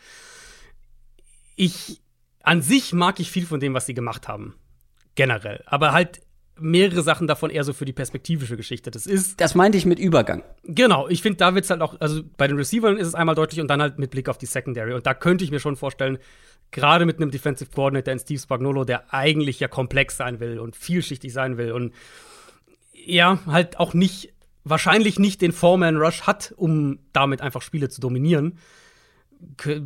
Ich, 1.56 2.02
an 2.44 2.62
sich 2.62 2.94
mag 2.94 3.20
ich 3.20 3.32
viel 3.32 3.46
von 3.46 3.60
dem, 3.60 3.74
was 3.74 3.86
sie 3.86 3.94
gemacht 3.94 4.28
haben. 4.28 4.56
Generell. 5.16 5.64
Aber 5.66 5.92
halt 5.92 6.22
mehrere 6.62 7.02
Sachen 7.04 7.28
davon 7.28 7.50
eher 7.50 7.64
so 7.64 7.74
für 7.74 7.86
die 7.86 7.94
perspektivische 7.94 8.58
Geschichte. 8.58 8.92
Das 8.92 9.06
ist. 9.06 9.40
Das 9.40 9.56
meinte 9.56 9.78
ich 9.78 9.86
mit 9.86 10.00
Übergang. 10.00 10.44
Genau, 10.64 11.08
ich 11.08 11.22
finde, 11.22 11.38
da 11.38 11.56
wird 11.56 11.66
es 11.66 11.70
halt 11.72 11.82
auch, 11.82 12.00
also 12.02 12.22
bei 12.38 12.48
den 12.48 12.58
Receivern 12.58 12.98
ist 12.98 13.08
es 13.08 13.16
einmal 13.16 13.36
deutlich 13.36 13.62
und 13.62 13.70
dann 13.70 13.82
halt 13.82 13.98
mit 13.98 14.12
Blick 14.12 14.28
auf 14.30 14.38
die 14.38 14.46
Secondary. 14.46 14.94
Und 14.94 15.06
da 15.06 15.14
könnte 15.14 15.44
ich 15.44 15.52
mir 15.52 15.60
schon 15.60 15.76
vorstellen, 15.76 16.20
Gerade 16.72 17.06
mit 17.06 17.18
einem 17.18 17.32
Defensive 17.32 17.72
Coordinator 17.72 18.14
in 18.14 18.20
Steve 18.20 18.40
Spagnuolo, 18.40 18.86
der 18.86 19.12
eigentlich 19.14 19.60
ja 19.60 19.68
komplex 19.68 20.18
sein 20.18 20.40
will 20.40 20.60
und 20.60 20.76
vielschichtig 20.76 21.34
sein 21.34 21.58
will 21.58 21.72
und 21.72 21.94
ja, 22.94 23.40
halt 23.48 23.80
auch 23.80 23.96
nicht, 23.96 24.34
wahrscheinlich 24.64 25.18
nicht 25.18 25.42
den 25.42 25.52
Foreman-Rush 25.52 26.24
hat, 26.24 26.54
um 26.58 27.00
damit 27.12 27.42
einfach 27.42 27.64
Spiele 27.64 27.90
zu 27.90 28.02
dominieren, 28.02 28.60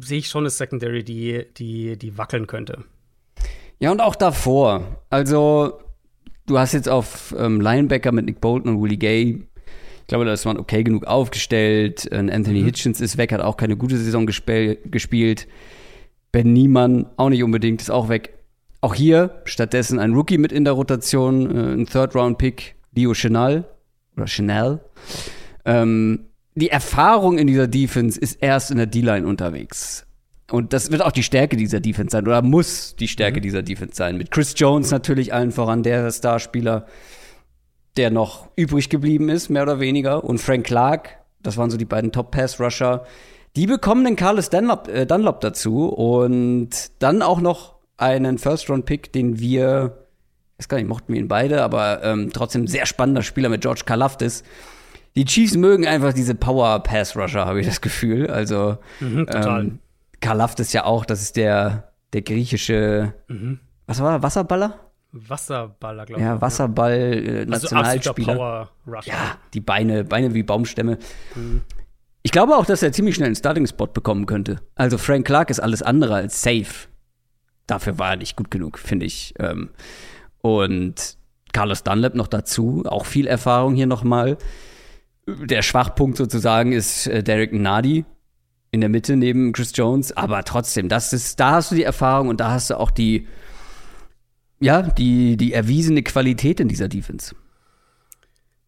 sehe 0.02 0.20
ich 0.20 0.28
schon 0.30 0.44
eine 0.44 0.50
Secondary, 0.50 1.04
die, 1.04 1.46
die, 1.58 1.98
die 1.98 2.18
wackeln 2.18 2.48
könnte. 2.48 2.84
Ja, 3.80 3.92
und 3.92 4.02
auch 4.02 4.16
davor. 4.16 5.02
Also, 5.10 5.80
du 6.46 6.58
hast 6.58 6.74
jetzt 6.74 6.90
auf 6.90 7.36
ähm, 7.38 7.60
Linebacker 7.60 8.12
mit 8.12 8.26
Nick 8.26 8.42
Bolton 8.42 8.76
und 8.76 8.82
Willie 8.82 8.98
Gay 8.98 9.48
ich 10.04 10.08
glaube, 10.08 10.26
da 10.26 10.34
ist 10.34 10.44
man 10.44 10.58
okay 10.58 10.84
genug 10.84 11.06
aufgestellt. 11.06 12.12
Anthony 12.12 12.60
mhm. 12.60 12.66
Hitchens 12.66 13.00
ist 13.00 13.18
weg, 13.18 13.32
hat 13.32 13.40
auch 13.40 13.56
keine 13.56 13.78
gute 13.78 13.98
Saison 13.98 14.26
gespielt. 14.26 15.48
Ben 16.34 16.52
Niemann 16.52 17.06
auch 17.16 17.30
nicht 17.30 17.42
unbedingt, 17.42 17.82
ist 17.82 17.90
auch 17.90 18.10
weg. 18.10 18.34
Auch 18.82 18.96
hier 18.96 19.42
stattdessen 19.46 20.00
ein 20.00 20.12
Rookie 20.14 20.38
mit 20.38 20.52
in 20.52 20.66
der 20.66 20.74
Rotation, 20.74 21.50
äh, 21.56 21.74
ein 21.74 21.86
Third-Round-Pick, 21.86 22.76
Leo 22.94 23.14
Chenal 23.14 23.64
oder 24.18 24.28
Chanel. 24.28 24.82
Ähm, 25.64 26.26
die 26.56 26.70
Erfahrung 26.70 27.38
in 27.38 27.48
dieser 27.48 27.68
Defense 27.68 28.20
ist 28.20 28.42
erst 28.42 28.72
in 28.72 28.78
der 28.78 28.86
D-Line 28.86 29.26
unterwegs. 29.26 30.06
Und 30.52 30.74
das 30.74 30.92
wird 30.92 31.02
auch 31.02 31.12
die 31.12 31.24
Stärke 31.24 31.58
dieser 31.58 31.80
Defense 31.80 32.12
sein 32.12 32.28
oder 32.28 32.42
muss 32.42 32.96
die 32.96 33.08
Stärke 33.08 33.40
mhm. 33.40 33.44
dieser 33.44 33.64
Defense 33.64 33.96
sein. 33.96 34.18
Mit 34.18 34.32
Chris 34.32 34.54
Jones 34.56 34.92
natürlich 34.92 35.34
allen 35.34 35.52
voran, 35.52 35.84
der 35.84 36.12
Starspieler 36.12 36.86
der 37.98 38.10
noch 38.10 38.50
übrig 38.56 38.90
geblieben 38.90 39.30
ist, 39.30 39.50
mehr 39.50 39.64
oder 39.64 39.80
weniger. 39.80 40.24
Und 40.24 40.40
Frank 40.40 40.66
Clark, 40.66 41.18
das 41.42 41.58
waren 41.58 41.70
so 41.70 41.78
die 41.78 41.86
beiden 41.86 42.12
Top-Pass-Rusher. 42.12 43.06
Die 43.56 43.68
bekommen 43.68 44.04
den 44.04 44.16
Carlos 44.16 44.50
Dunlop, 44.50 44.88
äh, 44.88 45.06
Dunlop 45.06 45.42
dazu 45.42 45.90
und 45.90 46.70
dann 47.00 47.22
auch 47.22 47.40
noch 47.40 47.76
einen 47.98 48.40
First-Round-Pick, 48.40 49.14
den 49.14 49.40
wir, 49.40 50.08
ich 50.58 50.64
weiß 50.64 50.70
gar 50.70 50.78
nicht, 50.78 50.88
mochten 50.88 51.14
wir 51.14 51.20
ihn 51.20 51.28
beide, 51.28 51.62
aber 51.62 52.04
ähm, 52.04 52.32
trotzdem 52.34 52.66
sehr 52.66 52.88
spannender 52.88 53.22
Spieler 53.22 53.50
mit 53.50 53.62
George 53.62 53.84
Kalafdis. 53.86 54.44
Die 55.15 55.26
Chiefs 55.26 55.56
mögen 55.56 55.85
einfach 55.85 56.14
diese 56.14 56.35
Power-Pass-Rusher, 56.35 57.45
habe 57.45 57.60
ich 57.60 57.68
das 57.68 57.81
Gefühl. 57.81 58.30
Also 58.30 58.77
mhm, 58.99 59.27
total. 59.27 59.61
Ähm, 59.61 59.80
Kalafdis 60.22 60.73
ja 60.73 60.85
auch, 60.85 61.06
das 61.06 61.22
ist 61.22 61.35
der, 61.35 61.91
der 62.14 62.22
griechische, 62.22 63.14
mhm. 63.27 63.60
was 63.85 64.02
war 64.02 64.14
er, 64.14 64.23
Wasserballer? 64.23 64.80
Wasserballer, 65.11 66.06
glaube 66.06 66.22
ich. 66.22 66.26
Ja, 66.26 66.41
Wasserball, 66.41 66.94
äh, 66.94 67.45
Nationalspieler. 67.45 68.69
Also 68.88 69.10
ja, 69.10 69.38
die 69.53 69.60
Beine, 69.60 70.03
Beine 70.03 70.34
wie 70.34 70.41
Baumstämme. 70.41 70.98
Mhm. 71.35 71.61
Ich 72.23 72.31
glaube 72.31 72.56
auch, 72.56 72.65
dass 72.65 72.81
er 72.81 72.94
ziemlich 72.94 73.15
schnell 73.15 73.27
einen 73.27 73.35
Starting-Spot 73.35 73.88
bekommen 73.88 74.26
könnte. 74.26 74.61
Also 74.76 74.98
Frank 74.98 75.27
Clark 75.27 75.49
ist 75.49 75.60
alles 75.60 75.84
andere 75.84 76.15
als 76.15 76.41
safe. 76.41 76.88
Dafür 77.68 77.99
war 77.99 78.11
er 78.11 78.15
nicht 78.15 78.35
gut 78.35 78.49
genug, 78.49 78.80
finde 78.80 79.06
ich. 79.06 79.34
Ähm, 79.40 79.69
und 80.41 81.18
Carlos 81.52 81.84
Dunlap 81.84 82.15
noch 82.15 82.27
dazu, 82.27 82.84
auch 82.85 83.06
viel 83.06 83.27
Erfahrung 83.27 83.76
hier 83.76 83.88
nochmal. 83.88 84.38
Der 85.26 85.62
Schwachpunkt 85.62 86.18
sozusagen 86.18 86.74
ist 86.74 87.08
äh, 87.08 87.24
Derek 87.24 87.54
Nadi 87.54 88.06
in 88.72 88.82
der 88.82 88.90
Mitte 88.90 89.16
neben 89.16 89.54
Chris 89.54 89.72
Jones, 89.76 90.12
aber 90.18 90.44
trotzdem, 90.44 90.90
das 90.90 91.14
ist, 91.14 91.40
da 91.40 91.52
hast 91.52 91.72
du 91.72 91.76
die 91.76 91.84
Erfahrung 91.84 92.28
und 92.28 92.40
da 92.40 92.52
hast 92.52 92.72
du 92.72 92.80
auch 92.80 92.91
die, 92.91 93.28
ja, 94.60 94.82
die, 94.82 95.38
die 95.38 95.54
erwiesene 95.54 96.02
Qualität 96.02 96.60
in 96.60 96.68
dieser 96.68 96.88
Defense. 96.88 97.36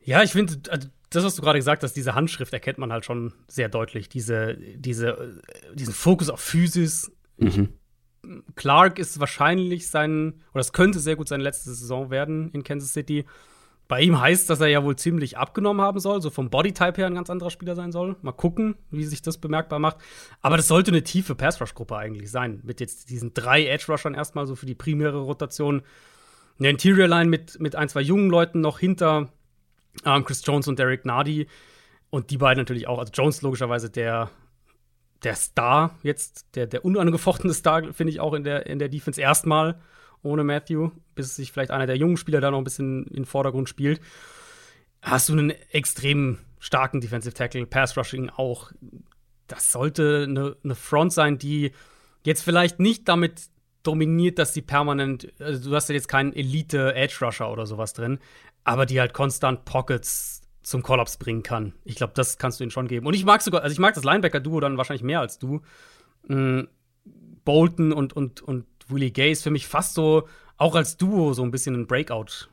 Ja, 0.02 0.22
ich 0.22 0.32
finde, 0.32 0.60
also 0.70 0.88
das, 1.10 1.24
was 1.24 1.36
du 1.36 1.42
gerade 1.42 1.58
gesagt 1.58 1.84
hast, 1.84 1.94
diese 1.94 2.14
Handschrift 2.14 2.54
erkennt 2.54 2.78
man 2.78 2.92
halt 2.92 3.06
schon 3.06 3.34
sehr 3.48 3.70
deutlich. 3.70 4.08
Diese, 4.08 4.56
diese, 4.56 5.42
diesen 5.74 5.94
Fokus 5.94 6.30
auf 6.30 6.40
Physis. 6.40 7.12
Mhm. 7.38 7.70
Clark 8.56 9.00
ist 9.00 9.20
wahrscheinlich 9.20 9.88
sein, 9.90 10.42
oder 10.54 10.62
es 10.62 10.74
könnte 10.74 11.00
sehr 11.00 11.16
gut 11.16 11.28
seine 11.28 11.44
letzte 11.44 11.74
Saison 11.74 12.10
werden 12.10 12.52
in 12.52 12.64
Kansas 12.64 12.94
City. 12.94 13.26
Bei 13.88 14.02
ihm 14.02 14.20
heißt, 14.20 14.50
dass 14.50 14.62
er 14.62 14.68
ja 14.68 14.84
wohl 14.84 14.96
ziemlich 14.96 15.38
abgenommen 15.38 15.82
haben 15.82 16.00
soll, 16.00 16.20
so 16.22 16.32
vom 16.32 16.50
Bodytype 16.50 16.98
her 16.98 17.06
ein 17.06 17.14
ganz 17.14 17.30
anderer 17.30 17.52
Spieler 17.52 17.76
sein 17.76 17.92
soll. 17.92 18.16
Mal 18.22 18.32
gucken, 18.32 18.76
wie 18.90 19.04
sich 19.04 19.22
das 19.22 19.38
bemerkbar 19.38 19.78
macht. 19.78 19.98
Aber 20.42 20.58
das 20.58 20.68
sollte 20.68 20.90
eine 20.90 21.04
tiefe 21.04 21.36
Pass-Rush-Gruppe 21.36 21.96
eigentlich 21.96 22.32
sein. 22.32 22.62
Mit 22.64 22.80
jetzt 22.80 23.12
diesen 23.12 23.36
drei 23.36 23.68
Edge-Rushern 23.68 24.16
erstmal 24.16 24.48
so 24.48 24.56
für 24.56 24.66
die 24.66 24.74
primäre 24.74 25.20
Rotation. 25.20 25.84
Eine 26.58 26.70
Interior-Line 26.70 27.30
mit, 27.30 27.60
mit 27.60 27.76
ein, 27.76 27.88
zwei 27.88 28.02
jungen 28.02 28.30
Leuten 28.32 28.60
noch 28.60 28.80
hinter 28.80 29.30
ähm, 30.04 30.26
Chris 30.26 30.42
Jones 30.44 30.68
und 30.68 30.80
Derek 30.80 31.06
Nardi. 31.06 31.48
Und 32.10 32.32
die 32.32 32.38
beiden 32.38 32.62
natürlich 32.62 32.88
auch. 32.88 32.98
Also 32.98 33.12
Jones 33.14 33.44
logischerweise 33.44 33.92
der, 33.92 34.32
der 35.24 35.36
Star 35.36 35.96
jetzt, 36.02 36.56
der, 36.56 36.66
der 36.66 36.86
unangefochtene 36.86 37.54
Star, 37.54 37.94
finde 37.94 38.12
ich 38.12 38.20
auch 38.20 38.34
in 38.34 38.44
der, 38.44 38.66
in 38.66 38.80
der 38.80 38.90
Defense 38.90 39.22
erstmal 39.22 39.80
ohne 40.26 40.44
Matthew, 40.44 40.92
bis 41.14 41.36
sich 41.36 41.52
vielleicht 41.52 41.72
einer 41.72 41.88
der 41.88 41.98
jungen 41.98 42.18
Spieler 42.18 42.42
da 42.42 42.52
noch 42.52 42.58
ein 42.58 42.64
bisschen 42.64 43.06
in 43.08 43.16
den 43.16 43.26
Vordergrund 43.26 43.70
spielt. 43.70 44.02
Hast 45.02 45.30
du 45.30 45.34
einen 45.34 45.52
extrem 45.72 46.40
starken 46.60 47.00
Defensive 47.00 47.34
Tackle, 47.34 47.66
Pass 47.66 47.96
Rushing 47.98 48.30
auch. 48.30 48.72
Das 49.48 49.72
sollte 49.72 50.26
eine, 50.28 50.56
eine 50.64 50.76
Front 50.76 51.14
sein, 51.14 51.38
die 51.38 51.72
jetzt 52.24 52.44
vielleicht 52.44 52.80
nicht 52.80 53.08
damit 53.08 53.50
dominiert, 53.84 54.40
dass 54.40 54.54
sie 54.54 54.64
permanent, 54.64 55.32
also 55.40 55.70
du 55.70 55.76
hast 55.76 55.90
ja 55.90 55.96
jetzt 55.96 56.08
keinen 56.08 56.34
Elite 56.34 56.96
Edge 56.96 57.18
Rusher 57.22 57.52
oder 57.52 57.68
sowas 57.68 57.94
drin, 57.94 58.18
aber 58.64 58.88
die 58.88 59.00
halt 59.00 59.14
konstant 59.14 59.64
Pockets 59.66 60.42
zum 60.64 60.82
Kollaps 60.82 61.18
bringen 61.18 61.44
kann. 61.44 61.74
Ich 61.84 61.96
glaube, 61.96 62.14
das 62.16 62.40
kannst 62.40 62.60
du 62.60 62.64
ihnen 62.64 62.72
schon 62.72 62.88
geben. 62.88 63.06
Und 63.06 63.14
ich 63.14 63.24
mag 63.24 63.44
sogar, 63.44 63.62
also 63.62 63.72
ich 63.72 63.80
mag 63.80 63.94
das 63.94 64.04
Linebacker-Duo 64.04 64.60
dann 64.60 64.78
wahrscheinlich 64.78 65.04
mehr 65.04 65.20
als 65.20 65.38
du. 65.38 65.62
Mhm. 66.28 66.68
Bolton 67.44 67.94
und, 67.94 68.14
und, 68.14 68.42
und 68.42 68.66
Willie 68.88 69.12
Gay 69.12 69.32
ist 69.32 69.44
für 69.44 69.52
mich 69.52 69.68
fast 69.68 69.94
so, 69.94 70.28
auch 70.58 70.76
als 70.76 70.98
Duo, 70.98 71.34
so 71.34 71.44
ein 71.44 71.52
bisschen 71.52 71.76
ein 71.76 71.88
Breakout, 71.88 72.50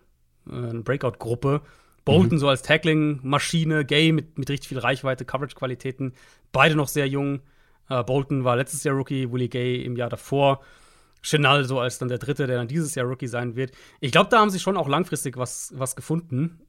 äh, 0.49 0.55
eine 0.55 0.83
Breakout-Gruppe. 0.83 1.63
Bolton 2.05 2.37
mhm. 2.37 2.39
so 2.39 2.49
als 2.49 2.63
Tackling-Maschine, 2.63 3.85
Gay 3.85 4.13
mit, 4.13 4.39
mit 4.39 4.51
richtig 4.51 4.69
viel 4.69 4.79
Reichweite, 4.79 5.25
Coverage-Qualitäten. 5.25 6.15
Beide 6.51 6.75
noch 6.75 6.89
sehr 6.89 7.07
jung. 7.07 7.41
Äh, 7.89 8.03
Bolton 8.03 8.45
war 8.45 8.57
letztes 8.57 8.83
Jahr 8.83 8.97
Rookie, 8.97 9.31
Willie 9.31 9.49
Gay 9.49 9.83
im 9.83 9.97
Jahr 9.97 10.09
davor. 10.09 10.61
Chenal 11.23 11.65
so 11.65 11.79
als 11.79 11.99
dann 11.99 12.09
der 12.09 12.19
Dritte, 12.19 12.49
der 12.49 12.57
dann 12.57 12.67
dieses 12.67 12.97
Jahr 12.97 13.07
Rookie 13.07 13.29
sein 13.29 13.55
wird. 13.55 13.71
Ich 14.01 14.11
glaube, 14.11 14.31
da 14.31 14.41
haben 14.41 14.51
sie 14.51 14.59
schon 14.59 14.77
auch 14.77 14.89
langfristig 14.89 15.37
was, 15.37 15.73
was 15.77 15.95
gefunden. 15.95 16.61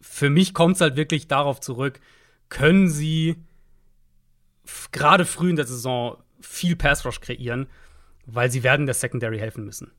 Für 0.00 0.28
mich 0.28 0.54
kommt 0.54 0.74
es 0.74 0.80
halt 0.80 0.96
wirklich 0.96 1.28
darauf 1.28 1.60
zurück, 1.60 2.00
können 2.48 2.88
sie 2.88 3.36
gerade 4.90 5.24
früh 5.24 5.50
in 5.50 5.56
der 5.56 5.66
Saison 5.66 6.16
viel 6.40 6.74
Pass 6.74 7.04
Rush 7.04 7.20
kreieren 7.20 7.68
weil 8.26 8.50
sie 8.50 8.62
werden 8.62 8.86
der 8.86 8.94
Secondary 8.94 9.38
helfen 9.38 9.64
müssen. 9.64 9.92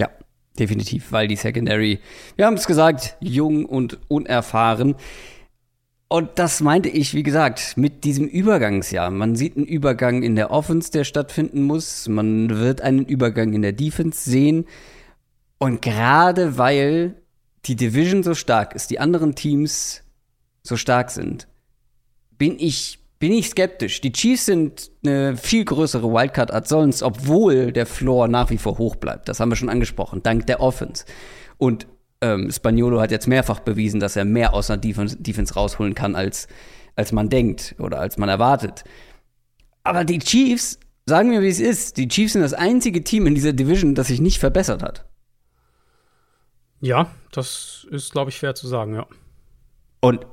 Ja, 0.00 0.10
definitiv, 0.58 1.12
weil 1.12 1.28
die 1.28 1.36
Secondary, 1.36 2.00
wir 2.36 2.46
haben 2.46 2.54
es 2.56 2.66
gesagt, 2.66 3.16
jung 3.20 3.66
und 3.66 3.98
unerfahren. 4.08 4.96
Und 6.08 6.38
das 6.38 6.60
meinte 6.60 6.90
ich, 6.90 7.14
wie 7.14 7.22
gesagt, 7.22 7.76
mit 7.76 8.04
diesem 8.04 8.26
Übergangsjahr. 8.26 9.10
Man 9.10 9.34
sieht 9.34 9.56
einen 9.56 9.64
Übergang 9.64 10.22
in 10.22 10.36
der 10.36 10.50
Offense, 10.50 10.90
der 10.90 11.04
stattfinden 11.04 11.62
muss. 11.62 12.06
Man 12.08 12.50
wird 12.50 12.82
einen 12.82 13.06
Übergang 13.06 13.54
in 13.54 13.62
der 13.62 13.72
Defense 13.72 14.28
sehen. 14.28 14.66
Und 15.58 15.80
gerade 15.80 16.58
weil 16.58 17.14
die 17.64 17.76
Division 17.76 18.22
so 18.22 18.34
stark 18.34 18.74
ist, 18.74 18.90
die 18.90 18.98
anderen 18.98 19.34
Teams 19.34 20.02
so 20.62 20.76
stark 20.76 21.10
sind, 21.10 21.48
bin 22.36 22.58
ich 22.58 22.98
bin 23.22 23.32
ich 23.32 23.50
skeptisch. 23.50 24.00
Die 24.00 24.10
Chiefs 24.10 24.46
sind 24.46 24.90
eine 25.06 25.36
viel 25.36 25.64
größere 25.64 26.12
Wildcard 26.12 26.50
als 26.50 26.68
sonst, 26.68 27.04
obwohl 27.04 27.70
der 27.70 27.86
Floor 27.86 28.26
nach 28.26 28.50
wie 28.50 28.58
vor 28.58 28.78
hoch 28.78 28.96
bleibt. 28.96 29.28
Das 29.28 29.38
haben 29.38 29.48
wir 29.48 29.54
schon 29.54 29.68
angesprochen, 29.68 30.24
dank 30.24 30.48
der 30.48 30.60
Offense. 30.60 31.04
Und 31.56 31.86
ähm, 32.20 32.50
Spaniolo 32.50 33.00
hat 33.00 33.12
jetzt 33.12 33.28
mehrfach 33.28 33.60
bewiesen, 33.60 34.00
dass 34.00 34.16
er 34.16 34.24
mehr 34.24 34.54
aus 34.54 34.70
einer 34.70 34.80
Defense, 34.80 35.18
Defense 35.18 35.54
rausholen 35.54 35.94
kann, 35.94 36.16
als, 36.16 36.48
als 36.96 37.12
man 37.12 37.28
denkt 37.28 37.76
oder 37.78 38.00
als 38.00 38.18
man 38.18 38.28
erwartet. 38.28 38.82
Aber 39.84 40.04
die 40.04 40.18
Chiefs, 40.18 40.80
sagen 41.06 41.30
wir, 41.30 41.42
wie 41.42 41.48
es 41.48 41.60
ist, 41.60 41.98
die 41.98 42.08
Chiefs 42.08 42.32
sind 42.32 42.42
das 42.42 42.54
einzige 42.54 43.04
Team 43.04 43.28
in 43.28 43.36
dieser 43.36 43.52
Division, 43.52 43.94
das 43.94 44.08
sich 44.08 44.20
nicht 44.20 44.40
verbessert 44.40 44.82
hat. 44.82 45.04
Ja, 46.80 47.08
das 47.30 47.86
ist, 47.88 48.10
glaube 48.10 48.30
ich, 48.30 48.40
fair 48.40 48.56
zu 48.56 48.66
sagen, 48.66 48.96
ja. 48.96 49.06
Und 50.00 50.26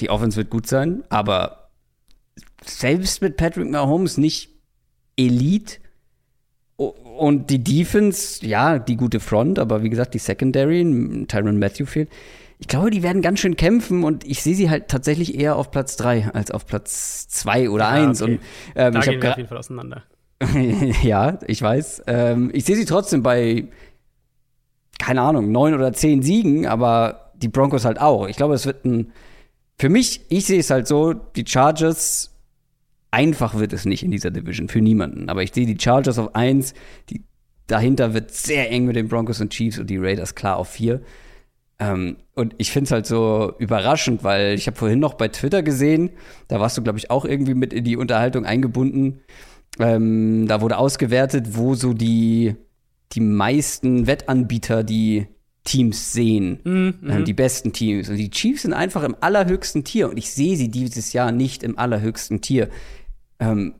die 0.00 0.08
Offense 0.08 0.36
wird 0.36 0.50
gut 0.50 0.68
sein, 0.68 1.02
aber 1.08 1.57
selbst 2.64 3.22
mit 3.22 3.36
Patrick 3.36 3.70
Mahomes 3.70 4.16
nicht 4.16 4.50
Elite. 5.16 5.76
Und 6.76 7.50
die 7.50 7.62
Defense, 7.64 8.46
ja, 8.46 8.78
die 8.78 8.96
gute 8.96 9.18
Front, 9.18 9.58
aber 9.58 9.82
wie 9.82 9.90
gesagt, 9.90 10.14
die 10.14 10.18
Secondary, 10.18 11.26
Tyron 11.26 11.58
Matthew 11.58 11.86
fehlt. 11.86 12.08
Ich 12.60 12.68
glaube, 12.68 12.90
die 12.90 13.02
werden 13.02 13.22
ganz 13.22 13.40
schön 13.40 13.56
kämpfen 13.56 14.04
und 14.04 14.24
ich 14.24 14.42
sehe 14.42 14.54
sie 14.54 14.70
halt 14.70 14.88
tatsächlich 14.88 15.38
eher 15.38 15.56
auf 15.56 15.70
Platz 15.70 15.96
3 15.96 16.30
als 16.32 16.50
auf 16.50 16.66
Platz 16.66 17.28
2 17.28 17.70
oder 17.70 17.88
1. 17.88 18.22
Okay. 18.22 18.32
Und, 18.32 18.40
ähm, 18.74 18.92
da 18.92 19.00
ich 19.00 19.06
gehen 19.06 19.22
wir 19.22 19.30
auf 19.30 19.36
jeden 19.36 19.48
Fall 19.48 19.58
auseinander. 19.58 20.02
ja, 21.02 21.38
ich 21.46 21.62
weiß. 21.62 22.04
Ähm, 22.06 22.50
ich 22.52 22.64
sehe 22.64 22.76
sie 22.76 22.84
trotzdem 22.84 23.22
bei, 23.22 23.68
keine 24.98 25.22
Ahnung, 25.22 25.50
9 25.52 25.74
oder 25.74 25.92
10 25.92 26.22
Siegen, 26.22 26.66
aber 26.66 27.32
die 27.36 27.48
Broncos 27.48 27.84
halt 27.84 28.00
auch. 28.00 28.28
Ich 28.28 28.36
glaube, 28.36 28.54
es 28.54 28.66
wird 28.66 28.84
ein, 28.84 29.12
für 29.78 29.88
mich, 29.88 30.22
ich 30.28 30.46
sehe 30.46 30.58
es 30.58 30.70
halt 30.70 30.88
so, 30.88 31.12
die 31.14 31.44
Chargers 31.46 32.37
einfach 33.10 33.54
wird 33.58 33.72
es 33.72 33.84
nicht 33.84 34.02
in 34.02 34.10
dieser 34.10 34.30
Division 34.30 34.68
für 34.68 34.80
niemanden. 34.80 35.28
Aber 35.28 35.42
ich 35.42 35.52
sehe 35.52 35.66
die 35.66 35.78
Chargers 35.80 36.18
auf 36.18 36.34
1, 36.34 36.74
die 37.10 37.24
dahinter 37.66 38.14
wird 38.14 38.32
sehr 38.32 38.70
eng 38.70 38.86
mit 38.86 38.96
den 38.96 39.08
Broncos 39.08 39.40
und 39.40 39.50
Chiefs 39.50 39.78
und 39.78 39.88
die 39.88 39.98
Raiders 39.98 40.34
klar 40.34 40.56
auf 40.56 40.68
4. 40.70 41.00
Ähm, 41.78 42.16
und 42.34 42.54
ich 42.58 42.72
finde 42.72 42.86
es 42.86 42.90
halt 42.90 43.06
so 43.06 43.52
überraschend, 43.58 44.24
weil 44.24 44.54
ich 44.54 44.66
habe 44.66 44.76
vorhin 44.76 44.98
noch 44.98 45.14
bei 45.14 45.28
Twitter 45.28 45.62
gesehen, 45.62 46.10
da 46.48 46.58
warst 46.60 46.76
du, 46.76 46.82
glaube 46.82 46.98
ich, 46.98 47.10
auch 47.10 47.24
irgendwie 47.24 47.54
mit 47.54 47.72
in 47.72 47.84
die 47.84 47.96
Unterhaltung 47.96 48.44
eingebunden. 48.44 49.20
Ähm, 49.78 50.46
da 50.48 50.60
wurde 50.60 50.78
ausgewertet, 50.78 51.56
wo 51.56 51.74
so 51.74 51.92
die, 51.92 52.56
die 53.12 53.20
meisten 53.20 54.06
Wettanbieter 54.06 54.82
die 54.82 55.28
Teams 55.68 56.14
sehen, 56.14 56.60
mhm, 56.64 56.94
ähm, 57.10 57.24
die 57.26 57.34
besten 57.34 57.74
Teams. 57.74 58.08
Und 58.08 58.16
die 58.16 58.30
Chiefs 58.30 58.62
sind 58.62 58.72
einfach 58.72 59.02
im 59.02 59.14
allerhöchsten 59.20 59.84
Tier. 59.84 60.08
Und 60.08 60.16
ich 60.16 60.30
sehe 60.30 60.56
sie 60.56 60.70
dieses 60.70 61.12
Jahr 61.12 61.30
nicht 61.30 61.62
im 61.62 61.78
allerhöchsten 61.78 62.40
Tier. 62.40 62.70
Ähm, 63.38 63.74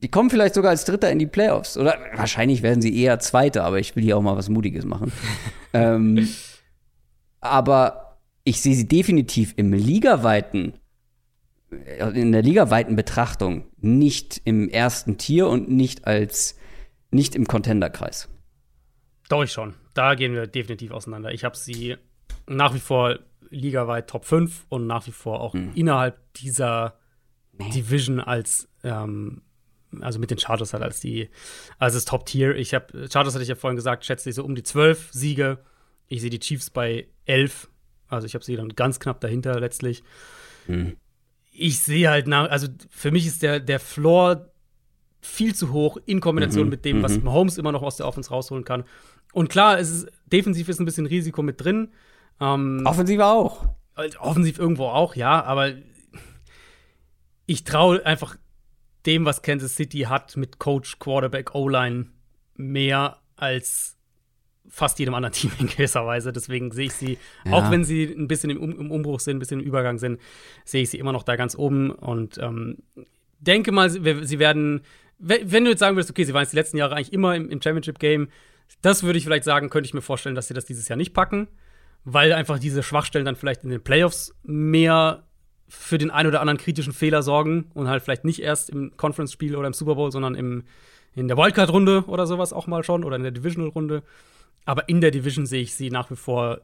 die 0.00 0.08
kommen 0.08 0.30
vielleicht 0.30 0.54
sogar 0.54 0.70
als 0.70 0.84
Dritter 0.84 1.10
in 1.10 1.18
die 1.18 1.26
Playoffs. 1.26 1.76
Oder 1.76 1.98
wahrscheinlich 2.14 2.62
werden 2.62 2.80
sie 2.80 2.96
eher 2.96 3.18
Zweiter, 3.18 3.64
aber 3.64 3.80
ich 3.80 3.96
will 3.96 4.04
hier 4.04 4.16
auch 4.16 4.22
mal 4.22 4.36
was 4.36 4.48
Mutiges 4.48 4.84
machen. 4.84 5.12
ähm, 5.72 6.28
aber 7.40 8.20
ich 8.44 8.60
sehe 8.60 8.76
sie 8.76 8.86
definitiv 8.86 9.54
im 9.56 9.72
ligaweiten, 9.72 10.74
äh, 11.70 12.20
in 12.20 12.30
der 12.30 12.42
ligaweiten 12.42 12.94
Betrachtung 12.94 13.64
nicht 13.80 14.40
im 14.44 14.68
ersten 14.68 15.18
Tier 15.18 15.48
und 15.48 15.68
nicht 15.68 16.06
als 16.06 16.56
nicht 17.10 17.34
im 17.34 17.48
Contenderkreis. 17.48 18.28
Doch, 19.28 19.42
ich 19.42 19.50
schon. 19.50 19.74
Da 19.94 20.14
gehen 20.14 20.34
wir 20.34 20.46
definitiv 20.46 20.90
auseinander. 20.90 21.32
Ich 21.32 21.44
habe 21.44 21.56
sie 21.56 21.96
nach 22.46 22.74
wie 22.74 22.80
vor 22.80 23.18
ligaweit 23.50 24.10
Top 24.10 24.24
5 24.24 24.66
und 24.68 24.86
nach 24.86 25.06
wie 25.06 25.12
vor 25.12 25.40
auch 25.40 25.54
hm. 25.54 25.72
innerhalb 25.74 26.32
dieser. 26.34 26.98
Division 27.58 28.20
als 28.20 28.68
ähm, 28.82 29.42
also 30.00 30.18
mit 30.18 30.30
den 30.30 30.38
Chargers 30.38 30.72
halt 30.72 30.82
als 30.82 31.00
die 31.00 31.30
als 31.78 31.94
das 31.94 32.04
Top 32.04 32.26
Tier. 32.26 32.56
Ich 32.56 32.74
habe 32.74 33.08
Chargers 33.10 33.34
hatte 33.34 33.42
ich 33.42 33.48
ja 33.48 33.54
vorhin 33.54 33.76
gesagt, 33.76 34.04
schätze 34.04 34.28
ich 34.28 34.34
so 34.34 34.44
um 34.44 34.54
die 34.54 34.62
12 34.62 35.10
Siege. 35.12 35.58
Ich 36.08 36.20
sehe 36.20 36.30
die 36.30 36.40
Chiefs 36.40 36.70
bei 36.70 37.06
11. 37.26 37.68
Also 38.08 38.26
ich 38.26 38.34
habe 38.34 38.44
sie 38.44 38.56
dann 38.56 38.70
ganz 38.70 39.00
knapp 39.00 39.20
dahinter 39.20 39.58
letztlich. 39.60 40.02
Mhm. 40.66 40.96
Ich 41.52 41.80
sehe 41.80 42.10
halt 42.10 42.26
nach, 42.26 42.50
also 42.50 42.66
für 42.90 43.10
mich 43.10 43.26
ist 43.26 43.42
der 43.42 43.60
der 43.60 43.80
Floor 43.80 44.50
viel 45.24 45.54
zu 45.54 45.72
hoch 45.72 45.96
in 46.06 46.20
Kombination 46.20 46.64
mhm. 46.64 46.70
mit 46.70 46.84
dem, 46.84 47.02
was 47.02 47.16
mhm. 47.16 47.24
Mahomes 47.24 47.58
immer 47.58 47.72
noch 47.72 47.82
aus 47.82 47.96
der 47.96 48.06
Offense 48.06 48.30
rausholen 48.30 48.64
kann. 48.64 48.84
Und 49.32 49.48
klar, 49.48 49.78
es 49.78 49.90
ist, 49.90 50.08
defensiv 50.26 50.68
ist 50.68 50.80
ein 50.80 50.84
bisschen 50.84 51.06
Risiko 51.06 51.42
mit 51.42 51.62
drin. 51.62 51.88
Ähm, 52.40 52.82
offensiv 52.84 53.20
auch. 53.20 53.64
Offensiv 54.18 54.58
irgendwo 54.58 54.86
auch, 54.86 55.14
ja, 55.14 55.42
aber 55.44 55.72
ich 57.46 57.64
traue 57.64 58.04
einfach 58.04 58.36
dem, 59.06 59.24
was 59.24 59.42
Kansas 59.42 59.76
City 59.76 60.00
hat 60.00 60.36
mit 60.36 60.58
Coach, 60.58 60.98
Quarterback, 60.98 61.54
O-Line 61.54 62.06
mehr 62.56 63.18
als 63.36 63.96
fast 64.68 64.98
jedem 64.98 65.14
anderen 65.14 65.32
Team 65.34 65.52
in 65.58 65.66
gewisser 65.66 66.06
Weise. 66.06 66.32
Deswegen 66.32 66.72
sehe 66.72 66.86
ich 66.86 66.92
sie, 66.92 67.18
ja. 67.44 67.52
auch 67.52 67.70
wenn 67.70 67.84
sie 67.84 68.04
ein 68.04 68.28
bisschen 68.28 68.50
im, 68.50 68.78
im, 68.78 68.90
Umbruch 68.90 69.20
sind, 69.20 69.36
ein 69.36 69.40
bisschen 69.40 69.60
im 69.60 69.66
Übergang 69.66 69.98
sind, 69.98 70.20
sehe 70.64 70.82
ich 70.82 70.90
sie 70.90 70.98
immer 70.98 71.12
noch 71.12 71.22
da 71.22 71.36
ganz 71.36 71.56
oben 71.56 71.90
und 71.90 72.38
ähm, 72.38 72.78
denke 73.40 73.72
mal, 73.72 73.90
sie 73.90 74.38
werden, 74.38 74.82
wenn 75.18 75.64
du 75.64 75.70
jetzt 75.70 75.80
sagen 75.80 75.96
würdest, 75.96 76.10
okay, 76.10 76.24
sie 76.24 76.34
waren 76.34 76.42
jetzt 76.42 76.52
die 76.52 76.56
letzten 76.56 76.76
Jahre 76.76 76.96
eigentlich 76.96 77.12
immer 77.12 77.34
im, 77.34 77.48
im 77.50 77.62
Championship-Game, 77.62 78.28
das 78.82 79.02
würde 79.02 79.18
ich 79.18 79.24
vielleicht 79.24 79.44
sagen, 79.44 79.70
könnte 79.70 79.86
ich 79.86 79.94
mir 79.94 80.02
vorstellen, 80.02 80.34
dass 80.34 80.48
sie 80.48 80.54
das 80.54 80.64
dieses 80.64 80.88
Jahr 80.88 80.96
nicht 80.96 81.14
packen, 81.14 81.48
weil 82.04 82.32
einfach 82.32 82.58
diese 82.58 82.82
Schwachstellen 82.82 83.24
dann 83.24 83.36
vielleicht 83.36 83.64
in 83.64 83.70
den 83.70 83.82
Playoffs 83.82 84.34
mehr 84.42 85.24
für 85.68 85.98
den 85.98 86.10
ein 86.10 86.26
oder 86.26 86.40
anderen 86.40 86.58
kritischen 86.58 86.92
Fehler 86.92 87.22
sorgen 87.22 87.70
und 87.74 87.88
halt 87.88 88.02
vielleicht 88.02 88.24
nicht 88.24 88.40
erst 88.40 88.70
im 88.70 88.96
Conference-Spiel 88.96 89.56
oder 89.56 89.66
im 89.66 89.72
Super 89.72 89.94
Bowl, 89.94 90.12
sondern 90.12 90.34
im, 90.34 90.64
in 91.14 91.28
der 91.28 91.36
Wildcard-Runde 91.36 92.04
oder 92.06 92.26
sowas 92.26 92.52
auch 92.52 92.66
mal 92.66 92.84
schon 92.84 93.04
oder 93.04 93.16
in 93.16 93.22
der 93.22 93.32
Divisional-Runde. 93.32 94.02
Aber 94.64 94.88
in 94.88 95.00
der 95.00 95.10
Division 95.10 95.46
sehe 95.46 95.62
ich 95.62 95.74
sie 95.74 95.90
nach 95.90 96.10
wie 96.10 96.16
vor 96.16 96.60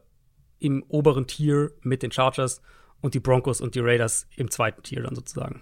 im 0.59 0.83
oberen 0.87 1.27
Tier 1.27 1.71
mit 1.81 2.03
den 2.03 2.11
Chargers 2.11 2.61
und 3.01 3.13
die 3.13 3.19
Broncos 3.19 3.61
und 3.61 3.75
die 3.75 3.79
Raiders 3.79 4.27
im 4.35 4.51
zweiten 4.51 4.83
Tier 4.83 5.01
dann 5.01 5.15
sozusagen. 5.15 5.61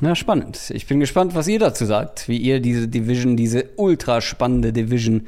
Ja, 0.00 0.14
spannend. 0.16 0.70
Ich 0.74 0.86
bin 0.86 1.00
gespannt, 1.00 1.34
was 1.34 1.46
ihr 1.46 1.58
dazu 1.58 1.84
sagt, 1.84 2.28
wie 2.28 2.38
ihr 2.38 2.60
diese 2.60 2.88
Division, 2.88 3.36
diese 3.36 3.70
ultra 3.76 4.20
spannende 4.20 4.72
Division 4.72 5.26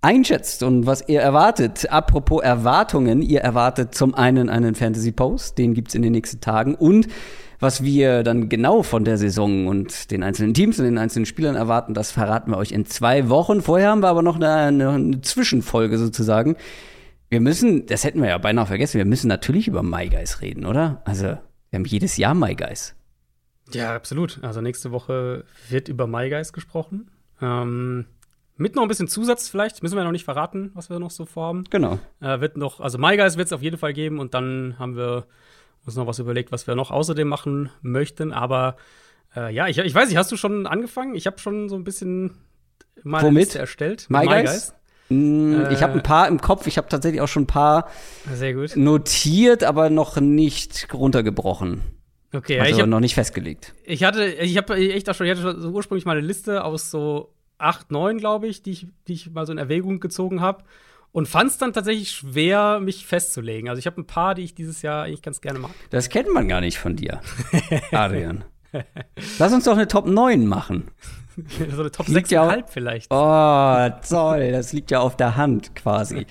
einschätzt 0.00 0.62
und 0.62 0.86
was 0.86 1.08
ihr 1.08 1.20
erwartet. 1.20 1.90
Apropos 1.90 2.42
Erwartungen, 2.42 3.22
ihr 3.22 3.40
erwartet 3.40 3.94
zum 3.94 4.14
einen 4.14 4.48
einen 4.48 4.74
Fantasy 4.74 5.12
Post, 5.12 5.58
den 5.58 5.74
gibt's 5.74 5.94
in 5.94 6.02
den 6.02 6.12
nächsten 6.12 6.40
Tagen 6.40 6.74
und 6.74 7.08
was 7.58 7.82
wir 7.82 8.22
dann 8.22 8.48
genau 8.48 8.82
von 8.82 9.04
der 9.04 9.16
Saison 9.16 9.66
und 9.66 10.10
den 10.10 10.22
einzelnen 10.22 10.52
Teams 10.54 10.78
und 10.78 10.84
den 10.84 10.98
einzelnen 10.98 11.26
Spielern 11.26 11.56
erwarten, 11.56 11.94
das 11.94 12.10
verraten 12.10 12.50
wir 12.50 12.58
euch 12.58 12.70
in 12.70 12.84
zwei 12.84 13.30
Wochen. 13.30 13.62
Vorher 13.62 13.90
haben 13.90 14.02
wir 14.02 14.08
aber 14.08 14.22
noch 14.22 14.36
eine, 14.36 14.52
eine, 14.52 14.90
eine 14.90 15.20
Zwischenfolge 15.22 15.96
sozusagen. 15.96 16.56
Wir 17.30 17.40
müssen, 17.40 17.86
das 17.86 18.04
hätten 18.04 18.20
wir 18.20 18.28
ja 18.28 18.38
beinahe 18.38 18.66
vergessen, 18.66 18.98
wir 18.98 19.06
müssen 19.06 19.28
natürlich 19.28 19.68
über 19.68 19.82
MyGuys 19.82 20.42
reden, 20.42 20.66
oder? 20.66 21.00
Also, 21.04 21.24
wir 21.24 21.78
haben 21.78 21.84
jedes 21.86 22.18
Jahr 22.18 22.34
MyGuys. 22.34 22.94
Ja, 23.72 23.94
absolut. 23.94 24.38
Also 24.42 24.60
nächste 24.60 24.92
Woche 24.92 25.44
wird 25.68 25.88
über 25.88 26.06
MyGuys 26.06 26.52
gesprochen. 26.52 27.10
Ähm, 27.40 28.06
mit 28.56 28.74
noch 28.74 28.82
ein 28.82 28.88
bisschen 28.88 29.08
Zusatz 29.08 29.48
vielleicht, 29.48 29.82
müssen 29.82 29.96
wir 29.96 30.04
noch 30.04 30.12
nicht 30.12 30.24
verraten, 30.24 30.70
was 30.74 30.88
wir 30.88 30.98
noch 30.98 31.10
so 31.10 31.26
vorhaben. 31.26 31.64
Genau. 31.70 31.98
Äh, 32.20 32.40
wird 32.40 32.56
noch, 32.56 32.80
also 32.80 32.98
MyGuys 32.98 33.36
wird 33.36 33.46
es 33.46 33.52
auf 33.52 33.62
jeden 33.62 33.76
Fall 33.76 33.92
geben 33.92 34.18
und 34.18 34.34
dann 34.34 34.76
haben 34.78 34.96
wir 34.96 35.26
uns 35.84 35.96
noch 35.96 36.06
was 36.06 36.18
überlegt, 36.18 36.52
was 36.52 36.66
wir 36.66 36.74
noch 36.74 36.90
außerdem 36.90 37.28
machen 37.28 37.70
möchten. 37.82 38.32
Aber 38.32 38.76
äh, 39.36 39.52
ja, 39.54 39.68
ich, 39.68 39.78
ich 39.78 39.94
weiß 39.94 40.08
nicht, 40.08 40.16
hast 40.16 40.32
du 40.32 40.36
schon 40.36 40.66
angefangen? 40.66 41.14
Ich 41.14 41.26
habe 41.26 41.38
schon 41.38 41.68
so 41.68 41.76
ein 41.76 41.84
bisschen 41.84 42.38
mal 43.02 43.22
Womit? 43.22 43.44
Liste 43.44 43.58
erstellt. 43.58 44.06
MyGuys? 44.08 44.74
Mm, 45.08 45.66
ich 45.70 45.82
habe 45.82 45.94
ein 45.94 46.02
paar 46.02 46.26
im 46.28 46.40
Kopf. 46.40 46.66
Ich 46.66 46.78
habe 46.78 46.88
tatsächlich 46.88 47.20
auch 47.20 47.28
schon 47.28 47.44
ein 47.44 47.48
paar 47.48 47.90
notiert, 48.74 49.64
aber 49.64 49.90
noch 49.90 50.18
nicht 50.18 50.92
runtergebrochen. 50.92 51.82
Okay, 52.32 52.58
also 52.58 52.70
ja, 52.70 52.76
ich 52.76 52.82
hab, 52.82 52.88
noch 52.88 53.00
nicht 53.00 53.14
festgelegt. 53.14 53.74
Ich 53.84 54.04
hatte, 54.04 54.24
ich 54.24 54.56
habe 54.56 54.76
echt 54.76 55.08
auch 55.08 55.14
schon, 55.14 55.26
ich 55.26 55.32
hatte 55.32 55.42
schon 55.42 55.60
so 55.60 55.70
ursprünglich 55.70 56.04
mal 56.04 56.16
eine 56.16 56.26
Liste 56.26 56.64
aus 56.64 56.90
so 56.90 57.32
acht, 57.58 57.90
neun, 57.90 58.18
glaube 58.18 58.46
ich, 58.48 58.62
die 58.62 58.72
ich, 58.72 58.86
die 59.06 59.14
ich 59.14 59.30
mal 59.30 59.46
so 59.46 59.52
in 59.52 59.58
Erwägung 59.58 60.00
gezogen 60.00 60.40
habe. 60.40 60.64
Und 61.12 61.28
fand 61.28 61.50
es 61.50 61.56
dann 61.56 61.72
tatsächlich 61.72 62.10
schwer, 62.10 62.78
mich 62.78 63.06
festzulegen. 63.06 63.70
Also 63.70 63.78
ich 63.78 63.86
habe 63.86 63.98
ein 64.00 64.06
paar, 64.06 64.34
die 64.34 64.42
ich 64.42 64.54
dieses 64.54 64.82
Jahr 64.82 65.04
eigentlich 65.04 65.22
ganz 65.22 65.40
gerne 65.40 65.58
mag. 65.58 65.70
Das 65.88 66.10
kennt 66.10 66.32
man 66.32 66.46
gar 66.46 66.60
nicht 66.60 66.78
von 66.78 66.94
dir, 66.94 67.22
Adrian. 67.90 68.44
Lass 69.38 69.52
uns 69.52 69.64
doch 69.64 69.72
eine 69.72 69.88
Top 69.88 70.06
9 70.06 70.46
machen. 70.46 70.90
so 71.74 71.80
eine 71.80 71.90
Top 71.90 72.06
6,5 72.06 72.32
ja 72.32 72.62
vielleicht. 72.66 73.10
Oh, 73.10 74.08
toll. 74.08 74.52
Das 74.52 74.72
liegt 74.72 74.90
ja 74.90 75.00
auf 75.00 75.16
der 75.16 75.36
Hand 75.36 75.74
quasi. 75.74 76.26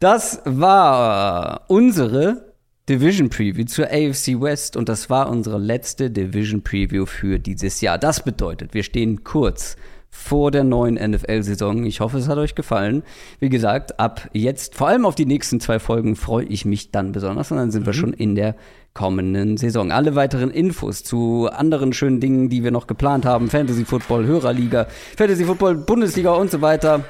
Das 0.00 0.42
war 0.44 1.64
unsere 1.68 2.47
Division 2.88 3.28
Preview 3.28 3.66
zur 3.66 3.86
AFC 3.86 4.40
West 4.40 4.74
und 4.74 4.88
das 4.88 5.10
war 5.10 5.28
unsere 5.28 5.58
letzte 5.58 6.10
Division 6.10 6.62
Preview 6.62 7.04
für 7.04 7.38
dieses 7.38 7.82
Jahr. 7.82 7.98
Das 7.98 8.22
bedeutet, 8.22 8.72
wir 8.72 8.82
stehen 8.82 9.24
kurz 9.24 9.76
vor 10.08 10.50
der 10.50 10.64
neuen 10.64 10.94
NFL-Saison. 10.94 11.84
Ich 11.84 12.00
hoffe, 12.00 12.16
es 12.16 12.28
hat 12.28 12.38
euch 12.38 12.54
gefallen. 12.54 13.02
Wie 13.40 13.50
gesagt, 13.50 14.00
ab 14.00 14.30
jetzt, 14.32 14.74
vor 14.74 14.88
allem 14.88 15.04
auf 15.04 15.14
die 15.14 15.26
nächsten 15.26 15.60
zwei 15.60 15.78
Folgen, 15.78 16.16
freue 16.16 16.46
ich 16.46 16.64
mich 16.64 16.90
dann 16.90 17.12
besonders. 17.12 17.50
Und 17.50 17.58
dann 17.58 17.70
sind 17.70 17.82
mhm. 17.82 17.86
wir 17.86 17.92
schon 17.92 18.12
in 18.14 18.34
der 18.34 18.56
kommenden 18.94 19.58
Saison. 19.58 19.92
Alle 19.92 20.14
weiteren 20.14 20.50
Infos 20.50 21.04
zu 21.04 21.50
anderen 21.52 21.92
schönen 21.92 22.20
Dingen, 22.20 22.48
die 22.48 22.64
wir 22.64 22.70
noch 22.70 22.86
geplant 22.86 23.26
haben, 23.26 23.50
Fantasy 23.50 23.84
Football, 23.84 24.24
Hörerliga, 24.24 24.86
Fantasy 25.14 25.44
Football, 25.44 25.76
Bundesliga 25.76 26.32
und 26.32 26.50
so 26.50 26.62
weiter, 26.62 27.04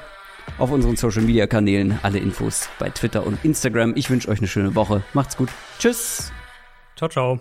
auf 0.59 0.73
unseren 0.73 0.97
Social 0.97 1.23
Media 1.23 1.47
Kanälen. 1.47 2.01
Alle 2.03 2.19
Infos 2.19 2.69
bei 2.81 2.91
Twitter 2.91 3.25
und 3.25 3.45
Instagram. 3.45 3.93
Ich 3.95 4.11
wünsche 4.11 4.29
euch 4.29 4.39
eine 4.39 4.49
schöne 4.49 4.75
Woche. 4.75 5.05
Macht's 5.15 5.37
gut. 5.37 5.51
Tschüss. 5.79 6.33
Ciao, 6.97 7.09
ciao. 7.09 7.41